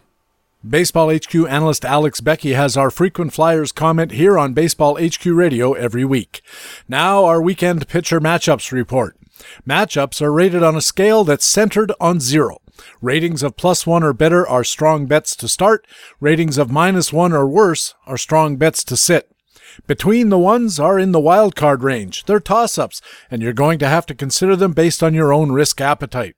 Baseball 0.67 1.13
HQ 1.13 1.35
analyst 1.47 1.85
Alex 1.85 2.21
Beckey 2.21 2.53
has 2.53 2.75
our 2.75 2.89
frequent 2.89 3.33
flyers 3.33 3.71
comment 3.71 4.13
here 4.13 4.39
on 4.39 4.53
Baseball 4.53 4.97
HQ 4.99 5.23
Radio 5.25 5.73
every 5.73 6.05
week. 6.05 6.41
Now, 6.87 7.25
our 7.25 7.41
weekend 7.41 7.87
pitcher 7.87 8.19
matchups 8.19 8.71
report. 8.71 9.15
Matchups 9.67 10.21
are 10.21 10.31
rated 10.31 10.63
on 10.63 10.75
a 10.75 10.81
scale 10.81 11.23
that's 11.23 11.45
centered 11.45 11.91
on 11.99 12.19
zero. 12.19 12.57
Ratings 13.01 13.43
of 13.43 13.57
plus 13.57 13.85
one 13.85 14.03
or 14.03 14.13
better 14.13 14.47
are 14.47 14.63
strong 14.63 15.05
bets 15.05 15.35
to 15.35 15.47
start. 15.47 15.85
Ratings 16.19 16.57
of 16.57 16.71
minus 16.71 17.13
one 17.13 17.33
or 17.33 17.47
worse 17.47 17.93
are 18.05 18.17
strong 18.17 18.57
bets 18.57 18.83
to 18.83 18.97
sit. 18.97 19.29
Between 19.87 20.29
the 20.29 20.39
ones 20.39 20.79
are 20.79 20.99
in 20.99 21.11
the 21.11 21.19
wild 21.19 21.55
card 21.55 21.83
range. 21.83 22.25
They're 22.25 22.39
toss 22.39 22.77
ups, 22.77 23.01
and 23.29 23.41
you're 23.41 23.53
going 23.53 23.79
to 23.79 23.87
have 23.87 24.05
to 24.07 24.15
consider 24.15 24.55
them 24.55 24.73
based 24.73 25.01
on 25.01 25.13
your 25.13 25.33
own 25.33 25.51
risk 25.51 25.79
appetite. 25.79 26.35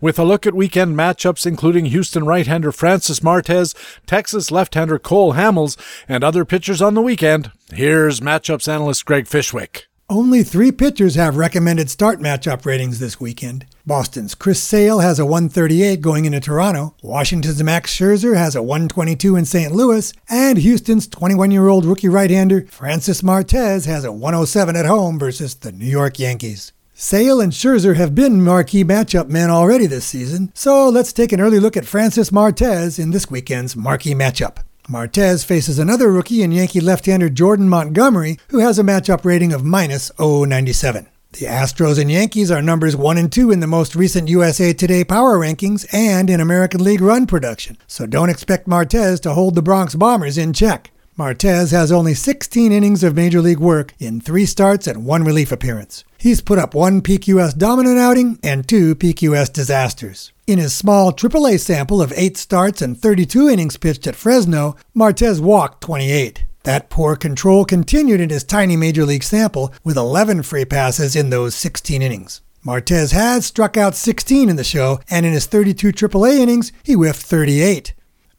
With 0.00 0.18
a 0.18 0.24
look 0.24 0.46
at 0.46 0.54
weekend 0.54 0.96
matchups 0.96 1.46
including 1.46 1.86
Houston 1.86 2.24
right-hander 2.24 2.72
Francis 2.72 3.22
Martes, 3.22 3.74
Texas 4.06 4.50
left-hander 4.50 4.98
Cole 4.98 5.34
Hamels, 5.34 5.76
and 6.08 6.22
other 6.22 6.44
pitchers 6.44 6.80
on 6.80 6.94
the 6.94 7.02
weekend, 7.02 7.50
here's 7.72 8.20
matchups 8.20 8.72
analyst 8.72 9.04
Greg 9.04 9.26
Fishwick. 9.26 9.86
Only 10.10 10.42
three 10.42 10.70
pitchers 10.70 11.14
have 11.14 11.38
recommended 11.38 11.88
start 11.88 12.20
matchup 12.20 12.66
ratings 12.66 12.98
this 12.98 13.18
weekend. 13.18 13.64
Boston's 13.86 14.34
Chris 14.34 14.62
Sale 14.62 14.98
has 14.98 15.18
a 15.18 15.24
138 15.24 16.02
going 16.02 16.26
into 16.26 16.40
Toronto. 16.40 16.94
Washington's 17.02 17.62
Max 17.62 17.96
Scherzer 17.96 18.36
has 18.36 18.54
a 18.54 18.62
122 18.62 19.34
in 19.34 19.46
St. 19.46 19.72
Louis. 19.72 20.12
And 20.28 20.58
Houston's 20.58 21.08
21 21.08 21.50
year 21.50 21.68
old 21.68 21.86
rookie 21.86 22.10
right 22.10 22.30
hander 22.30 22.66
Francis 22.66 23.22
Martes 23.22 23.86
has 23.86 24.04
a 24.04 24.12
107 24.12 24.76
at 24.76 24.84
home 24.84 25.18
versus 25.18 25.54
the 25.54 25.72
New 25.72 25.86
York 25.86 26.18
Yankees. 26.18 26.74
Sale 26.92 27.40
and 27.40 27.52
Scherzer 27.52 27.96
have 27.96 28.14
been 28.14 28.44
marquee 28.44 28.84
matchup 28.84 29.28
men 29.28 29.48
already 29.48 29.86
this 29.86 30.04
season, 30.04 30.52
so 30.54 30.88
let's 30.90 31.14
take 31.14 31.32
an 31.32 31.40
early 31.40 31.58
look 31.58 31.78
at 31.78 31.86
Francis 31.86 32.30
Martes 32.30 32.98
in 32.98 33.10
this 33.10 33.30
weekend's 33.30 33.74
marquee 33.74 34.14
matchup. 34.14 34.58
Martes 34.86 35.44
faces 35.44 35.78
another 35.78 36.12
rookie 36.12 36.42
in 36.42 36.52
Yankee 36.52 36.80
left-hander 36.80 37.30
Jordan 37.30 37.70
Montgomery, 37.70 38.38
who 38.48 38.58
has 38.58 38.78
a 38.78 38.82
matchup 38.82 39.24
rating 39.24 39.50
of 39.54 39.64
minus 39.64 40.10
097. 40.18 41.08
The 41.32 41.46
Astros 41.46 41.98
and 41.98 42.12
Yankees 42.12 42.50
are 42.50 42.60
numbers 42.60 42.94
1 42.94 43.16
and 43.16 43.32
2 43.32 43.50
in 43.50 43.60
the 43.60 43.66
most 43.66 43.96
recent 43.96 44.28
USA 44.28 44.74
Today 44.74 45.02
power 45.02 45.38
rankings 45.38 45.86
and 45.90 46.28
in 46.28 46.38
American 46.38 46.84
League 46.84 47.00
run 47.00 47.26
production, 47.26 47.78
so 47.86 48.04
don't 48.04 48.28
expect 48.28 48.68
Martes 48.68 49.20
to 49.20 49.32
hold 49.32 49.54
the 49.54 49.62
Bronx 49.62 49.94
Bombers 49.94 50.36
in 50.36 50.52
check. 50.52 50.90
Martes 51.16 51.70
has 51.70 51.90
only 51.90 52.12
16 52.12 52.70
innings 52.70 53.02
of 53.02 53.16
major 53.16 53.40
league 53.40 53.60
work 53.60 53.94
in 53.98 54.20
three 54.20 54.44
starts 54.44 54.86
and 54.86 55.06
one 55.06 55.24
relief 55.24 55.50
appearance. 55.50 56.04
He's 56.24 56.40
put 56.40 56.58
up 56.58 56.72
one 56.72 57.02
PQS 57.02 57.58
dominant 57.58 57.98
outing 57.98 58.38
and 58.42 58.66
two 58.66 58.94
PQS 58.94 59.52
disasters. 59.52 60.32
In 60.46 60.58
his 60.58 60.74
small 60.74 61.12
AAA 61.12 61.60
sample 61.60 62.00
of 62.00 62.14
eight 62.16 62.38
starts 62.38 62.80
and 62.80 62.98
32 62.98 63.50
innings 63.50 63.76
pitched 63.76 64.06
at 64.06 64.16
Fresno, 64.16 64.74
Martes 64.94 65.38
walked 65.38 65.82
28. 65.82 66.46
That 66.62 66.88
poor 66.88 67.14
control 67.14 67.66
continued 67.66 68.22
in 68.22 68.30
his 68.30 68.42
tiny 68.42 68.74
major 68.74 69.04
league 69.04 69.22
sample 69.22 69.74
with 69.84 69.98
11 69.98 70.44
free 70.44 70.64
passes 70.64 71.14
in 71.14 71.28
those 71.28 71.54
16 71.56 72.00
innings. 72.00 72.40
Martes 72.62 73.10
has 73.10 73.44
struck 73.44 73.76
out 73.76 73.94
16 73.94 74.48
in 74.48 74.56
the 74.56 74.64
show, 74.64 75.00
and 75.10 75.26
in 75.26 75.34
his 75.34 75.44
32 75.44 75.92
AAA 75.92 76.38
innings, 76.38 76.72
he 76.82 76.94
whiffed 76.94 77.20
38. 77.20 77.92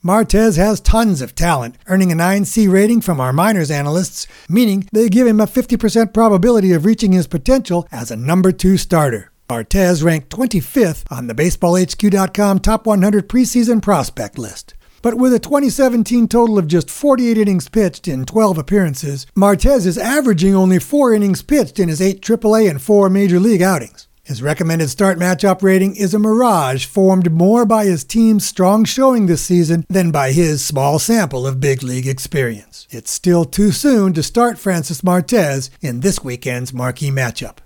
Martes 0.06 0.56
has 0.56 0.80
tons 0.82 1.20
of 1.20 1.34
talent, 1.34 1.80
earning 1.88 2.12
a 2.12 2.16
9C 2.16 2.72
rating 2.72 3.02
from 3.02 3.20
our 3.20 3.34
minors 3.34 3.72
analysts, 3.72 4.28
meaning 4.48 4.88
they 4.94 5.10
give 5.10 5.26
him 5.26 5.40
a 5.40 5.48
50% 5.48 6.14
probability 6.14 6.74
of 6.74 6.86
reaching 6.86 7.12
his 7.12 7.26
potential 7.26 7.88
as 7.92 8.12
a 8.12 8.16
number 8.16 8.52
two 8.52 8.78
starter. 8.78 9.32
Martes 9.50 10.04
ranked 10.04 10.30
25th 10.30 11.12
on 11.12 11.26
the 11.26 11.34
BaseballHQ.com 11.34 12.60
Top 12.60 12.86
100 12.86 13.28
preseason 13.28 13.82
prospect 13.82 14.38
list. 14.38 14.76
But 15.02 15.16
with 15.16 15.34
a 15.34 15.40
2017 15.40 16.28
total 16.28 16.60
of 16.60 16.68
just 16.68 16.92
48 16.92 17.40
innings 17.40 17.68
pitched 17.68 18.08
in 18.08 18.26
12 18.26 18.60
appearances, 18.60 19.26
Martes 19.34 19.88
is 19.88 19.98
averaging 19.98 20.54
only 20.54 20.78
4 20.78 21.16
innings 21.16 21.42
pitched 21.42 21.80
in 21.80 21.90
his 21.90 22.00
8 22.00 22.22
AAA 22.22 22.70
and 22.70 22.80
4 22.80 23.10
Major 23.10 23.40
League 23.40 23.64
outings. 23.64 24.05
His 24.26 24.42
recommended 24.42 24.90
start 24.90 25.20
matchup 25.20 25.62
rating 25.62 25.96
is 25.96 26.16
a 26.16 26.20
mirage 26.20 26.88
formed 26.88 27.32
more 27.32 27.64
by 27.64 27.86
his 27.86 28.04
team's 28.04 28.44
strong 28.44 28.84
showing 28.84 29.28
this 29.28 29.44
season 29.44 29.86
than 29.88 30.10
by 30.10 30.32
his 30.32 30.66
small 30.66 30.98
sample 30.98 31.46
of 31.46 31.60
big 31.60 31.84
league 31.84 32.08
experience. 32.08 32.88
It's 32.90 33.12
still 33.12 33.46
too 33.46 33.72
soon 33.72 34.14
to 34.14 34.24
start 34.24 34.58
Francis 34.58 35.04
Martes 35.04 35.70
in 35.80 36.00
this 36.00 36.24
weekend's 36.24 36.74
marquee 36.74 37.12
matchup. 37.12 37.58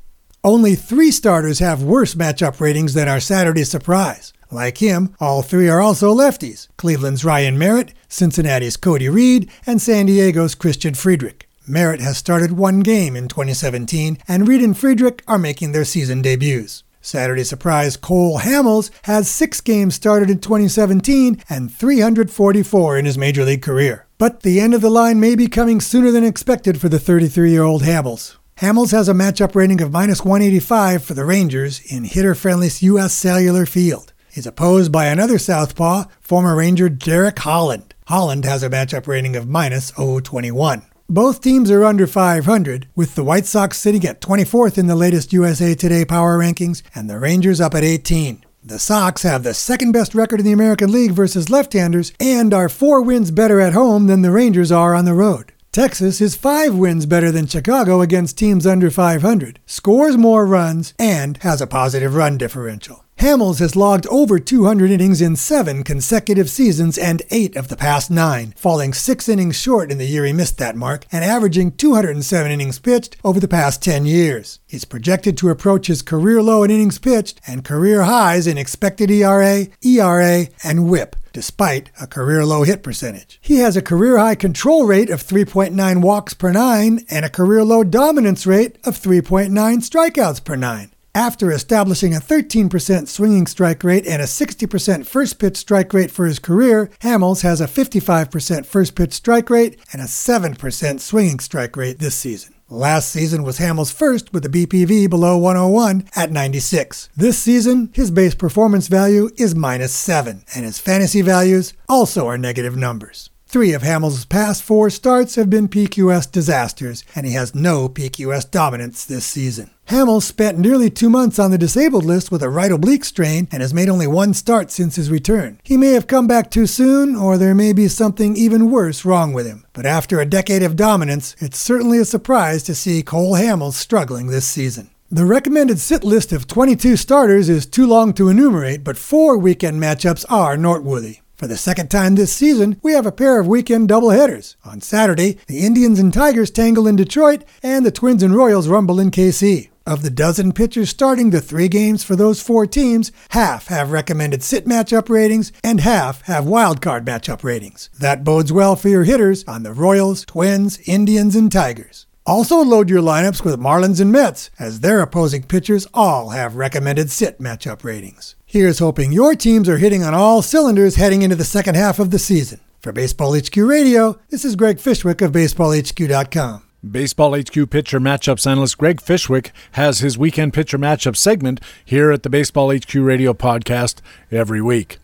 Only 0.43 0.75
three 0.75 1.11
starters 1.11 1.59
have 1.59 1.81
worse 1.81 2.13
matchup 2.13 2.59
ratings 2.59 2.93
than 2.93 3.07
our 3.07 3.21
Saturday 3.21 3.63
surprise. 3.63 4.33
Like 4.51 4.79
him, 4.79 5.15
all 5.17 5.41
three 5.41 5.69
are 5.69 5.79
also 5.79 6.13
lefties 6.13 6.67
Cleveland's 6.75 7.23
Ryan 7.23 7.57
Merritt, 7.57 7.93
Cincinnati's 8.09 8.75
Cody 8.75 9.07
Reed, 9.07 9.49
and 9.65 9.81
San 9.81 10.07
Diego's 10.07 10.55
Christian 10.55 10.93
Friedrich. 10.93 11.48
Merritt 11.69 12.01
has 12.01 12.17
started 12.17 12.53
one 12.53 12.79
game 12.79 13.15
in 13.15 13.27
2017, 13.27 14.17
and 14.27 14.47
Reed 14.47 14.63
and 14.63 14.75
Friedrich 14.75 15.23
are 15.27 15.37
making 15.37 15.71
their 15.71 15.85
season 15.85 16.23
debuts. 16.23 16.83
Saturday 16.99 17.43
surprise 17.43 17.95
Cole 17.95 18.39
Hamels 18.39 18.89
has 19.03 19.29
six 19.29 19.61
games 19.61 19.93
started 19.93 20.31
in 20.31 20.39
2017 20.39 21.43
and 21.47 21.71
344 21.71 22.97
in 22.97 23.05
his 23.05 23.19
major 23.19 23.45
league 23.45 23.61
career. 23.61 24.07
But 24.17 24.41
the 24.41 24.59
end 24.59 24.73
of 24.73 24.81
the 24.81 24.89
line 24.89 25.19
may 25.19 25.35
be 25.35 25.47
coming 25.47 25.79
sooner 25.79 26.09
than 26.09 26.23
expected 26.23 26.81
for 26.81 26.89
the 26.89 26.99
33 26.99 27.51
year 27.51 27.63
old 27.63 27.83
Hamels. 27.83 28.37
Hamels 28.57 28.91
has 28.91 29.07
a 29.07 29.13
matchup 29.13 29.53
rating 29.53 29.79
of 29.79 29.91
minus 29.91 30.25
185 30.25 31.03
for 31.03 31.13
the 31.13 31.23
Rangers 31.23 31.79
in 31.81 32.03
hitter 32.03 32.33
friendly 32.33 32.69
U.S. 32.79 33.13
Cellular 33.13 33.67
Field. 33.67 34.11
He's 34.31 34.47
opposed 34.47 34.91
by 34.91 35.05
another 35.05 35.37
southpaw, 35.37 36.05
former 36.19 36.55
Ranger 36.55 36.89
Derek 36.89 37.37
Holland. 37.37 37.93
Holland 38.07 38.43
has 38.45 38.63
a 38.63 38.69
matchup 38.69 39.05
rating 39.05 39.35
of 39.35 39.47
minus 39.47 39.91
021. 39.91 40.88
Both 41.11 41.41
teams 41.41 41.71
are 41.71 41.83
under 41.85 42.05
500, 42.05 42.87
with 42.95 43.15
the 43.15 43.23
White 43.23 43.47
Sox 43.47 43.79
sitting 43.79 44.05
at 44.05 44.21
24th 44.21 44.77
in 44.77 44.85
the 44.85 44.95
latest 44.95 45.33
USA 45.33 45.73
Today 45.73 46.05
power 46.05 46.37
rankings 46.37 46.83
and 46.93 47.09
the 47.09 47.17
Rangers 47.17 47.59
up 47.59 47.73
at 47.73 47.83
18. 47.83 48.45
The 48.63 48.77
Sox 48.77 49.23
have 49.23 49.41
the 49.41 49.55
second 49.55 49.91
best 49.91 50.13
record 50.13 50.39
in 50.39 50.45
the 50.45 50.51
American 50.51 50.91
League 50.91 51.13
versus 51.13 51.49
left 51.49 51.73
handers 51.73 52.13
and 52.19 52.53
are 52.53 52.69
four 52.69 53.01
wins 53.01 53.31
better 53.31 53.59
at 53.59 53.73
home 53.73 54.05
than 54.05 54.21
the 54.21 54.29
Rangers 54.29 54.71
are 54.71 54.93
on 54.93 55.05
the 55.05 55.15
road. 55.15 55.51
Texas 55.71 56.21
is 56.21 56.35
five 56.35 56.75
wins 56.75 57.07
better 57.07 57.31
than 57.31 57.47
Chicago 57.47 58.01
against 58.01 58.37
teams 58.37 58.67
under 58.67 58.91
500, 58.91 59.59
scores 59.65 60.15
more 60.15 60.45
runs, 60.45 60.93
and 60.99 61.37
has 61.37 61.59
a 61.59 61.65
positive 61.65 62.13
run 62.13 62.37
differential. 62.37 63.03
Hamels 63.19 63.59
has 63.59 63.75
logged 63.75 64.07
over 64.07 64.39
200 64.39 64.89
innings 64.89 65.19
in 65.21 65.35
seven 65.35 65.83
consecutive 65.83 66.49
seasons 66.49 66.97
and 66.97 67.21
eight 67.31 67.57
of 67.57 67.67
the 67.67 67.75
past 67.75 68.09
nine, 68.09 68.53
falling 68.55 68.93
six 68.93 69.27
innings 69.27 69.57
short 69.57 69.91
in 69.91 69.97
the 69.97 70.05
year 70.05 70.23
he 70.23 70.31
missed 70.31 70.57
that 70.59 70.77
mark 70.77 71.05
and 71.11 71.25
averaging 71.25 71.73
207 71.73 72.49
innings 72.49 72.79
pitched 72.79 73.17
over 73.21 73.41
the 73.41 73.47
past 73.49 73.83
10 73.83 74.05
years. 74.05 74.59
He's 74.65 74.85
projected 74.85 75.37
to 75.37 75.49
approach 75.49 75.87
his 75.87 76.01
career 76.01 76.41
low 76.41 76.63
in 76.63 76.71
innings 76.71 76.97
pitched 76.97 77.41
and 77.45 77.65
career 77.65 78.03
highs 78.03 78.47
in 78.47 78.57
expected 78.57 79.11
ERA, 79.11 79.67
ERA, 79.81 80.47
and 80.63 80.89
WHIP 80.89 81.17
despite 81.33 81.91
a 82.01 82.07
career 82.07 82.45
low 82.45 82.63
hit 82.63 82.81
percentage. 82.81 83.37
He 83.41 83.57
has 83.57 83.75
a 83.75 83.81
career 83.81 84.17
high 84.17 84.35
control 84.35 84.85
rate 84.85 85.09
of 85.09 85.21
3.9 85.21 86.01
walks 86.01 86.33
per 86.33 86.51
nine 86.53 87.05
and 87.09 87.25
a 87.25 87.29
career 87.29 87.63
low 87.65 87.83
dominance 87.83 88.47
rate 88.47 88.77
of 88.85 88.97
3.9 88.97 89.49
strikeouts 89.51 90.43
per 90.43 90.55
nine. 90.55 90.91
After 91.19 91.51
establishing 91.51 92.15
a 92.15 92.21
13% 92.21 93.09
swinging 93.09 93.45
strike 93.45 93.83
rate 93.83 94.07
and 94.07 94.21
a 94.21 94.25
60% 94.25 95.05
first 95.05 95.37
pitch 95.37 95.57
strike 95.57 95.93
rate 95.93 96.11
for 96.11 96.25
his 96.25 96.39
career, 96.39 96.89
Hamels 97.01 97.41
has 97.41 97.59
a 97.59 97.67
55% 97.67 98.65
first 98.65 98.95
pitch 98.95 99.11
strike 99.11 99.49
rate 99.49 99.77
and 99.91 100.01
a 100.01 100.05
7% 100.05 100.99
swinging 101.01 101.39
strike 101.39 101.75
rate 101.75 101.99
this 101.99 102.15
season. 102.15 102.53
Last 102.69 103.09
season 103.09 103.43
was 103.43 103.59
Hamels' 103.59 103.91
first 103.91 104.31
with 104.31 104.45
a 104.45 104.49
BPV 104.49 105.09
below 105.09 105.37
101 105.37 106.07
at 106.15 106.31
96. 106.31 107.09
This 107.17 107.37
season, 107.37 107.89
his 107.93 108.11
base 108.11 108.33
performance 108.33 108.87
value 108.87 109.29
is 109.35 109.53
minus 109.53 109.91
7, 109.91 110.45
and 110.55 110.63
his 110.63 110.79
fantasy 110.79 111.21
values 111.21 111.73
also 111.89 112.27
are 112.27 112.37
negative 112.37 112.77
numbers. 112.77 113.29
Three 113.51 113.73
of 113.73 113.81
Hamels' 113.81 114.29
past 114.29 114.61
four 114.61 114.91
starts 114.91 115.33
have 115.33 115.49
been 115.49 115.69
PQS 115.69 116.31
disasters, 116.31 117.03
and 117.15 117.25
he 117.25 117.31
has 117.33 117.55
no 117.55 117.89
PQS 117.89 118.51
dominance 118.51 119.03
this 119.03 119.25
season. 119.25 119.71
Hamels 119.87 120.21
spent 120.21 120.59
nearly 120.59 120.91
two 120.91 121.09
months 121.09 121.39
on 121.39 121.49
the 121.49 121.57
disabled 121.57 122.05
list 122.05 122.31
with 122.31 122.43
a 122.43 122.49
right 122.49 122.71
oblique 122.71 123.03
strain 123.03 123.47
and 123.51 123.63
has 123.63 123.73
made 123.73 123.89
only 123.89 124.05
one 124.05 124.35
start 124.35 124.69
since 124.69 124.97
his 124.97 125.09
return. 125.09 125.59
He 125.63 125.77
may 125.77 125.93
have 125.93 126.05
come 126.05 126.27
back 126.27 126.51
too 126.51 126.67
soon, 126.67 127.15
or 127.15 127.39
there 127.39 127.55
may 127.55 127.73
be 127.73 127.87
something 127.87 128.35
even 128.35 128.69
worse 128.69 129.03
wrong 129.03 129.33
with 129.33 129.47
him. 129.47 129.65
But 129.73 129.87
after 129.87 130.19
a 130.19 130.27
decade 130.27 130.61
of 130.61 130.75
dominance, 130.75 131.35
it's 131.39 131.57
certainly 131.57 131.97
a 131.97 132.05
surprise 132.05 132.61
to 132.65 132.75
see 132.75 133.01
Cole 133.01 133.33
Hamels 133.33 133.73
struggling 133.73 134.27
this 134.27 134.47
season. 134.47 134.91
The 135.09 135.25
recommended 135.25 135.79
sit 135.79 136.03
list 136.03 136.31
of 136.31 136.45
22 136.45 136.95
starters 136.97 137.49
is 137.49 137.65
too 137.65 137.87
long 137.87 138.13
to 138.13 138.29
enumerate, 138.29 138.83
but 138.83 138.95
four 138.95 139.39
weekend 139.39 139.81
matchups 139.81 140.23
are 140.29 140.55
noteworthy. 140.55 141.21
For 141.39 141.47
the 141.47 141.55
second 141.55 141.89
time 141.89 142.15
this 142.15 142.33
season, 142.33 142.81
we 142.83 142.91
have 142.91 143.05
a 143.05 143.13
pair 143.13 143.39
of 143.39 143.47
weekend 143.47 143.87
doubleheaders. 143.87 144.57
On 144.65 144.81
Saturday, 144.81 145.37
the 145.47 145.59
Indians 145.59 145.97
and 145.97 146.13
Tigers 146.13 146.51
tangle 146.51 146.85
in 146.85 146.97
Detroit, 146.97 147.45
and 147.63 147.85
the 147.85 147.93
Twins 147.93 148.21
and 148.21 148.35
Royals 148.35 148.67
rumble 148.67 148.99
in 148.99 149.09
KC. 149.09 149.69
Of 149.87 150.01
the 150.01 150.09
dozen 150.09 150.51
pitchers 150.51 150.89
starting 150.89 151.29
the 151.29 151.39
three 151.39 151.69
games 151.69 152.03
for 152.03 152.17
those 152.17 152.41
four 152.41 152.67
teams, 152.67 153.13
half 153.29 153.67
have 153.67 153.93
recommended 153.93 154.43
sit 154.43 154.65
matchup 154.65 155.07
ratings 155.07 155.53
and 155.63 155.79
half 155.79 156.23
have 156.23 156.43
wildcard 156.43 157.05
matchup 157.05 157.41
ratings. 157.41 157.89
That 157.97 158.25
bodes 158.25 158.51
well 158.51 158.75
for 158.75 158.89
your 158.89 159.05
hitters 159.05 159.45
on 159.45 159.63
the 159.63 159.71
Royals, 159.71 160.25
Twins, 160.25 160.77
Indians, 160.85 161.37
and 161.37 161.49
Tigers. 161.49 162.05
Also 162.25 162.57
load 162.57 162.89
your 162.89 163.01
lineups 163.01 163.45
with 163.45 163.57
Marlins 163.57 164.01
and 164.01 164.11
Mets, 164.11 164.49
as 164.59 164.81
their 164.81 164.99
opposing 164.99 165.43
pitchers 165.43 165.87
all 165.93 166.31
have 166.31 166.57
recommended 166.57 167.09
sit 167.09 167.39
matchup 167.39 167.85
ratings. 167.85 168.35
Here's 168.51 168.79
hoping 168.79 169.11
your 169.11 169.35
teams 169.35 169.69
are 169.69 169.77
hitting 169.77 170.01
on 170.01 170.15
all 170.15 170.41
cylinders 170.41 170.95
heading 170.95 171.21
into 171.21 171.35
the 171.35 171.43
second 171.43 171.75
half 171.75 171.99
of 171.99 172.09
the 172.09 172.17
season. 172.17 172.59
For 172.79 172.91
Baseball 172.91 173.37
HQ 173.37 173.55
Radio, 173.57 174.17
this 174.31 174.43
is 174.43 174.55
Greg 174.55 174.79
Fishwick 174.79 175.21
of 175.21 175.31
BaseballHQ.com. 175.33 176.63
Baseball 176.89 177.39
HQ 177.39 177.69
pitcher 177.69 177.99
matchups 177.99 178.49
analyst 178.49 178.79
Greg 178.79 179.01
Fishwick 179.01 179.51
has 179.73 179.99
his 179.99 180.17
weekend 180.17 180.55
pitcher 180.55 180.79
matchup 180.79 181.15
segment 181.15 181.61
here 181.85 182.09
at 182.11 182.23
the 182.23 182.29
Baseball 182.31 182.75
HQ 182.75 182.91
Radio 182.95 183.35
podcast 183.35 184.01
every 184.31 184.63
week. 184.63 184.97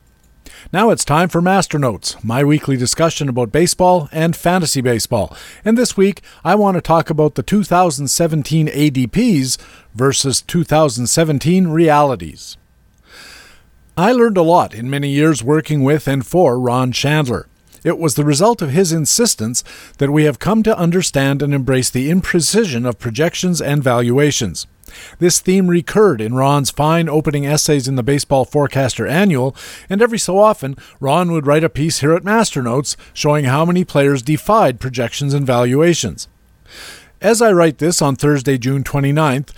Now 0.73 0.89
it's 0.89 1.05
time 1.05 1.30
for 1.30 1.39
Master 1.39 1.77
Notes, 1.77 2.15
my 2.23 2.43
weekly 2.43 2.77
discussion 2.77 3.30
about 3.30 3.51
baseball 3.51 4.09
and 4.11 4.35
fantasy 4.35 4.81
baseball. 4.81 5.38
And 5.63 5.77
this 5.77 5.95
week, 5.95 6.23
I 6.43 6.55
want 6.55 6.77
to 6.77 6.81
talk 6.81 7.11
about 7.11 7.35
the 7.35 7.43
2017 7.43 8.69
ADPs 8.69 9.59
versus 9.93 10.41
2017 10.41 11.67
realities. 11.67 12.57
I 13.97 14.11
learned 14.11 14.35
a 14.35 14.41
lot 14.41 14.73
in 14.73 14.89
many 14.89 15.07
years 15.07 15.41
working 15.41 15.81
with 15.81 16.05
and 16.05 16.27
for 16.27 16.59
Ron 16.59 16.91
Shandler. 16.91 17.47
It 17.85 17.97
was 17.97 18.15
the 18.15 18.26
result 18.26 18.61
of 18.61 18.72
his 18.72 18.91
insistence 18.91 19.63
that 19.99 20.11
we 20.11 20.26
have 20.26 20.38
come 20.38 20.63
to 20.63 20.77
understand 20.77 21.41
and 21.41 21.53
embrace 21.53 21.89
the 21.89 22.09
imprecision 22.11 22.85
of 22.85 22.99
projections 22.99 23.61
and 23.61 23.81
valuations. 23.81 24.67
This 25.19 25.39
theme 25.39 25.69
recurred 25.69 26.19
in 26.19 26.34
Ron's 26.35 26.72
fine 26.72 27.07
opening 27.07 27.45
essays 27.45 27.88
in 27.88 27.95
the 27.95 28.03
Baseball 28.03 28.43
Forecaster 28.43 29.07
Annual, 29.07 29.55
and 29.89 30.01
every 30.01 30.19
so 30.19 30.39
often, 30.39 30.76
Ron 30.99 31.31
would 31.31 31.47
write 31.47 31.63
a 31.63 31.69
piece 31.69 32.01
here 32.01 32.13
at 32.13 32.23
Masternotes 32.23 32.97
showing 33.13 33.45
how 33.45 33.63
many 33.63 33.85
players 33.85 34.22
defied 34.22 34.81
projections 34.81 35.34
and 35.34 35.47
valuations. 35.47 36.27
As 37.22 37.41
I 37.41 37.53
write 37.53 37.77
this 37.77 38.01
on 38.01 38.17
Thursday, 38.17 38.57
June 38.57 38.84
29th, 38.84 39.51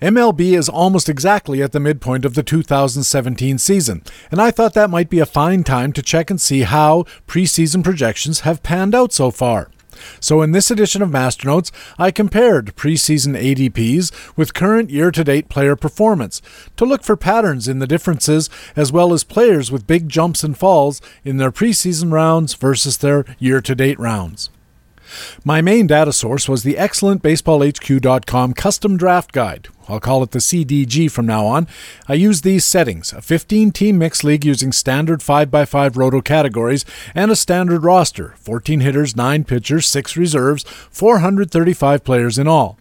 MLB 0.00 0.56
is 0.56 0.70
almost 0.70 1.10
exactly 1.10 1.62
at 1.62 1.72
the 1.72 1.80
midpoint 1.80 2.24
of 2.24 2.32
the 2.32 2.42
2017 2.42 3.58
season, 3.58 4.02
and 4.30 4.40
I 4.40 4.50
thought 4.50 4.72
that 4.72 4.88
might 4.88 5.10
be 5.10 5.18
a 5.18 5.26
fine 5.26 5.62
time 5.62 5.92
to 5.92 6.00
check 6.00 6.30
and 6.30 6.40
see 6.40 6.62
how 6.62 7.04
preseason 7.26 7.84
projections 7.84 8.40
have 8.40 8.62
panned 8.62 8.94
out 8.94 9.12
so 9.12 9.30
far. 9.30 9.70
So, 10.18 10.40
in 10.40 10.52
this 10.52 10.70
edition 10.70 11.02
of 11.02 11.10
Masternotes, 11.10 11.70
I 11.98 12.10
compared 12.10 12.74
preseason 12.76 13.38
ADPs 13.38 14.10
with 14.38 14.54
current 14.54 14.88
year 14.88 15.10
to 15.10 15.22
date 15.22 15.50
player 15.50 15.76
performance 15.76 16.40
to 16.78 16.86
look 16.86 17.02
for 17.02 17.14
patterns 17.14 17.68
in 17.68 17.78
the 17.78 17.86
differences, 17.86 18.48
as 18.74 18.90
well 18.90 19.12
as 19.12 19.22
players 19.22 19.70
with 19.70 19.86
big 19.86 20.08
jumps 20.08 20.42
and 20.42 20.56
falls 20.56 21.02
in 21.24 21.36
their 21.36 21.52
preseason 21.52 22.10
rounds 22.10 22.54
versus 22.54 22.96
their 22.96 23.26
year 23.38 23.60
to 23.60 23.74
date 23.74 23.98
rounds. 23.98 24.48
My 25.44 25.60
main 25.60 25.86
data 25.86 26.12
source 26.12 26.48
was 26.48 26.62
the 26.62 26.78
excellent 26.78 27.22
BaseballHQ.com 27.22 28.54
custom 28.54 28.96
draft 28.96 29.32
guide. 29.32 29.68
I'll 29.90 30.00
call 30.00 30.22
it 30.22 30.30
the 30.30 30.38
CDG 30.38 31.10
from 31.10 31.26
now 31.26 31.46
on. 31.46 31.66
I 32.08 32.14
use 32.14 32.42
these 32.42 32.64
settings 32.64 33.12
a 33.12 33.20
15 33.20 33.72
team 33.72 33.98
mixed 33.98 34.24
league 34.24 34.44
using 34.44 34.72
standard 34.72 35.20
5x5 35.20 35.96
roto 35.96 36.20
categories 36.20 36.84
and 37.14 37.30
a 37.30 37.36
standard 37.36 37.82
roster 37.82 38.34
14 38.38 38.80
hitters, 38.80 39.16
9 39.16 39.44
pitchers, 39.44 39.86
6 39.86 40.16
reserves, 40.16 40.64
435 40.90 42.04
players 42.04 42.38
in 42.38 42.46
all. 42.46 42.78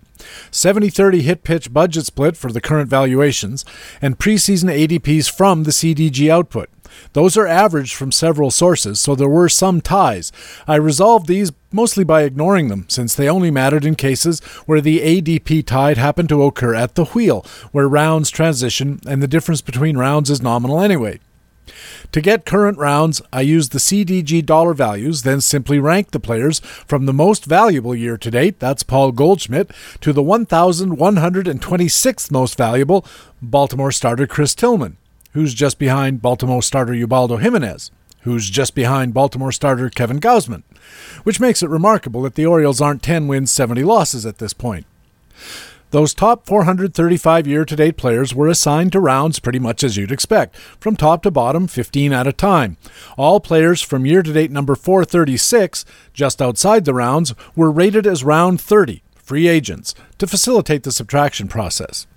70 0.52 0.90
30 0.90 1.22
hit 1.22 1.44
pitch 1.44 1.74
budget 1.74 2.06
split 2.06 2.36
for 2.36 2.52
the 2.52 2.62
current 2.62 2.90
valuations, 2.90 3.66
and 4.02 4.20
preseason 4.20 4.70
ADPs 4.70 5.32
from 5.32 5.64
the 5.64 5.72
CDG 5.72 6.30
output. 6.30 6.70
Those 7.14 7.38
are 7.38 7.48
averaged 7.48 7.94
from 7.94 8.12
several 8.12 8.52
sources, 8.52 9.00
so 9.00 9.16
there 9.16 9.30
were 9.30 9.50
some 9.50 9.82
ties. 9.82 10.32
I 10.68 10.76
resolved 10.76 11.28
these 11.28 11.52
mostly 11.72 12.04
by 12.04 12.24
ignoring 12.24 12.68
them, 12.68 12.86
since 12.88 13.16
they 13.16 13.30
only 13.30 13.52
mattered 13.52 13.86
in 13.86 13.96
cases 13.96 14.40
where 14.66 14.82
the 14.82 15.00
ADP 15.00 15.66
tide 15.66 15.98
happened 15.98 16.30
to 16.30 16.44
occur 16.44 16.76
at 16.76 16.96
the 16.96 17.06
wheel, 17.06 17.46
where 17.72 17.88
rounds 17.88 18.30
transition 18.30 19.00
and 19.08 19.22
the 19.22 19.28
difference 19.28 19.62
between 19.62 19.98
rounds 19.98 20.30
is 20.30 20.42
nominal 20.42 20.82
anyway. 20.82 21.20
To 22.12 22.22
get 22.22 22.46
current 22.46 22.80
rounds, 22.80 23.22
I 23.32 23.42
used 23.42 23.72
the 23.72 23.80
CDG 23.80 24.46
dollar 24.46 24.74
values, 24.74 25.22
then 25.22 25.42
simply 25.42 25.80
ranked 25.80 26.12
the 26.12 26.20
players 26.20 26.60
from 26.60 27.06
the 27.06 27.14
most 27.14 27.46
valuable 27.46 27.94
year 27.94 28.18
to 28.18 28.32
date, 28.32 28.60
that's 28.60 28.84
Paul 28.84 29.12
Goldschmidt, 29.12 29.70
to 30.02 30.12
the 30.12 30.24
1,126th 30.24 32.32
most 32.32 32.58
valuable, 32.58 33.06
Baltimore 33.42 33.92
starter 33.92 34.26
Chris 34.26 34.56
Tillman 34.56 34.98
who's 35.40 35.54
just 35.54 35.80
behind 35.80 36.22
Baltimore 36.22 36.62
starter 36.62 36.94
Ubaldo 36.94 37.38
Jimenez, 37.38 37.92
who's 38.24 38.50
just 38.50 38.76
behind 38.76 39.14
Baltimore 39.14 39.54
starter 39.54 39.90
Kevin 39.90 40.20
Gausman, 40.20 40.64
which 41.24 41.40
makes 41.40 41.64
it 41.64 41.70
remarkable 41.70 42.24
that 42.24 42.36
the 42.36 42.46
Orioles 42.46 42.82
aren't 42.82 43.02
10 43.02 43.30
wins, 43.30 43.50
70 43.50 43.84
losses 43.84 44.26
at 44.26 44.40
this 44.40 44.52
point. 44.52 44.86
Those 45.92 46.14
top 46.14 46.46
435 46.46 47.48
year 47.48 47.64
to 47.64 47.76
date 47.78 47.96
players 47.96 48.36
were 48.36 48.50
assigned 48.50 48.92
to 48.92 49.00
rounds 49.00 49.40
pretty 49.40 49.60
much 49.60 49.82
as 49.82 49.96
you'd 49.96 50.12
expect, 50.12 50.58
from 50.78 50.98
top 50.98 51.24
to 51.24 51.32
bottom, 51.32 51.66
15 51.66 52.12
at 52.12 52.28
a 52.28 52.34
time. 52.34 52.76
All 53.18 53.40
players 53.40 53.82
from 53.82 54.06
year 54.06 54.22
to 54.22 54.34
date 54.34 54.52
number 54.52 54.76
436, 54.76 55.86
just 56.14 56.42
outside 56.42 56.84
the 56.84 56.94
rounds, 56.94 57.34
were 57.56 57.72
rated 57.72 58.06
as 58.06 58.26
round 58.26 58.60
30, 58.60 59.04
free 59.16 59.48
agents, 59.48 59.96
to 60.18 60.28
facilitate 60.28 60.84
the 60.84 60.92
subtraction 60.92 61.48
process. 61.48 62.08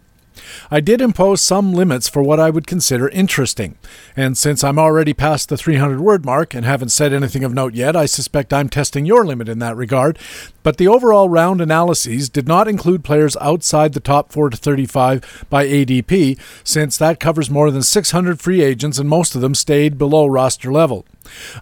I 0.70 0.80
did 0.80 1.00
impose 1.00 1.40
some 1.40 1.72
limits 1.72 2.08
for 2.08 2.22
what 2.22 2.40
I 2.40 2.50
would 2.50 2.66
consider 2.66 3.08
interesting, 3.08 3.76
and 4.16 4.36
since 4.36 4.64
I'm 4.64 4.78
already 4.78 5.12
past 5.12 5.48
the 5.48 5.56
300 5.56 6.00
word 6.00 6.24
mark 6.24 6.54
and 6.54 6.64
haven't 6.64 6.90
said 6.90 7.12
anything 7.12 7.44
of 7.44 7.54
note 7.54 7.74
yet, 7.74 7.96
I 7.96 8.06
suspect 8.06 8.52
I'm 8.52 8.68
testing 8.68 9.04
your 9.06 9.24
limit 9.24 9.48
in 9.48 9.58
that 9.60 9.76
regard. 9.76 10.18
But 10.62 10.76
the 10.76 10.88
overall 10.88 11.28
round 11.28 11.60
analyses 11.60 12.28
did 12.28 12.46
not 12.46 12.68
include 12.68 13.04
players 13.04 13.36
outside 13.38 13.92
the 13.92 14.00
top 14.00 14.32
4 14.32 14.50
to 14.50 14.56
35 14.56 15.46
by 15.50 15.66
ADP, 15.66 16.38
since 16.64 16.96
that 16.98 17.20
covers 17.20 17.50
more 17.50 17.70
than 17.70 17.82
600 17.82 18.40
free 18.40 18.62
agents 18.62 18.98
and 18.98 19.08
most 19.08 19.34
of 19.34 19.40
them 19.40 19.54
stayed 19.54 19.98
below 19.98 20.26
roster 20.26 20.72
level. 20.72 21.04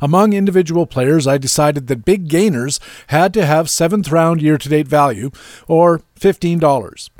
Among 0.00 0.32
individual 0.32 0.86
players, 0.86 1.26
I 1.26 1.38
decided 1.38 1.86
that 1.86 2.04
big 2.04 2.28
gainers 2.28 2.80
had 3.08 3.34
to 3.34 3.46
have 3.46 3.70
seventh 3.70 4.10
round 4.10 4.42
year 4.42 4.58
to 4.58 4.68
date 4.68 4.88
value, 4.88 5.30
or 5.68 6.02
$15 6.18 7.10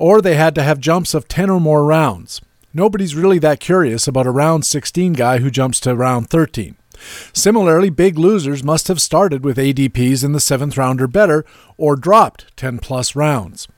or 0.00 0.22
they 0.22 0.34
had 0.34 0.54
to 0.54 0.62
have 0.62 0.80
jumps 0.80 1.12
of 1.12 1.28
10 1.28 1.50
or 1.50 1.60
more 1.60 1.84
rounds. 1.84 2.40
Nobody's 2.72 3.14
really 3.14 3.38
that 3.40 3.60
curious 3.60 4.08
about 4.08 4.26
a 4.26 4.30
round 4.30 4.64
16 4.64 5.12
guy 5.12 5.38
who 5.38 5.50
jumps 5.50 5.78
to 5.80 5.94
round 5.94 6.30
13. 6.30 6.74
Similarly, 7.34 7.90
big 7.90 8.18
losers 8.18 8.64
must 8.64 8.88
have 8.88 9.00
started 9.00 9.44
with 9.44 9.58
ADPs 9.58 10.24
in 10.24 10.32
the 10.32 10.40
seventh 10.40 10.78
round 10.78 11.02
or 11.02 11.06
better, 11.06 11.44
or 11.76 11.96
dropped 11.96 12.56
10 12.56 12.78
plus 12.78 13.14
rounds. 13.14 13.68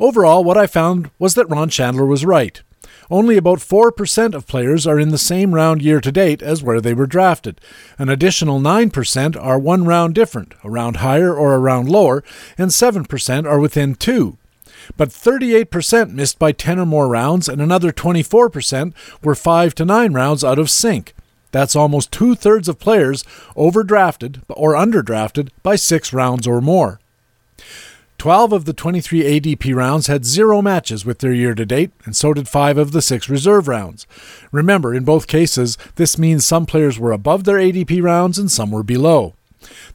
Overall, 0.00 0.42
what 0.42 0.56
I 0.56 0.66
found 0.66 1.10
was 1.18 1.34
that 1.34 1.50
Ron 1.50 1.68
Shandler 1.68 2.06
was 2.06 2.24
right. 2.24 2.62
Only 3.10 3.36
about 3.36 3.58
4% 3.58 4.34
of 4.34 4.46
players 4.46 4.86
are 4.86 4.98
in 4.98 5.10
the 5.10 5.18
same 5.18 5.54
round 5.54 5.82
year 5.82 6.00
to 6.00 6.10
date 6.10 6.40
as 6.40 6.62
where 6.62 6.80
they 6.80 6.94
were 6.94 7.06
drafted. 7.06 7.60
An 7.98 8.08
additional 8.08 8.60
9% 8.60 9.36
are 9.36 9.58
one 9.58 9.84
round 9.84 10.14
different, 10.14 10.54
a 10.64 10.70
round 10.70 10.96
higher 10.96 11.34
or 11.34 11.52
a 11.52 11.58
round 11.58 11.90
lower, 11.90 12.24
and 12.56 12.70
7% 12.70 13.46
are 13.46 13.60
within 13.60 13.94
two, 13.94 14.38
but 14.96 15.08
38% 15.08 16.10
missed 16.10 16.38
by 16.38 16.52
10 16.52 16.78
or 16.78 16.86
more 16.86 17.08
rounds, 17.08 17.48
and 17.48 17.60
another 17.60 17.92
24% 17.92 18.92
were 19.22 19.34
5 19.34 19.74
to 19.74 19.84
9 19.84 20.12
rounds 20.12 20.44
out 20.44 20.58
of 20.58 20.70
sync. 20.70 21.14
That's 21.54 21.76
almost 21.76 22.10
two 22.10 22.34
thirds 22.34 22.68
of 22.68 22.80
players 22.80 23.22
overdrafted 23.56 24.42
or 24.48 24.72
underdrafted 24.72 25.50
by 25.62 25.76
six 25.76 26.12
rounds 26.12 26.48
or 26.48 26.60
more. 26.60 26.98
12 28.18 28.52
of 28.52 28.64
the 28.64 28.72
23 28.72 29.22
ADP 29.22 29.74
rounds 29.74 30.06
had 30.06 30.24
zero 30.24 30.62
matches 30.62 31.04
with 31.04 31.18
their 31.18 31.32
year 31.32 31.54
to 31.54 31.66
date, 31.66 31.92
and 32.04 32.16
so 32.16 32.32
did 32.34 32.48
five 32.48 32.78
of 32.78 32.90
the 32.90 33.02
six 33.02 33.28
reserve 33.28 33.68
rounds. 33.68 34.06
Remember, 34.50 34.94
in 34.94 35.04
both 35.04 35.26
cases, 35.26 35.78
this 35.94 36.18
means 36.18 36.44
some 36.44 36.66
players 36.66 36.98
were 36.98 37.12
above 37.12 37.44
their 37.44 37.58
ADP 37.58 38.02
rounds 38.02 38.38
and 38.38 38.50
some 38.50 38.70
were 38.70 38.82
below. 38.82 39.34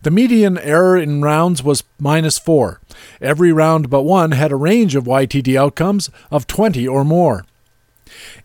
The 0.01 0.11
median 0.11 0.57
error 0.57 0.97
in 0.97 1.21
rounds 1.21 1.63
was 1.63 1.83
minus 1.99 2.37
4. 2.37 2.79
Every 3.21 3.51
round 3.51 3.89
but 3.89 4.03
one 4.03 4.31
had 4.31 4.51
a 4.51 4.55
range 4.55 4.95
of 4.95 5.05
YTD 5.05 5.55
outcomes 5.55 6.09
of 6.31 6.47
20 6.47 6.87
or 6.87 7.03
more. 7.03 7.45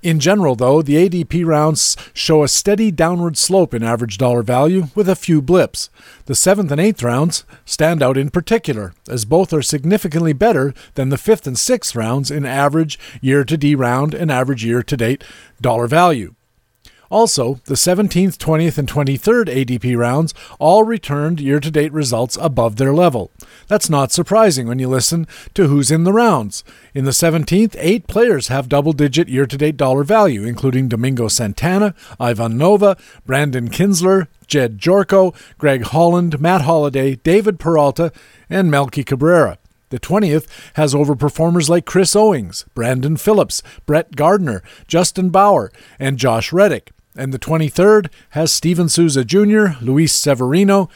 In 0.03 0.21
general, 0.21 0.55
though, 0.55 0.83
the 0.83 1.09
ADP 1.09 1.45
rounds 1.45 1.97
show 2.13 2.43
a 2.43 2.49
steady 2.49 2.91
downward 2.91 3.37
slope 3.37 3.73
in 3.73 3.83
average 3.83 4.19
dollar 4.19 4.43
value 4.43 4.89
with 4.95 5.09
a 5.09 5.17
few 5.17 5.41
blips. 5.41 5.89
The 6.27 6.35
7th 6.35 6.71
and 6.71 6.81
8th 6.81 7.03
rounds 7.03 7.45
stand 7.65 8.03
out 8.03 8.19
in 8.19 8.31
particular, 8.31 8.93
as 9.09 9.25
both 9.25 9.53
are 9.53 9.63
significantly 9.63 10.33
better 10.33 10.75
than 10.95 11.09
the 11.09 11.17
5th 11.17 11.47
and 11.47 11.57
6th 11.57 11.97
rounds 11.97 12.31
in 12.31 12.45
average 12.45 12.99
year 13.21 13.45
to 13.45 13.57
D 13.57 13.75
round 13.75 14.15
and 14.15 14.31
average 14.31 14.65
year 14.65 14.83
to 14.83 14.97
date 14.97 15.25
dollar 15.61 15.87
value. 15.87 16.35
Also, 17.11 17.61
the 17.65 17.75
17th, 17.75 18.37
20th, 18.37 18.79
and 18.79 18.89
23rd 18.89 19.47
ADP 19.47 19.97
rounds 19.97 20.35
all 20.59 20.85
returned 20.85 21.41
year 21.41 21.61
to 21.61 21.71
date 21.71 21.93
results 21.93 22.39
above 22.41 22.77
their 22.77 22.93
level. 22.93 23.31
That's 23.69 23.91
not 23.91 24.13
surprising 24.13 24.67
when 24.67 24.79
you 24.79 24.89
listen 24.89 25.27
to 25.55 25.69
who's 25.69 25.91
in 25.91 26.05
the 26.05 26.13
rounds. 26.13 26.65
In 26.95 27.05
the 27.05 27.11
17th, 27.11 27.77
eight 27.79 28.07
players 28.07 28.49
have 28.49 28.69
double 28.69 28.93
digit 28.93 29.29
year 29.29 29.47
to 29.47 29.57
date 29.57 29.77
dollar 29.77 30.05
value, 30.05 30.45
including 30.45 30.89
Domingo 30.89 31.29
Santana, 31.29 31.95
Ivan 32.19 32.57
Nova, 32.57 32.97
Brandon 33.27 33.69
Kintzler, 33.69 34.29
Jed 34.47 34.79
Gyorko, 34.79 35.35
Greg 35.59 35.83
Holland, 35.83 36.41
Matt 36.41 36.63
Holliday, 36.63 37.17
David 37.17 37.59
Peralta, 37.59 38.13
and 38.49 38.71
Melky 38.71 39.05
Cabrera. 39.05 39.59
The 39.95 40.01
20th 40.01 40.49
has 40.75 40.93
overperformers 40.93 41.69
like 41.69 41.87
Chris 41.87 42.17
Owings, 42.17 42.65
Brandon 42.75 43.17
Phillips, 43.17 43.63
Brett 43.87 44.17
Gardner, 44.17 44.61
Justin 44.89 45.31
Bour, 45.31 45.71
and 46.01 46.19
Josh 46.19 46.53
Reddick. 46.53 46.91
And 47.15 47.33
the 47.33 47.39
23rd 47.39 48.11
has 48.31 48.51
Steven 48.51 48.89
Souza 48.89 49.25
Jr., 49.25 49.81
Luis 49.81 50.13
Severino, 50.13 50.91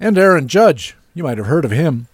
and 0.00 0.16
Aaron 0.16 0.48
Judge. 0.48 0.96
You 1.12 1.24
might 1.24 1.36
have 1.36 1.46
heard 1.46 1.66
of 1.66 1.72
him. 1.72 2.08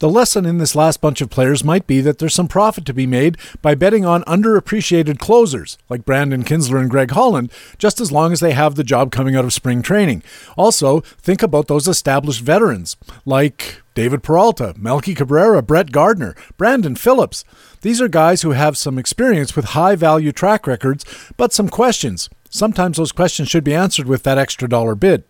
The 0.00 0.08
lesson 0.08 0.46
in 0.46 0.56
this 0.56 0.74
last 0.74 1.02
bunch 1.02 1.20
of 1.20 1.28
players 1.28 1.62
might 1.62 1.86
be 1.86 2.00
that 2.00 2.16
there's 2.16 2.32
some 2.32 2.48
profit 2.48 2.86
to 2.86 2.94
be 2.94 3.06
made 3.06 3.36
by 3.60 3.74
betting 3.74 4.06
on 4.06 4.24
underappreciated 4.24 5.18
closers 5.18 5.76
like 5.90 6.06
Brandon 6.06 6.42
Kintzler 6.42 6.80
and 6.80 6.88
Greg 6.88 7.10
Holland, 7.10 7.52
just 7.76 8.00
as 8.00 8.10
long 8.10 8.32
as 8.32 8.40
they 8.40 8.52
have 8.52 8.76
the 8.76 8.82
job 8.82 9.12
coming 9.12 9.36
out 9.36 9.44
of 9.44 9.52
spring 9.52 9.82
training. 9.82 10.22
Also, 10.56 11.00
think 11.00 11.42
about 11.42 11.66
those 11.66 11.86
established 11.86 12.40
veterans 12.40 12.96
like 13.26 13.82
David 13.94 14.22
Peralta, 14.22 14.72
Melky 14.78 15.14
Cabrera, 15.14 15.60
Brett 15.60 15.92
Gardner, 15.92 16.34
Brandon 16.56 16.96
Phillips. 16.96 17.44
These 17.82 18.00
are 18.00 18.08
guys 18.08 18.40
who 18.40 18.52
have 18.52 18.78
some 18.78 18.98
experience 18.98 19.54
with 19.54 19.76
high 19.76 19.96
value 19.96 20.32
track 20.32 20.66
records, 20.66 21.04
but 21.36 21.52
some 21.52 21.68
questions. 21.68 22.30
Sometimes 22.48 22.96
those 22.96 23.12
questions 23.12 23.50
should 23.50 23.64
be 23.64 23.74
answered 23.74 24.06
with 24.06 24.22
that 24.22 24.38
extra 24.38 24.66
dollar 24.66 24.94
bid. 24.94 25.24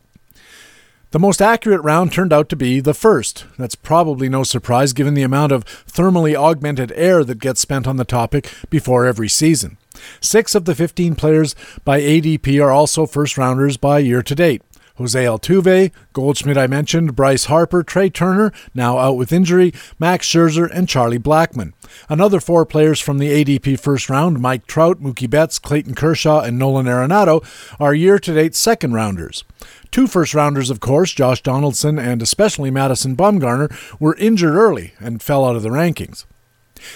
The 1.12 1.18
most 1.18 1.42
accurate 1.42 1.82
round 1.82 2.12
turned 2.12 2.32
out 2.32 2.48
to 2.50 2.56
be 2.56 2.78
the 2.78 2.94
first. 2.94 3.44
That's 3.58 3.74
probably 3.74 4.28
no 4.28 4.44
surprise 4.44 4.92
given 4.92 5.14
the 5.14 5.24
amount 5.24 5.50
of 5.50 5.64
thermally 5.64 6.36
augmented 6.36 6.92
air 6.94 7.24
that 7.24 7.40
gets 7.40 7.60
spent 7.60 7.88
on 7.88 7.96
the 7.96 8.04
topic 8.04 8.48
before 8.70 9.06
every 9.06 9.28
season. 9.28 9.76
Six 10.20 10.54
of 10.54 10.66
the 10.66 10.74
15 10.74 11.16
players 11.16 11.56
by 11.84 12.00
ADP 12.00 12.62
are 12.62 12.70
also 12.70 13.06
first 13.06 13.36
rounders 13.36 13.76
by 13.76 13.98
year 13.98 14.22
to 14.22 14.34
date. 14.36 14.62
Jose 15.00 15.24
Altuve, 15.24 15.90
Goldschmidt 16.12 16.58
I 16.58 16.66
mentioned, 16.66 17.16
Bryce 17.16 17.46
Harper, 17.46 17.82
Trea 17.82 18.10
Turner, 18.10 18.52
now 18.74 18.98
out 18.98 19.16
with 19.16 19.32
injury, 19.32 19.72
Max 19.98 20.28
Scherzer, 20.28 20.68
and 20.70 20.90
Charlie 20.90 21.18
Blackmon. 21.18 21.72
Another 22.10 22.38
four 22.38 22.66
players 22.66 23.00
from 23.00 23.16
the 23.16 23.30
ADP 23.30 23.80
first 23.80 24.10
round, 24.10 24.40
Mike 24.40 24.66
Trout, 24.66 25.00
Mookie 25.00 25.28
Betts, 25.28 25.58
Clayton 25.58 25.94
Kershaw, 25.94 26.42
and 26.42 26.58
Nolan 26.58 26.84
Arenado, 26.84 27.42
are 27.80 27.94
year 27.94 28.18
to 28.18 28.34
date 28.34 28.54
second 28.54 28.92
rounders. 28.92 29.42
Two 29.90 30.06
first 30.06 30.34
rounders, 30.34 30.70
of 30.70 30.80
course, 30.80 31.12
Josh 31.12 31.42
Donaldson 31.42 31.98
and 31.98 32.22
especially 32.22 32.70
Madison 32.70 33.16
Bumgarner, 33.16 33.70
were 33.98 34.14
injured 34.16 34.54
early 34.54 34.94
and 35.00 35.22
fell 35.22 35.44
out 35.44 35.56
of 35.56 35.62
the 35.62 35.68
rankings. 35.68 36.24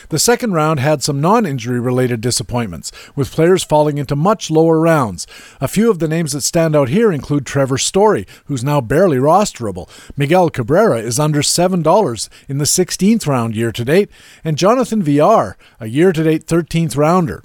The 0.08 0.18
second 0.18 0.52
round 0.52 0.80
had 0.80 1.02
some 1.02 1.20
non 1.20 1.44
injury 1.44 1.80
related 1.80 2.20
disappointments, 2.20 2.90
with 3.14 3.32
players 3.32 3.64
falling 3.64 3.98
into 3.98 4.16
much 4.16 4.50
lower 4.50 4.80
rounds. 4.80 5.26
A 5.60 5.68
few 5.68 5.90
of 5.90 5.98
the 5.98 6.08
names 6.08 6.32
that 6.32 6.40
stand 6.42 6.74
out 6.74 6.88
here 6.88 7.12
include 7.12 7.44
Trevor 7.44 7.78
Story, 7.78 8.26
who's 8.46 8.64
now 8.64 8.80
barely 8.80 9.18
rosterable. 9.18 9.88
Miguel 10.16 10.48
Cabrera 10.50 11.00
is 11.00 11.18
under 11.18 11.42
$7 11.42 12.28
in 12.48 12.58
the 12.58 12.64
16th 12.64 13.26
round 13.26 13.54
year 13.54 13.72
to 13.72 13.84
date, 13.84 14.10
and 14.42 14.56
Jonathan 14.56 15.02
Villar, 15.02 15.56
a 15.80 15.86
year 15.86 16.12
to 16.12 16.22
date 16.22 16.46
13th 16.46 16.96
rounder. 16.96 17.42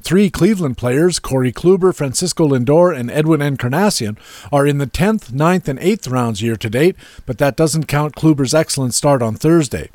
Three 0.00 0.30
Cleveland 0.30 0.78
players, 0.78 1.18
Corey 1.18 1.52
Kluber, 1.52 1.94
Francisco 1.94 2.48
Lindor, 2.48 2.96
and 2.96 3.10
Edwin 3.10 3.42
Encarnacion, 3.42 4.16
are 4.50 4.66
in 4.66 4.78
the 4.78 4.86
10th, 4.86 5.32
9th, 5.32 5.68
and 5.68 5.78
8th 5.78 6.10
rounds 6.10 6.40
year 6.40 6.56
to 6.56 6.70
date, 6.70 6.96
but 7.26 7.38
that 7.38 7.56
doesn't 7.56 7.88
count 7.88 8.14
Kluber's 8.14 8.54
excellent 8.54 8.94
start 8.94 9.22
on 9.22 9.34
Thursday. 9.34 9.90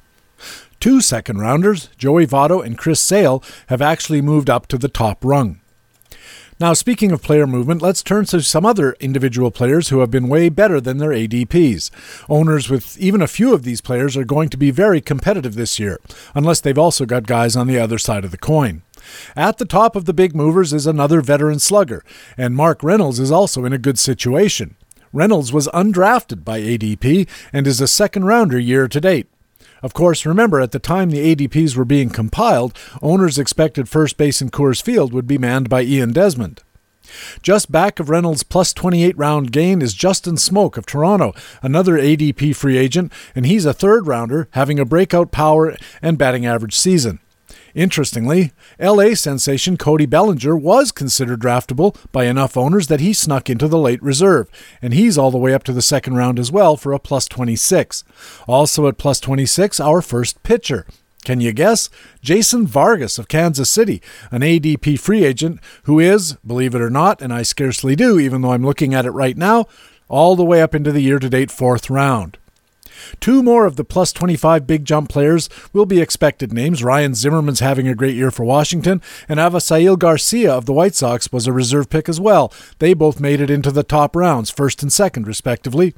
Two 0.80 1.01
second 1.01 1.39
rounders, 1.39 1.89
Joey 1.97 2.27
Votto 2.27 2.63
and 2.63 2.77
Chris 2.77 2.99
Sale, 2.99 3.41
have 3.67 3.81
actually 3.81 4.21
moved 4.21 4.49
up 4.49 4.67
to 4.67 4.77
the 4.77 4.89
top 4.89 5.23
rung. 5.23 5.61
Now, 6.59 6.73
speaking 6.73 7.11
of 7.11 7.23
player 7.23 7.47
movement, 7.47 7.81
let's 7.81 8.03
turn 8.03 8.25
to 8.25 8.41
some 8.41 8.65
other 8.65 8.93
individual 8.99 9.49
players 9.49 9.89
who 9.89 9.99
have 9.99 10.11
been 10.11 10.27
way 10.27 10.49
better 10.49 10.80
than 10.80 10.97
their 10.97 11.09
ADPs. 11.09 11.89
Owners 12.30 12.69
with 12.69 12.97
even 12.99 13.21
a 13.21 13.27
few 13.27 13.53
of 13.53 13.63
these 13.63 13.81
players 13.81 14.15
are 14.15 14.23
going 14.23 14.49
to 14.49 14.57
be 14.57 14.71
very 14.71 15.01
competitive 15.01 15.55
this 15.55 15.80
year, 15.80 15.99
unless 16.35 16.61
they've 16.61 16.77
also 16.77 17.05
got 17.05 17.25
guys 17.25 17.55
on 17.55 17.67
the 17.67 17.80
other 17.80 17.97
side 17.97 18.23
of 18.23 18.31
the 18.31 18.38
coin. 18.38 18.84
At 19.35 19.57
the 19.57 19.65
top 19.65 19.95
of 19.95 20.05
the 20.05 20.13
big 20.13 20.35
movers 20.35 20.73
is 20.73 20.88
another 20.88 21.21
veteran 21.21 21.59
slugger, 21.59 22.03
and 22.38 22.55
Mark 22.55 22.84
Reynolds 22.84 23.19
is 23.19 23.31
also 23.31 23.65
in 23.65 23.73
a 23.73 23.77
good 23.77 23.99
situation. 23.99 24.75
Reynolds 25.11 25.53
was 25.53 25.67
undrafted 25.69 26.43
by 26.43 26.59
ADP 26.59 27.27
and 27.51 27.67
is 27.67 27.80
a 27.80 27.88
second 27.88 28.25
rounder 28.25 28.59
year 28.59 28.88
to 28.88 28.99
date. 28.99 29.27
Of 29.84 29.93
course, 29.93 30.25
remember, 30.25 30.59
at 30.59 30.71
the 30.71 30.80
time 30.80 31.09
the 31.09 31.35
ADPs 31.35 31.75
were 31.75 31.85
being 31.85 32.09
compiled, 32.09 32.77
owners 33.01 33.38
expected 33.38 33.89
first 33.89 34.17
base 34.17 34.41
in 34.41 34.49
Coors 34.49 34.81
Field 34.81 35.13
would 35.13 35.27
be 35.27 35.38
manned 35.38 35.69
by 35.69 35.84
Ian 35.84 36.13
Desmond. 36.13 36.63
Just 37.41 37.71
back 37.71 37.99
of 37.99 38.09
Reynolds' 38.09 38.43
plus 38.43 38.73
28 38.73 39.17
round 39.17 39.51
gain 39.51 39.81
is 39.81 39.93
Justin 39.93 40.35
Smoak 40.35 40.77
of 40.77 40.85
Toronto, 40.85 41.34
another 41.61 41.97
ADP 41.97 42.55
free 42.55 42.77
agent, 42.77 43.11
and 43.35 43.45
he's 43.45 43.65
a 43.65 43.73
third 43.73 44.07
rounder, 44.07 44.47
having 44.51 44.80
a 44.80 44.85
breakout 44.85 45.31
power 45.31 45.75
and 46.01 46.17
batting 46.17 46.45
average 46.45 46.75
season. 46.75 47.19
Interestingly, 47.75 48.51
LA 48.79 49.15
sensation 49.15 49.77
Cody 49.77 50.05
Bellinger 50.05 50.55
was 50.55 50.91
considered 50.91 51.41
draftable 51.41 51.95
by 52.11 52.25
enough 52.25 52.55
owners 52.55 52.87
that 52.87 52.99
he 52.99 53.13
snuck 53.13 53.49
into 53.49 53.67
the 53.67 53.79
late 53.79 54.01
reserve, 54.03 54.47
and 54.81 54.93
he's 54.93 55.17
all 55.17 55.31
the 55.31 55.39
way 55.39 55.53
up 55.53 55.63
to 55.63 55.73
the 55.73 55.81
second 55.81 56.15
round 56.15 56.37
as 56.37 56.51
well 56.51 56.77
for 56.77 56.93
a 56.93 56.99
plus 56.99 57.27
26. 57.27 58.03
Also 58.47 58.87
at 58.87 58.99
plus 58.99 59.19
26, 59.19 59.79
our 59.79 60.01
first 60.01 60.43
pitcher. 60.43 60.85
Can 61.25 61.41
you 61.41 61.51
guess? 61.51 61.89
Jason 62.21 62.67
Vargas 62.67 63.17
of 63.17 63.27
Kansas 63.27 63.69
City, 63.69 64.01
an 64.29 64.41
ADP 64.41 64.99
free 64.99 65.23
agent 65.23 65.59
who 65.83 65.99
is, 65.99 66.33
believe 66.45 66.75
it 66.75 66.81
or 66.81 66.89
not, 66.89 67.21
and 67.21 67.33
I 67.33 67.43
scarcely 67.43 67.95
do, 67.95 68.19
even 68.19 68.41
though 68.41 68.51
I'm 68.51 68.65
looking 68.65 68.93
at 68.93 69.05
it 69.05 69.11
right 69.11 69.37
now, 69.37 69.65
all 70.09 70.35
the 70.35 70.45
way 70.45 70.61
up 70.61 70.75
into 70.75 70.91
the 70.91 71.01
year 71.01 71.19
to 71.19 71.29
date 71.29 71.49
fourth 71.49 71.89
round. 71.89 72.37
Two 73.19 73.44
more 73.44 73.65
of 73.65 73.76
the 73.76 73.84
plus 73.84 74.11
25 74.11 74.65
big 74.68 74.85
jump 74.85 75.10
players 75.10 75.49
will 75.72 75.85
be 75.85 76.02
expected 76.02 76.53
names. 76.53 76.84
Ryan 76.84 77.15
Zimmerman's 77.15 77.60
having 77.60 77.88
a 77.88 77.95
great 77.95 78.15
year 78.15 78.31
for 78.31 78.44
Washington, 78.44 79.02
and 79.27 79.40
Avisail 79.40 79.98
Garcia 79.98 80.52
of 80.52 80.65
the 80.65 80.73
White 80.73 80.95
Sox 80.95 81.31
was 81.31 81.48
a 81.48 81.53
reserve 81.53 81.90
pick 81.90 82.10
as 82.10 82.19
well. 82.19 82.52
They 82.80 82.94
both 82.94 83.19
made 83.19 83.41
it 83.41 83.49
into 83.49 83.72
the 83.72 83.84
top 83.84 84.15
rounds, 84.15 84.49
first 84.49 84.81
and 84.84 84.91
second, 84.91 85.27
respectively. 85.27 85.95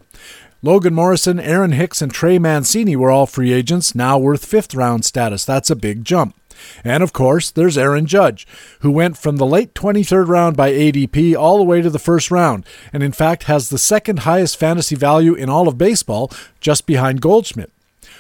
Logan 0.62 0.96
Morrison, 0.96 1.40
Aaron 1.40 1.74
Hicks, 1.74 2.02
and 2.02 2.12
Trey 2.12 2.40
Mancini 2.40 2.96
were 2.96 3.12
all 3.12 3.28
free 3.28 3.54
agents, 3.54 3.94
now 3.94 4.18
worth 4.18 4.46
fifth 4.46 4.74
round 4.74 5.06
status. 5.06 5.46
That's 5.46 5.70
a 5.70 5.76
big 5.76 6.04
jump. 6.04 6.36
And 6.84 7.04
of 7.04 7.14
course, 7.14 7.52
there's 7.52 7.78
Aaron 7.78 8.06
Judge, 8.06 8.48
who 8.82 8.92
went 8.92 9.18
from 9.18 9.38
the 9.38 9.46
late 9.46 9.74
23rd 9.74 10.28
round 10.28 10.58
by 10.58 10.72
ADP 10.72 11.36
all 11.36 11.58
the 11.58 11.64
way 11.64 11.82
to 11.82 11.90
the 11.90 12.00
first 12.00 12.32
round, 12.32 12.66
and 12.92 13.04
in 13.04 13.12
fact 13.12 13.44
has 13.44 13.70
the 13.70 13.78
second 13.78 14.20
highest 14.20 14.58
fantasy 14.58 14.96
value 14.96 15.34
in 15.34 15.50
all 15.50 15.68
of 15.68 15.78
baseball, 15.78 16.32
just 16.60 16.86
behind 16.86 17.22
Goldschmidt. 17.22 17.72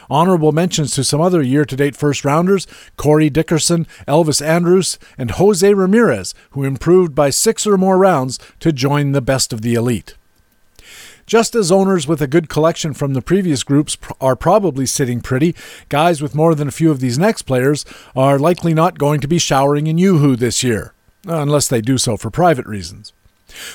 Honorable 0.09 0.51
mentions 0.51 0.91
to 0.91 1.03
some 1.03 1.21
other 1.21 1.41
year 1.41 1.65
to 1.65 1.75
date 1.75 1.95
first 1.95 2.23
rounders 2.23 2.67
Corey 2.97 3.29
Dickerson, 3.29 3.87
Elvis 4.07 4.45
Andrus, 4.45 4.99
and 5.17 5.31
Jose 5.31 5.73
Ramirez, 5.73 6.33
who 6.51 6.63
improved 6.63 7.15
by 7.15 7.29
six 7.29 7.65
or 7.65 7.77
more 7.77 7.97
rounds 7.97 8.39
to 8.59 8.71
join 8.71 9.11
the 9.11 9.21
best 9.21 9.51
of 9.51 9.61
the 9.61 9.73
elite. 9.73 10.15
Just 11.25 11.55
as 11.55 11.71
owners 11.71 12.07
with 12.07 12.21
a 12.21 12.27
good 12.27 12.49
collection 12.49 12.93
from 12.93 13.13
the 13.13 13.21
previous 13.21 13.63
groups 13.63 13.97
are 14.21 14.35
probably 14.35 14.85
sitting 14.85 15.21
pretty, 15.21 15.55
guys 15.89 16.21
with 16.21 16.35
more 16.35 16.53
than 16.53 16.67
a 16.67 16.71
few 16.71 16.91
of 16.91 16.99
these 16.99 17.17
next 17.17 17.43
players 17.43 17.83
are 18.15 18.37
likely 18.37 18.75
not 18.75 18.99
going 18.99 19.19
to 19.21 19.27
be 19.27 19.39
showering 19.39 19.87
in 19.87 19.97
Yoo-Hoo 19.97 20.35
this 20.35 20.63
year, 20.63 20.93
unless 21.25 21.67
they 21.67 21.81
do 21.81 21.97
so 21.97 22.15
for 22.15 22.29
private 22.29 22.67
reasons. 22.67 23.11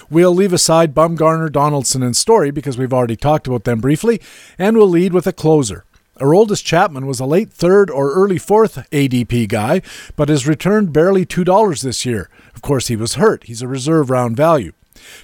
We'll 0.09 0.33
leave 0.33 0.53
aside 0.53 0.95
Bumgarner, 0.95 1.51
Donaldson, 1.51 2.05
and 2.05 2.17
Story 2.17 2.53
because 2.53 2.79
we've 2.79 2.93
already 2.93 3.17
talked 3.17 3.49
about 3.49 3.65
them 3.65 3.81
briefly, 3.81 4.21
and 4.57 4.77
we'll 4.77 4.89
lead 4.89 5.13
with 5.13 5.27
a 5.27 5.33
closer. 5.33 5.85
Aroldis 6.21 6.63
Chapman 6.63 7.07
was 7.07 7.19
a 7.19 7.27
late 7.27 7.51
third 7.51 7.91
or 7.91 8.13
early 8.13 8.39
fourth 8.39 8.89
ADP 8.93 9.49
guy, 9.49 9.83
but 10.15 10.29
has 10.29 10.47
returned 10.47 10.93
barely 10.93 11.27
$2 11.27 11.83
this 11.83 12.07
year. 12.07 12.29
Of 12.55 12.63
course, 12.63 12.87
he 12.87 12.95
was 12.95 13.15
hurt. 13.15 13.45
He's 13.45 13.63
a 13.63 13.69
reserve 13.69 14.09
round 14.09 14.37
value. 14.37 14.73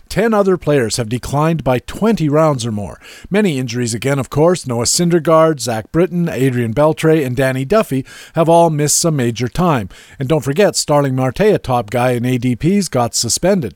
Ten 0.09 0.35
other 0.35 0.57
players 0.57 0.97
have 0.97 1.09
declined 1.09 1.65
by 1.65 1.79
20 1.79 2.29
rounds 2.29 2.65
or 2.65 2.73
more. 2.73 3.01
Many 3.31 3.59
injuries 3.59 3.95
again, 3.95 4.19
of 4.19 4.31
course. 4.31 4.67
Noah 4.67 4.85
Syndergaard, 4.85 5.61
Zach 5.61 5.91
Britton, 5.93 6.29
Adrian 6.29 6.75
Beltre, 6.75 7.25
and 7.25 7.37
Danny 7.37 7.65
Duffy 7.65 8.05
have 8.35 8.49
all 8.49 8.71
missed 8.71 8.99
some 8.99 9.17
major 9.17 9.49
time. 9.49 9.89
And 10.19 10.29
don't 10.29 10.45
forget, 10.45 10.77
Starling 10.77 11.15
Marte, 11.15 11.41
a 11.41 11.59
top 11.59 11.91
guy 11.91 12.13
in 12.13 12.23
ADPs, 12.23 12.91
got 12.91 13.15
suspended. 13.15 13.75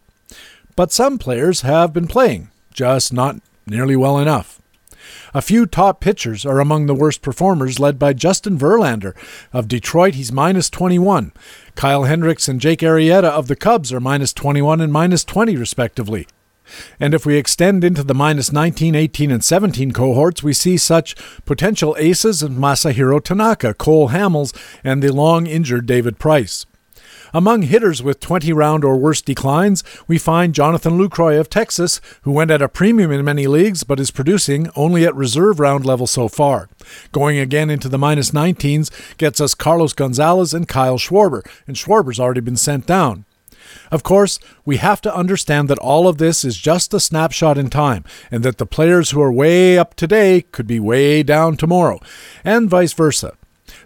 But 0.77 0.93
some 0.93 1.19
players 1.19 1.63
have 1.63 1.93
been 1.93 2.07
playing, 2.07 2.51
just 2.73 3.13
not 3.13 3.37
nearly 3.67 3.97
well 3.97 4.19
enough. 4.19 4.60
A 5.33 5.43
few 5.43 5.65
top 5.67 6.01
pitchers 6.01 6.45
are 6.45 6.59
among 6.59 6.87
the 6.87 6.95
worst 6.95 7.23
performers, 7.23 7.79
led 7.79 7.99
by 7.99 8.13
Justin 8.13 8.59
Verlander. 8.59 9.15
Of 9.53 9.69
Detroit, 9.69 10.15
he's 10.15 10.33
minus 10.33 10.69
21. 10.71 11.33
Kyle 11.77 12.05
Hendricks 12.05 12.49
and 12.49 12.61
Jake 12.61 12.81
Arrieta 12.81 13.25
of 13.25 13.47
the 13.47 13.57
Cubs 13.57 13.93
are 13.93 14.01
minus 14.01 14.33
21 14.33 14.81
and 14.81 14.93
minus 14.93 15.25
20, 15.25 15.57
respectively. 15.57 16.27
And 16.99 17.15
if 17.15 17.27
we 17.27 17.37
extend 17.37 17.85
into 17.85 18.03
the 18.03 18.15
minus 18.15 18.53
19, 18.53 18.95
18, 18.95 19.31
and 19.31 19.45
17 19.45 19.93
cohorts, 19.93 20.43
we 20.43 20.53
see 20.53 20.77
such 20.77 21.17
potential 21.45 21.97
aces 21.99 22.43
as 22.43 22.51
Masahiro 22.51 23.23
Tanaka, 23.23 23.75
Cole 23.75 24.11
Hamels, 24.11 24.55
and 24.85 25.03
the 25.03 25.13
long 25.13 25.47
injured 25.47 25.87
David 25.87 26.19
Price. 26.19 26.67
Among 27.33 27.63
hitters 27.63 28.03
with 28.03 28.19
20 28.21 28.53
round 28.53 28.85
or 28.85 28.97
worse 28.97 29.23
declines, 29.23 29.85
we 30.09 30.19
find 30.19 30.55
Jonathan 30.55 30.99
Lucroy 30.99 31.39
of 31.39 31.49
Texas, 31.49 32.01
who 32.23 32.33
went 32.33 32.51
at 32.51 32.63
a 32.63 32.69
premium 32.69 33.13
in 33.13 33.25
many 33.25 33.47
leagues 33.47 33.85
but 33.85 34.01
is 34.01 34.11
producing 34.11 34.69
only 34.75 35.05
at 35.05 35.15
reserve 35.15 35.61
round 35.61 35.87
level 35.87 36.07
so 36.07 36.29
far. 36.29 36.69
Going 37.13 37.39
again 37.39 37.71
into 37.71 37.89
the 37.89 37.99
minus 37.99 38.33
19s 38.33 38.91
gets 39.17 39.41
us 39.41 39.55
Carlos 39.55 39.93
Gonzalez 39.93 40.53
and 40.53 40.67
Kyle 40.67 40.99
Schwarber, 40.99 41.47
and 41.67 41.77
Schwarber's 41.77 42.19
already 42.19 42.41
been 42.41 42.57
sent 42.57 42.87
down. 42.87 43.25
Of 43.93 44.03
course, 44.03 44.41
we 44.65 44.79
have 44.79 45.01
to 45.03 45.15
understand 45.15 45.69
that 45.69 45.79
all 45.79 46.09
of 46.09 46.19
this 46.19 46.45
is 46.45 46.57
just 46.57 46.93
a 46.95 46.99
snapshot 47.01 47.57
in 47.59 47.71
time, 47.71 48.05
and 48.31 48.43
that 48.43 48.59
the 48.59 48.67
players 48.67 49.11
who 49.11 49.23
are 49.23 49.33
way 49.33 49.79
up 49.79 49.95
today 49.95 50.43
could 50.43 50.67
be 50.67 50.81
way 50.81 51.23
down 51.23 51.57
tomorrow, 51.57 52.01
and 52.45 52.69
vice 52.69 52.93
versa. 52.93 53.37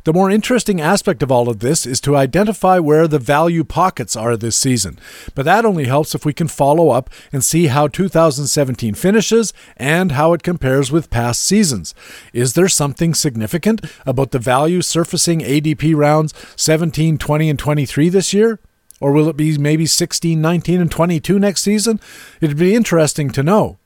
The 0.04 0.12
more 0.12 0.30
interesting 0.30 0.82
aspect 0.82 1.22
of 1.22 1.32
all 1.32 1.48
of 1.48 1.60
this 1.60 1.86
is 1.86 1.98
to 2.02 2.14
identify 2.14 2.78
where 2.78 3.08
the 3.08 3.18
value 3.18 3.64
pockets 3.64 4.14
are 4.14 4.36
this 4.36 4.54
season. 4.54 4.98
But 5.34 5.46
that 5.46 5.64
only 5.64 5.86
helps 5.86 6.14
if 6.14 6.26
we 6.26 6.34
can 6.34 6.46
follow 6.46 6.90
up 6.90 7.08
and 7.32 7.42
see 7.42 7.68
how 7.68 7.88
2017 7.88 8.92
finishes 8.92 9.54
and 9.78 10.12
how 10.12 10.34
it 10.34 10.42
compares 10.42 10.92
with 10.92 11.08
past 11.08 11.42
seasons. 11.42 11.94
Is 12.34 12.52
there 12.52 12.68
something 12.68 13.14
significant 13.14 13.80
about 14.04 14.32
the 14.32 14.38
value 14.38 14.82
surfacing 14.82 15.40
ADP 15.40 15.96
rounds 15.96 16.34
17, 16.54 17.16
20, 17.16 17.48
and 17.48 17.58
23 17.58 18.10
this 18.10 18.34
year? 18.34 18.60
Or 19.00 19.10
will 19.10 19.30
it 19.30 19.38
be 19.38 19.56
maybe 19.56 19.86
16, 19.86 20.38
19, 20.38 20.82
and 20.82 20.90
22 20.90 21.38
next 21.38 21.62
season? 21.62 21.98
It'd 22.42 22.58
be 22.58 22.74
interesting 22.74 23.30
to 23.30 23.42
know. 23.42 23.78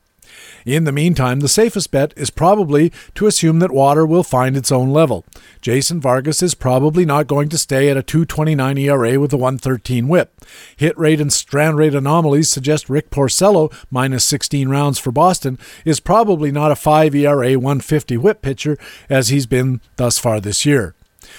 In 0.74 0.84
the 0.84 0.92
meantime, 0.92 1.40
the 1.40 1.48
safest 1.48 1.90
bet 1.90 2.12
is 2.14 2.28
probably 2.28 2.92
to 3.14 3.26
assume 3.26 3.58
that 3.60 3.70
water 3.70 4.04
will 4.04 4.22
find 4.22 4.54
its 4.54 4.70
own 4.70 4.90
level. 4.90 5.24
Jason 5.62 5.98
Vargas 5.98 6.42
is 6.42 6.54
probably 6.54 7.06
not 7.06 7.26
going 7.26 7.48
to 7.48 7.56
stay 7.56 7.88
at 7.88 7.96
a 7.96 8.02
229 8.02 8.76
ERA 8.76 9.18
with 9.18 9.32
a 9.32 9.38
113 9.38 10.08
WHIP. 10.08 10.44
Hit 10.76 10.98
rate 10.98 11.22
and 11.22 11.32
strand 11.32 11.78
rate 11.78 11.94
anomalies 11.94 12.50
suggest 12.50 12.90
Rick 12.90 13.08
Porcello, 13.08 13.72
minus 13.90 14.26
16 14.26 14.68
rounds 14.68 14.98
for 14.98 15.10
Boston, 15.10 15.58
is 15.86 16.00
probably 16.00 16.52
not 16.52 16.70
a 16.70 16.76
5 16.76 17.14
ERA 17.14 17.54
150 17.54 18.18
WHIP 18.18 18.42
pitcher 18.42 18.76
as 19.08 19.28
he's 19.28 19.46
been 19.46 19.80
thus 19.96 20.18
far 20.18 20.38
this 20.38 20.66
year. 20.66 20.94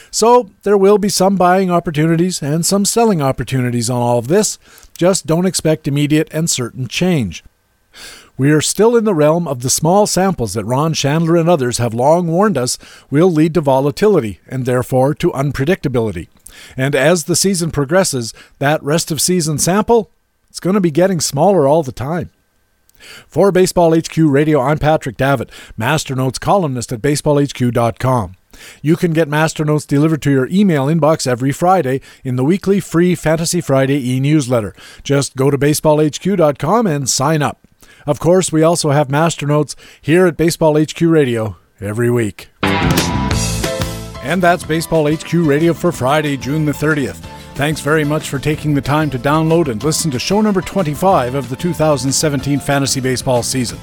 So 0.10 0.49
there 0.64 0.77
will 0.77 0.97
be 0.97 1.10
some 1.10 1.35
buying 1.35 1.69
opportunities 1.69 2.41
and 2.41 2.65
some 2.65 2.84
selling 2.84 3.22
opportunities 3.22 3.91
on 3.91 4.01
all 4.01 4.18
of 4.18 4.27
this. 4.27 4.57
Just 4.97 5.27
don't 5.27 5.45
expect 5.45 5.88
immediate 5.88 6.30
and 6.31 6.49
certain 6.49 6.88
change. 6.88 7.43
We 8.39 8.51
are 8.51 8.61
still 8.61 8.95
in 8.95 9.03
the 9.03 9.13
realm 9.13 9.49
of 9.49 9.63
the 9.63 9.69
small 9.69 10.07
samples 10.07 10.53
that 10.53 10.63
Ron 10.63 10.93
Shandler 10.93 11.37
and 11.37 11.49
others 11.49 11.77
have 11.77 11.93
long 11.93 12.27
warned 12.27 12.57
us 12.57 12.77
will 13.11 13.29
lead 13.29 13.53
to 13.55 13.61
volatility 13.61 14.39
and 14.47 14.65
therefore 14.65 15.13
to 15.15 15.33
unpredictability. 15.33 16.29
And 16.77 16.95
as 16.95 17.25
the 17.25 17.35
season 17.35 17.69
progresses, 17.69 18.33
that 18.59 18.81
rest 18.81 19.11
of 19.11 19.19
season 19.19 19.57
sample 19.57 20.09
it's 20.49 20.61
going 20.61 20.75
to 20.75 20.79
be 20.79 20.89
getting 20.89 21.19
smaller 21.19 21.67
all 21.67 21.83
the 21.83 21.91
time. 21.91 22.29
For 23.27 23.51
Baseball 23.51 23.93
HQ 23.93 24.17
Radio, 24.17 24.61
I'm 24.61 24.77
Patrick 24.77 25.17
Davitt, 25.17 25.51
Masternotes 25.77 26.39
columnist 26.39 26.93
at 26.93 27.01
baseballhq.com. 27.01 28.37
You 28.81 28.95
can 28.95 29.11
get 29.11 29.27
Masternotes 29.27 29.85
delivered 29.85 30.21
to 30.21 30.31
your 30.31 30.47
email 30.47 30.85
inbox 30.85 31.27
every 31.27 31.51
Friday 31.51 31.99
in 32.23 32.37
the 32.37 32.45
weekly 32.45 32.79
free 32.79 33.15
Fantasy 33.15 33.59
Friday 33.59 33.99
e 34.11 34.21
newsletter. 34.21 34.73
Just 35.03 35.35
go 35.35 35.51
to 35.51 35.57
baseballhq.com 35.57 36.87
and 36.87 37.09
sign 37.09 37.41
up. 37.41 37.59
Of 38.05 38.19
course, 38.19 38.51
we 38.51 38.63
also 38.63 38.91
have 38.91 39.09
master 39.09 39.45
notes 39.45 39.76
here 40.01 40.26
at 40.26 40.38
Baseball 40.38 40.80
HQ 40.81 41.01
Radio 41.01 41.57
every 41.80 42.09
week. 42.09 42.49
And 44.21 44.43
that's 44.43 44.63
Baseball 44.63 45.11
HQ 45.11 45.34
Radio 45.34 45.73
for 45.73 45.91
Friday, 45.91 46.38
June 46.38 46.65
the 46.65 46.71
30th. 46.71 47.26
Thanks 47.55 47.81
very 47.81 48.05
much 48.05 48.30
for 48.30 48.39
taking 48.39 48.73
the 48.73 48.81
time 48.81 49.09
to 49.09 49.19
download 49.19 49.67
and 49.67 49.84
listen 49.84 50.09
to 50.11 50.19
show 50.19 50.39
number 50.39 50.61
25 50.61 51.35
of 51.35 51.49
the 51.49 51.55
2017 51.55 52.59
fantasy 52.59 53.01
baseball 53.01 53.43
season. 53.43 53.77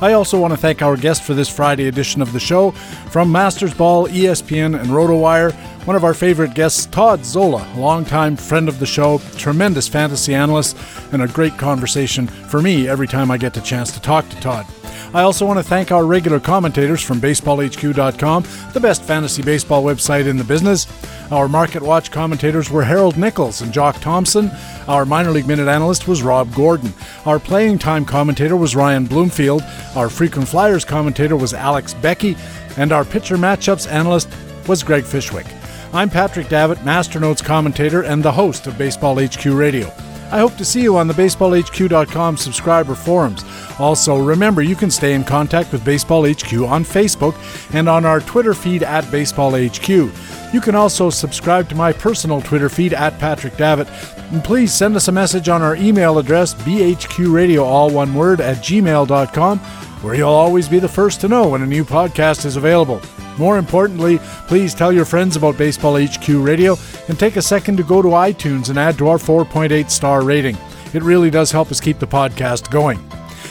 I 0.00 0.12
also 0.12 0.40
want 0.40 0.54
to 0.54 0.56
thank 0.56 0.80
our 0.80 0.96
guest 0.96 1.24
for 1.24 1.34
this 1.34 1.48
Friday 1.48 1.88
edition 1.88 2.22
of 2.22 2.32
the 2.32 2.40
show. 2.40 2.70
From 3.10 3.32
MastersBall, 3.32 4.08
ESPN, 4.08 4.80
and 4.80 4.88
RotoWire, 4.88 5.52
one 5.84 5.96
of 5.96 6.04
our 6.04 6.14
favorite 6.14 6.54
guests, 6.54 6.86
Todd 6.86 7.24
Zola, 7.24 7.66
longtime 7.76 8.36
friend 8.36 8.68
of 8.68 8.78
the 8.78 8.86
show, 8.86 9.18
tremendous 9.36 9.88
fantasy 9.88 10.34
analyst, 10.34 10.76
and 11.12 11.22
a 11.22 11.28
great 11.28 11.56
conversation 11.58 12.26
for 12.26 12.60
me 12.60 12.88
every 12.88 13.06
time 13.06 13.30
I 13.30 13.38
get 13.38 13.54
the 13.54 13.60
chance 13.60 13.90
to 13.92 14.00
talk 14.00 14.28
to 14.28 14.40
Todd. 14.40 14.66
I 15.14 15.22
also 15.22 15.46
want 15.46 15.58
to 15.58 15.62
thank 15.62 15.90
our 15.90 16.04
regular 16.04 16.38
commentators 16.38 17.02
from 17.02 17.18
BaseballHQ.com, 17.20 18.44
the 18.74 18.80
best 18.80 19.02
fantasy 19.02 19.42
baseball 19.42 19.82
website 19.82 20.26
in 20.26 20.36
the 20.36 20.44
business. 20.44 20.86
Our 21.30 21.48
Market 21.48 21.82
Watch 21.82 22.10
commentators 22.10 22.70
were 22.70 22.84
Harold 22.84 23.16
Nichols 23.16 23.62
and 23.62 23.72
Jock 23.72 24.00
Thompson. 24.00 24.50
Our 24.86 25.06
minor 25.06 25.30
league 25.30 25.46
minute 25.46 25.68
analyst 25.68 26.08
was 26.08 26.22
Rob 26.22 26.54
Gordon. 26.54 26.92
Our 27.24 27.38
playing 27.38 27.78
time 27.78 28.04
commentator 28.04 28.56
was 28.56 28.76
Ryan 28.76 29.04
Bloomfield. 29.04 29.62
Our 29.94 30.10
frequent 30.10 30.48
flyers 30.48 30.84
commentator 30.84 31.36
was 31.36 31.54
Alex 31.54 31.94
Beckey. 31.94 32.36
And 32.76 32.92
our 32.92 33.04
pitcher 33.04 33.36
matchups 33.36 33.90
analyst 33.90 34.28
was 34.66 34.82
Greg 34.82 35.04
Fishwick. 35.04 35.46
I'm 35.90 36.10
Patrick 36.10 36.50
Davitt, 36.50 36.84
Master 36.84 37.18
Notes 37.18 37.40
commentator 37.40 38.02
and 38.02 38.22
the 38.22 38.30
host 38.30 38.66
of 38.66 38.76
Baseball 38.76 39.18
HQ 39.24 39.42
Radio. 39.46 39.90
I 40.30 40.38
hope 40.38 40.54
to 40.56 40.64
see 40.64 40.82
you 40.82 40.98
on 40.98 41.08
the 41.08 41.14
baseballhq.com 41.14 42.36
subscriber 42.36 42.94
forums. 42.94 43.42
Also, 43.78 44.18
remember 44.18 44.60
you 44.60 44.76
can 44.76 44.90
stay 44.90 45.14
in 45.14 45.24
contact 45.24 45.72
with 45.72 45.82
Baseball 45.86 46.26
HQ 46.26 46.52
on 46.52 46.84
Facebook 46.84 47.34
and 47.74 47.88
on 47.88 48.04
our 48.04 48.20
Twitter 48.20 48.52
feed 48.52 48.82
at 48.82 49.10
Baseball 49.10 49.52
HQ. 49.52 49.88
You 49.88 50.60
can 50.60 50.74
also 50.74 51.08
subscribe 51.08 51.70
to 51.70 51.74
my 51.74 51.94
personal 51.94 52.42
Twitter 52.42 52.68
feed 52.68 52.92
at 52.92 53.18
Patrick 53.18 53.56
Davitt. 53.56 53.88
And 54.30 54.44
please 54.44 54.74
send 54.74 54.94
us 54.94 55.08
a 55.08 55.12
message 55.12 55.48
on 55.48 55.62
our 55.62 55.76
email 55.76 56.18
address, 56.18 56.52
bhqradio, 56.54 57.62
all 57.62 57.88
one 57.90 58.14
word, 58.14 58.42
at 58.42 58.58
gmail.com, 58.58 59.60
where 60.02 60.14
you'll 60.14 60.28
always 60.28 60.68
be 60.68 60.78
the 60.78 60.88
first 60.88 61.20
to 61.20 61.28
know 61.28 61.48
when 61.48 61.62
a 61.62 61.66
new 61.66 61.84
podcast 61.84 62.44
is 62.44 62.56
available. 62.56 63.00
More 63.38 63.58
importantly, 63.58 64.18
please 64.48 64.74
tell 64.74 64.92
your 64.92 65.04
friends 65.04 65.36
about 65.36 65.56
Baseball 65.56 65.98
HQ 66.00 66.28
Radio 66.28 66.76
and 67.08 67.18
take 67.18 67.36
a 67.36 67.42
second 67.42 67.76
to 67.76 67.82
go 67.84 68.02
to 68.02 68.08
iTunes 68.08 68.68
and 68.68 68.78
add 68.78 68.98
to 68.98 69.08
our 69.08 69.18
4.8 69.18 69.90
star 69.90 70.22
rating. 70.22 70.56
It 70.92 71.02
really 71.02 71.30
does 71.30 71.52
help 71.52 71.70
us 71.70 71.80
keep 71.80 71.98
the 71.98 72.06
podcast 72.06 72.70
going. 72.70 72.98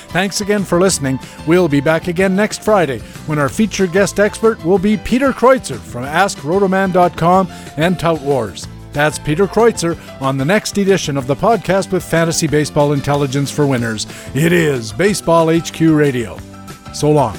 Thanks 0.09 0.41
again 0.41 0.63
for 0.63 0.79
listening. 0.79 1.19
We'll 1.45 1.67
be 1.67 1.81
back 1.81 2.07
again 2.07 2.35
next 2.35 2.63
Friday 2.63 2.99
when 3.27 3.39
our 3.39 3.49
featured 3.49 3.91
guest 3.91 4.19
expert 4.19 4.63
will 4.65 4.79
be 4.79 4.97
Peter 4.97 5.31
Kreutzer 5.31 5.77
from 5.77 6.03
AskRotoman.com 6.03 7.47
and 7.77 7.99
Tout 7.99 8.21
Wars. 8.21 8.67
That's 8.97 9.19
Peter 9.19 9.45
Kreutzer 9.45 9.95
on 10.19 10.39
the 10.39 10.43
next 10.43 10.75
edition 10.79 11.17
of 11.17 11.27
the 11.27 11.35
podcast 11.35 11.91
with 11.91 12.03
Fantasy 12.03 12.47
Baseball 12.47 12.93
Intelligence 12.93 13.51
for 13.51 13.67
Winners. 13.67 14.07
It 14.33 14.51
is 14.51 14.91
Baseball 14.91 15.55
HQ 15.55 15.79
Radio. 15.81 16.35
So 16.95 17.11
long. 17.11 17.35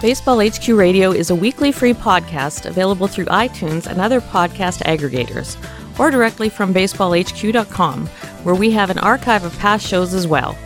Baseball 0.00 0.40
HQ 0.40 0.68
Radio 0.68 1.10
is 1.10 1.30
a 1.30 1.34
weekly 1.34 1.72
free 1.72 1.92
podcast 1.92 2.66
available 2.66 3.08
through 3.08 3.26
iTunes 3.26 3.88
and 3.88 4.00
other 4.00 4.20
podcast 4.20 4.80
aggregators, 4.84 5.56
or 5.98 6.12
directly 6.12 6.48
from 6.48 6.72
baseballhq.com, 6.72 8.06
where 8.44 8.54
we 8.54 8.70
have 8.70 8.90
an 8.90 8.98
archive 8.98 9.42
of 9.42 9.58
past 9.58 9.84
shows 9.84 10.14
as 10.14 10.28
well. 10.28 10.56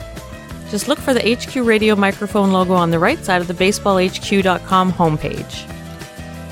Just 0.74 0.88
look 0.88 0.98
for 0.98 1.14
the 1.14 1.36
HQ 1.36 1.54
Radio 1.64 1.94
microphone 1.94 2.50
logo 2.50 2.74
on 2.74 2.90
the 2.90 2.98
right 2.98 3.24
side 3.24 3.40
of 3.40 3.46
the 3.46 3.54
baseballhq.com 3.54 4.92
homepage. 4.92 5.68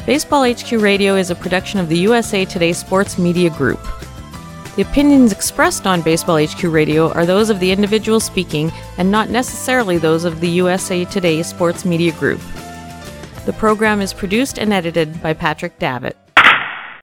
Baseball 0.07 0.49
HQ 0.49 0.71
Radio 0.81 1.17
is 1.17 1.31
a 1.31 1.35
production 1.35 1.81
of 1.81 1.89
the 1.89 1.99
USA 1.99 2.45
Today 2.45 2.73
Sports 2.73 3.19
Media 3.19 3.51
Group. 3.51 3.81
The 4.77 4.83
opinions 4.83 5.33
expressed 5.33 5.89
on 5.89 6.03
Baseball 6.03 6.39
HQ 6.41 6.63
Radio 6.63 7.11
are 7.15 7.27
those 7.27 7.51
of 7.51 7.59
the 7.59 7.73
individual 7.73 8.21
speaking 8.21 8.71
and 8.97 9.11
not 9.11 9.29
necessarily 9.29 9.99
those 9.99 10.25
of 10.25 10.39
the 10.39 10.51
USA 10.51 11.05
Today 11.05 11.43
Sports 11.43 11.85
Media 11.85 12.13
Group. 12.13 12.41
The 13.45 13.55
program 13.55 14.01
is 14.01 14.13
produced 14.13 14.57
and 14.57 14.73
edited 14.73 15.21
by 15.21 15.33
Patrick 15.33 15.81
Davitt. 15.81 16.22